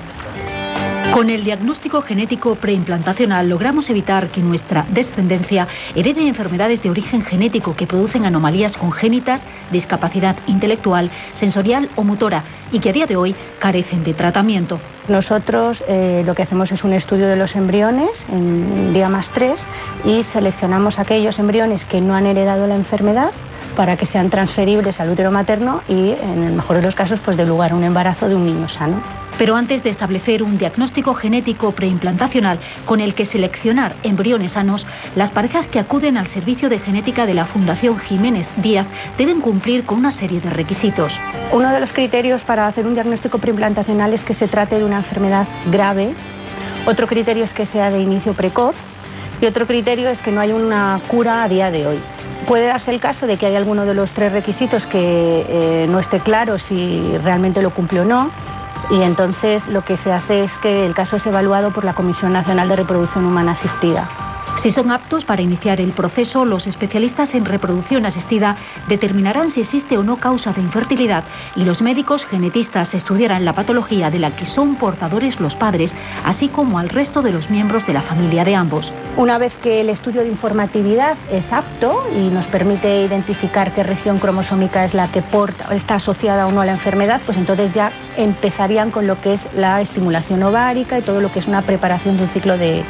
Con 1.14 1.30
el 1.30 1.45
diagnóstico 1.45 2.02
genético 2.02 2.56
preimplantacional 2.56 3.48
logramos 3.48 3.90
evitar 3.90 4.30
que 4.30 4.41
nuestra 4.41 4.86
descendencia 4.90 5.68
herede 5.95 6.27
enfermedades 6.27 6.84
de 6.84 6.90
origen 6.90 7.23
genético 7.23 7.76
que 7.76 7.88
producen 7.88 8.26
anomalías 8.26 8.76
congénitas, 8.76 9.41
discapacidad 9.72 10.36
intelectual, 10.48 11.10
sensorial 11.34 11.90
o 11.95 12.03
motora 12.03 12.44
y 12.72 12.80
que 12.80 12.90
a 12.90 12.94
día 12.94 13.06
de 13.06 13.15
hoy 13.15 13.36
carecen 13.60 14.03
de 14.03 14.14
tratamiento. 14.14 14.80
Nosotros 15.07 15.84
eh, 15.88 16.23
lo 16.26 16.36
que 16.36 16.44
hacemos 16.44 16.72
es 16.72 16.84
un 16.84 16.91
estudio 16.91 17.27
de 17.27 17.38
los 17.38 17.56
embriones 17.56 18.10
en 18.30 18.94
día 18.94 19.07
más 19.07 19.30
3 19.30 19.64
y 20.03 20.23
seleccionamos 20.23 20.99
aquellos 20.99 21.40
embriones 21.40 21.86
que 21.86 22.02
no 22.02 22.15
han 22.15 22.26
heredado 22.26 22.68
la 22.68 22.76
enfermedad 22.76 23.32
para 23.76 23.98
que 23.98 24.06
sean 24.06 24.30
transferibles 24.30 24.99
al 24.99 25.10
útero 25.10 25.32
materno 25.32 25.82
y, 25.88 26.11
en 26.11 26.44
el 26.44 26.53
mejor 26.53 26.77
de 26.77 26.82
los 26.82 26.95
casos, 26.95 27.19
pues 27.23 27.38
de 27.38 27.45
lugar 27.45 27.72
a 27.72 27.76
un 27.76 27.84
embarazo 27.84 28.27
de 28.27 28.36
un 28.36 28.45
niño 28.45 28.69
sano. 28.69 29.24
Pero 29.38 29.57
antes 29.57 29.84
de 29.84 29.90
establecer 29.90 30.44
un 30.44 30.57
diagnóstico 30.57 31.14
genético 31.14 31.74
preimplantacional 31.74 32.60
con 32.86 33.02
el 33.02 33.14
que 33.16 33.26
seleccionar 33.26 33.94
embriones 34.03 34.53
sanos, 34.53 34.88
las 35.16 35.30
parejas 35.30 35.68
que 35.68 35.80
acuden 35.80 36.16
al 36.16 36.28
servicio 36.28 36.70
de 36.70 36.80
genética 36.80 37.26
de 37.26 37.34
la 37.34 37.45
Fundación 37.45 37.99
Jiménez 37.99 38.48
Díaz 38.57 38.88
deben 39.18 39.41
cumplir 39.41 39.86
con 39.86 39.98
una 39.98 40.14
serie 40.14 40.40
de 40.40 40.49
requisitos. 40.49 41.20
Uno 41.52 41.70
de 41.72 41.82
los 41.82 41.91
criterios 41.91 42.45
para 42.45 42.68
hacer 42.68 42.88
un 42.88 42.94
diagnóstico 42.94 43.40
preimplantacional 43.40 44.14
es 44.14 44.24
que 44.24 44.34
se 44.34 44.48
trate 44.48 44.78
de 44.78 44.86
una 44.86 44.98
enfermedad 44.98 45.48
grave 45.70 46.14
Otro 46.86 47.07
criterio 47.07 47.44
es 47.44 47.53
que 47.53 47.66
sea 47.66 47.90
de 47.90 47.99
inicio 47.99 48.36
precoz 48.36 48.76
y 49.41 49.48
otro 49.48 49.68
criterio 49.68 50.10
es 50.10 50.22
que 50.22 50.32
no 50.32 50.40
hay 50.40 50.53
una 50.53 51.02
cura 51.07 51.44
a 51.44 51.49
día 51.49 51.72
de 51.72 51.86
hoy. 51.86 51.99
Puede 52.48 52.68
darse 52.68 52.91
el 52.91 53.02
caso 53.02 53.28
de 53.28 53.38
que 53.38 53.48
hay 53.48 53.56
alguno 53.56 53.86
de 53.86 53.95
los 53.95 54.12
tres 54.12 54.32
requisitos 54.32 54.88
que 54.88 55.45
eh, 55.49 55.88
no 55.90 55.99
esté 55.99 56.20
claro 56.20 56.57
si 56.57 57.18
realmente 57.24 57.62
lo 57.62 57.72
cumple 57.72 57.99
o 58.02 58.06
no 58.06 58.32
y 58.90 59.02
entonces 59.02 59.68
lo 59.68 59.84
que 59.84 59.98
se 59.98 60.12
hace 60.12 60.44
es 60.44 60.57
que 60.57 60.86
el 60.86 60.94
caso 60.94 61.16
es 61.16 61.26
evaluado 61.26 61.72
por 61.72 61.86
la 61.86 61.94
Comisión 61.94 62.34
Nacional 62.34 62.70
de 62.70 62.78
Reproducción 62.78 63.26
Humana 63.26 63.53
Asistida. 63.53 64.35
Si 64.61 64.72
son 64.72 64.91
aptos 64.91 65.26
para 65.26 65.41
iniciar 65.41 65.80
el 65.80 65.91
proceso, 65.91 66.43
los 66.43 66.65
especialistas 66.65 67.35
en 67.35 67.45
reproducción 67.45 68.05
asistida 68.05 68.57
determinarán 68.88 69.49
si 69.49 69.61
existe 69.61 69.97
o 69.97 70.03
no 70.03 70.17
causa 70.17 70.53
de 70.53 70.61
infertilidad 70.61 71.23
y 71.55 71.65
los 71.65 71.81
médicos 71.81 72.26
genetistas 72.26 72.93
estudiarán 72.93 73.45
la 73.45 73.53
patología 73.53 74.09
de 74.09 74.19
la 74.19 74.35
que 74.35 74.45
son 74.45 74.76
portadores 74.76 75.39
los 75.39 75.55
padres, 75.55 75.93
así 76.23 76.47
como 76.47 76.80
al 76.80 76.89
resto 76.89 77.22
de 77.22 77.31
los 77.31 77.49
miembros 77.49 77.85
de 77.85 77.93
la 77.93 78.01
familia 78.01 78.43
de 78.43 78.55
ambos. 78.55 78.91
Una 79.17 79.38
vez 79.38 79.55
que 79.57 79.81
el 79.81 79.89
estudio 79.89 80.22
de 80.22 80.30
informatividad 80.30 81.15
es 81.31 81.51
apto 81.53 82.03
y 82.15 82.30
nos 82.30 82.45
permite 82.47 83.03
identificar 83.03 83.73
qué 83.73 83.84
región 83.84 84.19
cromosómica 84.19 84.85
es 84.85 84.93
la 84.93 85.11
que 85.11 85.22
porta, 85.22 85.73
está 85.76 85.95
asociada 85.95 86.47
o 86.47 86.51
no 86.51 86.61
a 86.61 86.65
la 86.65 86.73
enfermedad, 86.73 87.22
pues 87.26 87.38
entonces 87.38 87.72
ya 87.73 87.91
empezarían 88.17 88.91
con 88.91 89.07
lo 89.07 89.19
que 89.22 89.34
es 89.34 89.47
la 89.55 89.81
estimulación 89.81 90.41
ovárica 90.43 90.97
y 90.97 91.01
todo 91.01 91.22
lo 91.22 91.31
que 91.31 91.39
es 91.39 91.47
una 91.47 91.61
preparación 91.61 92.17
de 92.17 92.23
un 92.23 92.30
ciclo 92.30 92.57
de, 92.57 92.84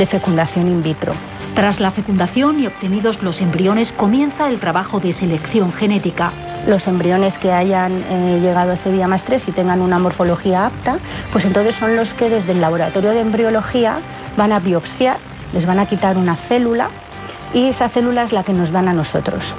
de 0.00 0.06
fecundación 0.06 0.66
in 0.66 0.82
vitro. 0.82 1.12
Tras 1.54 1.78
la 1.78 1.90
fecundación 1.90 2.58
y 2.58 2.66
obtenidos 2.66 3.22
los 3.22 3.42
embriones, 3.42 3.92
comienza 3.92 4.48
el 4.48 4.58
trabajo 4.58 4.98
de 4.98 5.12
selección 5.12 5.74
genética. 5.74 6.32
Los 6.66 6.86
embriones 6.86 7.36
que 7.36 7.52
hayan 7.52 8.02
eh, 8.08 8.40
llegado 8.40 8.70
a 8.70 8.74
ese 8.74 8.90
día 8.90 9.06
más 9.06 9.22
3 9.24 9.46
y 9.48 9.52
tengan 9.52 9.82
una 9.82 9.98
morfología 9.98 10.66
apta, 10.66 10.98
pues 11.32 11.44
entonces 11.44 11.74
son 11.74 11.96
los 11.96 12.14
que 12.14 12.30
desde 12.30 12.52
el 12.52 12.62
laboratorio 12.62 13.10
de 13.10 13.20
embriología 13.20 13.98
van 14.38 14.52
a 14.52 14.58
biopsiar, 14.58 15.18
les 15.52 15.66
van 15.66 15.78
a 15.78 15.86
quitar 15.86 16.16
una 16.16 16.34
célula 16.34 16.88
y 17.52 17.66
esa 17.66 17.90
célula 17.90 18.22
es 18.22 18.32
la 18.32 18.42
que 18.42 18.54
nos 18.54 18.72
dan 18.72 18.88
a 18.88 18.94
nosotros. 18.94 19.54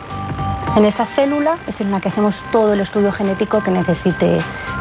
En 0.75 0.85
esa 0.85 1.05
célula 1.05 1.57
es 1.67 1.81
en 1.81 1.91
la 1.91 1.99
que 1.99 2.07
hacemos 2.07 2.33
todo 2.53 2.71
el 2.71 2.79
estudio 2.79 3.11
genético 3.11 3.61
que 3.61 3.71
necesite 3.71 4.39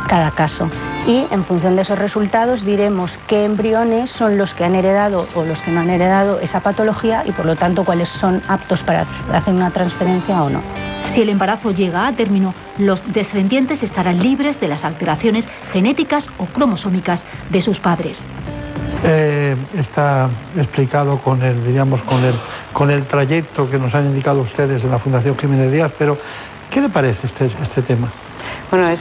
cada 0.08 0.30
caso. 0.30 0.70
Y 1.04 1.26
en 1.32 1.44
función 1.44 1.74
de 1.74 1.82
esos 1.82 1.98
resultados 1.98 2.64
diremos 2.64 3.18
qué 3.26 3.44
embriones 3.44 4.10
son 4.10 4.38
los 4.38 4.54
que 4.54 4.64
han 4.64 4.76
heredado 4.76 5.26
o 5.34 5.42
los 5.44 5.60
que 5.62 5.72
no 5.72 5.80
han 5.80 5.90
heredado 5.90 6.38
esa 6.38 6.60
patología 6.60 7.24
y 7.26 7.32
por 7.32 7.44
lo 7.44 7.56
tanto 7.56 7.84
cuáles 7.84 8.08
son 8.08 8.40
aptos 8.46 8.84
para 8.84 9.04
hacer 9.32 9.52
una 9.52 9.72
transferencia 9.72 10.40
o 10.44 10.48
no. 10.48 10.62
Si 11.06 11.22
el 11.22 11.28
embarazo 11.28 11.72
llega 11.72 12.06
a 12.06 12.12
término, 12.12 12.54
los 12.78 13.02
descendientes 13.12 13.82
estarán 13.82 14.22
libres 14.22 14.60
de 14.60 14.68
las 14.68 14.84
alteraciones 14.84 15.48
genéticas 15.72 16.28
o 16.38 16.46
cromosómicas 16.46 17.24
de 17.50 17.62
sus 17.62 17.80
padres. 17.80 18.24
Eh, 19.04 19.56
está 19.78 20.28
explicado 20.56 21.18
con 21.18 21.42
el, 21.42 21.64
diríamos, 21.64 22.02
con 22.02 22.22
el, 22.24 22.34
con 22.72 22.90
el 22.90 23.06
trayecto 23.06 23.70
que 23.70 23.78
nos 23.78 23.94
han 23.94 24.06
indicado 24.06 24.40
ustedes 24.40 24.84
en 24.84 24.90
la 24.90 24.98
Fundación 24.98 25.38
Jiménez 25.38 25.72
Díaz, 25.72 25.92
pero 25.98 26.18
¿qué 26.70 26.80
le 26.80 26.88
parece 26.88 27.26
este, 27.26 27.46
este 27.62 27.82
tema? 27.82 28.10
Bueno, 28.70 28.88
es, 28.88 29.00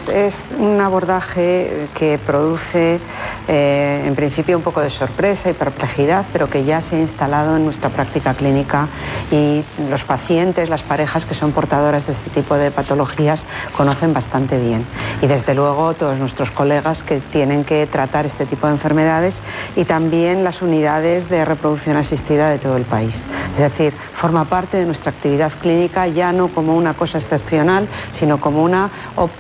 un 0.58 0.82
abordaje 0.82 1.90
que 1.94 2.18
produce 2.18 3.00
eh, 3.48 4.04
en 4.06 4.16
principio 4.16 4.58
un 4.58 4.64
poco 4.64 4.82
de 4.82 4.90
sorpresa 4.90 5.50
y 5.50 5.54
perplejidad, 5.54 6.26
pero 6.34 6.50
que 6.50 6.64
ya 6.64 6.82
se 6.82 6.96
ha 6.96 7.00
instalado 7.00 7.56
en 7.56 7.66
nuestra 7.66 7.90
práctica 7.90 8.34
clínica 8.34 8.88
y 9.32 9.64
los 9.90 10.04
pacientes, 10.04 10.70
las 10.70 10.84
parejas 10.84 11.26
que 11.26 11.34
son 11.34 11.52
portadoras 11.52 12.08
de 12.08 12.14
este 12.14 12.30
tipo 12.32 12.56
de 12.56 12.72
patologías 12.72 13.46
conocen 13.76 14.14
bastante 14.14 14.58
bien. 14.58 14.86
Y 15.22 15.28
desde 15.28 15.54
luego 15.54 15.94
todos 15.94 16.18
nuestros 16.18 16.52
colegas 16.52 17.04
que 17.04 17.22
tienen 17.32 17.64
que 17.64 17.86
tratar 17.88 18.26
este 18.26 18.46
tipo 18.46 18.68
de 18.68 18.74
enfermedades 18.74 19.42
y 19.76 19.86
también 19.86 20.44
las 20.44 20.62
unidades 20.62 21.30
de 21.30 21.46
reproducción 21.46 21.98
asistida 21.98 22.50
de 22.50 22.58
todo 22.58 22.78
el 22.78 22.86
país. 22.86 23.28
Es 23.54 23.60
decir, 23.60 23.94
forma 24.14 24.46
parte 24.46 24.78
de 24.78 24.86
nuestra 24.86 25.12
actividad 25.12 25.52
clínica 25.54 26.08
ya 26.08 26.32
no 26.32 26.50
como 26.50 26.76
una 26.76 26.94
cosa 26.94 27.18
excepcional, 27.18 27.88
sino 28.12 28.40
como 28.40 28.64
una 28.64 28.90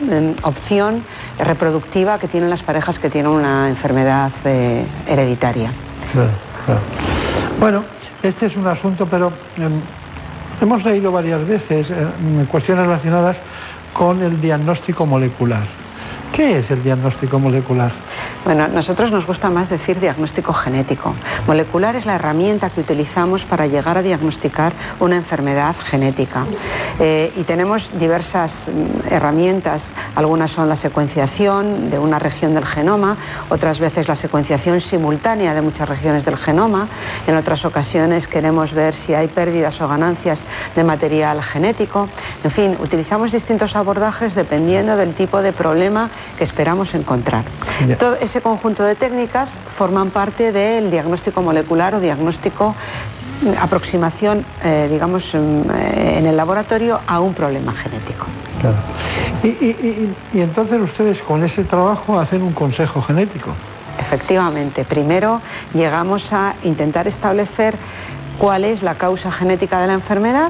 Em, 0.10 0.34
opción 0.44 1.04
reproductiva 1.38 2.20
que 2.20 2.28
tienen 2.28 2.50
las 2.50 2.64
parejas 2.64 3.00
que 3.00 3.10
tienen 3.10 3.32
una 3.32 3.68
enfermedad 3.68 4.32
eh, 4.46 4.86
hereditaria. 5.08 5.72
Bueno, 7.60 7.84
este 8.24 8.46
es 8.46 8.56
un 8.56 8.66
asunto, 8.68 9.06
pero 9.06 9.34
em, 9.58 9.82
hemos 10.62 10.84
leído 10.86 11.12
varias 11.12 11.46
veces 11.46 11.92
eh, 11.92 11.96
cuestiones 12.50 12.86
relacionadas 12.86 13.38
con 13.94 14.22
el 14.22 14.40
diagnóstico 14.40 15.06
molecular. 15.06 15.68
¿Qué 16.34 16.60
es 16.60 16.72
el 16.72 16.84
diagnóstico 16.84 17.40
molecular? 17.40 17.92
Bueno, 18.46 18.64
a 18.64 18.68
nosotros 18.68 19.12
nos 19.12 19.26
gusta 19.26 19.50
más 19.50 19.70
decir 19.70 20.00
diagnóstico 20.00 20.54
genético. 20.54 21.14
Molecular 21.48 21.96
es 21.96 22.06
la 22.06 22.16
herramienta 22.16 22.70
que 22.70 22.82
utilizamos 22.82 23.46
para 23.46 23.68
llegar 23.68 23.98
a 23.98 24.02
diagnosticar 24.02 24.74
una 25.00 25.16
enfermedad 25.16 25.76
genética. 25.76 26.46
Eh, 27.00 27.34
y 27.36 27.44
tenemos 27.44 27.92
diversas 28.00 28.54
mm, 28.68 29.14
herramientas. 29.14 29.94
Algunas 30.16 30.52
son 30.52 30.70
la 30.70 30.76
secuenciación 30.76 31.90
de 31.90 32.00
una 32.00 32.20
región 32.20 32.54
del 32.54 32.66
genoma, 32.66 33.18
otras 33.50 33.80
veces 33.80 34.08
la 34.08 34.16
secuenciación 34.16 34.80
simultánea 34.80 35.54
de 35.54 35.62
muchas 35.62 35.90
regiones 35.90 36.26
del 36.26 36.38
genoma. 36.38 36.88
En 37.28 37.36
otras 37.36 37.66
ocasiones 37.66 38.28
queremos 38.28 38.74
ver 38.74 38.94
si 38.96 39.14
hay 39.14 39.28
pérdidas 39.28 39.82
o 39.82 39.88
ganancias 39.88 40.46
de 40.76 40.84
material 40.84 41.42
genético. 41.42 42.08
En 42.44 42.52
fin, 42.52 42.78
utilizamos 42.80 43.32
distintos 43.32 43.76
abordajes 43.76 44.36
dependiendo 44.36 44.96
del 44.96 45.14
tipo 45.16 45.42
de 45.42 45.54
problema 45.54 46.10
que 46.38 46.44
esperamos 46.44 46.94
encontrar. 46.94 47.46
Todo 47.98 48.16
ese 48.16 48.42
conjunto 48.42 48.84
de 48.84 48.96
técnicas 48.96 49.58
forman 49.78 50.10
parte 50.10 50.52
del 50.52 50.92
diagnóstico 50.92 51.42
molecular 51.42 51.96
o 51.96 52.00
diagnóstico 52.00 52.76
mm, 53.42 53.54
aproximación, 53.62 54.46
eh, 54.64 54.88
digamos, 54.90 55.34
mm, 55.34 55.38
eh, 55.38 56.18
en 56.20 56.26
el 56.26 56.38
laboratorio 56.38 57.00
a 57.08 57.20
un 57.20 57.34
problema 57.34 57.74
genético. 57.74 58.26
Claro. 58.60 58.78
y 59.42 60.42
entonces 60.42 60.82
ustedes 60.82 61.22
con 61.22 61.44
ese 61.44 61.64
trabajo 61.64 62.20
hacen 62.20 62.42
un 62.42 62.52
consejo 62.52 63.02
genético. 63.02 63.52
Efectivamente, 64.00 64.86
primero 64.86 65.42
llegamos 65.74 66.32
a 66.34 66.56
intentar 66.64 67.08
establecer 67.08 67.76
cuál 68.38 68.64
es 68.64 68.82
la 68.82 68.96
causa 68.96 69.32
genética 69.32 69.80
de 69.80 69.88
la 69.88 69.94
enfermedad 69.94 70.50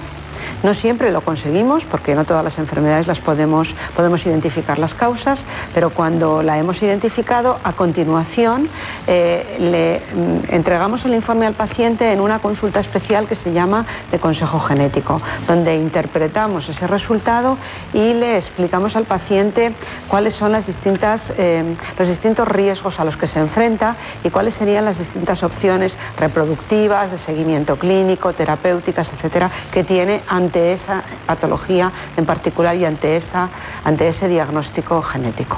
no 0.64 0.74
siempre 0.74 1.12
lo 1.12 1.22
conseguimos 1.22 1.86
porque 1.86 2.16
no 2.16 2.26
todas 2.26 2.44
las 2.44 2.58
enfermedades 2.60 3.08
las 3.08 3.20
podemos, 3.20 3.76
podemos 3.96 4.26
identificar 4.26 4.80
las 4.80 4.94
causas, 4.94 5.44
pero 5.74 5.90
cuando 5.90 6.44
la 6.44 6.58
hemos 6.58 6.82
identificado, 6.82 7.60
a 7.64 7.74
continuación 7.74 8.70
eh, 9.08 9.58
le 9.60 10.02
mm, 10.14 10.54
entregamos 10.54 11.06
el 11.06 11.14
informe 11.14 11.46
al 11.46 11.54
paciente 11.54 12.12
en 12.12 12.22
una 12.22 12.40
consulta 12.40 12.80
especial 12.80 13.28
que 13.28 13.36
se 13.36 13.52
llama 13.54 13.86
de 14.12 14.20
consejo 14.20 14.60
genético, 14.60 15.22
donde 15.48 15.76
interpretamos 15.76 16.70
ese 16.70 16.88
resultado 16.88 17.58
y 17.94 18.14
le 18.14 18.38
explicamos 18.38 18.96
al 18.96 19.06
paciente 19.06 19.74
cuáles 20.08 20.34
son 20.34 20.52
las 20.52 20.68
distintas, 20.68 21.34
eh, 21.38 21.76
los 21.98 22.08
distintos 22.08 22.48
riesgos 22.48 23.00
a 23.00 23.06
los 23.06 23.18
que 23.18 23.28
se 23.28 23.40
enfrenta 23.40 23.96
y 24.24 24.30
cuáles 24.30 24.54
serían 24.54 24.86
las 24.86 25.00
distintas 25.00 25.44
opciones 25.44 25.98
reproductivas, 26.18 27.12
de 27.12 27.18
seguimiento 27.18 27.78
clínico, 27.78 28.34
terapéuticas, 28.34 29.12
etcétera, 29.14 29.52
que 29.72 29.84
tiene 29.84 30.22
ante 30.30 30.74
esa 30.74 31.04
patología 31.26 31.92
en 32.16 32.26
particular 32.26 32.76
y 32.76 32.86
ante, 32.86 33.16
esa, 33.16 33.50
ante 33.84 34.08
ese 34.08 34.28
diagnóstico 34.28 35.02
genético. 35.02 35.58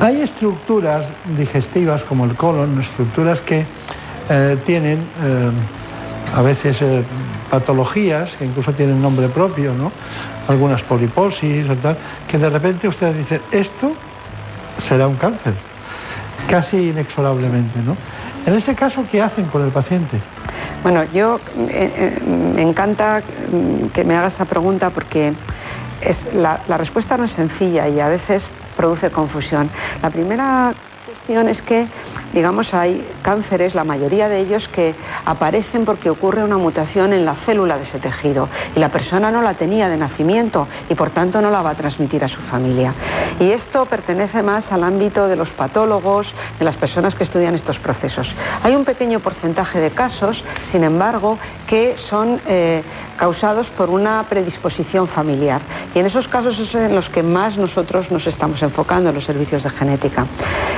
Hay 0.00 0.22
estructuras 0.22 1.06
digestivas 1.36 2.02
como 2.04 2.24
el 2.24 2.34
colon, 2.34 2.80
estructuras 2.80 3.40
que 3.42 3.66
eh, 4.28 4.56
tienen 4.64 4.98
eh, 5.22 5.50
a 6.34 6.42
veces 6.42 6.80
eh, 6.80 7.04
patologías 7.50 8.36
que 8.36 8.46
incluso 8.46 8.72
tienen 8.72 9.02
nombre 9.02 9.28
propio, 9.28 9.74
¿no? 9.74 9.92
algunas 10.48 10.82
poliposis 10.82 11.68
o 11.68 11.76
tal, 11.76 11.96
que 12.28 12.38
de 12.38 12.48
repente 12.48 12.88
usted 12.88 13.14
dice, 13.14 13.40
esto 13.50 13.92
será 14.78 15.06
un 15.06 15.16
cáncer, 15.16 15.54
casi 16.48 16.90
inexorablemente. 16.90 17.80
¿no? 17.80 17.96
En 18.46 18.54
ese 18.54 18.74
caso, 18.74 19.04
¿qué 19.10 19.20
hacen 19.20 19.46
con 19.46 19.62
el 19.62 19.70
paciente? 19.70 20.18
Bueno, 20.82 21.04
yo 21.12 21.40
eh, 21.68 21.92
eh, 21.96 22.20
me 22.24 22.62
encanta 22.62 23.22
mm, 23.52 23.88
que 23.88 24.04
me 24.04 24.16
hagas 24.16 24.34
esa 24.34 24.44
pregunta 24.44 24.90
porque 24.90 25.32
es, 26.00 26.32
la, 26.34 26.60
la 26.68 26.76
respuesta 26.78 27.16
no 27.16 27.24
es 27.24 27.32
sencilla 27.32 27.88
y 27.88 28.00
a 28.00 28.08
veces 28.08 28.50
produce 28.76 29.10
confusión. 29.10 29.70
La 30.02 30.10
primera 30.10 30.74
cuestión 31.20 31.48
es 31.48 31.60
que, 31.60 31.86
digamos, 32.32 32.72
hay 32.72 33.06
cánceres, 33.22 33.74
la 33.74 33.84
mayoría 33.84 34.30
de 34.30 34.38
ellos, 34.38 34.68
que 34.68 34.94
aparecen 35.26 35.84
porque 35.84 36.08
ocurre 36.08 36.42
una 36.42 36.56
mutación 36.56 37.12
en 37.12 37.26
la 37.26 37.34
célula 37.34 37.76
de 37.76 37.82
ese 37.82 37.98
tejido 37.98 38.48
y 38.74 38.80
la 38.80 38.88
persona 38.88 39.30
no 39.30 39.42
la 39.42 39.52
tenía 39.52 39.90
de 39.90 39.98
nacimiento 39.98 40.66
y 40.88 40.94
por 40.94 41.10
tanto 41.10 41.42
no 41.42 41.50
la 41.50 41.60
va 41.60 41.70
a 41.70 41.74
transmitir 41.74 42.24
a 42.24 42.28
su 42.28 42.40
familia. 42.40 42.94
Y 43.38 43.50
esto 43.50 43.84
pertenece 43.84 44.42
más 44.42 44.72
al 44.72 44.82
ámbito 44.82 45.28
de 45.28 45.36
los 45.36 45.50
patólogos, 45.50 46.32
de 46.58 46.64
las 46.64 46.76
personas 46.76 47.14
que 47.14 47.24
estudian 47.24 47.54
estos 47.54 47.78
procesos. 47.78 48.34
Hay 48.62 48.74
un 48.74 48.86
pequeño 48.86 49.20
porcentaje 49.20 49.78
de 49.78 49.90
casos, 49.90 50.42
sin 50.62 50.84
embargo, 50.84 51.38
que 51.66 51.98
son 51.98 52.40
eh, 52.46 52.82
causados 53.18 53.68
por 53.68 53.90
una 53.90 54.24
predisposición 54.26 55.06
familiar. 55.06 55.60
Y 55.94 55.98
en 55.98 56.06
esos 56.06 56.28
casos 56.28 56.58
es 56.58 56.74
en 56.74 56.94
los 56.94 57.10
que 57.10 57.22
más 57.22 57.58
nosotros 57.58 58.10
nos 58.10 58.26
estamos 58.26 58.62
enfocando 58.62 59.10
en 59.10 59.16
los 59.16 59.24
servicios 59.24 59.64
de 59.64 59.70
genética. 59.70 60.26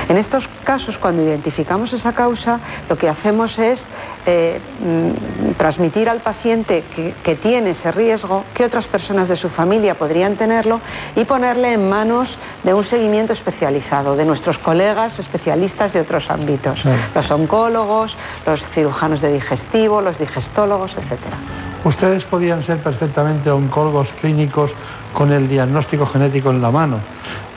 En 0.09 0.17
estos 0.33 0.49
casos, 0.63 0.97
cuando 0.97 1.21
identificamos 1.21 1.93
esa 1.93 2.13
causa, 2.13 2.59
lo 2.89 2.97
que 2.97 3.07
hacemos 3.07 3.59
es 3.59 3.85
eh, 4.25 4.59
mm, 4.83 5.51
transmitir 5.59 6.09
al 6.09 6.21
paciente 6.21 6.83
que, 6.95 7.13
que 7.23 7.35
tiene 7.35 7.69
ese 7.69 7.91
riesgo, 7.91 8.43
que 8.55 8.65
otras 8.65 8.87
personas 8.87 9.29
de 9.29 9.35
su 9.35 9.49
familia 9.49 9.93
podrían 9.93 10.35
tenerlo 10.35 10.81
y 11.15 11.25
ponerle 11.25 11.73
en 11.73 11.87
manos 11.87 12.39
de 12.63 12.73
un 12.73 12.83
seguimiento 12.83 13.31
especializado, 13.33 14.15
de 14.15 14.25
nuestros 14.25 14.57
colegas 14.57 15.19
especialistas 15.19 15.93
de 15.93 15.99
otros 15.99 16.27
ámbitos, 16.31 16.81
los 17.13 17.29
oncólogos, 17.29 18.17
los 18.47 18.65
cirujanos 18.69 19.21
de 19.21 19.33
digestivo, 19.33 20.01
los 20.01 20.17
digestólogos, 20.17 20.97
etcétera. 20.97 21.37
Ustedes 21.83 22.23
podían 22.23 22.63
ser 22.63 22.79
perfectamente 22.79 23.51
oncólogos 23.51 24.11
clínicos 24.19 24.71
con 25.13 25.31
el 25.31 25.47
diagnóstico 25.47 26.07
genético 26.07 26.49
en 26.49 26.59
la 26.59 26.71
mano, 26.71 26.97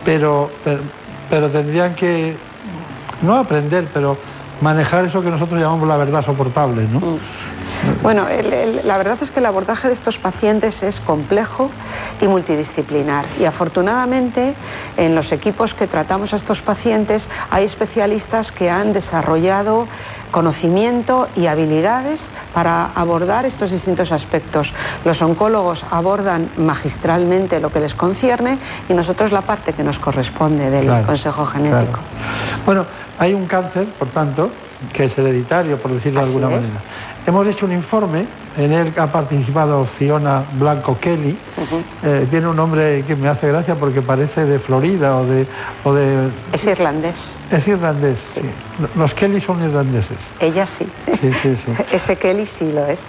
pero, 0.04 0.50
pero, 0.62 0.80
pero 1.30 1.48
tendrían 1.48 1.94
que, 1.94 2.36
no 3.22 3.34
aprender, 3.36 3.88
pero 3.92 4.18
manejar 4.60 5.04
eso 5.04 5.22
que 5.22 5.30
nosotros 5.30 5.60
llamamos 5.60 5.86
la 5.88 5.96
verdad 5.96 6.24
soportable, 6.24 6.86
¿no? 6.86 7.00
Mm. 7.00 7.18
Bueno, 8.02 8.28
el- 8.28 8.52
el- 8.52 8.80
la 8.84 8.96
verdad 8.98 9.18
es 9.22 9.30
que 9.30 9.40
el 9.40 9.46
abordaje 9.46 9.88
de 9.88 9.94
estos 9.94 10.18
pacientes 10.18 10.82
es 10.82 11.00
complejo 11.00 11.70
y 12.20 12.28
multidisciplinar. 12.28 13.26
Y 13.38 13.44
afortunadamente 13.44 14.56
en 14.96 15.14
los 15.14 15.32
equipos 15.32 15.74
que 15.74 15.86
tratamos 15.86 16.32
a 16.32 16.36
estos 16.36 16.62
pacientes 16.62 17.28
hay 17.50 17.64
especialistas 17.64 18.52
que 18.52 18.70
han 18.70 18.92
desarrollado 18.92 19.88
conocimiento 20.30 21.30
y 21.34 21.46
habilidades 21.46 22.30
para 22.52 22.84
abordar 22.86 23.46
estos 23.46 23.70
distintos 23.70 24.12
aspectos. 24.12 24.74
Los 25.04 25.22
oncólogos 25.22 25.84
abordan 25.90 26.50
magistralmente 26.56 27.60
lo 27.60 27.72
que 27.72 27.80
les 27.80 27.94
concierne 27.94 28.58
y 28.88 28.94
nosotros 28.94 29.32
la 29.32 29.42
parte 29.42 29.72
que 29.72 29.82
nos 29.82 29.98
corresponde 29.98 30.70
del 30.70 30.84
Claro, 30.86 31.06
consejo 31.06 31.46
genético. 31.46 31.92
claro. 31.92 32.62
Bueno, 32.64 32.86
hay 33.18 33.34
un 33.34 33.46
cáncer, 33.46 33.88
por 33.94 34.10
tanto, 34.10 34.52
que 34.92 35.04
es 35.04 35.16
hereditario, 35.18 35.80
por 35.80 35.92
decirlo 35.92 36.20
de 36.20 36.26
alguna 36.26 36.46
es. 36.48 36.62
manera. 36.62 36.82
Hemos 37.26 37.46
hecho 37.48 37.66
un 37.66 37.72
informe, 37.72 38.24
en 38.56 38.72
él 38.72 38.94
ha 38.96 39.06
participado 39.10 39.84
Fiona 39.84 40.44
Blanco 40.52 40.96
Kelly. 41.00 41.36
Eh, 42.04 42.26
tiene 42.30 42.46
un 42.48 42.54
nombre 42.56 43.04
que 43.04 43.16
me 43.16 43.28
hace 43.28 43.48
gracia 43.48 43.74
porque 43.74 44.00
parece 44.00 44.44
de 44.46 44.60
Florida 44.60 45.16
o 45.16 45.24
de... 45.26 45.44
O 45.82 45.92
de 45.92 46.30
Es 46.52 46.64
irlandés. 46.64 47.16
es 47.50 47.66
irlandés, 47.66 48.20
sí. 48.32 48.42
Los 48.94 49.12
Kelly 49.14 49.40
son 49.40 49.60
irlandeses. 49.60 50.18
Ella 50.40 50.66
sí. 50.66 50.86
Sí, 51.20 51.32
sí, 51.42 51.56
sí. 51.56 51.72
Ese 51.92 52.16
Kelly 52.16 52.46
sí 52.46 52.70
lo 52.70 52.86
es. 52.86 53.00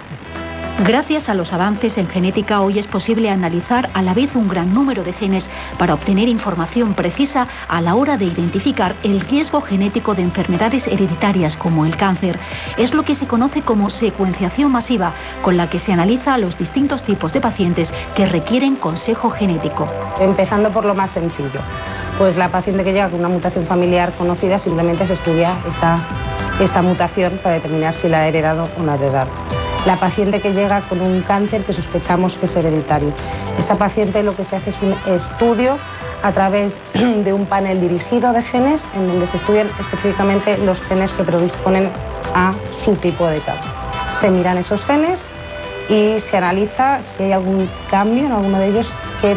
Gracias 0.84 1.28
a 1.28 1.34
los 1.34 1.52
avances 1.52 1.98
en 1.98 2.06
genética 2.06 2.60
hoy 2.60 2.78
es 2.78 2.86
posible 2.86 3.30
analizar 3.30 3.90
a 3.94 4.02
la 4.02 4.14
vez 4.14 4.36
un 4.36 4.46
gran 4.46 4.72
número 4.72 5.02
de 5.02 5.12
genes 5.12 5.50
para 5.76 5.92
obtener 5.92 6.28
información 6.28 6.94
precisa 6.94 7.48
a 7.66 7.80
la 7.80 7.96
hora 7.96 8.16
de 8.16 8.26
identificar 8.26 8.94
el 9.02 9.20
riesgo 9.20 9.60
genético 9.60 10.14
de 10.14 10.22
enfermedades 10.22 10.86
hereditarias 10.86 11.56
como 11.56 11.84
el 11.84 11.96
cáncer. 11.96 12.38
Es 12.76 12.94
lo 12.94 13.04
que 13.04 13.16
se 13.16 13.26
conoce 13.26 13.62
como 13.62 13.90
secuenciación 13.90 14.70
masiva, 14.70 15.14
con 15.42 15.56
la 15.56 15.68
que 15.68 15.80
se 15.80 15.92
analiza 15.92 16.34
a 16.34 16.38
los 16.38 16.56
distintos 16.56 17.02
tipos 17.02 17.32
de 17.32 17.40
pacientes 17.40 17.92
que 18.14 18.26
requieren 18.26 18.76
consejo 18.76 19.30
genético. 19.30 19.88
Empezando 20.20 20.70
por 20.70 20.84
lo 20.84 20.94
más 20.94 21.10
sencillo. 21.10 21.60
Pues 22.18 22.36
la 22.36 22.50
paciente 22.50 22.84
que 22.84 22.92
llega 22.92 23.10
con 23.10 23.18
una 23.18 23.28
mutación 23.28 23.66
familiar 23.66 24.12
conocida 24.12 24.60
simplemente 24.60 25.08
se 25.08 25.14
estudia 25.14 25.58
esa, 25.68 25.98
esa 26.60 26.82
mutación 26.82 27.40
para 27.42 27.56
determinar 27.56 27.94
si 27.94 28.08
la 28.08 28.20
ha 28.20 28.28
heredado 28.28 28.68
o 28.78 28.82
no 28.84 28.92
ha 28.92 28.94
heredado. 28.94 29.28
La 29.86 29.98
paciente 29.98 30.40
que 30.40 30.52
llega 30.52 30.82
con 30.82 31.00
un 31.00 31.22
cáncer 31.22 31.64
que 31.64 31.72
sospechamos 31.72 32.34
que 32.36 32.46
es 32.46 32.56
hereditario. 32.56 33.12
Esa 33.58 33.76
paciente 33.76 34.22
lo 34.22 34.36
que 34.36 34.44
se 34.44 34.56
hace 34.56 34.70
es 34.70 34.76
un 34.82 34.94
estudio 35.12 35.78
a 36.22 36.32
través 36.32 36.76
de 36.94 37.32
un 37.32 37.46
panel 37.46 37.80
dirigido 37.80 38.32
de 38.32 38.42
genes 38.42 38.82
en 38.94 39.08
donde 39.08 39.26
se 39.26 39.36
estudian 39.36 39.68
específicamente 39.78 40.58
los 40.58 40.80
genes 40.82 41.10
que 41.12 41.24
predisponen 41.24 41.90
a 42.34 42.54
su 42.84 42.94
tipo 42.96 43.26
de 43.26 43.40
cáncer. 43.40 43.70
Se 44.20 44.30
miran 44.30 44.58
esos 44.58 44.84
genes 44.84 45.20
y 45.88 46.20
se 46.20 46.36
analiza 46.36 47.00
si 47.16 47.24
hay 47.24 47.32
algún 47.32 47.70
cambio 47.90 48.26
en 48.26 48.32
alguno 48.32 48.58
de 48.58 48.68
ellos 48.68 48.86
que 49.20 49.36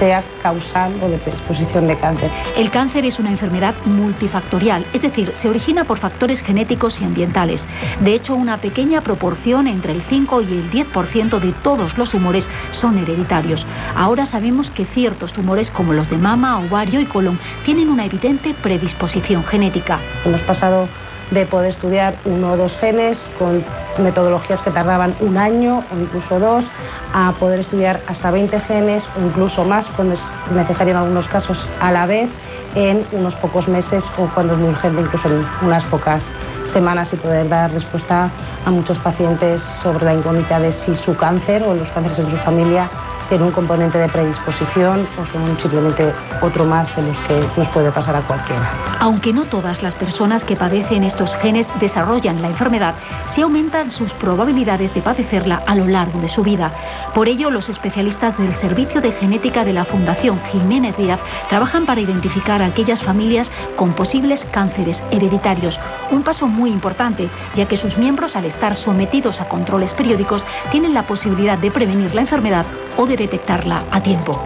sea 0.00 0.24
causal 0.42 0.98
o 1.02 1.08
de 1.08 1.18
predisposición 1.18 1.86
de 1.86 1.96
cáncer. 1.98 2.30
El 2.56 2.70
cáncer 2.70 3.04
es 3.04 3.18
una 3.18 3.30
enfermedad 3.30 3.74
multifactorial, 3.84 4.86
es 4.94 5.02
decir, 5.02 5.30
se 5.34 5.48
origina 5.48 5.84
por 5.84 5.98
factores 5.98 6.40
genéticos 6.40 7.00
y 7.00 7.04
ambientales. 7.04 7.66
De 8.00 8.14
hecho, 8.14 8.34
una 8.34 8.56
pequeña 8.56 9.02
proporción 9.02 9.66
entre 9.66 9.92
el 9.92 10.00
5 10.00 10.40
y 10.40 10.44
el 10.46 10.70
10% 10.70 11.38
de 11.38 11.52
todos 11.62 11.98
los 11.98 12.10
tumores 12.10 12.48
son 12.70 12.96
hereditarios. 12.96 13.66
Ahora 13.94 14.24
sabemos 14.24 14.70
que 14.70 14.86
ciertos 14.86 15.34
tumores 15.34 15.70
como 15.70 15.92
los 15.92 16.08
de 16.08 16.16
mama, 16.16 16.58
ovario 16.60 17.00
y 17.00 17.04
colon 17.04 17.38
tienen 17.66 17.90
una 17.90 18.06
evidente 18.06 18.54
predisposición 18.54 19.44
genética. 19.44 20.00
Hemos 20.24 20.42
pasado 20.42 20.88
de 21.30 21.46
poder 21.46 21.70
estudiar 21.70 22.16
uno 22.24 22.52
o 22.52 22.56
dos 22.56 22.76
genes 22.78 23.18
con 23.38 23.64
metodologías 23.98 24.60
que 24.62 24.70
tardaban 24.70 25.14
un 25.20 25.36
año 25.36 25.84
o 25.92 25.98
incluso 25.98 26.40
dos, 26.40 26.64
a 27.12 27.32
poder 27.32 27.60
estudiar 27.60 28.00
hasta 28.06 28.30
20 28.30 28.60
genes 28.60 29.04
o 29.16 29.26
incluso 29.26 29.64
más 29.64 29.86
cuando 29.96 30.14
es 30.14 30.20
necesario 30.54 30.92
en 30.92 30.98
algunos 30.98 31.26
casos 31.28 31.66
a 31.80 31.90
la 31.90 32.06
vez 32.06 32.28
en 32.74 33.04
unos 33.12 33.34
pocos 33.36 33.66
meses 33.68 34.04
o 34.16 34.26
cuando 34.34 34.54
es 34.54 34.58
muy 34.60 34.70
urgente 34.70 35.02
incluso 35.02 35.28
en 35.28 35.44
unas 35.62 35.84
pocas 35.84 36.22
semanas 36.66 37.12
y 37.12 37.16
poder 37.16 37.48
dar 37.48 37.72
respuesta 37.72 38.30
a 38.64 38.70
muchos 38.70 38.98
pacientes 38.98 39.62
sobre 39.82 40.04
la 40.04 40.14
incógnita 40.14 40.60
de 40.60 40.72
si 40.72 40.94
su 40.94 41.16
cáncer 41.16 41.62
o 41.64 41.74
los 41.74 41.88
cánceres 41.90 42.18
de 42.18 42.30
su 42.30 42.36
familia 42.38 42.88
tienen 43.30 43.46
un 43.46 43.52
componente 43.52 43.96
de 43.96 44.08
predisposición 44.08 45.08
o 45.16 45.24
son 45.26 45.58
simplemente 45.60 46.12
otro 46.42 46.64
más 46.64 46.94
de 46.96 47.02
los 47.02 47.16
que 47.20 47.40
nos 47.56 47.68
puede 47.68 47.90
pasar 47.92 48.16
a 48.16 48.22
cualquiera. 48.22 48.68
Aunque 48.98 49.32
no 49.32 49.44
todas 49.44 49.82
las 49.82 49.94
personas 49.94 50.44
que 50.44 50.56
padecen 50.56 51.04
estos 51.04 51.34
genes 51.36 51.68
desarrollan 51.78 52.42
la 52.42 52.48
enfermedad, 52.48 52.94
sí 53.26 53.40
aumentan 53.40 53.92
sus 53.92 54.12
probabilidades 54.14 54.92
de 54.94 55.00
padecerla 55.00 55.62
a 55.66 55.76
lo 55.76 55.86
largo 55.86 56.20
de 56.20 56.28
su 56.28 56.42
vida. 56.42 56.72
Por 57.14 57.28
ello, 57.28 57.50
los 57.50 57.68
especialistas 57.68 58.36
del 58.36 58.54
Servicio 58.56 59.00
de 59.00 59.12
Genética 59.12 59.64
de 59.64 59.74
la 59.74 59.84
Fundación 59.84 60.40
Jiménez 60.50 60.96
Díaz 60.96 61.20
trabajan 61.48 61.86
para 61.86 62.00
identificar 62.00 62.60
a 62.60 62.66
aquellas 62.66 63.00
familias 63.00 63.50
con 63.76 63.92
posibles 63.92 64.44
cánceres 64.50 65.00
hereditarios. 65.12 65.78
Un 66.10 66.24
paso 66.24 66.48
muy 66.48 66.70
importante, 66.70 67.30
ya 67.54 67.66
que 67.66 67.76
sus 67.76 67.96
miembros, 67.96 68.34
al 68.34 68.44
estar 68.44 68.74
sometidos 68.74 69.40
a 69.40 69.46
controles 69.46 69.94
periódicos, 69.94 70.44
tienen 70.72 70.94
la 70.94 71.04
posibilidad 71.04 71.58
de 71.58 71.70
prevenir 71.70 72.12
la 72.12 72.22
enfermedad 72.22 72.66
o 72.96 73.06
de 73.06 73.19
detectarla 73.20 73.84
a 73.90 74.00
tiempo. 74.00 74.38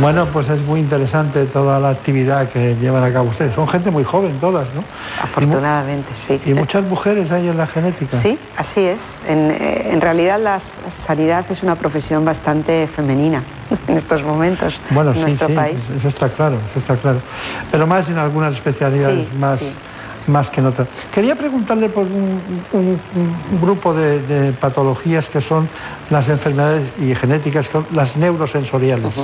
Bueno, 0.00 0.26
pues 0.32 0.48
es 0.48 0.60
muy 0.60 0.80
interesante 0.80 1.46
toda 1.46 1.78
la 1.78 1.90
actividad 1.90 2.48
que 2.48 2.74
llevan 2.76 3.04
a 3.04 3.12
cabo 3.12 3.30
ustedes. 3.30 3.54
Son 3.54 3.68
gente 3.68 3.92
muy 3.92 4.02
joven 4.02 4.40
todas, 4.40 4.74
¿no? 4.74 4.84
Afortunadamente, 5.22 6.10
sí. 6.16 6.40
Y 6.44 6.52
muchas 6.54 6.82
mujeres 6.84 7.30
hay 7.30 7.48
en 7.48 7.56
la 7.56 7.66
genética. 7.68 8.20
Sí, 8.20 8.38
así 8.56 8.80
es. 8.80 9.00
En, 9.28 9.52
eh, 9.52 9.90
en 9.92 10.00
realidad 10.00 10.40
la 10.40 10.58
sanidad 10.58 11.46
es 11.48 11.62
una 11.62 11.76
profesión 11.76 12.24
bastante 12.24 12.88
femenina 12.88 13.44
en 13.86 13.96
estos 13.96 14.24
momentos 14.24 14.80
Bueno, 14.90 15.10
en 15.10 15.16
sí, 15.16 15.22
nuestro 15.22 15.46
sí, 15.48 15.54
país. 15.54 15.88
eso 15.90 16.08
está 16.08 16.28
claro, 16.28 16.60
eso 16.70 16.80
está 16.80 16.96
claro. 16.96 17.22
Pero 17.70 17.86
más 17.86 18.10
en 18.10 18.18
algunas 18.18 18.54
especialidades, 18.54 19.28
Sí, 19.28 19.34
más, 19.36 19.60
sí. 19.60 19.76
Más 20.26 20.50
que 20.50 20.60
en 20.60 20.66
otras. 20.66 20.88
Quería 21.12 21.36
preguntarle 21.36 21.88
por 21.88 22.06
un, 22.06 22.64
un- 22.72 23.00
un 23.14 23.60
grupo 23.60 23.94
de, 23.94 24.20
de 24.20 24.52
patologías 24.52 25.28
que 25.28 25.40
son 25.40 25.68
las 26.10 26.28
enfermedades 26.28 26.92
y 26.98 27.14
genéticas, 27.14 27.66
que 27.66 27.72
son 27.72 27.86
las 27.92 28.16
neurosensoriales. 28.16 29.14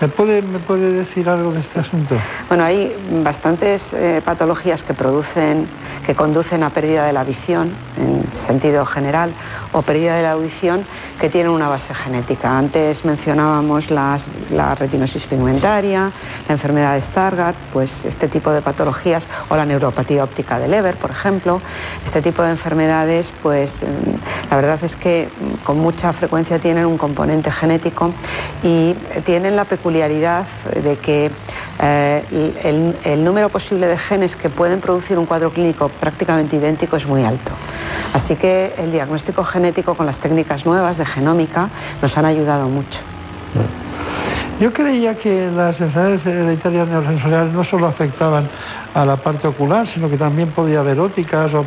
¿Me, 0.00 0.08
puede, 0.08 0.42
¿Me 0.42 0.58
puede 0.58 0.92
decir 0.92 1.28
algo 1.28 1.52
de 1.52 1.60
este 1.60 1.80
asunto? 1.80 2.16
Bueno, 2.48 2.64
hay 2.64 2.96
bastantes 3.22 3.92
eh, 3.94 4.20
patologías 4.24 4.82
que 4.82 4.94
producen, 4.94 5.66
que 6.06 6.14
conducen 6.14 6.62
a 6.62 6.70
pérdida 6.70 7.06
de 7.06 7.12
la 7.12 7.24
visión 7.24 7.70
en 7.96 8.24
sentido 8.32 8.84
general 8.86 9.34
o 9.72 9.82
pérdida 9.82 10.16
de 10.16 10.22
la 10.22 10.32
audición 10.32 10.84
que 11.20 11.28
tienen 11.30 11.52
una 11.52 11.68
base 11.68 11.94
genética. 11.94 12.56
Antes 12.58 13.04
mencionábamos 13.04 13.90
las- 13.90 14.30
la 14.50 14.74
retinosis 14.74 15.26
pigmentaria, 15.26 16.12
la 16.48 16.52
enfermedad 16.52 16.94
de 16.94 17.00
Stargardt, 17.00 17.56
pues 17.72 18.04
este 18.04 18.28
tipo 18.28 18.50
de 18.52 18.62
patologías 18.62 19.26
o 19.48 19.56
la 19.56 19.64
neuropatía 19.64 20.22
de 20.34 20.68
Leber, 20.68 20.96
por 20.96 21.10
ejemplo, 21.10 21.60
este 22.04 22.20
tipo 22.20 22.42
de 22.42 22.50
enfermedades, 22.50 23.32
pues 23.42 23.82
mm, 23.82 24.50
la 24.50 24.56
verdad 24.56 24.78
es 24.82 24.96
que 24.96 25.28
mm, 25.28 25.64
con 25.64 25.78
mucha 25.78 26.12
frecuencia 26.12 26.58
tienen 26.58 26.86
un 26.86 26.98
componente 26.98 27.50
genético 27.52 28.12
y 28.62 28.94
tienen 29.24 29.54
la 29.54 29.64
peculiaridad 29.64 30.46
de 30.82 30.96
que 30.96 31.30
eh, 31.80 32.94
el 33.04 33.24
número 33.24 33.48
posible 33.48 33.86
de 33.86 33.96
genes 33.96 34.36
que 34.36 34.50
pueden 34.50 34.80
producir 34.80 35.18
un 35.18 35.26
cuadro 35.26 35.52
clínico 35.52 35.88
prácticamente 35.88 36.56
idéntico 36.56 36.96
es 36.96 37.06
muy 37.06 37.24
alto. 37.24 37.52
Así 38.12 38.34
que 38.34 38.74
el 38.76 38.90
diagnóstico 38.90 39.44
genético 39.44 39.94
con 39.94 40.06
las 40.06 40.18
técnicas 40.18 40.66
nuevas 40.66 40.98
de 40.98 41.06
genómica 41.06 41.70
nos 42.02 42.16
han 42.18 42.24
ayudado 42.26 42.68
mucho. 42.68 43.13
Yo 44.60 44.72
creía 44.72 45.16
que 45.16 45.50
las 45.50 45.80
enfermedades 45.80 46.24
hereditarias 46.26 46.88
neurosensoriales 46.88 47.52
no 47.52 47.64
solo 47.64 47.86
afectaban 47.86 48.48
a 48.94 49.04
la 49.04 49.16
parte 49.16 49.48
ocular, 49.48 49.86
sino 49.86 50.08
que 50.08 50.16
también 50.16 50.50
podía 50.52 50.80
haber 50.80 51.00
ópticas 51.00 51.52
o 51.54 51.64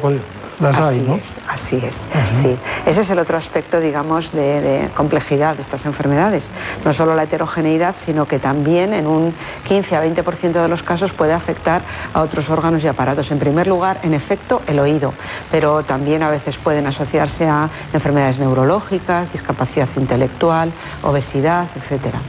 Las 0.60 0.76
así 0.76 1.00
hay, 1.00 1.00
¿no? 1.02 1.16
es, 1.16 1.40
así 1.48 1.76
es. 1.78 1.96
Sí. 2.42 2.56
Ese 2.86 3.02
es 3.02 3.10
el 3.10 3.20
otro 3.20 3.38
aspecto, 3.38 3.80
digamos, 3.80 4.32
de, 4.32 4.62
de 4.62 4.90
complejidad 4.96 5.56
de 5.56 5.62
estas 5.62 5.86
enfermedades. 5.86 6.50
No 6.84 6.94
solo 6.94 7.16
la 7.16 7.24
heterogeneidad, 7.24 7.96
sino 7.96 8.28
que 8.28 8.40
también 8.40 8.94
en 8.94 9.08
un 9.08 9.34
15 9.68 9.96
a 9.96 10.04
20% 10.04 10.52
de 10.62 10.68
los 10.68 10.84
casos 10.84 11.14
puede 11.14 11.34
afectar 11.34 11.84
a 12.14 12.22
otros 12.22 12.50
órganos 12.50 12.84
y 12.84 12.88
aparatos. 12.88 13.30
En 13.32 13.40
primer 13.40 13.68
lugar, 13.68 14.00
en 14.04 14.14
efecto, 14.14 14.62
el 14.68 14.80
oído, 14.80 15.14
pero 15.52 15.84
también 15.84 16.24
a 16.24 16.30
veces 16.30 16.58
pueden 16.58 16.88
asociarse 16.88 17.48
a 17.48 17.70
enfermedades 17.94 18.40
neurológicas, 18.40 19.32
discapacidad 19.32 19.88
intelectual, 19.96 20.72
obesidad, 21.04 21.68
etcétera. 21.76 22.20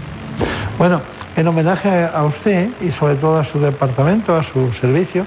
Bueno, 0.79 1.01
en 1.35 1.47
homenaje 1.49 2.09
a 2.13 2.25
usted 2.25 2.71
y 2.81 2.93
sobre 2.93 3.17
todo 3.17 3.39
a 3.39 3.45
su 3.45 3.59
departamento, 3.59 4.37
a 4.37 4.43
su 4.45 4.73
servicio, 4.73 5.27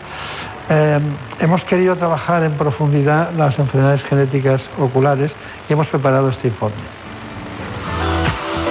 eh, 0.73 0.99
hemos 1.41 1.65
querido 1.65 1.98
trabajar 1.98 2.43
en 2.43 2.53
profundidad 2.53 3.34
las 3.34 3.60
enfermedades 3.60 4.03
genéticas 4.03 4.69
oculares 4.80 5.35
y 5.68 5.73
hemos 5.73 5.88
preparado 5.88 6.30
este 6.30 6.48
informe. 6.48 6.77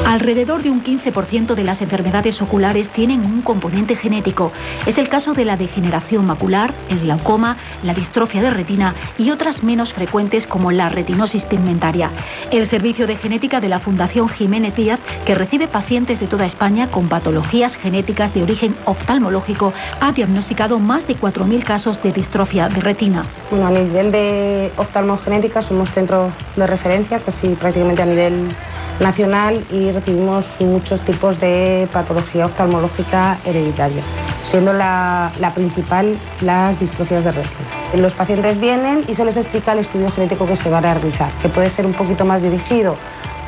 Alrededor 0.07 0.63
de 0.63 0.71
un 0.71 0.83
15% 0.83 1.55
de 1.55 1.63
las 1.63 1.83
enfermedades 1.83 2.43
oculares 2.43 2.89
tienen 2.91 3.25
un 3.25 3.43
componente 3.43 3.95
genético. 3.95 4.51
Es 4.87 4.99
el 4.99 5.09
caso 5.09 5.35
de 5.35 5.45
la 5.45 5.57
degeneración 5.57 6.27
macular, 6.27 6.75
el 6.89 7.01
glaucoma, 7.01 7.57
la 7.85 7.95
distrofia 7.95 8.43
de 8.43 8.51
retina 8.51 8.95
y 9.19 9.31
otras 9.31 9.63
menos 9.63 9.93
frecuentes 9.93 10.47
como 10.47 10.73
la 10.73 10.89
retinosis 10.89 11.45
pigmentaria. 11.45 12.11
El 12.51 12.67
Servicio 12.67 13.07
de 13.07 13.17
Genética 13.17 13.61
de 13.61 13.69
la 13.69 13.79
Fundación 13.79 14.29
Jiménez 14.29 14.75
Díaz, 14.75 15.01
que 15.27 15.35
recibe 15.35 15.69
pacientes 15.69 16.19
de 16.19 16.27
toda 16.27 16.47
España 16.47 16.91
con 16.91 17.09
patologías 17.09 17.77
genéticas 17.77 18.35
de 18.35 18.43
origen 18.43 18.75
oftalmológico, 18.87 19.73
ha 20.01 20.13
diagnosticado 20.13 20.79
más 20.79 21.07
de 21.07 21.17
4.000 21.17 21.63
casos 21.63 22.03
de 22.03 22.13
distrofia 22.13 22.69
de 22.69 22.81
retina. 22.81 23.25
A 23.53 23.71
nivel 23.71 24.11
de 24.11 24.73
oftalmogenética 24.77 25.63
somos 25.63 25.91
centro 25.91 26.33
de 26.57 26.67
referencia 26.67 27.21
casi 27.21 27.49
prácticamente 27.49 28.03
a 28.03 28.07
nivel 28.07 28.55
nacional 29.01 29.65
y 29.73 29.91
recibimos 29.91 30.47
muchos 30.61 31.01
tipos 31.03 31.41
de 31.41 31.89
patología 31.93 32.47
oftalmológica 32.47 33.39
hereditaria, 33.45 34.03
siendo 34.51 34.73
la, 34.73 35.33
principal 35.55 36.19
las 36.43 36.79
distrofias 36.79 37.25
de 37.25 37.33
retina. 37.33 37.69
Los 37.97 38.15
pacientes 38.15 38.61
vienen 38.61 39.05
y 39.09 39.15
se 39.15 39.25
les 39.25 39.37
explica 39.37 39.73
el 39.73 39.81
estudio 39.81 40.11
genético 40.13 40.47
que 40.47 40.57
se 40.57 40.71
va 40.71 40.79
a 40.79 40.81
realizar, 40.83 41.33
que 41.43 41.49
puede 41.49 41.71
ser 41.71 41.87
un 41.87 41.95
poquito 41.95 42.25
más 42.25 42.43
dirigido 42.43 42.97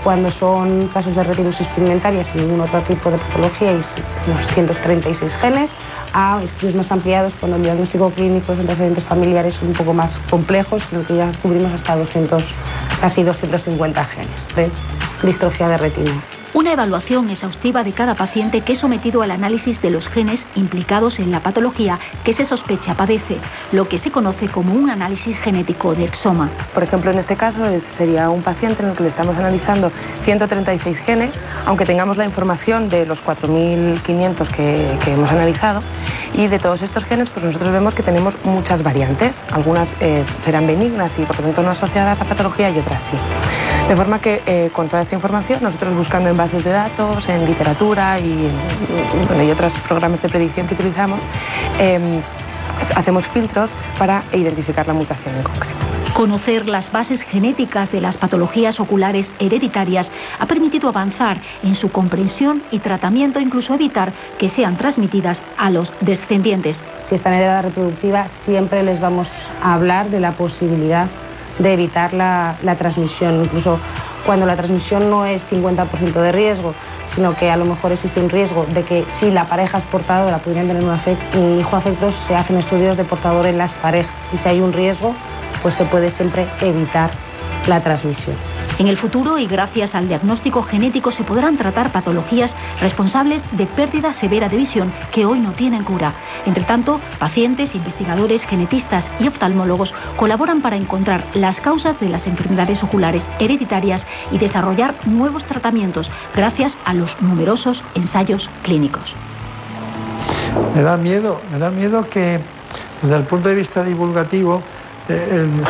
cuando 0.03 0.31
son 0.33 0.89
casos 0.89 1.15
de 1.15 1.23
retinosis 1.23 1.67
pigmentaria 1.69 2.25
sin 2.25 2.43
ningún 2.43 2.63
otro 2.63 2.81
tipo 2.83 3.11
de 3.11 3.19
patología 3.19 3.73
y 3.73 3.77
los 3.77 4.47
136 4.55 5.33
genes, 5.37 5.71
a 6.13 6.43
estudios 6.43 6.75
más 6.75 6.93
ampliados 6.93 7.33
cuando 7.41 7.57
el 7.57 7.63
diagnóstico 7.63 8.11
clínico, 8.11 8.53
antecedentes 8.53 9.05
familiares 9.05 9.61
un 9.63 9.73
poco 9.73 9.95
más 9.95 10.15
complejos, 10.31 10.83
en 10.93 11.05
que 11.05 11.17
ya 11.17 11.33
cubrimos 11.43 11.73
hasta 11.73 11.97
200, 11.97 12.43
casi 13.01 13.23
250 13.23 14.05
genes 14.05 14.47
de 14.55 14.71
distrofia 15.23 15.69
de 15.69 15.79
retina. 15.79 16.23
Una 16.55 16.75
evaluación 16.75 17.31
exhaustiva 17.31 17.83
de 17.83 17.93
cada 17.93 18.15
paciente 18.15 18.61
que 18.61 18.75
es 18.75 18.81
sometido 18.81 19.23
al 19.23 19.31
análisis 19.31 19.81
de 19.81 19.89
los 19.89 20.07
genes 20.07 20.45
implicados 20.55 21.19
en 21.19 21.31
la 21.31 21.41
patología 21.41 21.99
que 22.25 22.35
se 22.35 22.45
sospecha 22.45 22.95
padece, 22.95 23.39
lo 23.73 23.89
que 23.89 23.97
se 23.97 24.11
conoce 24.11 24.49
como 24.49 24.75
un 24.75 24.91
análisis 24.91 25.35
genético 25.39 25.95
de 25.95 26.05
exoma. 26.05 26.51
Por 26.75 26.83
ejemplo, 26.83 27.11
en 27.11 27.19
este 27.19 27.37
caso 27.37 27.59
sería 27.97 28.29
un 28.29 28.43
paciente 28.43 28.83
en 28.83 28.91
el 28.91 28.95
que 28.95 29.05
le 29.05 29.09
estamos 29.09 29.35
analizando 29.39 29.91
136 30.25 30.99
genes, 30.99 31.35
aunque 31.65 31.87
tengamos 31.87 32.19
la 32.19 32.27
información 32.27 32.91
de 32.91 33.07
los 33.07 33.25
4.500 33.25 34.47
que, 34.49 34.99
que 35.03 35.13
hemos 35.13 35.31
analizado. 35.31 35.81
Y 36.35 36.49
de 36.49 36.59
todos 36.59 36.83
estos 36.83 37.05
genes, 37.05 37.31
pues 37.31 37.45
nosotros 37.45 37.73
vemos 37.73 37.95
que 37.95 38.03
tenemos 38.03 38.37
muchas 38.45 38.83
variantes. 38.83 39.41
Algunas 39.53 39.95
eh, 40.01 40.23
serán 40.45 40.67
benignas 40.67 41.13
y 41.19 41.23
por 41.23 41.37
lo 41.37 41.45
tanto 41.45 41.63
no 41.63 41.71
asociadas 41.71 42.21
a 42.21 42.25
patología 42.25 42.69
y 42.71 42.79
otras 42.79 43.01
sí. 43.11 43.17
De 43.89 43.97
forma 43.97 44.21
que 44.21 44.43
eh, 44.47 44.71
con 44.73 44.89
toda 44.89 45.03
esta 45.03 45.15
información, 45.15 45.63
nosotros 45.63 45.95
buscando 45.95 46.31
en 46.31 46.37
bases 46.43 46.65
de 46.65 46.73
datos, 46.73 47.29
en 47.29 47.47
literatura 47.47 48.19
y, 48.19 48.25
y, 48.25 49.27
bueno, 49.29 49.45
y 49.45 49.51
otros 49.53 49.73
programas 49.87 50.21
de 50.23 50.29
predicción 50.29 50.67
que 50.67 50.75
utilizamos, 50.75 51.21
eh, 51.79 52.21
hacemos 52.97 53.25
filtros 53.29 53.71
para 53.97 54.25
identificar 54.33 54.85
la 54.89 54.93
mutación 54.93 55.37
en 55.37 55.43
concreto. 55.45 55.77
Conocer 56.15 56.69
las 56.69 56.91
bases 56.91 57.23
genéticas 57.23 57.93
de 57.93 58.01
las 58.01 58.17
patologías 58.17 58.81
oculares 58.81 59.31
hereditarias 59.39 60.11
ha 60.41 60.47
permitido 60.47 60.89
avanzar 60.89 61.37
en 61.63 61.77
su 61.77 61.93
comprensión 61.93 62.61
y 62.73 62.81
tratamiento, 62.81 63.39
incluso 63.39 63.75
evitar 63.75 64.13
que 64.39 64.49
sean 64.49 64.77
transmitidas 64.77 65.41
a 65.59 65.71
los 65.71 65.93
descendientes. 66.01 66.83
Si 67.09 67.15
están 67.15 67.35
en 67.35 67.43
edad 67.43 67.63
reproductiva, 67.63 68.27
siempre 68.45 68.83
les 68.83 69.01
vamos 69.01 69.29
a 69.63 69.75
hablar 69.75 70.11
de 70.11 70.19
la 70.19 70.33
posibilidad 70.33 71.07
de 71.61 71.73
evitar 71.73 72.13
la, 72.13 72.57
la 72.63 72.75
transmisión, 72.75 73.45
incluso 73.45 73.79
cuando 74.25 74.47
la 74.47 74.57
transmisión 74.57 75.11
no 75.11 75.25
es 75.25 75.43
50% 75.51 76.13
de 76.13 76.33
riesgo, 76.33 76.75
sino 77.15 77.37
que 77.37 77.51
a 77.51 77.57
lo 77.57 77.65
mejor 77.65 77.93
existe 77.93 78.21
un 78.21 78.31
riesgo 78.31 78.67
de 78.73 78.85
que 78.85 79.05
si 79.19 79.31
la 79.31 79.47
pareja 79.49 79.79
es 79.79 79.85
portadora 79.85 80.39
podrían 80.39 80.69
tener 80.69 80.83
un 80.83 81.61
hijo 81.61 81.77
afecto, 81.77 82.13
se 82.27 82.35
hacen 82.35 82.59
estudios 82.59 82.97
de 82.97 83.05
portador 83.05 83.47
en 83.47 83.59
las 83.59 83.73
parejas 83.75 84.15
y 84.33 84.39
si 84.39 84.49
hay 84.49 84.61
un 84.61 84.73
riesgo, 84.73 85.15
pues 85.63 85.75
se 85.75 85.85
puede 85.85 86.11
siempre 86.11 86.49
evitar 86.61 87.11
la 87.67 87.83
transmisión. 87.83 88.37
En 88.79 88.89
el 88.89 88.97
futuro 88.97 89.39
y 89.39 89.47
gracias 89.47 89.95
al 89.95 90.09
diagnóstico 90.09 90.63
genético 90.63 91.13
se 91.13 91.25
podrán 91.25 91.57
tratar 91.57 91.93
patologías 91.93 92.57
responsables 92.81 93.43
de 93.53 93.67
pérdida 93.67 94.13
severa 94.13 94.49
de 94.49 94.57
visión 94.57 94.93
que 95.13 95.27
hoy 95.27 95.41
no 95.41 95.53
tienen 95.53 95.85
cura. 95.85 96.15
Entre 96.47 96.65
tanto, 96.65 97.01
pacientes, 97.19 97.75
investigadores, 97.75 98.45
genetistas 98.45 99.11
y 99.21 99.29
oftalmólogos 99.29 99.93
colaboran 100.17 100.63
para 100.63 100.77
encontrar 100.77 101.25
las 101.35 101.61
causas 101.61 101.99
de 102.01 102.09
las 102.09 102.27
enfermedades 102.27 102.83
oculares 102.83 103.27
hereditarias 103.39 104.07
y 104.31 104.39
desarrollar 104.39 104.95
nuevos 105.07 105.45
tratamientos 105.45 106.11
gracias 106.35 106.77
a 106.85 106.95
los 106.95 107.21
numerosos 107.21 107.85
ensayos 107.95 108.49
clínicos. 108.63 109.15
Me 110.75 110.83
da 110.83 110.97
miedo, 110.97 111.41
me 111.51 111.59
da 111.59 111.71
miedo 111.71 112.09
que 112.09 112.41
desde 113.03 113.17
el 113.17 113.25
punto 113.25 113.49
de 113.49 113.55
vista 113.57 113.85
divulgativo 113.85 114.63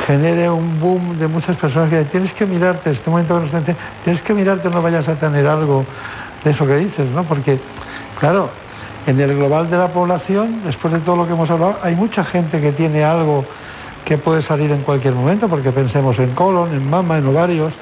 genere 0.06 0.50
un 0.50 0.78
boom 0.78 1.18
de 1.18 1.26
muchas 1.26 1.56
personas 1.56 1.88
que 1.88 1.96
dicen, 1.96 2.10
tienes 2.10 2.32
que 2.32 2.46
mirarte, 2.46 2.90
este 2.90 3.10
momento 3.10 3.40
diciendo, 3.40 3.74
tienes 4.04 4.22
que 4.22 4.34
mirarte, 4.34 4.68
no 4.68 4.82
vayas 4.82 5.08
a 5.08 5.14
tener 5.14 5.46
algo 5.46 5.84
de 6.44 6.50
eso 6.50 6.66
que 6.66 6.76
dices, 6.76 7.08
¿no? 7.10 7.24
Porque, 7.24 7.58
claro, 8.20 8.50
en 9.06 9.20
el 9.20 9.34
global 9.34 9.70
de 9.70 9.78
la 9.78 9.88
población, 9.88 10.62
después 10.64 10.92
de 10.92 11.00
todo 11.00 11.16
lo 11.16 11.26
que 11.26 11.32
hemos 11.32 11.50
hablado, 11.50 11.78
hay 11.82 11.94
mucha 11.94 12.24
gente 12.24 12.60
que 12.60 12.72
tiene 12.72 13.04
algo 13.04 13.44
que 14.04 14.18
puede 14.18 14.42
salir 14.42 14.70
en 14.70 14.82
cualquier 14.82 15.14
momento, 15.14 15.48
porque 15.48 15.70
pensemos 15.70 16.18
en 16.18 16.34
colon, 16.34 16.72
en 16.72 16.88
mama, 16.90 17.18
en 17.18 17.26
ovarios, 17.26 17.72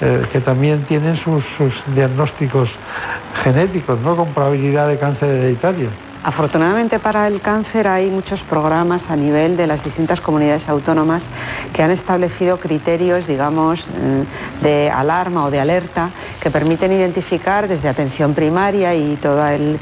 eh, 0.00 0.22
que 0.32 0.40
también 0.40 0.84
tienen 0.84 1.16
sus, 1.16 1.44
sus 1.44 1.82
diagnósticos 1.94 2.70
genéticos, 3.44 4.00
¿no? 4.00 4.16
Con 4.16 4.32
probabilidad 4.32 4.88
de 4.88 4.98
cáncer 4.98 5.28
hereditario. 5.28 6.07
Afortunadamente 6.28 6.98
para 6.98 7.26
el 7.26 7.40
cáncer 7.40 7.88
hay 7.88 8.10
muchos 8.10 8.42
programas 8.42 9.08
a 9.08 9.16
nivel 9.16 9.56
de 9.56 9.66
las 9.66 9.82
distintas 9.82 10.20
comunidades 10.20 10.68
autónomas 10.68 11.24
que 11.72 11.82
han 11.82 11.90
establecido 11.90 12.60
criterios, 12.60 13.26
digamos, 13.26 13.88
eh, 13.88 14.24
de 14.60 14.90
alarma 14.90 15.46
o 15.46 15.50
de 15.50 15.58
alerta 15.58 16.10
que 16.38 16.50
permiten 16.50 16.92
identificar 16.92 17.66
desde 17.66 17.88
atención 17.88 18.34
primaria 18.34 18.94
y 18.94 19.16
todo 19.16 19.42
el, 19.48 19.78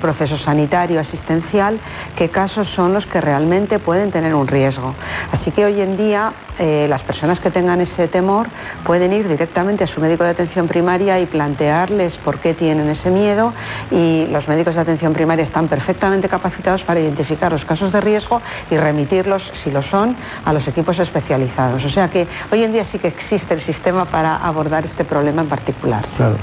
proceso 0.00 0.36
sanitario 0.36 0.98
asistencial 0.98 1.78
qué 2.16 2.28
casos 2.28 2.66
son 2.66 2.92
los 2.92 3.06
que 3.06 3.20
realmente 3.20 3.78
pueden 3.78 4.10
tener 4.10 4.34
un 4.34 4.48
riesgo. 4.48 4.96
Así 5.30 5.52
que 5.52 5.64
hoy 5.64 5.80
en 5.80 5.96
día 5.96 6.32
eh, 6.58 6.86
las 6.88 7.04
personas 7.04 7.38
que 7.38 7.52
tengan 7.52 7.80
ese 7.80 8.08
temor 8.08 8.48
pueden 8.84 9.12
ir 9.12 9.28
directamente 9.28 9.84
a 9.84 9.86
su 9.86 10.00
médico 10.00 10.24
de 10.24 10.30
atención 10.30 10.66
primaria 10.66 11.20
y 11.20 11.26
plantearles 11.26 12.18
por 12.18 12.40
qué 12.40 12.52
tienen 12.52 12.88
ese 12.88 13.10
miedo 13.10 13.52
y 13.92 14.26
los 14.26 14.48
médicos 14.48 14.74
de 14.74 14.80
atención 14.80 15.12
primaria 15.12 15.44
están 15.44 15.67
perfectamente 15.68 16.28
capacitados 16.28 16.82
para 16.82 17.00
identificar 17.00 17.52
los 17.52 17.64
casos 17.64 17.92
de 17.92 18.00
riesgo 18.00 18.40
y 18.70 18.76
remitirlos, 18.76 19.52
si 19.54 19.70
lo 19.70 19.82
son, 19.82 20.16
a 20.44 20.52
los 20.52 20.66
equipos 20.66 20.98
especializados. 20.98 21.84
O 21.84 21.88
sea 21.88 22.08
que 22.08 22.26
hoy 22.50 22.62
en 22.62 22.72
día 22.72 22.84
sí 22.84 22.98
que 22.98 23.08
existe 23.08 23.54
el 23.54 23.60
sistema 23.60 24.04
para 24.04 24.36
abordar 24.36 24.84
este 24.84 25.04
problema 25.04 25.42
en 25.42 25.48
particular. 25.48 26.04
Claro. 26.16 26.36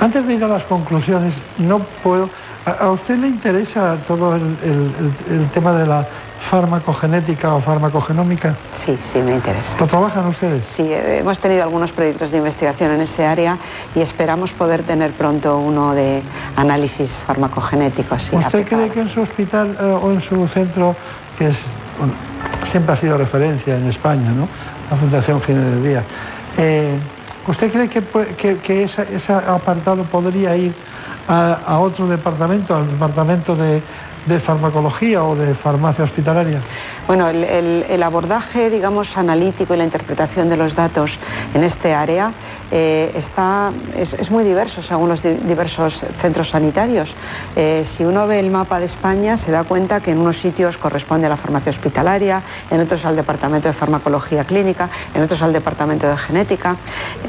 Antes 0.00 0.26
de 0.26 0.34
ir 0.34 0.44
a 0.44 0.48
las 0.48 0.64
conclusiones, 0.64 1.34
no 1.58 1.80
puedo. 2.02 2.30
¿A, 2.66 2.90
usted 2.90 3.18
le 3.18 3.28
interesa 3.28 3.96
todo 4.06 4.36
el 4.36 5.50
tema 5.52 5.72
de 5.72 5.86
la 5.86 6.06
farmacogenética 6.40 7.54
o 7.54 7.60
farmacogenómica? 7.60 8.56
Sí, 8.72 8.98
sí, 9.12 9.20
me 9.20 9.32
interesa. 9.32 9.76
¿Lo 9.78 9.86
trabajan 9.86 10.26
ustedes? 10.26 10.64
Sí, 10.66 10.82
eh, 10.82 11.18
hemos 11.18 11.38
tenido 11.38 11.62
algunos 11.62 11.92
proyectos 11.92 12.30
de 12.30 12.38
investigación 12.38 12.92
en 12.92 13.02
ese 13.02 13.26
área 13.26 13.58
y 13.94 14.00
esperamos 14.00 14.52
poder 14.52 14.82
tener 14.82 15.12
pronto 15.12 15.58
uno 15.58 15.94
de 15.94 16.22
análisis 16.56 17.10
farmacogenético. 17.26 18.18
Sí, 18.18 18.34
¿Usted 18.36 18.66
cree 18.66 18.88
que 18.90 19.00
en 19.00 19.08
su 19.10 19.20
hospital 19.20 19.76
eh, 19.78 19.84
o 19.84 20.10
en 20.10 20.20
su 20.20 20.48
centro, 20.48 20.96
que 21.38 21.48
es, 21.48 21.58
bueno, 21.98 22.14
siempre 22.70 22.94
ha 22.94 22.96
sido 22.96 23.18
referencia 23.18 23.76
en 23.76 23.88
España, 23.88 24.30
¿no? 24.30 24.48
la 24.90 24.96
Fundación 24.96 25.40
Jiménez 25.42 25.84
Díaz, 25.84 26.04
eh, 26.56 26.98
¿usted 27.46 27.70
cree 27.70 27.88
que, 27.88 28.82
ese 28.82 29.32
apartado 29.32 30.02
podría 30.04 30.56
ir 30.56 30.74
a, 31.28 31.58
a 31.64 31.78
otro 31.78 32.08
departamento, 32.08 32.74
al 32.74 32.90
departamento 32.90 33.54
de, 33.54 33.82
de 34.26 34.40
farmacología 34.40 35.24
o 35.24 35.34
de 35.34 35.54
farmacia 35.54 36.04
hospitalaria? 36.04 36.60
Bueno, 37.06 37.28
el, 37.28 38.02
abordaje, 38.02 38.70
digamos, 38.70 39.16
analítico 39.16 39.74
y 39.74 39.76
la 39.76 39.84
interpretación 39.84 40.48
de 40.48 40.56
los 40.56 40.74
datos 40.74 41.18
en 41.54 41.64
este 41.64 41.92
área 41.92 42.32
eh, 42.70 43.12
está, 43.14 43.72
es, 43.96 44.30
muy 44.30 44.44
diverso 44.44 44.82
según 44.82 45.08
los 45.08 45.22
diversos 45.22 46.04
centros 46.20 46.50
sanitarios. 46.50 47.14
Eh, 47.56 47.84
si 47.84 48.04
uno 48.04 48.26
ve 48.26 48.40
el 48.40 48.50
mapa 48.50 48.78
de 48.78 48.86
España, 48.86 49.36
se 49.36 49.50
da 49.50 49.64
cuenta 49.64 50.00
que 50.00 50.12
en 50.12 50.18
unos 50.18 50.38
sitios 50.38 50.78
corresponde 50.78 51.26
a 51.26 51.30
la 51.30 51.36
farmacia 51.36 51.70
hospitalaria, 51.70 52.42
en 52.70 52.80
otros 52.80 53.04
al 53.04 53.16
departamento 53.16 53.68
de 53.68 53.74
farmacología 53.74 54.44
clínica, 54.44 54.88
en 55.14 55.22
otros 55.22 55.42
al 55.42 55.52
departamento 55.52 56.08
de 56.08 56.16
genética. 56.16 56.76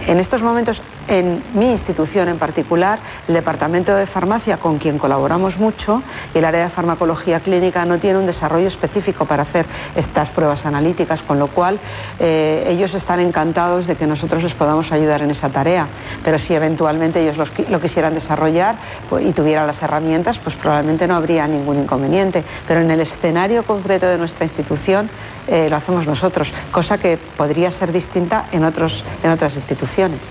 En 0.08 0.20
estos 0.20 0.42
momentos, 0.44 0.82
en 1.08 1.44
mi 1.54 1.72
institución 1.72 2.30
en 2.30 2.38
particular, 2.38 3.00
el 3.28 3.34
departamento 3.34 3.96
de 3.96 4.06
farmacia, 4.06 4.58
con 4.58 4.78
quien 4.78 4.98
colaboramos 4.98 5.58
mucho, 5.58 6.04
y 6.34 6.38
el 6.38 6.46
área 6.46 6.66
de 6.66 6.70
farmacología 6.82 7.42
clínica 7.42 7.86
no 7.86 8.00
tiene 8.00 8.18
un 8.18 8.26
desarrollo 8.26 8.66
específico 8.66 9.26
para 9.26 9.44
hacer 9.44 9.68
estas 9.96 10.32
pruebas 10.32 10.66
analíticas, 10.66 11.22
con 11.22 11.38
lo 11.38 11.46
cual 11.46 11.80
eh, 12.20 12.64
ellos 12.66 12.96
están 12.96 13.20
encantados 13.20 13.86
de 13.86 13.96
que 13.96 14.08
nosotros 14.08 14.42
les 14.42 14.56
podamos 14.56 14.92
ayudar 14.92 15.22
en 15.22 15.30
esa 15.30 15.50
tarea. 15.50 15.88
Pero 16.24 16.40
si 16.40 16.56
eventualmente 16.56 17.22
ellos 17.22 17.38
lo 17.70 17.80
quisieran 17.80 18.16
desarrollar 18.16 18.78
pues, 19.12 19.24
y 19.28 19.32
tuvieran 19.32 19.68
las 19.68 19.80
herramientas, 19.84 20.40
pues 20.40 20.56
probablemente 20.56 21.08
no 21.08 21.16
habría 21.16 21.46
ningún 21.46 21.84
inconveniente. 21.84 22.44
Pero 22.68 22.82
en 22.82 22.90
el 22.90 23.02
escenario 23.02 23.64
concreto 23.64 24.08
de 24.08 24.18
nuestra 24.18 24.44
institución 24.46 25.08
eh, 25.48 25.70
lo 25.70 25.76
hacemos 25.76 26.08
nosotros, 26.08 26.52
cosa 26.72 26.98
que 26.98 27.20
podría 27.38 27.70
ser 27.70 27.92
distinta 27.92 28.48
en, 28.52 28.64
otros, 28.64 29.04
en 29.22 29.30
otras 29.30 29.56
instituciones. 29.56 30.22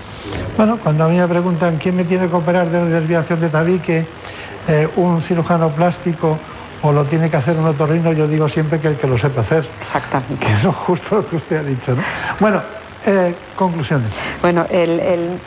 Bueno, 0.57 0.77
cuando 0.83 1.05
a 1.05 1.07
mí 1.07 1.17
me 1.17 1.27
preguntan 1.29 1.77
quién 1.77 1.95
me 1.95 2.03
tiene 2.03 2.27
que 2.27 2.35
operar 2.35 2.69
de 2.69 2.83
desviación 2.89 3.39
de 3.39 3.47
tabique, 3.47 4.05
eh, 4.67 4.87
un 4.95 5.21
cirujano 5.21 5.69
plástico 5.69 6.37
o 6.83 6.91
lo 6.91 7.05
tiene 7.05 7.29
que 7.29 7.37
hacer 7.37 7.57
un 7.57 7.67
otorrino, 7.67 8.11
yo 8.11 8.27
digo 8.27 8.49
siempre 8.49 8.79
que 8.79 8.89
el 8.89 8.97
que 8.97 9.07
lo 9.07 9.17
sepa 9.17 9.41
hacer. 9.41 9.67
Exactamente. 9.81 10.35
Que 10.45 10.53
eso 10.53 10.69
es 10.69 10.75
justo 10.75 11.17
lo 11.17 11.29
que 11.29 11.35
usted 11.35 11.57
ha 11.57 11.63
dicho, 11.63 11.95
¿no? 11.95 12.01
Bueno, 12.39 12.61
eh, 13.05 13.35
conclusiones. 13.55 14.09
Bueno, 14.41 14.65
el, 14.69 15.39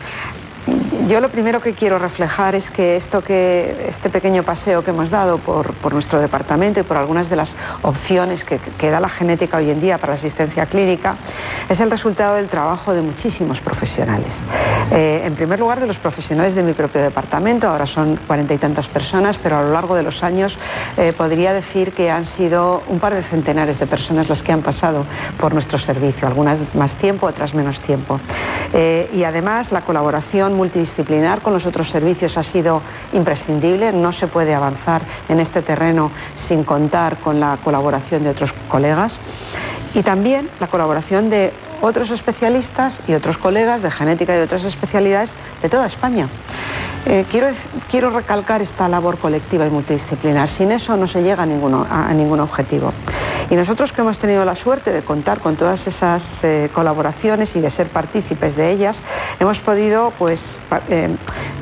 yo 1.08 1.20
lo 1.20 1.28
primero 1.28 1.60
que 1.60 1.74
quiero 1.74 1.98
reflejar 1.98 2.54
es 2.54 2.70
que 2.70 2.96
esto 2.96 3.22
que 3.22 3.86
este 3.88 4.08
pequeño 4.08 4.42
paseo 4.42 4.82
que 4.82 4.90
hemos 4.90 5.10
dado 5.10 5.38
por, 5.38 5.74
nuestro 5.92 6.20
departamento 6.20 6.80
y 6.80 6.82
por 6.82 6.96
algunas 6.96 7.28
de 7.28 7.36
las 7.36 7.54
opciones 7.82 8.44
que, 8.44 8.90
da 8.90 9.00
la 9.00 9.08
genética 9.08 9.58
hoy 9.58 9.70
en 9.70 9.80
día 9.80 9.98
para 9.98 10.12
la 10.12 10.18
asistencia 10.18 10.66
clínica 10.66 11.16
es 11.68 11.80
el 11.80 11.90
resultado 11.90 12.36
del 12.36 12.48
trabajo 12.48 12.94
de 12.94 13.02
muchísimos 13.02 13.60
profesionales. 13.60 14.34
Eh, 14.90 15.22
en 15.24 15.34
primer 15.34 15.58
lugar, 15.58 15.80
de 15.80 15.86
los 15.86 15.98
profesionales 15.98 16.54
de 16.54 16.62
mi 16.62 16.72
propio 16.72 17.02
departamento, 17.02 17.68
ahora 17.68 17.86
son 17.86 18.16
cuarenta 18.26 18.54
y 18.54 18.58
tantas 18.58 18.88
personas, 18.88 19.38
pero 19.38 19.58
a 19.58 19.62
lo 19.62 19.72
largo 19.72 19.94
de 19.94 20.02
los 20.02 20.22
años 20.22 20.58
eh, 20.96 21.12
podría 21.16 21.52
decir 21.52 21.92
que 21.92 22.10
han 22.10 22.24
sido 22.24 22.82
un 22.88 22.98
par 22.98 23.14
de 23.14 23.22
centenares 23.22 23.78
de 23.78 23.86
personas 23.86 24.28
las 24.28 24.42
que 24.42 24.52
han 24.52 24.62
pasado 24.62 25.04
por 25.38 25.52
nuestro 25.52 25.78
servicio, 25.78 26.26
algunas 26.26 26.74
más 26.74 26.96
tiempo, 26.96 27.26
otras 27.26 27.54
menos 27.54 27.80
tiempo. 27.80 28.20
Eh, 28.72 29.10
y 29.12 29.24
además 29.24 29.72
la 29.72 29.82
colaboración 29.82 30.53
multidisciplinar 30.54 31.42
con 31.42 31.52
los 31.52 31.66
otros 31.66 31.90
servicios 31.90 32.38
ha 32.38 32.42
sido 32.42 32.82
imprescindible. 33.12 33.92
No 33.92 34.12
se 34.12 34.26
puede 34.26 34.54
avanzar 34.54 35.02
en 35.28 35.40
este 35.40 35.62
terreno 35.62 36.10
sin 36.34 36.64
contar 36.64 37.18
con 37.18 37.40
la 37.40 37.58
colaboración 37.62 38.24
de 38.24 38.30
otros 38.30 38.52
colegas 38.68 39.18
y 39.94 40.02
también 40.02 40.50
la 40.60 40.68
colaboración 40.68 41.30
de 41.30 41.52
otros 41.80 42.10
especialistas 42.10 43.00
y 43.06 43.14
otros 43.14 43.38
colegas 43.38 43.82
de 43.82 43.90
genética 43.90 44.36
y 44.36 44.40
otras 44.40 44.64
especialidades 44.64 45.34
de 45.62 45.68
toda 45.68 45.86
España. 45.86 46.28
Eh, 47.06 47.26
quiero, 47.30 47.48
quiero, 47.90 48.08
recalcar 48.08 48.62
esta 48.62 48.88
labor 48.88 49.18
colectiva 49.18 49.66
y 49.66 49.70
multidisciplinar. 49.70 50.48
Sin 50.48 50.72
eso 50.72 50.96
no 50.96 51.06
se 51.06 51.22
llega 51.22 51.42
a, 51.42 51.46
ninguno, 51.46 51.86
a, 51.90 52.12
ningún 52.14 52.40
objetivo. 52.40 52.94
Y 53.50 53.56
nosotros 53.56 53.92
que 53.92 54.00
hemos 54.00 54.18
tenido 54.18 54.42
la 54.46 54.54
suerte 54.54 54.90
de 54.90 55.02
contar 55.02 55.40
con 55.40 55.56
todas 55.56 55.86
esas 55.86 56.24
eh, 56.42 56.70
colaboraciones 56.72 57.54
y 57.56 57.60
de 57.60 57.68
ser 57.68 57.88
partícipes 57.88 58.56
de 58.56 58.70
ellas, 58.70 59.02
hemos 59.38 59.60
podido 59.60 60.14
pues, 60.18 60.58
eh, 60.88 61.14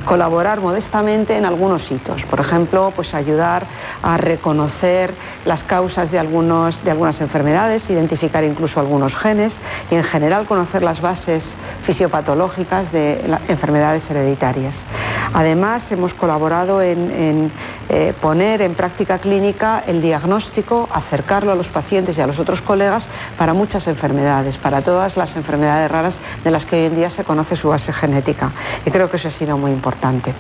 colaborar 0.04 0.60
modestamente 0.60 1.36
en 1.36 1.44
algunos 1.44 1.90
hitos. 1.90 2.24
Por 2.24 2.38
ejemplo, 2.38 2.92
pues, 2.94 3.12
ayudar 3.12 3.66
a 4.00 4.18
reconocer 4.18 5.12
las 5.44 5.64
causas 5.64 6.12
de, 6.12 6.20
algunos, 6.20 6.84
de 6.84 6.92
algunas 6.92 7.20
enfermedades, 7.20 7.90
identificar 7.90 8.44
incluso 8.44 8.78
algunos 8.78 9.16
genes 9.16 9.58
y 9.90 9.96
general 10.04 10.46
conocer 10.46 10.82
las 10.82 11.00
bases 11.00 11.54
fisiopatológicas 11.82 12.92
de 12.92 13.20
enfermedades 13.48 14.10
hereditarias. 14.10 14.84
Además, 15.32 15.90
hemos 15.92 16.14
colaborado 16.14 16.82
en, 16.82 17.50
eh, 17.88 18.12
poner 18.20 18.62
en 18.62 18.74
práctica 18.74 19.18
clínica 19.18 19.82
el 19.86 20.02
diagnóstico, 20.02 20.88
acercarlo 20.92 21.52
a 21.52 21.54
los 21.54 21.68
pacientes 21.68 22.18
y 22.18 22.20
a 22.20 22.26
los 22.26 22.38
otros 22.38 22.62
colegas 22.62 23.08
para 23.38 23.54
muchas 23.54 23.86
enfermedades, 23.88 24.58
para 24.58 24.82
todas 24.82 25.16
las 25.16 25.36
enfermedades 25.36 25.90
raras 25.90 26.18
de 26.44 26.50
las 26.50 26.66
que 26.66 26.76
hoy 26.76 26.86
en 26.86 26.96
día 26.96 27.10
se 27.10 27.24
conoce 27.24 27.56
su 27.56 27.68
base 27.68 27.92
genética. 27.92 28.52
Y 28.84 28.90
creo 28.90 29.10
que 29.10 29.16
eso 29.16 29.28
ha 29.28 29.32
sido 29.32 29.56
muy 29.56 29.70
importante. 29.70 30.34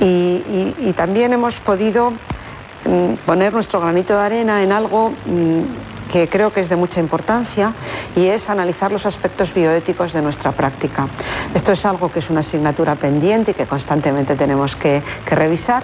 Y, 0.00 0.94
también 0.96 1.32
hemos 1.32 1.60
podido 1.60 2.10
mm, 2.10 3.14
poner 3.24 3.52
nuestro 3.52 3.80
granito 3.80 4.14
de 4.14 4.20
arena 4.20 4.62
en 4.62 4.72
algo 4.72 5.10
mm, 5.10 5.97
que 6.10 6.28
creo 6.28 6.52
que 6.52 6.60
es 6.60 6.68
de 6.68 6.76
mucha 6.76 7.00
importancia 7.00 7.74
y 8.16 8.26
es 8.26 8.48
analizar 8.48 8.90
los 8.90 9.06
aspectos 9.06 9.52
bioéticos 9.54 10.12
de 10.12 10.22
nuestra 10.22 10.52
práctica. 10.52 11.08
Esto 11.54 11.72
es 11.72 11.84
algo 11.84 12.10
que 12.10 12.18
es 12.20 12.30
una 12.30 12.40
asignatura 12.40 12.96
pendiente 12.96 13.52
y 13.52 13.54
que 13.54 13.66
constantemente 13.66 14.34
tenemos 14.34 14.74
que, 14.76 15.02
revisar 15.26 15.82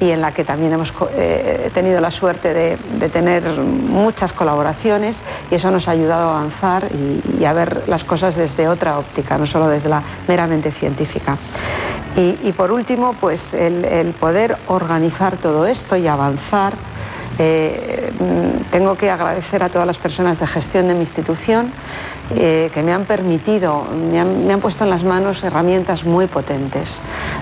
y 0.00 0.10
en 0.10 0.20
la 0.20 0.32
que 0.32 0.44
también 0.44 0.72
hemos 0.72 0.92
eh, 1.12 1.70
tenido 1.72 2.00
la 2.00 2.10
suerte 2.10 2.52
de, 2.52 3.08
tener 3.10 3.42
muchas 3.42 4.32
colaboraciones 4.32 5.20
y 5.50 5.54
eso 5.54 5.70
nos 5.70 5.88
ha 5.88 5.92
ayudado 5.92 6.30
a 6.30 6.38
avanzar 6.38 6.88
y, 7.38 7.44
a 7.44 7.52
ver 7.52 7.84
las 7.86 8.04
cosas 8.04 8.36
desde 8.36 8.68
otra 8.68 8.98
óptica, 8.98 9.38
no 9.38 9.46
solo 9.46 9.68
desde 9.68 9.88
la 9.88 10.02
meramente 10.26 10.72
científica. 10.72 11.38
Y, 12.16 12.52
por 12.52 12.72
último, 12.72 13.14
pues 13.20 13.54
el 13.54 14.14
poder 14.18 14.58
organizar 14.66 15.38
todo 15.38 15.66
esto 15.66 15.96
y 15.96 16.06
avanzar 16.06 16.74
eh, 17.42 18.12
tengo 18.70 18.96
que 18.96 19.10
agradecer 19.10 19.62
a 19.62 19.70
todas 19.70 19.86
las 19.86 19.96
personas 19.96 20.38
de 20.38 20.46
gestión 20.46 20.88
de 20.88 20.94
mi 20.94 21.00
institución 21.00 21.72
eh, 22.36 22.70
que 22.74 22.82
me 22.82 22.92
han 22.92 23.06
permitido, 23.06 23.82
me 24.10 24.20
han, 24.20 24.60
puesto 24.60 24.84
en 24.84 24.90
las 24.90 25.04
manos 25.04 25.42
herramientas 25.42 26.04
muy 26.04 26.26
potentes 26.26 26.90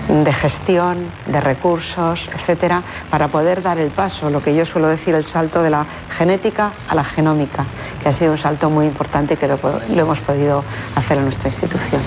de 0.07 0.33
gestión, 0.33 1.07
de 1.27 1.41
recursos, 1.41 2.29
etcétera, 2.33 2.81
para 3.09 3.27
poder 3.27 3.61
dar 3.61 3.77
el 3.77 3.89
paso, 3.89 4.29
lo 4.29 4.41
que 4.41 4.55
yo 4.55 4.65
suelo 4.65 4.87
decir, 4.87 5.15
el 5.15 5.25
salto 5.25 5.61
de 5.61 5.69
la 5.69 5.85
genética 6.17 6.71
a 6.87 6.95
la 6.95 7.03
genómica, 7.03 7.65
que 8.01 8.07
ha 8.07 8.13
sido 8.13 8.31
un 8.31 8.37
salto 8.37 8.69
muy 8.69 8.85
importante 8.85 9.35
que 9.35 9.49
lo, 9.49 9.59
lo 9.61 10.01
hemos 10.01 10.19
podido 10.21 10.63
hacer 10.95 11.17
en 11.17 11.25
nuestra 11.25 11.49
institución. 11.49 12.01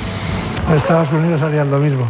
En 0.67 0.77
Estados 0.77 1.13
Unidos 1.13 1.43
harían 1.43 1.71
lo 1.71 1.79
mismo, 1.79 2.07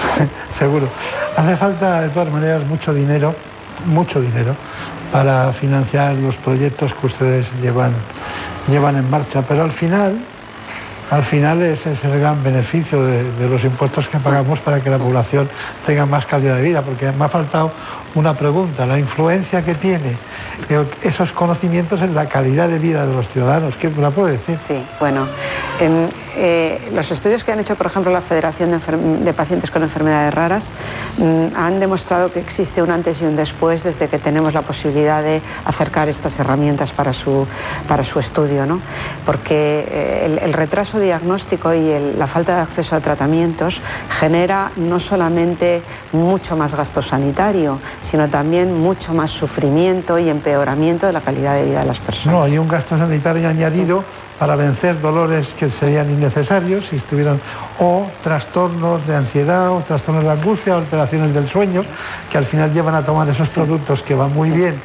seguro. 0.58 0.88
Hace 1.36 1.56
falta, 1.56 2.00
de 2.00 2.08
todas 2.08 2.28
maneras, 2.28 2.66
mucho 2.66 2.92
dinero, 2.92 3.36
mucho 3.86 4.20
dinero, 4.20 4.56
para 5.12 5.52
financiar 5.52 6.14
los 6.14 6.36
proyectos 6.36 6.92
que 6.94 7.06
ustedes 7.06 7.46
llevan, 7.60 7.92
llevan 8.68 8.96
en 8.96 9.08
marcha. 9.10 9.42
Pero 9.46 9.62
al 9.62 9.72
final, 9.72 10.18
al 11.12 11.22
final 11.24 11.60
ese 11.60 11.92
es 11.92 12.02
el 12.04 12.18
gran 12.18 12.42
beneficio 12.42 13.04
de, 13.04 13.46
los 13.46 13.62
impuestos 13.64 14.08
que 14.08 14.18
pagamos 14.18 14.60
para 14.60 14.82
que 14.82 14.88
la 14.88 14.96
población 14.96 15.46
tenga 15.84 16.06
más 16.06 16.24
calidad 16.24 16.56
de 16.56 16.62
vida, 16.62 16.80
porque 16.80 17.12
me 17.12 17.26
ha 17.26 17.28
faltado 17.28 17.70
una 18.14 18.34
pregunta, 18.34 18.86
la 18.86 18.98
influencia 18.98 19.62
que 19.62 19.74
tiene 19.74 20.16
esos 21.02 21.32
conocimientos 21.32 22.00
en 22.00 22.14
la 22.14 22.30
calidad 22.30 22.70
de 22.70 22.78
vida 22.78 23.04
de 23.04 23.12
los 23.12 23.28
ciudadanos. 23.28 23.76
¿Qué 23.76 23.90
me 23.90 24.00
la 24.00 24.10
puede 24.10 24.32
decir? 24.32 24.56
Sí, 24.66 24.82
bueno, 25.00 25.26
en, 25.80 26.08
eh, 26.36 26.90
los 26.94 27.10
estudios 27.10 27.44
que 27.44 27.52
han 27.52 27.60
hecho, 27.60 27.74
por 27.74 27.86
ejemplo, 27.86 28.10
la 28.10 28.22
Federación 28.22 28.80
de, 29.24 29.32
Pacientes 29.34 29.70
con 29.70 29.82
Enfermedades 29.82 30.32
Raras 30.32 30.70
mm, 31.18 31.56
han 31.56 31.78
demostrado 31.78 32.32
que 32.32 32.40
existe 32.40 32.82
un 32.82 32.90
antes 32.90 33.20
y 33.20 33.24
un 33.24 33.36
después 33.36 33.82
desde 33.82 34.08
que 34.08 34.18
tenemos 34.18 34.54
la 34.54 34.62
posibilidad 34.62 35.22
de 35.22 35.42
acercar 35.64 36.08
estas 36.08 36.38
herramientas 36.38 36.92
para 36.92 37.12
su, 37.12 37.46
para 37.86 38.02
su 38.02 38.18
estudio, 38.18 38.64
¿no? 38.64 38.80
Porque 39.26 39.86
eh, 39.88 40.38
el, 40.42 40.52
retraso 40.52 40.98
diagnóstico 41.02 41.74
y 41.74 42.14
la 42.16 42.26
falta 42.26 42.56
de 42.56 42.62
acceso 42.62 42.96
a 42.96 43.00
tratamientos 43.00 43.80
genera 44.20 44.72
no 44.76 44.98
solamente 44.98 45.82
mucho 46.12 46.56
más 46.56 46.74
gasto 46.74 47.02
sanitario, 47.02 47.78
sino 48.02 48.28
también 48.30 48.80
mucho 48.80 49.12
más 49.12 49.30
sufrimiento 49.30 50.18
y 50.18 50.28
empeoramiento 50.28 51.06
de 51.06 51.12
la 51.12 51.20
calidad 51.20 51.56
de 51.56 51.64
vida 51.64 51.80
de 51.80 51.86
las 51.86 51.98
personas. 51.98 52.34
No, 52.34 52.44
hay 52.44 52.58
un 52.58 52.68
gasto 52.68 52.96
sanitario 52.96 53.48
añadido 53.48 54.04
para 54.38 54.56
vencer 54.56 55.00
dolores 55.00 55.54
que 55.54 55.70
serían 55.70 56.10
innecesarios 56.10 56.86
si 56.86 56.96
estuvieran 56.96 57.40
o 57.78 58.06
trastornos 58.22 59.06
de 59.06 59.14
ansiedad 59.14 59.70
o 59.70 59.80
trastornos 59.82 60.24
de 60.24 60.30
angustia 60.30 60.74
alteraciones 60.74 61.32
del 61.32 61.48
sueño 61.48 61.84
que 62.30 62.38
al 62.38 62.46
final 62.46 62.72
llevan 62.72 62.94
a 62.94 63.04
tomar 63.04 63.28
esos 63.28 63.48
productos 63.50 64.02
que 64.02 64.14
van 64.14 64.34
muy 64.34 64.50
bien 64.50 64.80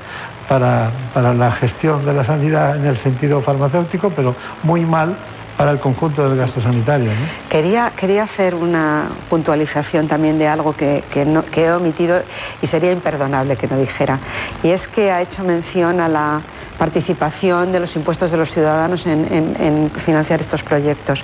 para, 0.47 0.91
para 1.13 1.33
la 1.33 1.51
gestión 1.51 2.05
de 2.05 2.13
la 2.13 2.23
sanidad 2.23 2.75
en 2.75 2.85
el 2.85 2.97
sentido 2.97 3.41
farmacéutico, 3.41 4.11
pero 4.11 4.35
muy 4.63 4.85
mal 4.85 5.15
para 5.57 5.71
el 5.71 5.79
conjunto 5.79 6.29
del 6.29 6.37
gasto 6.37 6.61
sanitario. 6.61 7.09
Quería, 7.49 7.91
quería 7.95 8.23
hacer 8.23 8.53
una 8.53 9.09
puntualización 9.29 10.07
también 10.07 10.37
de 10.37 10.47
algo 10.47 10.73
que, 10.73 11.03
que, 11.11 11.65
he 11.65 11.71
omitido 11.71 12.21
y 12.61 12.67
sería 12.67 12.91
imperdonable 12.91 13.57
que 13.57 13.67
no 13.67 13.77
dijera. 13.79 14.19
Y 14.63 14.69
es 14.69 14.87
que 14.87 15.11
ha 15.11 15.21
hecho 15.21 15.43
mención 15.43 15.99
a 15.99 16.07
la 16.07 16.41
participación 16.77 17.71
de 17.71 17.79
los 17.79 17.95
impuestos 17.95 18.29
de 18.29 18.37
los 18.37 18.51
ciudadanos 18.51 19.05
en, 19.07 19.91
financiar 20.05 20.41
estos 20.41 20.61
proyectos. 20.61 21.23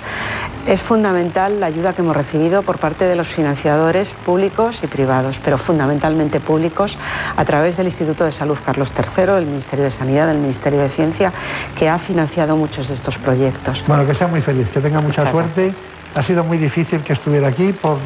Es 0.66 0.80
fundamental 0.80 1.60
la 1.60 1.66
ayuda 1.66 1.92
que 1.92 2.02
hemos 2.02 2.16
recibido 2.16 2.62
por 2.62 2.78
parte 2.78 3.04
de 3.04 3.14
los 3.14 3.28
financiadores 3.28 4.12
públicos 4.26 4.80
y 4.82 4.86
privados, 4.88 5.38
pero 5.44 5.58
fundamentalmente 5.58 6.40
públicos, 6.40 6.98
a 7.36 7.44
través 7.44 7.76
del 7.76 7.86
Instituto 7.86 8.24
de 8.24 8.32
Salud 8.32 8.58
Carlos 8.64 8.92
III, 8.96 9.34
del 9.34 9.46
Ministerio 9.46 9.84
de 9.84 9.90
Sanidad, 9.90 10.26
del 10.26 10.38
Ministerio 10.38 10.80
de 10.80 10.88
Ciencia, 10.88 11.32
que 11.76 11.88
ha 11.88 11.98
financiado 11.98 12.56
muchos 12.56 12.88
de 12.88 12.94
estos 12.94 13.16
proyectos. 13.18 13.84
Bueno, 13.86 14.06
que 14.06 14.14
sea 14.24 14.30
muy 14.30 14.40
feliz, 14.40 14.68
que 14.70 14.80
tenga 14.80 15.00
mucha 15.00 15.30
suerte. 15.30 15.74
Ha 16.14 16.22
sido 16.22 16.44
muy 16.44 16.56
difícil 16.56 17.02
que 17.02 17.12
estuviera 17.12 17.48
aquí 17.48 17.72
por 17.72 17.98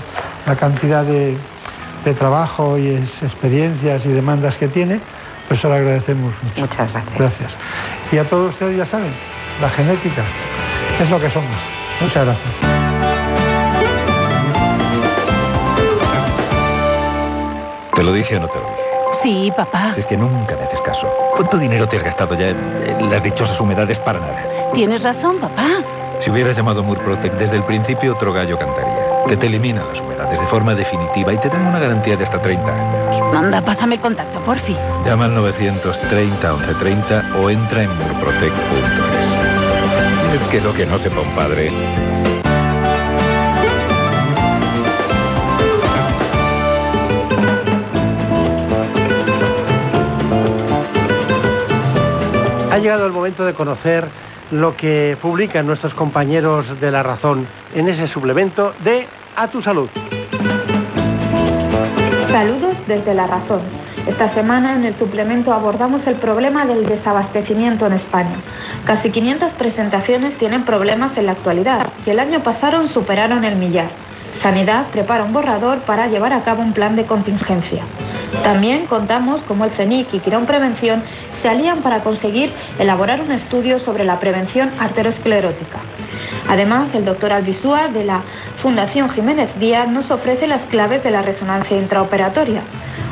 la 0.47 0.57
cantidad 0.57 1.05
de, 1.05 1.37
de 2.05 2.15
trabajo 2.15 2.77
y 2.77 2.89
experiencias 2.89 4.05
y 4.05 4.09
demandas 4.09 4.57
que 4.57 4.67
tiene, 4.67 5.01
pues 5.47 5.61
se 5.61 5.69
lo 5.69 5.75
agradecemos 5.75 6.33
mucho. 6.43 6.63
Muchas 6.63 6.93
gracias. 6.93 7.19
Gracias. 7.19 7.57
Y 8.11 8.19
a 8.19 8.27
todos 8.27 8.55
ustedes 8.55 8.77
ya 8.77 8.87
saben, 8.87 9.13
la 9.61 9.71
genética 9.71 10.25
es 11.01 11.09
lo 11.09 11.21
que 11.21 11.31
somos. 11.31 11.57
Muchas 12.01 12.25
gracias. 12.25 12.55
¿Te 17.95 18.03
lo 18.03 18.13
dije 18.13 18.37
o 18.37 18.41
no 18.41 18.49
te 18.49 18.59
lo 18.59 18.65
dije? 18.71 18.78
Sí, 19.23 19.53
papá. 19.57 19.93
Si 19.95 20.01
es 20.01 20.07
que 20.07 20.17
nunca 20.17 20.57
me 20.57 20.65
haces 20.65 20.81
caso. 20.83 21.07
¿Cuánto 21.35 21.59
dinero 21.59 21.89
te 21.89 21.97
has 21.97 22.05
gastado 22.05 22.35
ya 22.35 22.49
en, 22.49 23.11
las 23.11 23.23
dichosas 23.23 23.61
humedades 23.61 23.99
para 23.99 24.21
nada? 24.21 24.45
Tienes 24.75 25.03
razón, 25.03 25.39
papá. 25.39 25.83
Si 26.21 26.31
hubieras 26.31 26.57
llamado 26.57 26.83
Murprotec 26.83 27.33
desde 27.35 27.57
el 27.57 27.65
principio, 27.65 28.15
otro 28.15 28.33
gallo 28.33 28.59
cantaría 28.59 29.09
que 29.29 29.37
te 29.37 29.47
elimina 29.47 29.85
las 29.85 30.01
humedades 30.01 30.41
de 30.41 30.47
forma 30.47 30.75
definitiva 30.75 31.33
y 31.35 31.39
te 31.39 31.49
dan 31.51 31.67
una 31.67 31.79
garantía 31.79 32.17
de 32.17 32.25
hasta 32.25 32.41
30 32.41 32.73
años. 32.73 33.21
Manda, 33.33 33.61
pásame 33.61 33.97
el 33.97 34.01
contacto, 34.01 34.41
por 34.41 34.57
fin. 34.59 34.77
Llama 35.05 35.27
al 35.27 35.35
930 35.35 36.53
1130 36.55 37.37
o 37.39 37.51
entra 37.51 37.83
en 37.83 37.95
murprotec.es. 37.97 38.53
Es 40.35 40.43
que 40.49 40.61
lo 40.63 40.73
que 40.73 40.87
no 40.87 40.99
sepa 40.99 41.21
un 41.21 41.35
padre... 41.35 41.71
Ha 52.79 52.81
llegado 52.81 53.07
el 53.07 53.13
momento 53.13 53.45
de 53.45 53.55
conocer 53.55 54.07
lo 54.53 54.77
que 54.77 55.17
publican 55.21 55.67
nuestros 55.67 55.95
compañeros 55.95 56.81
de 56.81 56.93
La 56.93 57.03
Razón 57.03 57.45
en 57.75 57.89
ese 57.89 58.07
suplemento 58.07 58.73
de 58.85 59.09
A 59.35 59.49
tu 59.49 59.61
Salud. 59.61 59.89
Saludos 62.31 62.77
desde 62.87 63.15
La 63.15 63.27
Razón. 63.27 63.63
Esta 64.07 64.33
semana 64.33 64.77
en 64.77 64.85
el 64.85 64.95
suplemento 64.95 65.53
abordamos 65.53 66.07
el 66.07 66.15
problema 66.15 66.67
del 66.67 66.87
desabastecimiento 66.87 67.85
en 67.89 67.95
España. 67.95 68.37
Casi 68.85 69.11
500 69.11 69.51
presentaciones 69.55 70.39
tienen 70.39 70.63
problemas 70.63 71.19
en 71.19 71.27
la 71.27 71.33
actualidad 71.33 71.89
y 72.07 72.11
el 72.11 72.21
año 72.21 72.45
pasado 72.45 72.87
superaron 72.87 73.45
el 73.45 73.57
millar. 73.57 73.91
Sanidad 74.43 74.87
prepara 74.93 75.25
un 75.25 75.33
borrador 75.33 75.79
para 75.81 76.07
llevar 76.07 76.33
a 76.33 76.43
cabo 76.43 76.63
un 76.63 76.73
plan 76.73 76.95
de 76.95 77.07
contingencia. 77.07 77.83
También 78.45 78.87
contamos 78.87 79.43
cómo 79.43 79.65
el 79.65 79.73
CENIC 79.73 80.15
y 80.15 80.21
Quirón 80.21 80.47
Prevención 80.47 81.03
se 81.43 81.49
alían 81.49 81.83
para 81.83 82.01
conseguir 82.01 82.53
elaborar 82.79 83.21
un 83.21 83.33
estudio 83.33 83.79
sobre 83.81 84.05
la 84.05 84.21
prevención 84.21 84.71
arteriosclerótica. 84.79 85.79
Además, 86.49 86.95
el 86.95 87.05
doctor 87.05 87.33
Albisúa 87.33 87.89
de 87.89 88.05
la 88.05 88.23
Fundación 88.63 89.11
Jiménez 89.11 89.51
Díaz 89.59 89.89
nos 89.89 90.11
ofrece 90.11 90.47
las 90.47 90.63
claves 90.63 91.03
de 91.03 91.11
la 91.11 91.23
resonancia 91.23 91.77
intraoperatoria. 91.77 92.63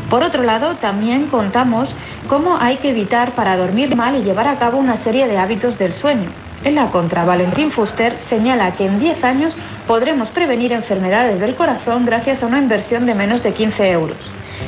Por 0.09 0.23
otro 0.23 0.45
lado, 0.45 0.77
también 0.77 1.27
contamos 1.27 1.89
cómo 2.29 2.57
hay 2.61 2.77
que 2.77 2.91
evitar 2.91 3.33
para 3.33 3.57
dormir 3.57 3.97
mal 3.97 4.17
y 4.17 4.23
llevar 4.23 4.47
a 4.47 4.59
cabo 4.59 4.79
una 4.79 4.99
serie 4.99 5.27
de 5.27 5.39
hábitos 5.39 5.79
del 5.79 5.93
sueño. 5.93 6.46
En 6.67 6.75
la 6.75 6.91
contra, 6.91 7.25
Valentín 7.25 7.71
Fuster 7.71 8.19
señala 8.29 8.75
que 8.75 8.85
en 8.87 8.99
10 8.99 9.23
años 9.23 9.55
podremos 9.87 10.31
prevenir 10.31 10.73
enfermedades 10.73 11.39
del 11.39 11.55
corazón 11.55 12.05
gracias 12.05 12.43
a 12.43 12.47
una 12.47 12.59
inversión 12.59 13.07
de 13.07 13.15
menos 13.15 13.45
de 13.45 13.55
15 13.55 13.93
euros. 13.93 14.17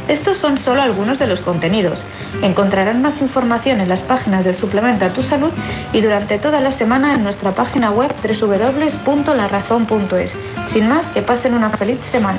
Estos 0.06 0.38
son 0.38 0.58
solo 0.58 0.80
algunos 0.80 1.18
de 1.18 1.26
los 1.26 1.40
contenidos. 1.40 2.04
Encontrarán 2.40 3.02
más 3.02 3.20
información 3.20 3.80
en 3.80 3.88
las 3.88 4.00
páginas 4.02 4.44
del 4.44 4.54
suplemento 4.54 5.06
a 5.06 5.12
tu 5.12 5.24
salud 5.24 5.50
y 5.92 6.00
durante 6.00 6.38
toda 6.38 6.60
la 6.60 6.70
semana 6.70 7.16
en 7.16 7.24
nuestra 7.24 7.56
página 7.56 7.90
web 7.90 8.14
www.larazón.es. 8.22 10.36
Sin 10.72 10.86
más, 10.86 11.10
que 11.10 11.22
pasen 11.22 11.54
una 11.54 11.70
feliz 11.70 11.98
semana. 12.12 12.38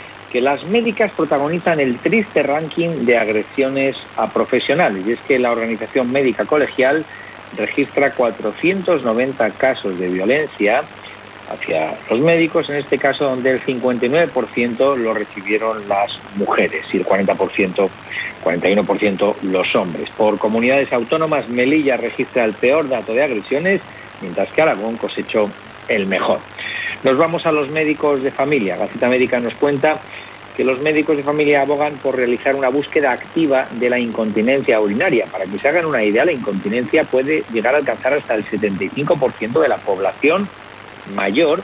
que 0.31 0.41
las 0.41 0.63
médicas 0.65 1.11
protagonizan 1.11 1.79
el 1.79 1.97
triste 1.97 2.41
ranking 2.43 3.05
de 3.05 3.17
agresiones 3.17 3.97
a 4.15 4.27
profesionales. 4.27 5.03
Y 5.05 5.11
es 5.11 5.19
que 5.27 5.37
la 5.39 5.51
Organización 5.51 6.11
Médica 6.11 6.45
Colegial 6.45 7.05
registra 7.57 8.13
490 8.13 9.49
casos 9.51 9.99
de 9.99 10.07
violencia 10.07 10.83
hacia 11.51 11.97
los 12.09 12.19
médicos, 12.19 12.69
en 12.69 12.77
este 12.77 12.97
caso 12.97 13.25
donde 13.25 13.51
el 13.51 13.61
59% 13.61 14.95
lo 14.95 15.13
recibieron 15.13 15.87
las 15.89 16.17
mujeres 16.35 16.85
y 16.93 16.97
el 16.97 17.05
40%, 17.05 17.89
41% 18.43 19.35
los 19.41 19.75
hombres. 19.75 20.09
Por 20.11 20.37
comunidades 20.37 20.93
autónomas, 20.93 21.49
Melilla 21.49 21.97
registra 21.97 22.45
el 22.45 22.53
peor 22.53 22.87
dato 22.87 23.13
de 23.13 23.23
agresiones, 23.23 23.81
mientras 24.21 24.49
que 24.53 24.61
Aragón 24.61 24.95
cosechó 24.95 25.49
el 25.95 26.07
mejor. 26.07 26.39
Nos 27.03 27.17
vamos 27.17 27.45
a 27.45 27.51
los 27.51 27.69
médicos 27.69 28.21
de 28.21 28.31
familia. 28.31 28.77
Gaceta 28.77 29.09
Médica 29.09 29.39
nos 29.39 29.53
cuenta 29.55 29.99
que 30.55 30.63
los 30.63 30.79
médicos 30.81 31.17
de 31.17 31.23
familia 31.23 31.61
abogan 31.61 31.95
por 31.95 32.15
realizar 32.15 32.55
una 32.55 32.69
búsqueda 32.69 33.11
activa 33.11 33.67
de 33.71 33.89
la 33.89 33.99
incontinencia 33.99 34.79
urinaria. 34.79 35.25
Para 35.31 35.45
que 35.45 35.57
se 35.59 35.67
hagan 35.67 35.85
una 35.85 36.03
idea, 36.03 36.25
la 36.25 36.33
incontinencia 36.33 37.05
puede 37.05 37.43
llegar 37.51 37.73
a 37.73 37.79
alcanzar 37.79 38.13
hasta 38.13 38.35
el 38.35 38.45
75% 38.45 39.59
de 39.59 39.67
la 39.67 39.77
población 39.77 40.47
mayor 41.15 41.63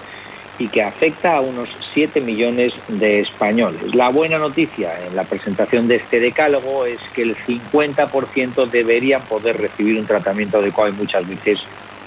y 0.60 0.68
que 0.70 0.82
afecta 0.82 1.36
a 1.36 1.42
unos 1.42 1.70
7 1.94 2.20
millones 2.22 2.74
de 2.88 3.20
españoles. 3.20 3.94
La 3.94 4.10
buena 4.10 4.40
noticia 4.40 5.06
en 5.06 5.16
la 5.16 5.24
presentación 5.24 5.88
de 5.88 5.98
este 5.98 6.20
decálogo 6.20 6.86
es 6.86 7.00
que 7.14 7.22
el 7.22 7.36
50% 7.38 8.70
deberían 8.70 9.22
poder 9.24 9.58
recibir 9.58 10.00
un 10.00 10.08
tratamiento 10.08 10.58
adecuado 10.58 10.90
y 10.90 10.94
muchas 10.94 11.28
veces 11.28 11.60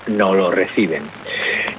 no 0.06 0.34
lo 0.34 0.50
reciben. 0.50 1.02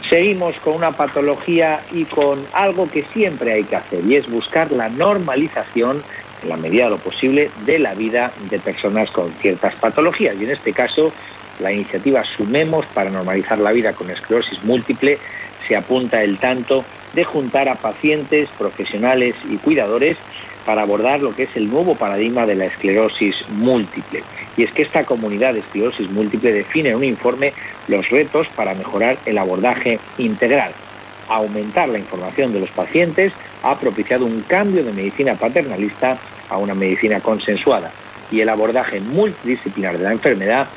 Seguimos 0.10 0.56
con 0.57 0.76
una 0.76 0.91
patología 0.91 1.81
y 1.91 2.06
con 2.06 2.45
algo 2.53 2.89
que 2.89 3.03
siempre 3.14 3.53
hay 3.53 3.64
que 3.64 3.77
hacer 3.77 4.06
y 4.06 4.15
es 4.15 4.30
buscar 4.30 4.72
la 4.72 4.89
normalización 4.89 6.03
en 6.43 6.49
la 6.49 6.57
medida 6.57 6.85
de 6.85 6.89
lo 6.91 6.98
posible 6.98 7.49
de 7.65 7.80
la 7.80 7.93
vida 7.93 8.31
de 8.49 8.60
personas 8.60 9.10
con 9.11 9.31
ciertas 9.41 9.76
patologías 9.76 10.35
y 10.39 10.43
en 10.43 10.52
este 10.52 10.73
caso 10.73 11.14
la 11.60 11.72
iniciativa 11.72 12.23
Sumemos 12.23 12.85
para 12.88 13.10
normalizar 13.10 13.60
la 13.60 13.72
vida 13.72 13.93
con 13.93 14.10
esclerosis 14.10 14.64
múltiple 14.64 15.19
se 15.68 15.76
apunta 15.76 16.23
el 16.23 16.38
tanto 16.39 16.84
de 17.14 17.23
juntar 17.23 17.69
a 17.69 17.76
pacientes, 17.76 18.49
profesionales 18.57 19.35
y 19.49 19.57
cuidadores 19.57 20.18
para 20.65 20.83
abordar 20.83 21.19
lo 21.19 21.35
que 21.35 21.43
es 21.43 21.55
el 21.55 21.69
nuevo 21.69 21.95
paradigma 21.95 22.45
de 22.45 22.55
la 22.55 22.65
esclerosis 22.65 23.35
múltiple. 23.49 24.23
Y 24.57 24.63
es 24.63 24.71
que 24.71 24.83
esta 24.83 25.03
comunidad 25.05 25.53
de 25.53 25.59
esclerosis 25.59 26.09
múltiple 26.09 26.51
define 26.51 26.89
en 26.89 26.95
un 26.95 27.03
informe 27.03 27.53
los 27.88 28.09
retos 28.09 28.47
para 28.55 28.73
mejorar 28.73 29.17
el 29.25 29.38
abordaje 29.38 29.99
integral. 30.17 30.71
Aumentar 31.27 31.89
la 31.89 31.99
información 31.99 32.53
de 32.53 32.59
los 32.59 32.69
pacientes 32.69 33.33
ha 33.63 33.79
propiciado 33.79 34.25
un 34.25 34.41
cambio 34.41 34.83
de 34.83 34.91
medicina 34.91 35.35
paternalista 35.35 36.17
a 36.49 36.57
una 36.57 36.73
medicina 36.73 37.21
consensuada 37.21 37.91
y 38.31 38.41
el 38.41 38.49
abordaje 38.49 38.99
multidisciplinar 38.99 39.97
de 39.97 40.03
la 40.03 40.11
enfermedad 40.11 40.67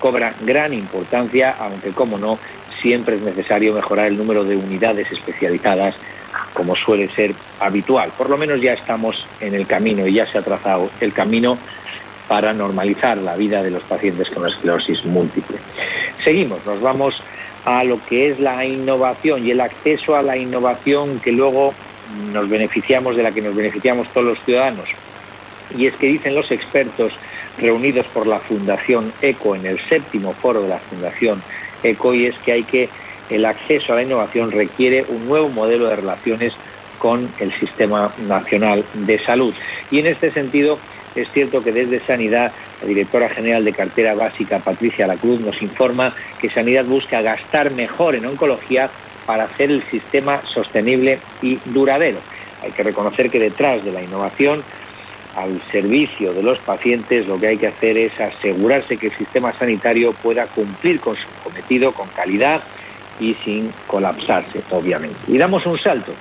cobra 0.00 0.34
gran 0.42 0.72
importancia, 0.72 1.56
aunque 1.58 1.90
como 1.90 2.18
no, 2.18 2.38
siempre 2.80 3.16
es 3.16 3.22
necesario 3.22 3.74
mejorar 3.74 4.06
el 4.06 4.16
número 4.16 4.44
de 4.44 4.56
unidades 4.56 5.10
especializadas 5.10 5.94
como 6.54 6.74
suele 6.76 7.08
ser 7.14 7.34
habitual. 7.60 8.10
Por 8.16 8.30
lo 8.30 8.36
menos 8.36 8.60
ya 8.60 8.72
estamos 8.72 9.26
en 9.40 9.54
el 9.54 9.66
camino 9.66 10.06
y 10.06 10.14
ya 10.14 10.26
se 10.26 10.38
ha 10.38 10.42
trazado 10.42 10.90
el 11.00 11.12
camino 11.12 11.58
para 12.28 12.52
normalizar 12.52 13.16
la 13.18 13.36
vida 13.36 13.62
de 13.62 13.70
los 13.70 13.82
pacientes 13.84 14.28
con 14.30 14.46
esclerosis 14.46 15.04
múltiple. 15.04 15.58
seguimos, 16.22 16.64
nos 16.66 16.80
vamos 16.80 17.22
a 17.64 17.84
lo 17.84 18.04
que 18.06 18.30
es 18.30 18.40
la 18.40 18.64
innovación 18.64 19.46
y 19.46 19.50
el 19.50 19.60
acceso 19.60 20.16
a 20.16 20.22
la 20.22 20.36
innovación 20.36 21.20
que 21.20 21.32
luego 21.32 21.74
nos 22.32 22.48
beneficiamos, 22.48 23.16
de 23.16 23.22
la 23.22 23.32
que 23.32 23.42
nos 23.42 23.54
beneficiamos 23.54 24.08
todos 24.08 24.26
los 24.26 24.44
ciudadanos. 24.44 24.86
Y 25.76 25.86
es 25.86 25.94
que 25.94 26.06
dicen 26.06 26.34
los 26.34 26.50
expertos 26.50 27.12
reunidos 27.58 28.06
por 28.06 28.26
la 28.26 28.38
Fundación 28.38 29.12
ECO 29.20 29.54
en 29.54 29.66
el 29.66 29.78
séptimo 29.88 30.32
foro 30.34 30.62
de 30.62 30.68
la 30.68 30.78
Fundación 30.78 31.42
ECO 31.82 32.14
y 32.14 32.26
es 32.26 32.36
que 32.38 32.52
hay 32.52 32.64
que 32.64 32.88
el 33.30 33.44
acceso 33.44 33.92
a 33.92 33.96
la 33.96 34.02
innovación 34.02 34.50
requiere 34.50 35.04
un 35.08 35.26
nuevo 35.26 35.48
modelo 35.48 35.88
de 35.88 35.96
relaciones 35.96 36.54
con 36.98 37.30
el 37.38 37.52
sistema 37.58 38.12
nacional 38.18 38.84
de 38.94 39.18
salud. 39.24 39.54
Y 39.90 40.00
en 40.00 40.06
este 40.08 40.30
sentido, 40.32 40.78
es 41.14 41.30
cierto 41.32 41.62
que 41.62 41.72
desde 41.72 42.04
Sanidad, 42.06 42.52
la 42.82 42.88
directora 42.88 43.28
general 43.28 43.64
de 43.64 43.72
cartera 43.72 44.14
básica, 44.14 44.58
Patricia 44.58 45.06
Lacruz, 45.06 45.40
nos 45.40 45.60
informa 45.62 46.14
que 46.40 46.50
Sanidad 46.50 46.84
busca 46.84 47.22
gastar 47.22 47.70
mejor 47.70 48.14
en 48.14 48.26
oncología 48.26 48.90
para 49.26 49.44
hacer 49.44 49.70
el 49.70 49.82
sistema 49.90 50.42
sostenible 50.46 51.18
y 51.42 51.58
duradero. 51.66 52.18
Hay 52.62 52.72
que 52.72 52.82
reconocer 52.82 53.30
que 53.30 53.38
detrás 53.38 53.84
de 53.84 53.92
la 53.92 54.02
innovación 54.02 54.62
al 55.36 55.60
servicio 55.70 56.32
de 56.32 56.42
los 56.42 56.58
pacientes 56.60 57.26
lo 57.28 57.38
que 57.38 57.48
hay 57.48 57.58
que 57.58 57.68
hacer 57.68 57.96
es 57.96 58.18
asegurarse 58.18 58.96
que 58.96 59.08
el 59.08 59.16
sistema 59.16 59.52
sanitario 59.56 60.12
pueda 60.14 60.46
cumplir 60.46 60.98
con 60.98 61.14
su 61.14 61.28
cometido 61.44 61.92
con 61.92 62.08
calidad 62.08 62.62
y 63.20 63.34
sin 63.44 63.72
colapsarse, 63.86 64.62
obviamente. 64.70 65.16
Y 65.26 65.38
damos 65.38 65.64
un 65.66 65.78
salto, 65.78 66.12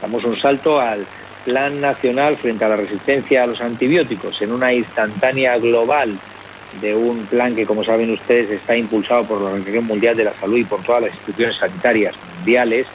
damos 0.00 0.24
un 0.24 0.38
salto 0.38 0.80
al 0.80 1.06
Plan 1.44 1.80
Nacional 1.80 2.36
frente 2.36 2.64
a 2.64 2.68
la 2.68 2.76
resistencia 2.76 3.42
a 3.42 3.46
los 3.46 3.60
antibióticos 3.60 4.40
en 4.42 4.52
una 4.52 4.72
instantánea 4.72 5.58
global 5.58 6.16
de 6.80 6.94
un 6.94 7.26
plan 7.26 7.54
que, 7.54 7.66
como 7.66 7.84
saben 7.84 8.10
ustedes, 8.10 8.50
está 8.50 8.76
impulsado 8.76 9.24
por 9.24 9.40
la 9.40 9.46
Organización 9.48 9.86
Mundial 9.86 10.16
de 10.16 10.24
la 10.24 10.34
Salud 10.34 10.56
y 10.56 10.64
por 10.64 10.82
todas 10.82 11.02
las 11.02 11.10
instituciones 11.12 11.56
sanitarias 11.56 12.14
mundiales, 12.36 12.86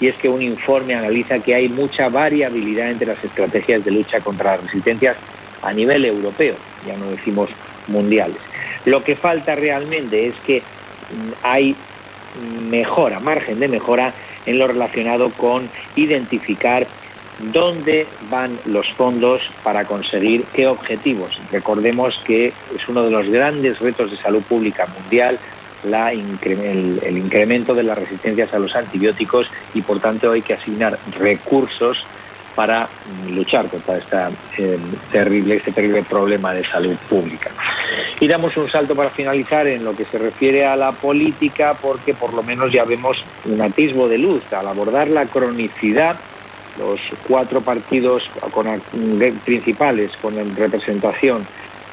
y 0.00 0.08
es 0.08 0.16
que 0.16 0.28
un 0.28 0.42
informe 0.42 0.94
analiza 0.94 1.38
que 1.38 1.54
hay 1.54 1.68
mucha 1.68 2.08
variabilidad 2.08 2.90
entre 2.90 3.06
las 3.06 3.24
estrategias 3.24 3.84
de 3.84 3.90
lucha 3.90 4.20
contra 4.20 4.52
las 4.52 4.64
resistencias 4.64 5.16
a 5.62 5.72
nivel 5.72 6.04
europeo, 6.04 6.56
ya 6.86 6.96
no 6.96 7.10
decimos 7.10 7.48
mundiales. 7.88 8.36
Lo 8.84 9.02
que 9.02 9.16
falta 9.16 9.54
realmente 9.54 10.28
es 10.28 10.34
que 10.46 10.62
hay 11.42 11.74
mejora, 12.68 13.20
margen 13.20 13.60
de 13.60 13.68
mejora 13.68 14.12
en 14.46 14.58
lo 14.58 14.66
relacionado 14.66 15.30
con 15.30 15.68
identificar 15.96 16.86
dónde 17.52 18.06
van 18.30 18.58
los 18.64 18.90
fondos 18.92 19.42
para 19.62 19.84
conseguir 19.84 20.44
qué 20.52 20.66
objetivos. 20.66 21.38
Recordemos 21.50 22.20
que 22.24 22.48
es 22.48 22.88
uno 22.88 23.02
de 23.02 23.10
los 23.10 23.28
grandes 23.28 23.78
retos 23.80 24.10
de 24.10 24.16
salud 24.18 24.42
pública 24.42 24.86
mundial 24.86 25.38
el, 25.84 27.16
incremento 27.16 27.74
de 27.74 27.82
las 27.82 27.98
resistencias 27.98 28.52
a 28.54 28.58
los 28.58 28.74
antibióticos 28.74 29.46
y 29.74 29.82
por 29.82 30.00
tanto 30.00 30.32
hay 30.32 30.42
que 30.42 30.54
asignar 30.54 30.98
recursos 31.18 32.04
para 32.54 32.88
luchar 33.30 33.68
contra 33.68 33.98
esta, 33.98 34.30
eh, 34.56 34.78
terrible, 35.10 35.56
este 35.56 35.72
terrible 35.72 36.02
problema 36.04 36.54
de 36.54 36.64
salud 36.64 36.96
pública. 37.08 37.50
Y 38.20 38.28
damos 38.28 38.56
un 38.56 38.70
salto 38.70 38.94
para 38.94 39.10
finalizar 39.10 39.66
en 39.66 39.84
lo 39.84 39.94
que 39.96 40.04
se 40.06 40.18
refiere 40.18 40.64
a 40.64 40.76
la 40.76 40.92
política, 40.92 41.74
porque 41.80 42.14
por 42.14 42.32
lo 42.32 42.42
menos 42.42 42.72
ya 42.72 42.84
vemos 42.84 43.22
un 43.44 43.60
atisbo 43.60 44.08
de 44.08 44.18
luz. 44.18 44.42
Al 44.52 44.68
abordar 44.68 45.08
la 45.08 45.26
cronicidad 45.26 46.16
los 46.78 47.00
cuatro 47.28 47.60
partidos 47.60 48.28
principales 49.44 50.10
con 50.20 50.34
representación 50.56 51.46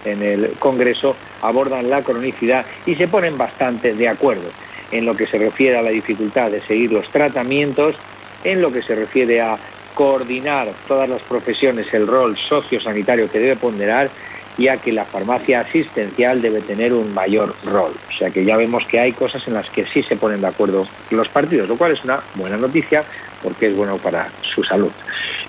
en 0.06 0.24
el 0.24 0.52
Congreso 0.58 1.16
abordan 1.42 1.90
la 1.90 2.02
cronicidad 2.02 2.66
y 2.86 2.96
se 2.96 3.08
ponen 3.08 3.38
bastante 3.38 3.94
de 3.94 4.08
acuerdo 4.08 4.50
en 4.92 5.06
lo 5.06 5.16
que 5.16 5.28
se 5.28 5.38
refiere 5.38 5.78
a 5.78 5.82
la 5.82 5.92
dificultad 5.92 6.52
de 6.52 6.62
seguir 6.62 6.92
los 6.92 7.08
tratamientos, 7.10 7.96
en 8.44 8.62
lo 8.62 8.72
que 8.72 8.82
se 8.82 8.96
refiere 8.96 9.40
a 9.40 9.58
coordinar 9.94 10.70
todas 10.88 11.08
las 11.08 11.22
profesiones 11.24 11.94
el 11.94 12.08
rol 12.08 12.38
sociosanitario 12.38 13.30
que 13.30 13.40
debe 13.40 13.56
ponderar 13.56 14.10
y 14.58 14.68
a 14.68 14.78
que 14.78 14.92
la 14.92 15.06
farmacia 15.06 15.62
asistencial 15.62 16.42
debe 16.42 16.62
tener 16.62 16.94
un 16.94 17.14
mayor 17.14 17.56
rol. 17.66 17.94
O 18.10 18.18
sea 18.18 18.30
que 18.30 18.44
ya 18.44 18.58
vemos 18.58 18.86
que 18.88 19.00
hay 19.00 19.12
cosas 19.14 19.48
en 19.48 19.54
las 19.54 19.70
que 19.70 19.86
sí 19.86 20.04
se 20.04 20.16
ponen 20.16 20.42
de 20.42 20.48
acuerdo 20.48 20.88
los 21.10 21.28
partidos, 21.30 21.68
lo 21.68 21.78
cual 21.78 21.94
es 21.94 22.04
una 22.04 22.22
buena 22.36 22.58
noticia 22.58 23.04
porque 23.42 23.68
es 23.68 23.76
bueno 23.76 23.98
para 23.98 24.30
su 24.54 24.64
salud. 24.64 24.92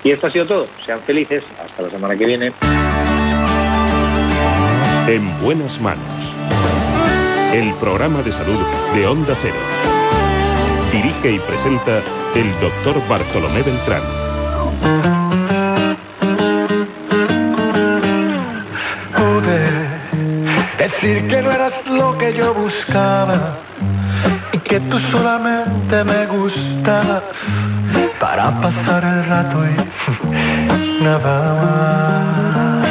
Y 0.03 0.11
esto 0.11 0.27
ha 0.27 0.31
sido 0.31 0.45
todo. 0.45 0.67
Sean 0.85 1.01
felices. 1.01 1.43
Hasta 1.63 1.83
la 1.83 1.89
semana 1.89 2.15
que 2.17 2.25
viene. 2.25 2.51
En 5.07 5.41
buenas 5.41 5.79
manos. 5.79 6.33
El 7.53 7.73
programa 7.75 8.21
de 8.21 8.31
salud 8.31 8.59
de 8.95 9.05
Onda 9.05 9.37
Cero. 9.41 9.55
Dirige 10.91 11.31
y 11.31 11.39
presenta 11.39 12.01
el 12.35 12.51
doctor 12.59 13.07
Bartolomé 13.07 13.61
Beltrán. 13.63 15.42
Decir 21.03 21.27
que 21.27 21.41
no 21.41 21.51
eras 21.51 21.73
lo 21.87 22.17
que 22.17 22.33
yo 22.33 22.53
buscaba 22.53 23.57
y 24.53 24.57
que 24.59 24.79
tú 24.79 24.97
solamente 25.11 26.03
me 26.03 26.25
gustabas 26.27 27.23
para 28.19 28.61
pasar 28.61 29.03
el 29.03 29.25
rato 29.25 29.57
y 29.65 31.03
nada 31.03 31.43
más. 31.61 32.87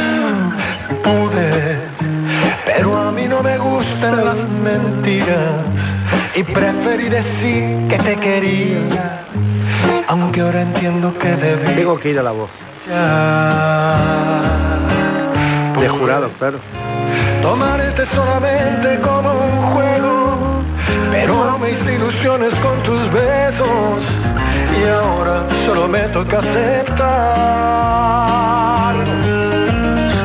Pude, 1.02 1.78
pero 2.66 2.98
a 3.09 3.12
mí 3.12 3.26
no 3.26 3.43
me 3.43 3.56
gustan 3.56 4.24
las 4.24 4.47
mentiras 4.48 5.55
y 6.34 6.43
preferí 6.43 7.09
decir 7.09 7.89
que 7.89 7.98
te 7.98 8.16
quería, 8.16 9.24
aunque 10.06 10.43
ahora 10.43 10.62
entiendo 10.62 11.18
que 11.18 11.28
debí. 11.28 11.76
Tengo 11.76 11.98
que 11.98 12.10
ir 12.10 12.18
a 12.18 12.22
la 12.22 12.32
voz. 12.32 12.51
De 15.82 15.88
jurado, 15.88 16.30
claro. 16.38 16.59
Tomarte 17.42 18.06
solamente 18.06 19.00
como 19.00 19.32
un 19.32 19.62
juego, 19.72 20.62
pero 21.10 21.44
no 21.44 21.59
me 21.59 21.72
hice 21.72 21.94
ilusiones 21.94 22.54
con 22.54 22.80
tus 22.84 23.10
besos 23.10 24.04
y 24.80 24.84
ahora 24.86 25.42
solo 25.66 25.88
me 25.88 26.02
toca 26.10 26.38
aceptar 26.38 27.02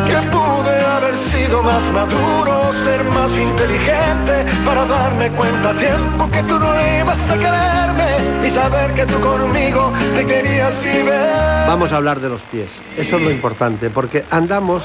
que 0.06 0.22
pude 0.30 0.80
haber 0.86 1.16
sido 1.34 1.64
más 1.64 1.82
maduro, 1.92 2.74
ser 2.86 3.04
más 3.06 3.32
inteligente 3.32 4.46
para 4.64 4.86
darme 4.86 5.32
cuenta 5.32 5.72
a 5.72 5.74
tiempo 5.76 6.30
que 6.30 6.44
tú 6.44 6.60
no 6.60 6.76
ibas 7.00 7.18
a 7.32 7.36
quererme 7.36 8.48
y 8.48 8.52
saber 8.52 8.94
que 8.94 9.08
tú 9.08 9.20
conmigo 9.20 9.92
te 10.16 10.24
querías 10.24 10.74
y 10.84 11.02
ver. 11.02 11.68
Vamos 11.68 11.92
a 11.92 11.98
hablar 11.98 12.20
de 12.20 12.30
los 12.30 12.44
pies, 12.44 12.70
eso 12.96 13.16
es 13.16 13.24
lo 13.24 13.32
importante, 13.32 13.90
porque 13.90 14.24
andamos 14.30 14.84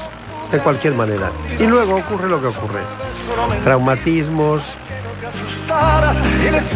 de 0.53 0.59
cualquier 0.59 0.93
manera 0.93 1.31
y 1.59 1.65
luego 1.65 1.95
ocurre 1.95 2.29
lo 2.29 2.39
que 2.39 2.47
ocurre. 2.47 2.81
Traumatismos, 3.63 4.61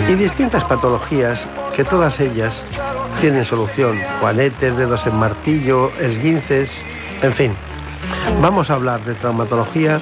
y 0.09 0.13
distintas 0.15 0.63
patologías 0.63 1.39
que 1.75 1.83
todas 1.83 2.19
ellas 2.19 2.63
tienen 3.21 3.45
solución. 3.45 3.99
Juanetes, 4.19 4.75
dedos 4.77 5.05
en 5.05 5.15
martillo, 5.15 5.91
esguinces, 5.99 6.71
en 7.21 7.33
fin. 7.33 7.53
Vamos 8.41 8.69
a 8.69 8.75
hablar 8.75 9.03
de 9.05 9.13
traumatología 9.15 9.99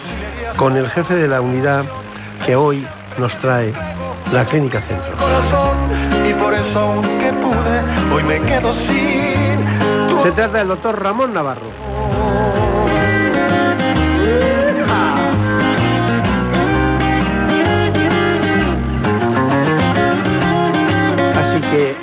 con 0.56 0.78
el 0.78 0.90
jefe 0.90 1.16
de 1.16 1.28
la 1.28 1.42
unidad 1.42 1.84
que 2.46 2.56
hoy 2.56 2.88
nos 3.18 3.36
trae 3.40 3.74
la 4.32 4.46
Clínica 4.46 4.82
Centro. 4.82 5.14
Y 6.28 6.34
por 6.34 6.54
eso 6.54 7.02
pude, 7.42 8.14
hoy 8.14 8.24
me 8.24 8.40
quedo 8.42 8.74
sin... 8.74 10.24
Se 10.24 10.32
trata 10.32 10.60
del 10.60 10.70
doctor 10.70 11.02
Ramón 11.02 11.34
Navarro. 11.34 12.65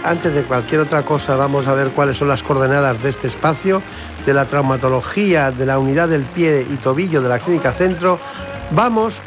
Antes 0.05 0.35
de 0.35 0.43
cualquier 0.43 0.81
otra 0.81 1.03
cosa 1.05 1.37
vamos 1.37 1.67
a 1.67 1.75
ver 1.75 1.89
cuáles 1.91 2.17
son 2.17 2.29
las 2.29 2.43
coordenadas 2.43 3.03
de 3.03 3.11
este 3.11 3.29
espacio, 3.29 3.83
de 4.27 4.35
la 4.35 4.47
traumatología 4.47 5.51
de 5.51 5.67
la 5.67 5.79
unidad 5.79 6.09
del 6.09 6.23
pie 6.23 6.67
y 6.69 6.77
tobillo 6.77 7.23
de 7.23 7.29
la 7.29 7.39
Clínica 7.39 7.73
Centro. 7.73 8.19
Vamos 8.71 9.21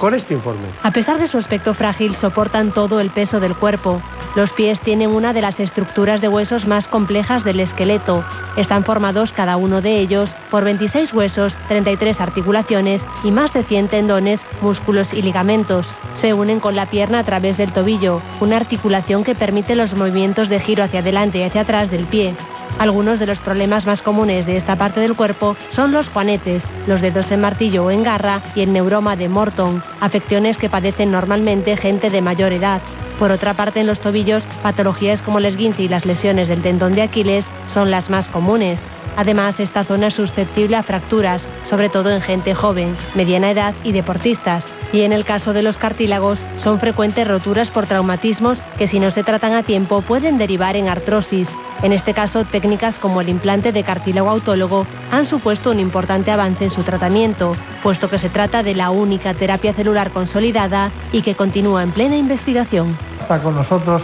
con 0.00 0.14
este 0.14 0.34
informe. 0.34 0.66
A 0.82 0.90
pesar 0.90 1.20
de 1.20 1.28
su 1.28 1.38
aspecto 1.38 1.74
frágil, 1.74 2.16
soportan 2.16 2.72
todo 2.72 2.98
el 2.98 3.10
peso 3.10 3.38
del 3.38 3.54
cuerpo. 3.54 4.02
Los 4.34 4.52
pies 4.52 4.80
tienen 4.80 5.10
una 5.10 5.32
de 5.32 5.42
las 5.42 5.60
estructuras 5.60 6.20
de 6.20 6.28
huesos 6.28 6.66
más 6.66 6.88
complejas 6.88 7.44
del 7.44 7.60
esqueleto. 7.60 8.24
Están 8.56 8.84
formados 8.84 9.32
cada 9.32 9.56
uno 9.56 9.82
de 9.82 9.98
ellos 10.00 10.34
por 10.50 10.64
26 10.64 11.12
huesos, 11.12 11.56
33 11.68 12.20
articulaciones 12.20 13.02
y 13.22 13.30
más 13.30 13.52
de 13.52 13.62
100 13.62 13.88
tendones, 13.88 14.40
músculos 14.62 15.12
y 15.12 15.20
ligamentos. 15.22 15.94
Se 16.16 16.32
unen 16.32 16.60
con 16.60 16.76
la 16.76 16.86
pierna 16.86 17.20
a 17.20 17.24
través 17.24 17.56
del 17.56 17.72
tobillo, 17.72 18.22
una 18.40 18.56
articulación 18.56 19.22
que 19.22 19.34
permite 19.34 19.74
los 19.74 19.94
movimientos 19.94 20.48
de 20.48 20.60
giro 20.60 20.82
hacia 20.82 21.00
adelante 21.00 21.38
y 21.38 21.42
hacia 21.42 21.62
atrás 21.62 21.90
del 21.90 22.06
pie. 22.06 22.34
Algunos 22.80 23.18
de 23.18 23.26
los 23.26 23.38
problemas 23.40 23.84
más 23.84 24.00
comunes 24.00 24.46
de 24.46 24.56
esta 24.56 24.74
parte 24.74 25.00
del 25.00 25.14
cuerpo 25.14 25.54
son 25.68 25.92
los 25.92 26.08
juanetes, 26.08 26.62
los 26.86 27.02
dedos 27.02 27.30
en 27.30 27.42
martillo 27.42 27.84
o 27.84 27.90
en 27.90 28.02
garra 28.02 28.40
y 28.54 28.62
el 28.62 28.72
neuroma 28.72 29.16
de 29.16 29.28
Morton, 29.28 29.82
afecciones 30.00 30.56
que 30.56 30.70
padecen 30.70 31.12
normalmente 31.12 31.76
gente 31.76 32.08
de 32.08 32.22
mayor 32.22 32.54
edad. 32.54 32.80
Por 33.18 33.32
otra 33.32 33.52
parte, 33.52 33.80
en 33.80 33.86
los 33.86 34.00
tobillos, 34.00 34.44
patologías 34.62 35.20
como 35.20 35.40
el 35.40 35.44
esguince 35.44 35.82
y 35.82 35.88
las 35.88 36.06
lesiones 36.06 36.48
del 36.48 36.62
tendón 36.62 36.94
de 36.94 37.02
Aquiles 37.02 37.44
son 37.68 37.90
las 37.90 38.08
más 38.08 38.30
comunes. 38.30 38.80
Además, 39.14 39.60
esta 39.60 39.84
zona 39.84 40.06
es 40.06 40.14
susceptible 40.14 40.74
a 40.74 40.82
fracturas, 40.82 41.46
sobre 41.64 41.90
todo 41.90 42.08
en 42.08 42.22
gente 42.22 42.54
joven, 42.54 42.96
mediana 43.14 43.50
edad 43.50 43.74
y 43.84 43.92
deportistas. 43.92 44.64
Y 44.92 45.02
en 45.02 45.12
el 45.12 45.24
caso 45.24 45.52
de 45.52 45.62
los 45.62 45.78
cartílagos, 45.78 46.44
son 46.56 46.80
frecuentes 46.80 47.26
roturas 47.26 47.70
por 47.70 47.86
traumatismos 47.86 48.60
que 48.76 48.88
si 48.88 48.98
no 48.98 49.10
se 49.10 49.22
tratan 49.22 49.52
a 49.52 49.62
tiempo 49.62 50.02
pueden 50.02 50.36
derivar 50.38 50.76
en 50.76 50.88
artrosis. 50.88 51.48
En 51.82 51.92
este 51.92 52.12
caso, 52.12 52.44
técnicas 52.44 52.98
como 52.98 53.20
el 53.20 53.28
implante 53.28 53.72
de 53.72 53.84
cartílago 53.84 54.28
autólogo 54.28 54.86
han 55.10 55.24
supuesto 55.26 55.70
un 55.70 55.80
importante 55.80 56.30
avance 56.30 56.64
en 56.64 56.70
su 56.70 56.82
tratamiento, 56.82 57.56
puesto 57.82 58.10
que 58.10 58.18
se 58.18 58.28
trata 58.28 58.62
de 58.62 58.74
la 58.74 58.90
única 58.90 59.32
terapia 59.34 59.72
celular 59.72 60.10
consolidada 60.10 60.90
y 61.12 61.22
que 61.22 61.34
continúa 61.34 61.82
en 61.82 61.92
plena 61.92 62.16
investigación. 62.16 62.98
Está 63.20 63.40
con 63.40 63.54
nosotros 63.54 64.02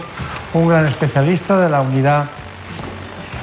un 0.53 0.69
gran 0.69 0.87
especialista 0.87 1.59
de 1.59 1.69
la 1.69 1.81
unidad 1.81 2.25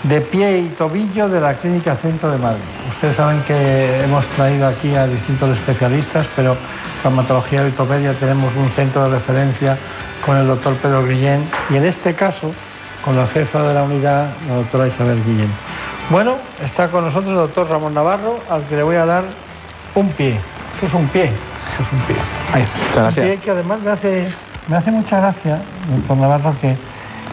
de 0.03 0.21
pie 0.21 0.59
y 0.59 0.69
tobillo 0.71 1.29
de 1.29 1.41
la 1.41 1.55
Clínica 1.59 1.95
Centro 1.97 2.31
de 2.31 2.39
Madrid. 2.39 2.74
Ustedes 2.95 3.17
saben 3.17 3.43
que 3.43 4.03
hemos 4.05 4.27
traído 4.29 4.69
aquí 4.69 4.95
a 4.95 5.07
distintos 5.07 5.59
especialistas, 5.59 6.27
pero 6.37 6.57
traumatología 7.03 7.63
y 7.63 7.67
ortopedia 7.67 8.15
tenemos 8.15 8.55
un 8.57 8.71
centro 8.71 9.05
de 9.05 9.11
referencia 9.11 9.77
con 10.25 10.37
el 10.37 10.47
doctor 10.47 10.75
Pedro 10.77 11.05
Guillén 11.07 11.51
y 11.71 11.77
en 11.77 11.85
este 11.85 12.15
caso 12.15 12.53
con 13.05 13.17
la 13.17 13.27
jefa 13.27 13.63
de 13.63 13.75
la 13.75 13.83
unidad, 13.83 14.29
la 14.49 14.55
doctora 14.55 14.87
Isabel 14.87 15.23
Guillén. 15.25 15.53
Bueno, 16.09 16.37
está 16.63 16.89
con 16.89 17.05
nosotros 17.05 17.31
el 17.33 17.37
doctor 17.37 17.69
Ramón 17.69 17.95
Navarro, 17.95 18.39
al 18.49 18.63
que 18.65 18.77
le 18.77 18.83
voy 18.83 18.97
a 18.97 19.05
dar 19.05 19.25
un 19.95 20.09
pie. 20.11 20.41
Esto 20.75 20.87
es 20.87 20.95
un 20.95 21.09
pie, 21.09 21.25
esto 21.25 21.83
es 21.83 21.93
un 21.93 22.01
pie. 22.07 22.17
Ahí 22.53 22.63
está. 22.63 22.79
Muchas 22.79 22.97
gracias. 22.97 23.27
Un 23.27 23.33
pie 23.33 23.41
que 23.41 23.51
además 23.51 23.81
me 23.81 23.91
hace, 23.91 24.33
me 24.69 24.77
hace 24.77 24.91
mucha 24.91 25.19
gracia, 25.19 25.61
doctor 25.95 26.17
Navarro, 26.17 26.55
que, 26.61 26.77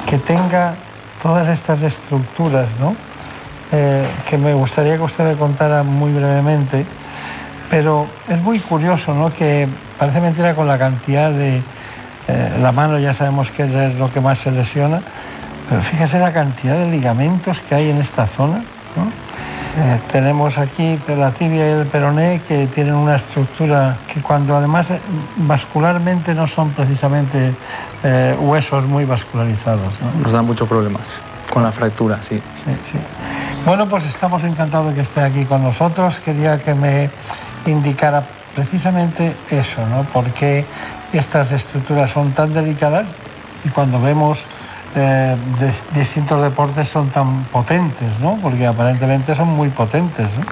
que 0.09 0.17
tenga 0.17 0.73
todas 1.21 1.47
estas 1.47 1.81
estructuras, 1.81 2.67
¿no? 2.79 2.95
Eh, 3.73 4.05
que 4.29 4.37
me 4.37 4.53
gustaría 4.53 4.97
que 4.97 5.03
usted 5.03 5.25
le 5.25 5.37
contara 5.37 5.81
muy 5.83 6.11
brevemente, 6.11 6.85
pero 7.69 8.05
es 8.27 8.41
muy 8.41 8.59
curioso, 8.59 9.13
¿no? 9.13 9.33
Que 9.33 9.67
parece 9.97 10.19
mentira 10.19 10.55
con 10.55 10.67
la 10.67 10.77
cantidad 10.77 11.31
de... 11.31 11.61
eh, 12.27 12.57
la 12.61 12.71
mano 12.71 12.99
ya 12.99 13.13
sabemos 13.13 13.49
que 13.51 13.63
es 13.63 13.95
lo 13.95 14.11
que 14.11 14.19
más 14.19 14.39
se 14.39 14.51
lesiona, 14.51 15.01
pero 15.69 15.81
fíjese 15.81 16.19
la 16.19 16.33
cantidad 16.33 16.77
de 16.77 16.87
ligamentos 16.87 17.61
que 17.61 17.75
hay 17.75 17.89
en 17.89 18.01
esta 18.01 18.27
zona, 18.27 18.57
¿no? 18.95 19.31
Eh, 19.77 19.99
tenemos 20.11 20.57
aquí 20.57 20.99
la 21.07 21.31
tibia 21.31 21.65
y 21.65 21.79
el 21.79 21.85
peroné 21.87 22.41
que 22.45 22.67
tienen 22.67 22.93
una 22.93 23.15
estructura 23.15 23.95
que 24.13 24.21
cuando 24.21 24.57
además 24.57 24.91
eh, 24.91 24.99
vascularmente 25.37 26.35
no 26.35 26.45
son 26.45 26.71
precisamente 26.71 27.53
eh, 28.03 28.35
huesos 28.37 28.83
muy 28.85 29.05
vascularizados. 29.05 29.93
¿no? 30.01 30.23
Nos 30.23 30.33
dan 30.33 30.45
muchos 30.45 30.67
problemas 30.67 31.21
con 31.51 31.63
la 31.63 31.71
fractura, 31.71 32.21
sí. 32.23 32.41
Sí, 32.63 32.71
sí. 32.91 32.97
Bueno, 33.65 33.87
pues 33.87 34.05
estamos 34.05 34.43
encantados 34.43 34.89
de 34.89 34.95
que 34.95 35.01
esté 35.01 35.21
aquí 35.21 35.45
con 35.45 35.63
nosotros. 35.63 36.19
Quería 36.19 36.57
que 36.59 36.73
me 36.73 37.09
indicara 37.67 38.23
precisamente 38.55 39.35
eso, 39.51 39.85
¿no? 39.87 40.03
Por 40.05 40.25
qué 40.31 40.65
estas 41.13 41.51
estructuras 41.51 42.09
son 42.11 42.31
tan 42.31 42.53
delicadas 42.53 43.05
y 43.63 43.69
cuando 43.69 44.01
vemos 44.01 44.39
eh, 44.95 45.35
distintos 45.93 46.41
deportes 46.41 46.89
son 46.89 47.09
tan 47.11 47.43
potentes, 47.45 48.19
¿no? 48.19 48.37
Porque 48.41 48.65
aparentemente 48.65 49.35
son 49.35 49.49
muy 49.49 49.69
potentes, 49.69 50.27
¿no? 50.37 50.45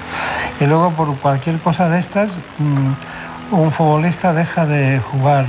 Y 0.64 0.68
luego 0.68 0.92
por 0.92 1.18
cualquier 1.18 1.60
cosa 1.60 1.90
de 1.90 2.00
estas, 2.00 2.30
mm, 2.58 3.56
un 3.56 3.72
futbolista 3.72 4.34
deja 4.34 4.66
de 4.66 5.00
jugar 5.00 5.46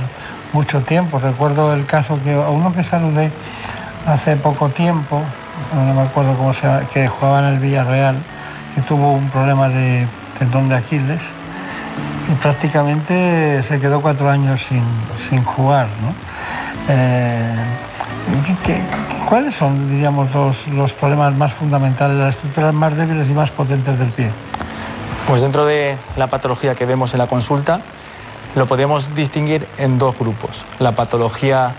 mucho 0.53 0.81
tiempo. 0.81 1.19
Recuerdo 1.19 1.73
el 1.73 1.85
caso 1.85 2.19
que 2.23 2.33
a 2.33 2.49
uno 2.49 2.73
que 2.73 2.83
saludé 2.83 3.31
hace 4.05 4.35
poco 4.35 4.69
tiempo, 4.69 5.23
no 5.73 5.93
me 5.93 6.01
acuerdo 6.01 6.35
cómo 6.35 6.53
se 6.53 6.67
llama, 6.67 6.81
que 6.93 7.07
jugaba 7.07 7.39
en 7.39 7.45
el 7.55 7.59
Villarreal, 7.59 8.15
que 8.75 8.81
tuvo 8.81 9.11
un 9.13 9.29
problema 9.29 9.69
de 9.69 10.07
tendón 10.39 10.69
de 10.69 10.75
Aquiles 10.75 11.21
y 12.31 12.35
prácticamente 12.35 13.61
se 13.63 13.79
quedó 13.79 14.01
cuatro 14.01 14.29
años 14.29 14.63
sin, 14.67 14.83
sin 15.29 15.43
jugar. 15.43 15.87
¿no? 16.01 16.13
Eh, 16.89 17.55
¿qué- 18.65 18.81
¿Cuáles 19.27 19.55
son, 19.55 19.89
diríamos, 19.89 20.33
los, 20.33 20.67
los 20.67 20.93
problemas 20.93 21.33
más 21.35 21.53
fundamentales, 21.53 22.17
las 22.17 22.35
estructuras 22.35 22.73
más 22.73 22.95
débiles 22.95 23.29
y 23.29 23.33
más 23.33 23.49
potentes 23.51 23.97
del 23.97 24.09
pie? 24.09 24.29
Pues 25.27 25.41
dentro 25.41 25.65
de 25.65 25.95
la 26.17 26.27
patología 26.27 26.75
que 26.75 26.85
vemos 26.85 27.13
en 27.13 27.19
la 27.19 27.27
consulta, 27.27 27.81
lo 28.55 28.65
podemos 28.67 29.13
distinguir 29.15 29.67
en 29.77 29.97
dos 29.97 30.17
grupos. 30.17 30.65
La 30.79 30.93
patología 30.93 31.71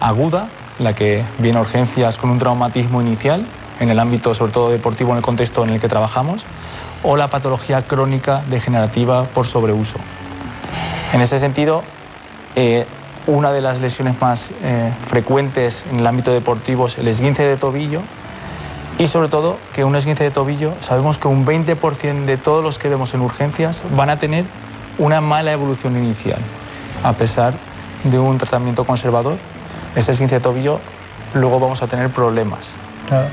aguda, 0.00 0.48
la 0.78 0.94
que 0.94 1.24
viene 1.38 1.58
a 1.58 1.62
urgencias 1.62 2.18
con 2.18 2.30
un 2.30 2.38
traumatismo 2.38 3.00
inicial, 3.00 3.46
en 3.80 3.90
el 3.90 3.98
ámbito 3.98 4.34
sobre 4.34 4.52
todo 4.52 4.70
deportivo, 4.70 5.10
en 5.10 5.18
el 5.18 5.22
contexto 5.22 5.64
en 5.64 5.70
el 5.70 5.80
que 5.80 5.88
trabajamos, 5.88 6.44
o 7.02 7.16
la 7.16 7.28
patología 7.28 7.82
crónica 7.82 8.42
degenerativa 8.48 9.24
por 9.26 9.46
sobreuso. 9.46 9.98
En 11.12 11.20
ese 11.20 11.40
sentido, 11.40 11.82
eh, 12.56 12.86
una 13.26 13.52
de 13.52 13.60
las 13.60 13.80
lesiones 13.80 14.20
más 14.20 14.48
eh, 14.62 14.92
frecuentes 15.06 15.84
en 15.90 16.00
el 16.00 16.06
ámbito 16.06 16.32
deportivo 16.32 16.86
es 16.86 16.98
el 16.98 17.08
esguince 17.08 17.42
de 17.42 17.56
tobillo, 17.56 18.00
y 18.98 19.06
sobre 19.06 19.28
todo 19.28 19.58
que 19.74 19.84
un 19.84 19.94
esguince 19.94 20.24
de 20.24 20.30
tobillo, 20.32 20.74
sabemos 20.80 21.18
que 21.18 21.28
un 21.28 21.46
20% 21.46 22.24
de 22.24 22.36
todos 22.36 22.64
los 22.64 22.78
que 22.78 22.88
vemos 22.88 23.14
en 23.14 23.20
urgencias 23.20 23.82
van 23.96 24.10
a 24.10 24.18
tener 24.18 24.44
una 24.98 25.20
mala 25.20 25.52
evolución 25.52 25.96
inicial, 25.96 26.40
a 27.04 27.12
pesar 27.12 27.54
de 28.02 28.18
un 28.18 28.38
tratamiento 28.38 28.84
conservador. 28.84 29.36
Ese 29.98 30.12
esguince 30.12 30.36
de 30.36 30.40
tobillo 30.40 30.78
luego 31.34 31.58
vamos 31.58 31.82
a 31.82 31.88
tener 31.88 32.08
problemas. 32.10 32.70
Claro. 33.08 33.26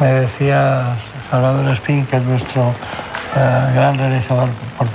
Me 0.00 0.06
decía 0.06 0.96
Salvador 1.30 1.68
Espín, 1.72 2.04
que 2.06 2.16
es 2.16 2.22
nuestro 2.22 2.72
eh, 3.36 3.72
gran 3.74 3.96
realizador 3.96 4.48
por, 4.76 4.88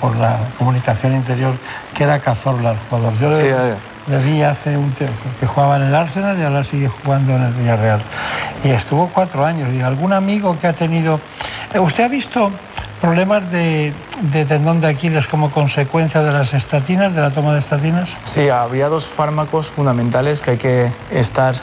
por 0.00 0.16
la 0.16 0.38
comunicación 0.58 1.14
interior, 1.14 1.52
que 1.94 2.04
era 2.04 2.18
Cazorla 2.20 2.72
el 2.72 2.78
jugador. 2.88 3.18
Yo 3.20 3.30
le, 3.30 3.36
Sí, 3.36 3.48
eh. 3.48 3.74
le 4.08 4.18
vi 4.18 4.42
hace 4.42 4.76
un 4.78 4.90
tiempo 4.92 5.14
que 5.38 5.46
jugaba 5.46 5.76
en 5.76 5.82
el 5.82 5.94
Arsenal 5.94 6.38
y 6.38 6.42
ahora 6.42 6.64
sigue 6.64 6.88
jugando 6.88 7.36
en 7.36 7.42
el 7.42 7.52
Villarreal. 7.52 8.02
Y 8.64 8.70
estuvo 8.70 9.10
cuatro 9.14 9.44
años. 9.44 9.68
¿Y 9.74 9.82
algún 9.82 10.12
amigo 10.14 10.58
que 10.58 10.68
ha 10.68 10.72
tenido... 10.72 11.20
Eh, 11.74 11.78
¿Usted 11.78 12.04
ha 12.04 12.08
visto 12.08 12.50
problemas 13.00 13.50
de, 13.50 13.92
de 14.22 14.44
tendón 14.44 14.80
de 14.80 14.88
Aquiles 14.88 15.26
como 15.26 15.50
consecuencia 15.50 16.22
de 16.22 16.32
las 16.32 16.52
estatinas, 16.54 17.14
de 17.14 17.20
la 17.20 17.30
toma 17.30 17.54
de 17.54 17.60
estatinas? 17.60 18.08
Sí, 18.26 18.48
habría 18.48 18.88
dos 18.88 19.06
fármacos 19.06 19.68
fundamentales 19.68 20.40
que 20.40 20.50
hay 20.52 20.58
que 20.58 20.92
estar 21.10 21.54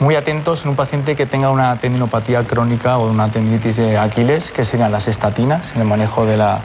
muy 0.00 0.16
atentos 0.16 0.62
en 0.64 0.70
un 0.70 0.76
paciente 0.76 1.16
que 1.16 1.26
tenga 1.26 1.50
una 1.50 1.76
tendinopatía 1.78 2.44
crónica 2.44 2.98
o 2.98 3.10
una 3.10 3.30
tendinitis 3.30 3.76
de 3.76 3.98
Aquiles, 3.98 4.50
que 4.52 4.64
serían 4.64 4.92
las 4.92 5.06
estatinas, 5.08 5.72
en 5.74 5.82
el 5.82 5.86
manejo 5.86 6.26
de 6.26 6.36
la, 6.36 6.60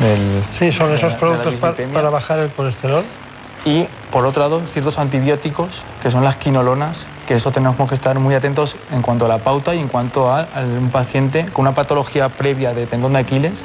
del, 0.00 0.42
Sí, 0.50 0.72
son 0.72 0.90
de 0.90 0.96
esos 0.96 1.12
de 1.12 1.18
productos 1.18 1.52
dislipemia. 1.52 1.94
para 1.94 2.10
bajar 2.10 2.38
el 2.40 2.50
colesterol. 2.50 3.04
Y 3.64 3.86
por 4.12 4.26
otro 4.26 4.42
lado, 4.42 4.62
ciertos 4.66 4.98
antibióticos, 4.98 5.82
que 6.02 6.10
son 6.10 6.22
las 6.24 6.36
quinolonas, 6.36 7.04
que 7.26 7.34
eso 7.34 7.50
tenemos 7.50 7.88
que 7.88 7.94
estar 7.94 8.18
muy 8.18 8.34
atentos 8.34 8.76
en 8.90 9.02
cuanto 9.02 9.26
a 9.26 9.28
la 9.28 9.38
pauta 9.38 9.74
y 9.74 9.78
en 9.78 9.88
cuanto 9.88 10.30
a, 10.30 10.48
un 10.78 10.90
paciente 10.90 11.46
con 11.52 11.64
una 11.64 11.74
patología 11.74 12.28
previa 12.28 12.72
de 12.72 12.86
tendón 12.86 13.14
de 13.14 13.18
Aquiles, 13.20 13.62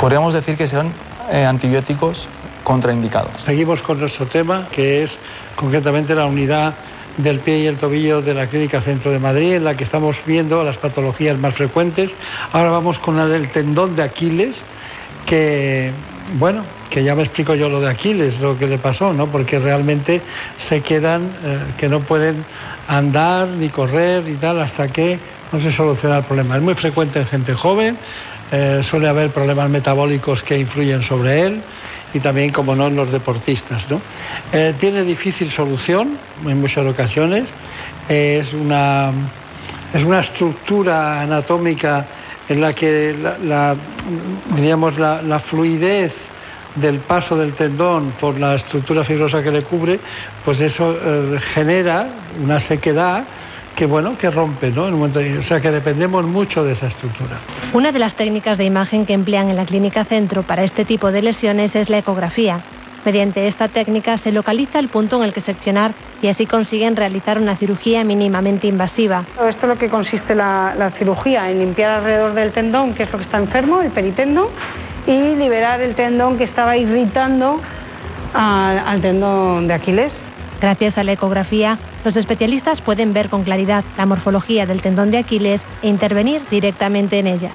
podríamos 0.00 0.32
decir 0.32 0.56
que 0.56 0.66
son 0.66 0.92
eh, 1.30 1.44
antibióticos 1.44 2.28
contraindicados. 2.64 3.40
Seguimos 3.42 3.82
con 3.82 4.00
nuestro 4.00 4.26
tema, 4.26 4.68
que 4.72 5.04
es 5.04 5.18
concretamente 5.54 6.14
la 6.14 6.26
unidad 6.26 6.74
del 7.18 7.40
pie 7.40 7.58
y 7.60 7.66
el 7.66 7.76
tobillo 7.76 8.22
de 8.22 8.34
la 8.34 8.46
Clínica 8.46 8.80
Centro 8.80 9.12
de 9.12 9.18
Madrid, 9.18 9.54
en 9.54 9.64
la 9.64 9.76
que 9.76 9.84
estamos 9.84 10.16
viendo 10.26 10.64
las 10.64 10.78
patologías 10.78 11.38
más 11.38 11.54
frecuentes. 11.54 12.10
Ahora 12.52 12.70
vamos 12.70 12.98
con 12.98 13.16
la 13.16 13.26
del 13.26 13.50
tendón 13.50 13.94
de 13.94 14.02
Aquiles, 14.02 14.56
que, 15.26 15.92
bueno, 16.32 16.64
que 16.90 17.04
ya 17.04 17.14
me 17.14 17.22
explico 17.22 17.54
yo 17.54 17.68
lo 17.68 17.80
de 17.80 17.90
Aquiles, 17.90 18.40
lo 18.40 18.58
que 18.58 18.66
le 18.66 18.78
pasó, 18.78 19.12
¿no? 19.12 19.26
Porque 19.26 19.58
realmente 19.58 20.22
se 20.58 20.80
quedan, 20.80 21.36
eh, 21.44 21.58
que 21.76 21.88
no 21.88 22.00
pueden 22.00 22.44
andar 22.88 23.48
ni 23.48 23.68
correr 23.68 24.26
y 24.28 24.34
tal 24.34 24.60
hasta 24.60 24.88
que 24.88 25.18
no 25.52 25.60
se 25.60 25.70
soluciona 25.70 26.18
el 26.18 26.24
problema. 26.24 26.56
Es 26.56 26.62
muy 26.62 26.74
frecuente 26.74 27.20
en 27.20 27.26
gente 27.26 27.54
joven, 27.54 27.98
eh, 28.52 28.82
suele 28.88 29.08
haber 29.08 29.30
problemas 29.30 29.68
metabólicos 29.70 30.42
que 30.42 30.58
influyen 30.58 31.02
sobre 31.02 31.46
él 31.46 31.62
y 32.14 32.20
también, 32.20 32.52
como 32.52 32.74
no, 32.74 32.86
en 32.86 32.96
los 32.96 33.10
deportistas. 33.12 33.88
¿no? 33.90 34.00
Eh, 34.52 34.74
tiene 34.78 35.04
difícil 35.04 35.50
solución 35.50 36.18
en 36.46 36.60
muchas 36.60 36.86
ocasiones, 36.86 37.44
es 38.08 38.52
una, 38.54 39.10
es 39.92 40.04
una 40.04 40.20
estructura 40.20 41.22
anatómica 41.22 42.06
en 42.48 42.60
la 42.60 42.72
que 42.72 43.14
la, 43.20 43.38
la- 43.38 43.76
diríamos, 44.54 44.98
la, 44.98 45.38
fluidez 45.38 46.14
del 46.76 46.98
paso 46.98 47.36
del 47.36 47.54
tendón 47.54 48.10
por 48.20 48.38
la 48.38 48.56
estructura 48.56 49.04
fibrosa 49.04 49.42
que 49.42 49.50
le 49.52 49.62
cubre, 49.62 50.00
pues 50.44 50.60
eso 50.60 50.96
eh, 51.02 51.38
genera 51.54 52.06
una 52.42 52.58
sequedad 52.60 53.24
que 53.76 53.86
bueno, 53.86 54.16
que 54.18 54.30
rompe, 54.30 54.70
¿no? 54.70 54.84
o 54.86 55.42
sea 55.42 55.60
que 55.60 55.70
dependemos 55.70 56.24
mucho 56.24 56.62
de 56.64 56.72
esa 56.72 56.86
estructura. 56.86 57.38
Una 57.72 57.90
de 57.90 57.98
las 57.98 58.14
técnicas 58.14 58.56
de 58.56 58.64
imagen 58.64 59.04
que 59.04 59.14
emplean 59.14 59.50
en 59.50 59.56
la 59.56 59.66
clínica 59.66 60.04
centro 60.04 60.42
para 60.44 60.62
este 60.62 60.84
tipo 60.84 61.10
de 61.10 61.22
lesiones 61.22 61.74
es 61.74 61.88
la 61.90 61.98
ecografía. 61.98 62.60
Mediante 63.04 63.46
esta 63.46 63.68
técnica 63.68 64.16
se 64.16 64.32
localiza 64.32 64.78
el 64.78 64.88
punto 64.88 65.16
en 65.16 65.24
el 65.24 65.34
que 65.34 65.42
seccionar 65.42 65.92
y 66.22 66.28
así 66.28 66.46
consiguen 66.46 66.96
realizar 66.96 67.38
una 67.38 67.54
cirugía 67.54 68.02
mínimamente 68.02 68.66
invasiva. 68.66 69.24
Esto 69.46 69.66
es 69.66 69.68
lo 69.68 69.78
que 69.78 69.90
consiste 69.90 70.34
la, 70.34 70.90
cirugía, 70.96 71.50
en 71.50 71.58
limpiar 71.58 71.98
alrededor 71.98 72.32
del 72.32 72.52
tendón, 72.52 72.94
que 72.94 73.02
es 73.02 73.12
lo 73.12 73.18
que 73.18 73.24
está 73.24 73.36
enfermo, 73.36 73.82
el 73.82 73.90
peritendón, 73.90 74.46
y 75.06 75.36
liberar 75.36 75.82
el 75.82 75.94
tendón 75.94 76.38
que 76.38 76.44
estaba 76.44 76.78
irritando 76.78 77.60
al 78.32 79.00
tendón 79.02 79.68
de 79.68 79.74
Aquiles. 79.74 80.14
Gracias 80.62 80.96
a 80.96 81.04
la 81.04 81.12
ecografía, 81.12 81.78
los 82.06 82.16
especialistas 82.16 82.80
pueden 82.80 83.12
ver 83.12 83.28
con 83.28 83.44
claridad 83.44 83.84
la 83.98 84.06
morfología 84.06 84.64
del 84.64 84.80
tendón 84.80 85.10
de 85.10 85.18
Aquiles 85.18 85.62
e 85.82 85.88
intervenir 85.88 86.40
directamente 86.50 87.18
en 87.18 87.26
ella. 87.26 87.50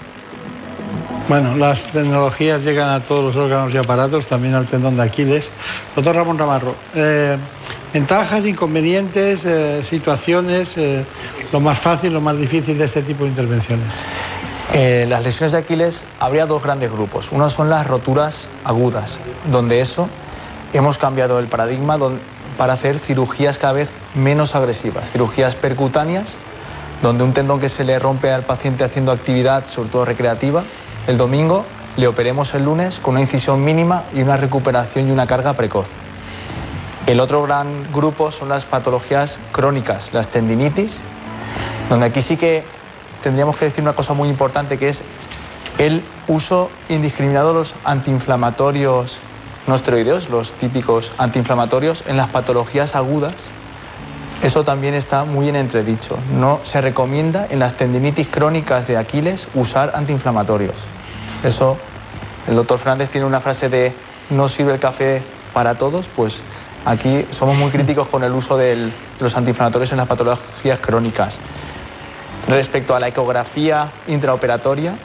Bueno, 1.30 1.56
las 1.56 1.84
tecnologías 1.92 2.64
llegan 2.64 2.90
a 2.90 3.02
todos 3.02 3.24
los 3.24 3.36
órganos 3.36 3.72
y 3.72 3.78
aparatos, 3.78 4.26
también 4.26 4.56
al 4.56 4.66
tendón 4.66 4.98
de 4.98 5.04
Aquiles. 5.04 5.48
Doctor 5.96 6.16
Ramón 6.16 6.40
Ramarro, 6.40 6.74
eh, 6.96 7.38
ventajas, 7.94 8.44
inconvenientes, 8.48 9.42
eh, 9.46 9.84
situaciones, 9.88 10.76
eh, 10.76 11.06
lo 11.52 11.60
más 11.60 11.78
fácil, 11.78 12.14
lo 12.14 12.20
más 12.20 12.36
difícil 12.36 12.80
de 12.80 12.86
este 12.86 13.04
tipo 13.04 13.26
de 13.26 13.30
intervenciones. 13.30 13.86
las 15.08 15.24
lesiones 15.24 15.52
de 15.52 15.60
Aquiles 15.60 16.04
habría 16.20 16.48
dos 16.48 16.64
grandes 16.64 16.92
grupos. 16.92 17.32
Uno 17.32 17.52
son 17.52 17.70
las 17.70 17.86
roturas 17.86 18.50
agudas, 18.64 19.20
donde 19.52 19.82
eso 19.82 20.10
hemos 20.74 20.98
cambiado 20.98 21.38
el 21.38 21.46
paradigma 21.46 22.00
para 22.58 22.74
hacer 22.74 22.98
cirugías 22.98 23.60
cada 23.60 23.74
vez 23.74 23.90
menos 24.16 24.56
agresivas, 24.56 25.08
cirugías 25.12 25.56
percutáneas, 25.56 26.38
donde 27.04 27.24
un 27.24 27.34
tendón 27.34 27.60
que 27.60 27.70
se 27.70 27.84
le 27.84 28.00
rompe 28.00 28.32
al 28.32 28.46
paciente 28.46 28.84
haciendo 28.84 29.12
actividad, 29.12 29.68
sobre 29.68 29.90
todo 29.90 30.06
recreativa, 30.06 30.64
el 31.08 31.18
domingo 31.18 31.66
le 31.98 32.08
operemos 32.08 32.54
el 32.54 32.66
lunes 32.66 33.00
con 33.00 33.16
una 33.16 33.22
incisión 33.22 33.64
mínima 33.64 34.04
y 34.14 34.22
una 34.22 34.38
recuperación 34.38 35.10
y 35.10 35.12
una 35.12 35.28
carga 35.28 35.54
precoz. 35.54 35.88
El 37.08 37.20
otro 37.20 37.44
gran 37.44 37.92
grupo 37.92 38.32
son 38.32 38.50
las 38.50 38.66
patologías 38.66 39.40
crónicas, 39.52 40.14
las 40.14 40.28
tendinitis, 40.28 41.02
donde 41.90 42.06
aquí 42.06 42.22
sí 42.22 42.38
que 42.38 42.64
tendríamos 43.24 43.58
que 43.58 43.66
decir 43.66 43.82
una 43.82 43.94
cosa 43.94 44.14
muy 44.14 44.30
importante 44.30 44.78
que 44.78 44.90
es 44.90 45.02
el 45.78 46.04
uso 46.28 46.70
indiscriminado 46.90 47.50
de 47.50 47.54
los 47.56 47.76
antiinflamatorios 47.84 49.20
no 49.68 49.76
esteroideos, 49.76 50.30
los 50.30 50.52
típicos 50.54 51.12
antiinflamatorios 51.18 52.04
en 52.08 52.18
las 52.18 52.30
patologías 52.30 52.96
agudas. 52.96 53.50
Eso 54.42 54.64
también 54.64 54.94
está 54.94 55.26
muy 55.26 55.50
en 55.50 55.58
entredicho. 55.58 56.18
No 56.34 56.62
se 56.64 56.80
recomienda 56.80 57.48
en 57.50 57.60
las 57.60 57.76
tendinitis 57.76 58.28
crónicas 58.30 58.88
de 58.88 58.96
Aquiles 58.96 59.48
usar 59.54 59.92
antiinflamatorios. 59.94 60.76
Eso, 61.44 61.78
el 62.48 62.56
doctor 62.56 62.80
Fernández 62.80 63.10
tiene 63.10 63.28
una 63.28 63.42
frase 63.42 63.68
de 63.68 63.94
no 64.30 64.48
sirve 64.48 64.74
el 64.74 64.80
café 64.80 65.22
para 65.54 65.76
todos, 65.76 66.08
pues 66.08 66.42
aquí 66.86 67.26
somos 67.32 67.58
muy 67.58 67.70
críticos 67.70 68.08
con 68.08 68.24
el 68.24 68.32
uso 68.32 68.56
de 68.56 68.92
los 69.20 69.36
antiinflamatorios 69.36 69.92
en 69.92 69.98
las 69.98 70.08
patologías 70.08 70.80
crónicas. 70.80 71.38
Respecto 72.48 72.96
a 72.96 73.00
la 73.00 73.10
ecografía 73.10 73.92
intraoperatoria, 74.08 74.96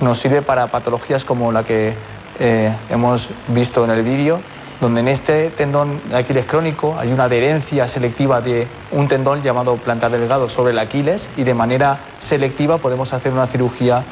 nos 0.00 0.18
sirve 0.18 0.42
para 0.42 0.66
patologías 0.66 1.24
como 1.24 1.52
la 1.52 1.62
que 1.62 1.94
eh, 2.40 2.74
hemos 2.90 3.28
visto 3.48 3.84
en 3.84 3.90
el 3.90 4.02
vídeo, 4.02 4.40
donde 4.80 5.00
en 5.00 5.08
este 5.08 5.50
tendón 5.50 6.00
de 6.08 6.16
Aquiles 6.16 6.46
crónico 6.46 6.96
hay 6.98 7.12
una 7.12 7.24
adherencia 7.24 7.88
selectiva 7.88 8.40
de 8.40 8.66
un 8.90 9.08
tendón 9.08 9.42
llamado 9.42 9.76
plantar 9.76 10.10
delgado 10.10 10.48
sobre 10.48 10.72
el 10.72 10.78
Aquiles 10.78 11.28
y 11.36 11.44
de 11.44 11.54
manera 11.54 11.98
selectiva 12.18 12.78
podemos 12.78 13.12
hacer 13.12 13.32
una 13.32 13.46
cirugía 13.46 14.04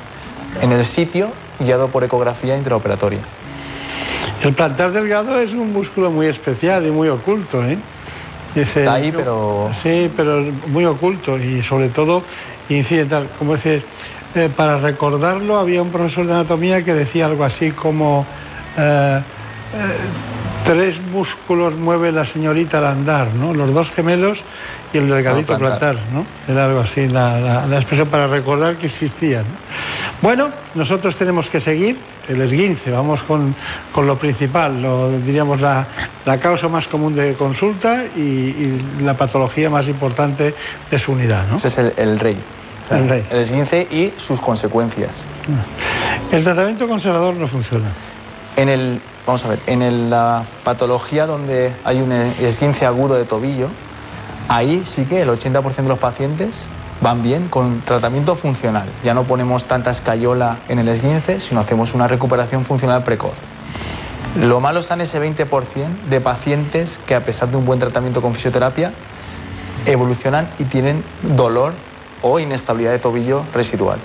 en 0.60 0.72
el 0.72 0.86
sitio 0.86 1.28
guiado 1.58 1.88
por 1.88 2.04
ecografía 2.04 2.56
intraoperatoria. 2.56 3.20
El 4.42 4.54
plantar 4.54 4.92
delgado 4.92 5.38
es 5.40 5.52
un 5.52 5.72
músculo 5.72 6.10
muy 6.10 6.26
especial 6.26 6.86
y 6.86 6.90
muy 6.90 7.08
oculto, 7.08 7.64
¿eh? 7.64 7.78
Está 8.54 8.94
ahí, 8.94 9.10
pero... 9.10 9.70
Sí, 9.82 10.10
pero 10.16 10.44
muy 10.66 10.84
oculto 10.84 11.38
y 11.38 11.62
sobre 11.62 11.88
todo 11.88 12.22
incidental. 12.68 13.28
Como 13.38 13.54
decir, 13.54 13.84
eh, 14.34 14.48
para 14.54 14.78
recordarlo 14.78 15.58
había 15.58 15.82
un 15.82 15.90
profesor 15.90 16.26
de 16.26 16.34
anatomía 16.34 16.84
que 16.84 16.94
decía 16.94 17.26
algo 17.26 17.44
así 17.44 17.72
como... 17.72 18.24
Eh, 18.76 19.20
eh, 19.74 20.33
tres 20.64 21.00
músculos 21.00 21.74
mueve 21.74 22.10
la 22.12 22.24
señorita 22.24 22.78
al 22.78 22.86
andar, 22.86 23.28
¿no? 23.34 23.54
Los 23.54 23.72
dos 23.72 23.90
gemelos 23.90 24.38
y 24.94 24.98
el 24.98 25.08
delgadito 25.08 25.58
plantar. 25.58 25.96
¿no? 26.12 26.24
Era 26.48 26.66
algo 26.66 26.80
así 26.80 27.06
la, 27.06 27.66
expresión 27.76 28.08
para 28.08 28.26
recordar 28.26 28.76
que 28.76 28.86
existían. 28.86 29.44
Bueno, 30.22 30.48
nosotros 30.74 31.16
tenemos 31.16 31.48
que 31.48 31.60
seguir 31.60 31.98
el 32.28 32.40
esguince, 32.40 32.90
vamos 32.90 33.20
con, 33.24 33.54
lo 33.94 34.16
principal, 34.16 34.80
lo, 34.80 35.18
diríamos 35.18 35.60
la, 35.60 35.86
causa 36.40 36.68
más 36.68 36.88
común 36.88 37.14
de 37.14 37.34
consulta 37.34 38.04
y, 38.16 38.80
la 39.02 39.16
patología 39.16 39.68
más 39.68 39.88
importante 39.88 40.54
de 40.90 40.98
su 40.98 41.12
unidad. 41.12 41.46
¿no? 41.48 41.56
Ese 41.56 41.68
es 41.68 41.78
el, 41.78 42.18
rey. 42.18 42.38
el 42.90 43.08
rey. 43.08 43.26
El 43.30 43.38
esguince 43.40 43.82
y 43.90 44.12
sus 44.16 44.40
consecuencias. 44.40 45.24
El 46.30 46.44
tratamiento 46.44 46.88
conservador 46.88 47.34
no 47.34 47.48
funciona. 47.48 47.88
En 48.56 48.68
el, 48.68 49.00
vamos 49.26 49.44
a 49.44 49.48
ver, 49.48 49.60
en 49.66 50.10
la 50.10 50.44
patología 50.64 51.26
donde 51.26 51.74
hay 51.84 52.00
un 52.00 52.12
esguince 52.12 52.86
agudo 52.86 53.14
de 53.14 53.24
tobillo, 53.24 53.68
ahí 54.48 54.84
sí 54.84 55.04
que 55.04 55.22
el 55.22 55.28
80% 55.28 55.74
de 55.74 55.88
los 55.88 55.98
pacientes 55.98 56.66
van 57.00 57.22
bien 57.22 57.48
con 57.48 57.82
tratamiento 57.82 58.36
funcional. 58.36 58.88
Ya 59.02 59.14
no 59.14 59.24
ponemos 59.24 59.64
tanta 59.64 59.90
escayola 59.90 60.58
en 60.68 60.78
el 60.78 60.88
esguince, 60.88 61.40
sino 61.40 61.60
hacemos 61.60 61.94
una 61.94 62.08
recuperación 62.08 62.64
funcional 62.64 63.04
precoz. 63.04 63.36
Lo 64.36 64.60
malo 64.60 64.80
está 64.80 64.94
en 64.94 65.02
ese 65.02 65.20
20% 65.20 65.46
de 66.08 66.20
pacientes 66.20 66.98
que 67.06 67.14
a 67.14 67.24
pesar 67.24 67.50
de 67.50 67.56
un 67.56 67.64
buen 67.64 67.78
tratamiento 67.78 68.20
con 68.20 68.34
fisioterapia 68.34 68.92
evolucionan 69.86 70.50
y 70.58 70.64
tienen 70.64 71.04
dolor 71.22 71.74
o 72.22 72.38
inestabilidad 72.38 72.92
de 72.92 72.98
tobillo 72.98 73.44
residual. 73.52 73.98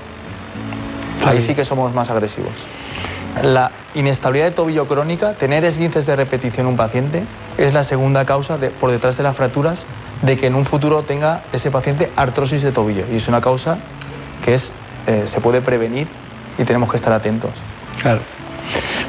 Ahí 1.25 1.41
sí 1.41 1.55
que 1.55 1.65
somos 1.65 1.93
más 1.93 2.09
agresivos. 2.09 2.53
La 3.43 3.71
inestabilidad 3.93 4.47
de 4.47 4.51
tobillo 4.51 4.87
crónica, 4.87 5.33
tener 5.33 5.63
esguinces 5.63 6.05
de 6.05 6.15
repetición 6.15 6.65
en 6.65 6.71
un 6.71 6.77
paciente, 6.77 7.23
es 7.57 7.73
la 7.73 7.83
segunda 7.83 8.25
causa 8.25 8.57
por 8.79 8.91
detrás 8.91 9.17
de 9.17 9.23
las 9.23 9.35
fracturas 9.35 9.85
de 10.21 10.37
que 10.37 10.47
en 10.47 10.55
un 10.55 10.65
futuro 10.65 11.03
tenga 11.03 11.43
ese 11.53 11.71
paciente 11.71 12.11
artrosis 12.15 12.61
de 12.61 12.71
tobillo. 12.71 13.05
Y 13.11 13.17
es 13.17 13.27
una 13.27 13.39
causa 13.39 13.77
que 14.43 14.55
es, 14.55 14.71
eh, 15.07 15.23
se 15.25 15.39
puede 15.41 15.61
prevenir 15.61 16.07
y 16.57 16.63
tenemos 16.63 16.89
que 16.89 16.97
estar 16.97 17.13
atentos. 17.13 17.51
Claro. 18.01 18.21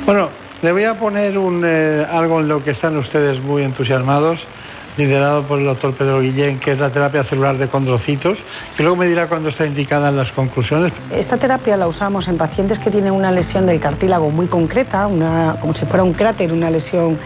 Bueno, 0.06 0.28
le 0.62 0.72
voy 0.72 0.84
a 0.84 0.94
poner 0.94 1.38
un, 1.38 1.62
eh, 1.64 2.06
algo 2.10 2.40
en 2.40 2.48
lo 2.48 2.62
que 2.62 2.70
están 2.70 2.96
ustedes 2.96 3.40
muy 3.40 3.62
entusiasmados 3.62 4.46
liderado 4.96 5.44
por 5.44 5.58
el 5.58 5.66
doctor 5.66 5.94
Pedro 5.94 6.20
Guillén, 6.20 6.58
que 6.58 6.72
es 6.72 6.78
la 6.78 6.90
terapia 6.90 7.24
celular 7.24 7.58
de 7.58 7.68
condrocitos, 7.68 8.38
que 8.76 8.82
luego 8.82 8.96
me 8.96 9.06
dirá 9.06 9.28
cuándo 9.28 9.48
está 9.48 9.66
indicada 9.66 10.08
en 10.08 10.16
las 10.16 10.32
conclusiones. 10.32 10.92
Esta 11.10 11.36
terapia 11.36 11.76
la 11.76 11.88
usamos 11.88 12.28
en 12.28 12.36
pacientes 12.36 12.78
que 12.78 12.90
tienen 12.90 13.12
una 13.12 13.30
lesión 13.30 13.66
del 13.66 13.80
cartílago 13.80 14.30
muy 14.30 14.46
concreta, 14.46 15.06
una, 15.06 15.56
como 15.60 15.74
si 15.74 15.86
fuera 15.86 16.02
un 16.02 16.12
cráter, 16.12 16.52
una 16.52 16.70
lesión 16.70 17.18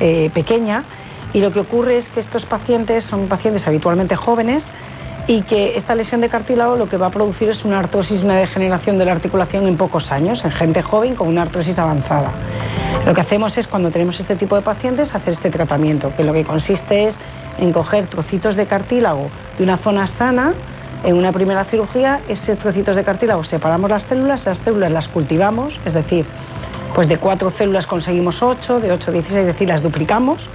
eh, 0.00 0.30
pequeña, 0.34 0.84
y 1.32 1.40
lo 1.40 1.50
que 1.52 1.60
ocurre 1.60 1.96
es 1.96 2.08
que 2.08 2.20
estos 2.20 2.44
pacientes 2.44 3.04
son 3.04 3.28
pacientes 3.28 3.66
habitualmente 3.66 4.16
jóvenes 4.16 4.66
y 5.26 5.42
que 5.42 5.76
esta 5.76 5.94
lesión 5.94 6.20
de 6.20 6.28
cartílago 6.28 6.76
lo 6.76 6.88
que 6.88 6.96
va 6.96 7.06
a 7.06 7.10
producir 7.10 7.48
es 7.48 7.64
una 7.64 7.78
artrosis, 7.78 8.22
una 8.22 8.36
degeneración 8.36 8.98
de 8.98 9.04
la 9.04 9.12
articulación 9.12 9.66
en 9.66 9.76
pocos 9.76 10.10
años, 10.10 10.44
en 10.44 10.50
gente 10.50 10.82
joven 10.82 11.14
con 11.14 11.28
una 11.28 11.42
artrosis 11.42 11.78
avanzada. 11.78 12.30
Lo 13.06 13.14
que 13.14 13.20
hacemos 13.20 13.56
es, 13.56 13.66
cuando 13.66 13.90
tenemos 13.90 14.18
este 14.20 14.36
tipo 14.36 14.56
de 14.56 14.62
pacientes, 14.62 15.14
hacer 15.14 15.32
este 15.32 15.50
tratamiento, 15.50 16.12
que 16.16 16.24
lo 16.24 16.32
que 16.32 16.44
consiste 16.44 17.08
es 17.08 17.18
en 17.58 17.72
coger 17.72 18.06
trocitos 18.06 18.56
de 18.56 18.66
cartílago 18.66 19.30
de 19.58 19.64
una 19.64 19.76
zona 19.76 20.06
sana, 20.06 20.54
en 21.04 21.16
una 21.16 21.32
primera 21.32 21.64
cirugía, 21.64 22.20
esos 22.28 22.58
trocitos 22.58 22.94
de 22.94 23.02
cartílago 23.02 23.42
separamos 23.42 23.90
las 23.90 24.04
células, 24.04 24.46
las 24.46 24.58
células 24.58 24.92
las 24.92 25.08
cultivamos, 25.08 25.78
es 25.84 25.94
decir, 25.94 26.24
pues 26.94 27.08
de 27.08 27.16
cuatro 27.16 27.50
células 27.50 27.86
conseguimos 27.86 28.42
ocho, 28.42 28.78
de 28.78 28.92
ocho, 28.92 29.10
dieciséis, 29.10 29.42
es 29.42 29.46
decir, 29.48 29.68
las 29.68 29.82
duplicamos 29.82 30.48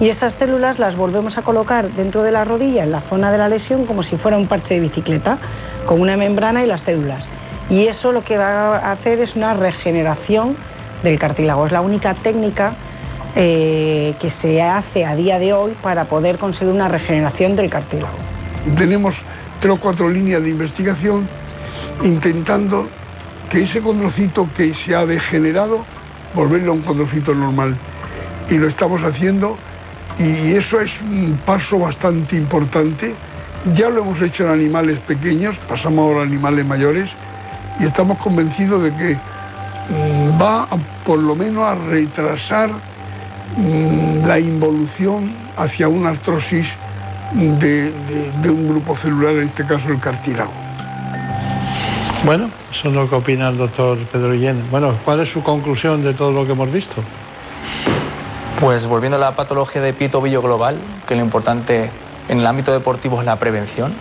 y 0.00 0.08
esas 0.08 0.34
células 0.34 0.78
las 0.78 0.96
volvemos 0.96 1.36
a 1.36 1.42
colocar 1.42 1.90
dentro 1.90 2.22
de 2.22 2.32
la 2.32 2.44
rodilla, 2.44 2.84
en 2.84 2.90
la 2.90 3.02
zona 3.02 3.30
de 3.30 3.36
la 3.36 3.48
lesión, 3.48 3.84
como 3.84 4.02
si 4.02 4.16
fuera 4.16 4.38
un 4.38 4.46
parche 4.46 4.74
de 4.74 4.80
bicicleta, 4.80 5.38
con 5.84 6.00
una 6.00 6.16
membrana 6.16 6.64
y 6.64 6.66
las 6.66 6.80
células. 6.80 7.26
Y 7.68 7.86
eso 7.86 8.10
lo 8.10 8.24
que 8.24 8.38
va 8.38 8.78
a 8.78 8.92
hacer 8.92 9.20
es 9.20 9.36
una 9.36 9.52
regeneración 9.52 10.56
del 11.02 11.18
cartílago. 11.18 11.66
Es 11.66 11.72
la 11.72 11.82
única 11.82 12.14
técnica 12.14 12.72
eh, 13.36 14.14
que 14.18 14.30
se 14.30 14.62
hace 14.62 15.04
a 15.04 15.14
día 15.14 15.38
de 15.38 15.52
hoy 15.52 15.76
para 15.82 16.06
poder 16.06 16.38
conseguir 16.38 16.72
una 16.72 16.88
regeneración 16.88 17.54
del 17.54 17.68
cartílago. 17.68 18.14
Tenemos 18.76 19.16
tres 19.60 19.74
o 19.74 19.76
cuatro 19.78 20.08
líneas 20.08 20.42
de 20.42 20.48
investigación 20.48 21.28
intentando 22.02 22.88
que 23.50 23.62
ese 23.62 23.82
condrocito 23.82 24.48
que 24.56 24.72
se 24.72 24.94
ha 24.94 25.04
degenerado, 25.04 25.84
volverlo 26.34 26.72
a 26.72 26.74
un 26.74 26.82
condrocito 26.82 27.34
normal. 27.34 27.76
Y 28.48 28.54
lo 28.54 28.66
estamos 28.66 29.02
haciendo 29.04 29.56
y 30.20 30.52
eso 30.54 30.80
es 30.80 30.92
un 31.00 31.38
paso 31.46 31.78
bastante 31.78 32.36
importante 32.36 33.14
Ya 33.74 33.88
lo 33.88 34.02
hemos 34.02 34.20
hecho 34.20 34.44
en 34.44 34.50
animales 34.50 34.98
pequeños, 35.00 35.56
pasamos 35.68 36.00
ahora 36.00 36.20
a 36.20 36.22
animales 36.24 36.64
mayores 36.64 37.10
y 37.78 37.84
estamos 37.84 38.18
convencidos 38.18 38.82
de 38.82 38.94
que 38.94 39.14
mm, 39.14 40.40
va 40.40 40.68
por 41.04 41.18
lo 41.18 41.34
menos 41.34 41.64
a 41.64 41.74
retrasar 41.74 42.70
mm, 43.56 44.26
la 44.26 44.38
involución 44.38 45.32
hacia 45.56 45.88
una 45.88 46.10
artrosis 46.10 46.66
de, 47.32 47.92
un 48.50 48.68
grupo 48.68 48.96
celular, 48.96 49.34
en 49.34 49.48
este 49.48 49.64
caso 49.64 49.88
el 49.88 50.00
cartílago. 50.00 50.52
Bueno, 52.24 52.50
eso 52.70 52.88
es 52.88 52.94
lo 52.94 53.08
que 53.08 53.14
opina 53.14 53.48
el 53.48 53.56
doctor 53.56 53.98
Pedro 54.12 54.32
Guillén. 54.32 54.62
Bueno, 54.70 54.94
¿cuál 55.04 55.20
es 55.20 55.30
su 55.30 55.42
conclusión 55.42 56.02
de 56.02 56.12
todo 56.12 56.32
lo 56.32 56.44
que 56.44 56.52
hemos 56.52 56.72
visto? 56.72 57.02
Pues 58.60 58.86
volviendo 58.86 59.16
a 59.16 59.20
la 59.20 59.36
patología 59.36 59.80
de 59.80 59.94
pie 59.94 60.10
tobillo 60.10 60.42
global, 60.42 60.78
que 61.06 61.16
lo 61.16 61.22
importante 61.22 61.90
en 62.28 62.40
el 62.40 62.46
ámbito 62.46 62.72
deportivo 62.72 63.18
es 63.18 63.24
la 63.24 63.36
prevención. 63.36 63.94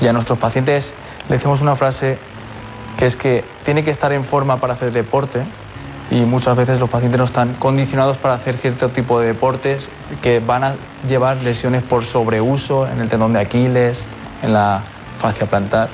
Y 0.00 0.08
a 0.08 0.12
nuestros 0.12 0.36
pacientes 0.36 0.92
le 1.28 1.36
decimos 1.36 1.60
una 1.60 1.76
frase 1.76 2.18
que 2.98 3.06
es 3.06 3.14
que 3.14 3.44
tiene 3.64 3.84
que 3.84 3.92
estar 3.92 4.12
en 4.12 4.24
forma 4.24 4.56
para 4.56 4.74
hacer 4.74 4.90
deporte 4.90 5.44
y 6.10 6.22
muchas 6.22 6.56
veces 6.56 6.80
los 6.80 6.90
pacientes 6.90 7.18
no 7.18 7.24
están 7.24 7.54
condicionados 7.54 8.18
para 8.18 8.34
hacer 8.34 8.56
cierto 8.56 8.88
tipo 8.88 9.20
de 9.20 9.28
deportes 9.28 9.88
que 10.22 10.40
van 10.40 10.64
a 10.64 10.74
llevar 11.06 11.36
lesiones 11.36 11.84
por 11.84 12.04
sobreuso 12.04 12.88
en 12.88 13.00
el 13.00 13.08
tendón 13.08 13.32
de 13.32 13.40
Aquiles, 13.40 14.04
en 14.42 14.54
la 14.54 14.82
fascia 15.18 15.46
plantar. 15.46 15.88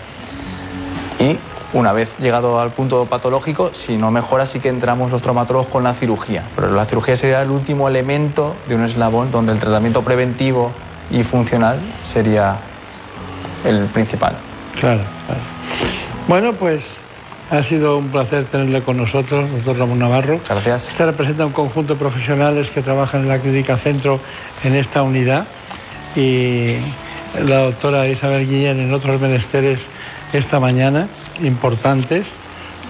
Y 1.18 1.39
una 1.72 1.92
vez 1.92 2.14
llegado 2.18 2.60
al 2.60 2.72
punto 2.72 3.06
patológico, 3.06 3.70
si 3.74 3.97
no 3.97 4.10
mejora, 4.10 4.47
sí 4.47 4.60
que 4.60 4.68
entramos 4.68 5.10
los 5.10 5.22
traumatólogos 5.22 5.68
con 5.68 5.84
la 5.84 5.94
cirugía. 5.94 6.44
Pero 6.56 6.72
la 6.74 6.84
cirugía 6.86 7.16
sería 7.16 7.42
el 7.42 7.51
último 7.51 7.88
elemento 7.88 8.56
de 8.68 8.74
un 8.74 8.84
eslabón 8.84 9.30
donde 9.30 9.52
el 9.52 9.59
tratamiento 9.59 10.02
preventivo 10.02 10.72
y 11.10 11.22
funcional 11.22 11.78
sería 12.02 12.59
el 13.64 13.86
principal. 13.86 14.36
Claro, 14.78 15.02
claro. 15.26 15.40
Bueno, 16.28 16.52
pues 16.55 16.84
ha 17.51 17.62
sido 17.62 17.98
un 17.98 18.09
placer 18.09 18.44
tenerle 18.44 18.82
con 18.82 18.97
nosotros, 18.97 19.51
doctor 19.51 19.78
Ramón 19.78 19.98
Navarro. 19.98 20.40
Gracias. 20.48 20.88
Usted 20.90 21.06
representa 21.06 21.44
un 21.47 21.52
conjunto 21.52 21.94
de 21.94 21.98
profesionales 21.98 22.70
que 22.70 22.82
trabajan 22.82 23.22
en 23.22 23.28
la 23.28 23.38
Clínica 23.38 23.76
Centro 23.76 24.20
en 24.62 24.74
esta 24.74 25.02
unidad 25.02 25.47
y 26.14 26.76
la 27.44 27.59
doctora 27.59 28.06
Isabel 28.09 28.48
Guillén 28.48 28.80
en 28.80 28.92
otros 28.92 29.20
menesteres 29.20 29.88
esta 30.32 30.61
mañana, 30.61 31.09
importantes, 31.43 32.27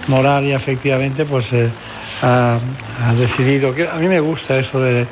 moral 0.07 0.45
y 0.45 0.53
efectivamente, 0.53 1.25
pues 1.25 1.51
eh, 1.53 1.69
ha, 2.21 2.59
decidido 3.17 3.73
que 3.73 3.87
a 3.87 3.95
mí 3.95 4.07
me 4.07 4.19
gusta 4.19 4.57
eso 4.57 4.79
de, 4.79 5.05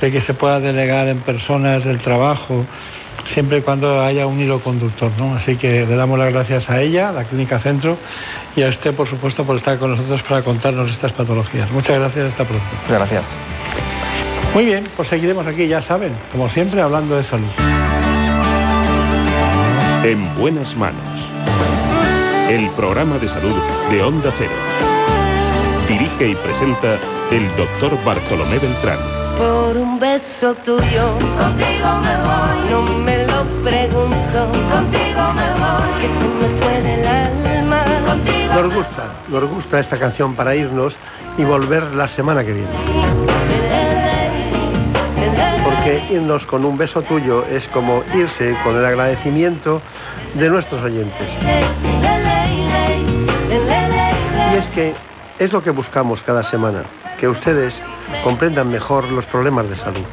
de 0.00 0.12
que 0.12 0.20
se 0.20 0.34
pueda 0.34 0.60
delegar 0.60 1.08
en 1.08 1.20
personas 1.20 1.86
el 1.86 1.98
trabajo 1.98 2.64
siempre 3.26 3.58
y 3.58 3.62
cuando 3.62 4.02
haya 4.02 4.26
un 4.26 4.40
hilo 4.40 4.60
conductor. 4.60 5.10
¿no? 5.18 5.34
Así 5.34 5.56
que 5.56 5.86
le 5.86 5.96
damos 5.96 6.18
las 6.18 6.32
gracias 6.32 6.68
a 6.68 6.80
ella, 6.80 7.10
a 7.10 7.12
la 7.12 7.24
Clínica 7.24 7.58
Centro, 7.60 7.96
y 8.56 8.62
a 8.62 8.68
usted, 8.68 8.94
por 8.94 9.08
supuesto, 9.08 9.44
por 9.44 9.56
estar 9.56 9.78
con 9.78 9.92
nosotros 9.92 10.22
para 10.22 10.42
contarnos 10.42 10.90
estas 10.90 11.12
patologías. 11.12 11.70
Muchas 11.70 11.98
gracias, 11.98 12.26
hasta 12.26 12.44
pronto. 12.44 12.66
Gracias. 12.88 13.28
Muy 14.54 14.64
bien, 14.66 14.84
pues 14.96 15.08
seguiremos 15.08 15.46
aquí, 15.46 15.66
ya 15.66 15.80
saben, 15.80 16.12
como 16.30 16.48
siempre, 16.50 16.82
hablando 16.82 17.16
de 17.16 17.22
salud. 17.22 17.48
En 20.04 20.34
buenas 20.36 20.76
manos. 20.76 21.11
El 22.52 22.68
programa 22.72 23.16
de 23.16 23.30
salud 23.30 23.56
de 23.90 24.02
Onda 24.02 24.30
Cero. 24.36 24.52
Dirige 25.88 26.28
y 26.28 26.34
presenta 26.34 26.98
el 27.30 27.48
doctor 27.56 27.92
Bartolomé 28.04 28.58
Beltrán 28.58 28.98
por 29.38 29.74
un 29.74 29.98
beso 29.98 30.54
tuyo. 30.56 31.16
Contigo 31.38 31.88
me 32.02 32.14
voy, 32.26 32.70
no 32.70 32.82
me 32.82 33.26
lo 33.26 33.44
pregunto. 33.64 34.52
Contigo 34.70 35.32
me 35.34 35.48
voy, 35.62 35.88
que 35.98 36.08
se 36.08 36.28
me 36.28 36.60
fue 36.60 36.82
del 36.82 37.06
alma. 37.06 37.84
Contigo 38.06 38.54
nos 38.54 38.74
gusta, 38.74 39.04
nos 39.28 39.44
gusta 39.48 39.80
esta 39.80 39.98
canción 39.98 40.34
para 40.34 40.54
irnos 40.54 40.94
y 41.38 41.44
volver 41.44 41.84
la 41.94 42.06
semana 42.06 42.44
que 42.44 42.52
viene. 42.52 42.68
Porque 45.64 46.04
irnos 46.10 46.44
con 46.44 46.66
un 46.66 46.76
beso 46.76 47.00
tuyo 47.00 47.46
es 47.46 47.66
como 47.68 48.02
irse 48.14 48.54
con 48.62 48.76
el 48.76 48.84
agradecimiento 48.84 49.80
de 50.34 50.50
nuestros 50.50 50.82
oyentes. 50.82 52.01
Y 54.52 54.56
es 54.56 54.66
que 54.68 54.94
es 55.38 55.52
lo 55.52 55.62
que 55.62 55.70
buscamos 55.70 56.22
cada 56.22 56.42
semana 56.42 56.82
que 57.18 57.28
ustedes 57.28 57.80
comprendan 58.24 58.70
mejor 58.70 59.04
los 59.04 59.24
problemas 59.26 59.68
de 59.68 59.76
salud. 59.76 60.04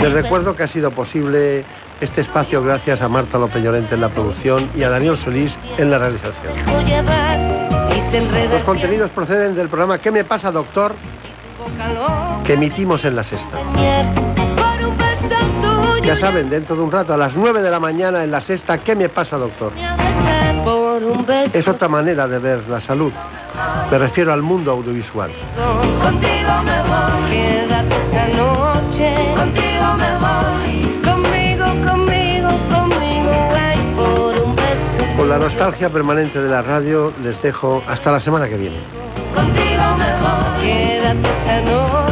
Les 0.00 0.12
recuerdo 0.12 0.54
que 0.54 0.62
ha 0.62 0.68
sido 0.68 0.90
posible 0.90 1.64
este 2.00 2.20
espacio 2.20 2.62
gracias 2.62 3.00
a 3.02 3.08
Marta 3.08 3.38
López 3.38 3.64
en 3.64 4.00
la 4.00 4.08
producción 4.08 4.68
y 4.76 4.82
a 4.82 4.90
Daniel 4.90 5.16
Solís 5.16 5.56
en 5.76 5.90
la 5.90 5.98
realización. 5.98 6.52
Los 8.50 8.64
contenidos 8.64 9.10
proceden 9.10 9.54
del 9.54 9.68
programa 9.68 9.98
¿Qué 9.98 10.10
me 10.10 10.24
pasa, 10.24 10.50
doctor? 10.50 10.94
que 12.44 12.54
emitimos 12.54 13.04
en 13.04 13.16
la 13.16 13.24
sexta. 13.24 13.58
Ya 16.02 16.16
saben, 16.16 16.48
dentro 16.48 16.76
de 16.76 16.82
un 16.82 16.90
rato, 16.90 17.12
a 17.12 17.16
las 17.16 17.36
9 17.36 17.60
de 17.60 17.70
la 17.70 17.80
mañana 17.80 18.24
en 18.24 18.30
la 18.30 18.40
sexta, 18.40 18.78
¿qué 18.78 18.96
me 18.96 19.08
pasa, 19.08 19.36
doctor? 19.36 19.72
Es 21.52 21.68
otra 21.68 21.88
manera 21.88 22.26
de 22.26 22.38
ver 22.38 22.68
la 22.68 22.80
salud. 22.80 23.12
Me 23.90 23.98
refiero 23.98 24.32
al 24.32 24.42
mundo 24.42 24.72
audiovisual. 24.72 25.30
Contigo 26.02 26.62
me 26.64 26.82
voy, 26.82 27.30
quédate 27.30 27.96
esta 27.96 28.28
noche. 28.36 29.34
Contigo 29.36 29.94
me 29.96 30.12
voy, 30.18 31.00
conmigo, 31.04 31.66
conmigo, 31.88 32.48
conmigo, 32.68 33.30
ay, 33.56 33.94
por 33.94 34.38
un 34.42 34.56
beso. 34.56 35.16
Con 35.16 35.28
la 35.28 35.38
nostalgia 35.38 35.88
permanente 35.88 36.40
de 36.40 36.48
la 36.48 36.62
radio, 36.62 37.12
les 37.22 37.40
dejo 37.42 37.82
hasta 37.86 38.10
la 38.10 38.20
semana 38.20 38.48
que 38.48 38.56
viene. 38.56 38.78
Contigo 39.34 39.96
me 39.98 40.12
voy, 40.20 40.66
quédate 40.66 41.28
esta 41.28 41.60
noche. 41.62 42.07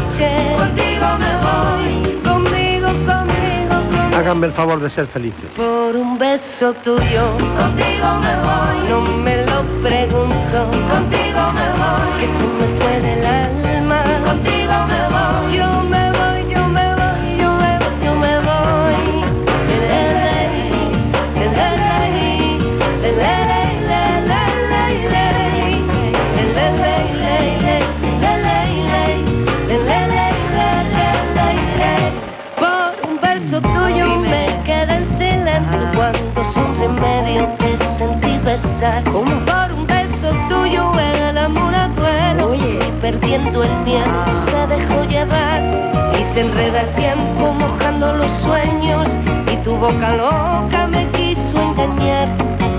Háganme 4.26 4.48
el 4.48 4.54
favor 4.54 4.80
de 4.80 4.90
ser 4.90 5.06
felices. 5.06 5.44
Por 5.54 5.94
un 5.94 6.18
beso 6.18 6.74
tuyo, 6.82 7.36
contigo 7.56 8.08
me 8.20 8.34
voy, 8.42 8.88
no 8.88 9.00
me 9.22 9.46
lo 9.46 9.62
pregunto. 9.80 10.68
Contigo 10.90 11.52
me 11.52 11.68
voy, 11.78 12.10
que 12.18 12.26
se 12.26 12.46
me 12.58 12.66
fue 12.80 13.00
del 13.02 13.24
alma. 13.24 13.25
Como 39.12 39.44
por 39.44 39.72
un 39.72 39.86
beso 39.86 40.30
tuyo 40.48 40.96
perdiendo 43.00 43.62
el 43.62 43.76
miedo 43.84 44.24
se 44.46 44.66
dejó 44.74 45.04
llevar. 45.04 45.60
Y 46.18 46.34
se 46.34 46.40
enreda 46.40 46.80
el 46.82 46.94
tiempo 46.94 47.52
mojando 47.52 48.14
los 48.14 48.30
sueños. 48.42 49.06
Y 49.52 49.56
tu 49.64 49.76
boca 49.76 50.16
loca 50.16 50.86
me 50.88 51.08
quiso 51.12 51.56
engañar. 51.56 52.28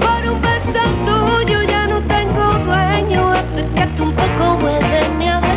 Por 0.05 0.31
un 0.31 0.41
beso 0.41 0.81
tuyo 1.05 1.61
ya 1.63 1.87
no 1.87 2.01
tengo 2.15 2.43
dueño, 2.65 3.31
acércate 3.31 4.01
un 4.01 4.13
poco, 4.13 4.43
a 4.67 5.39
besar. 5.39 5.47
Por 5.47 5.56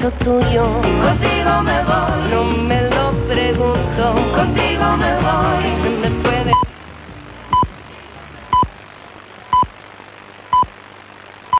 Beso 0.00 0.10
tuyo. 0.24 0.80
Contigo 1.02 1.62
me 1.62 1.84
voy. 1.84 2.30
No 2.30 2.44
me 2.44 2.82
lo 2.90 3.12
pregunto. 3.28 4.14
Contigo 4.34 4.96
me 4.96 5.14
voy 5.16 5.99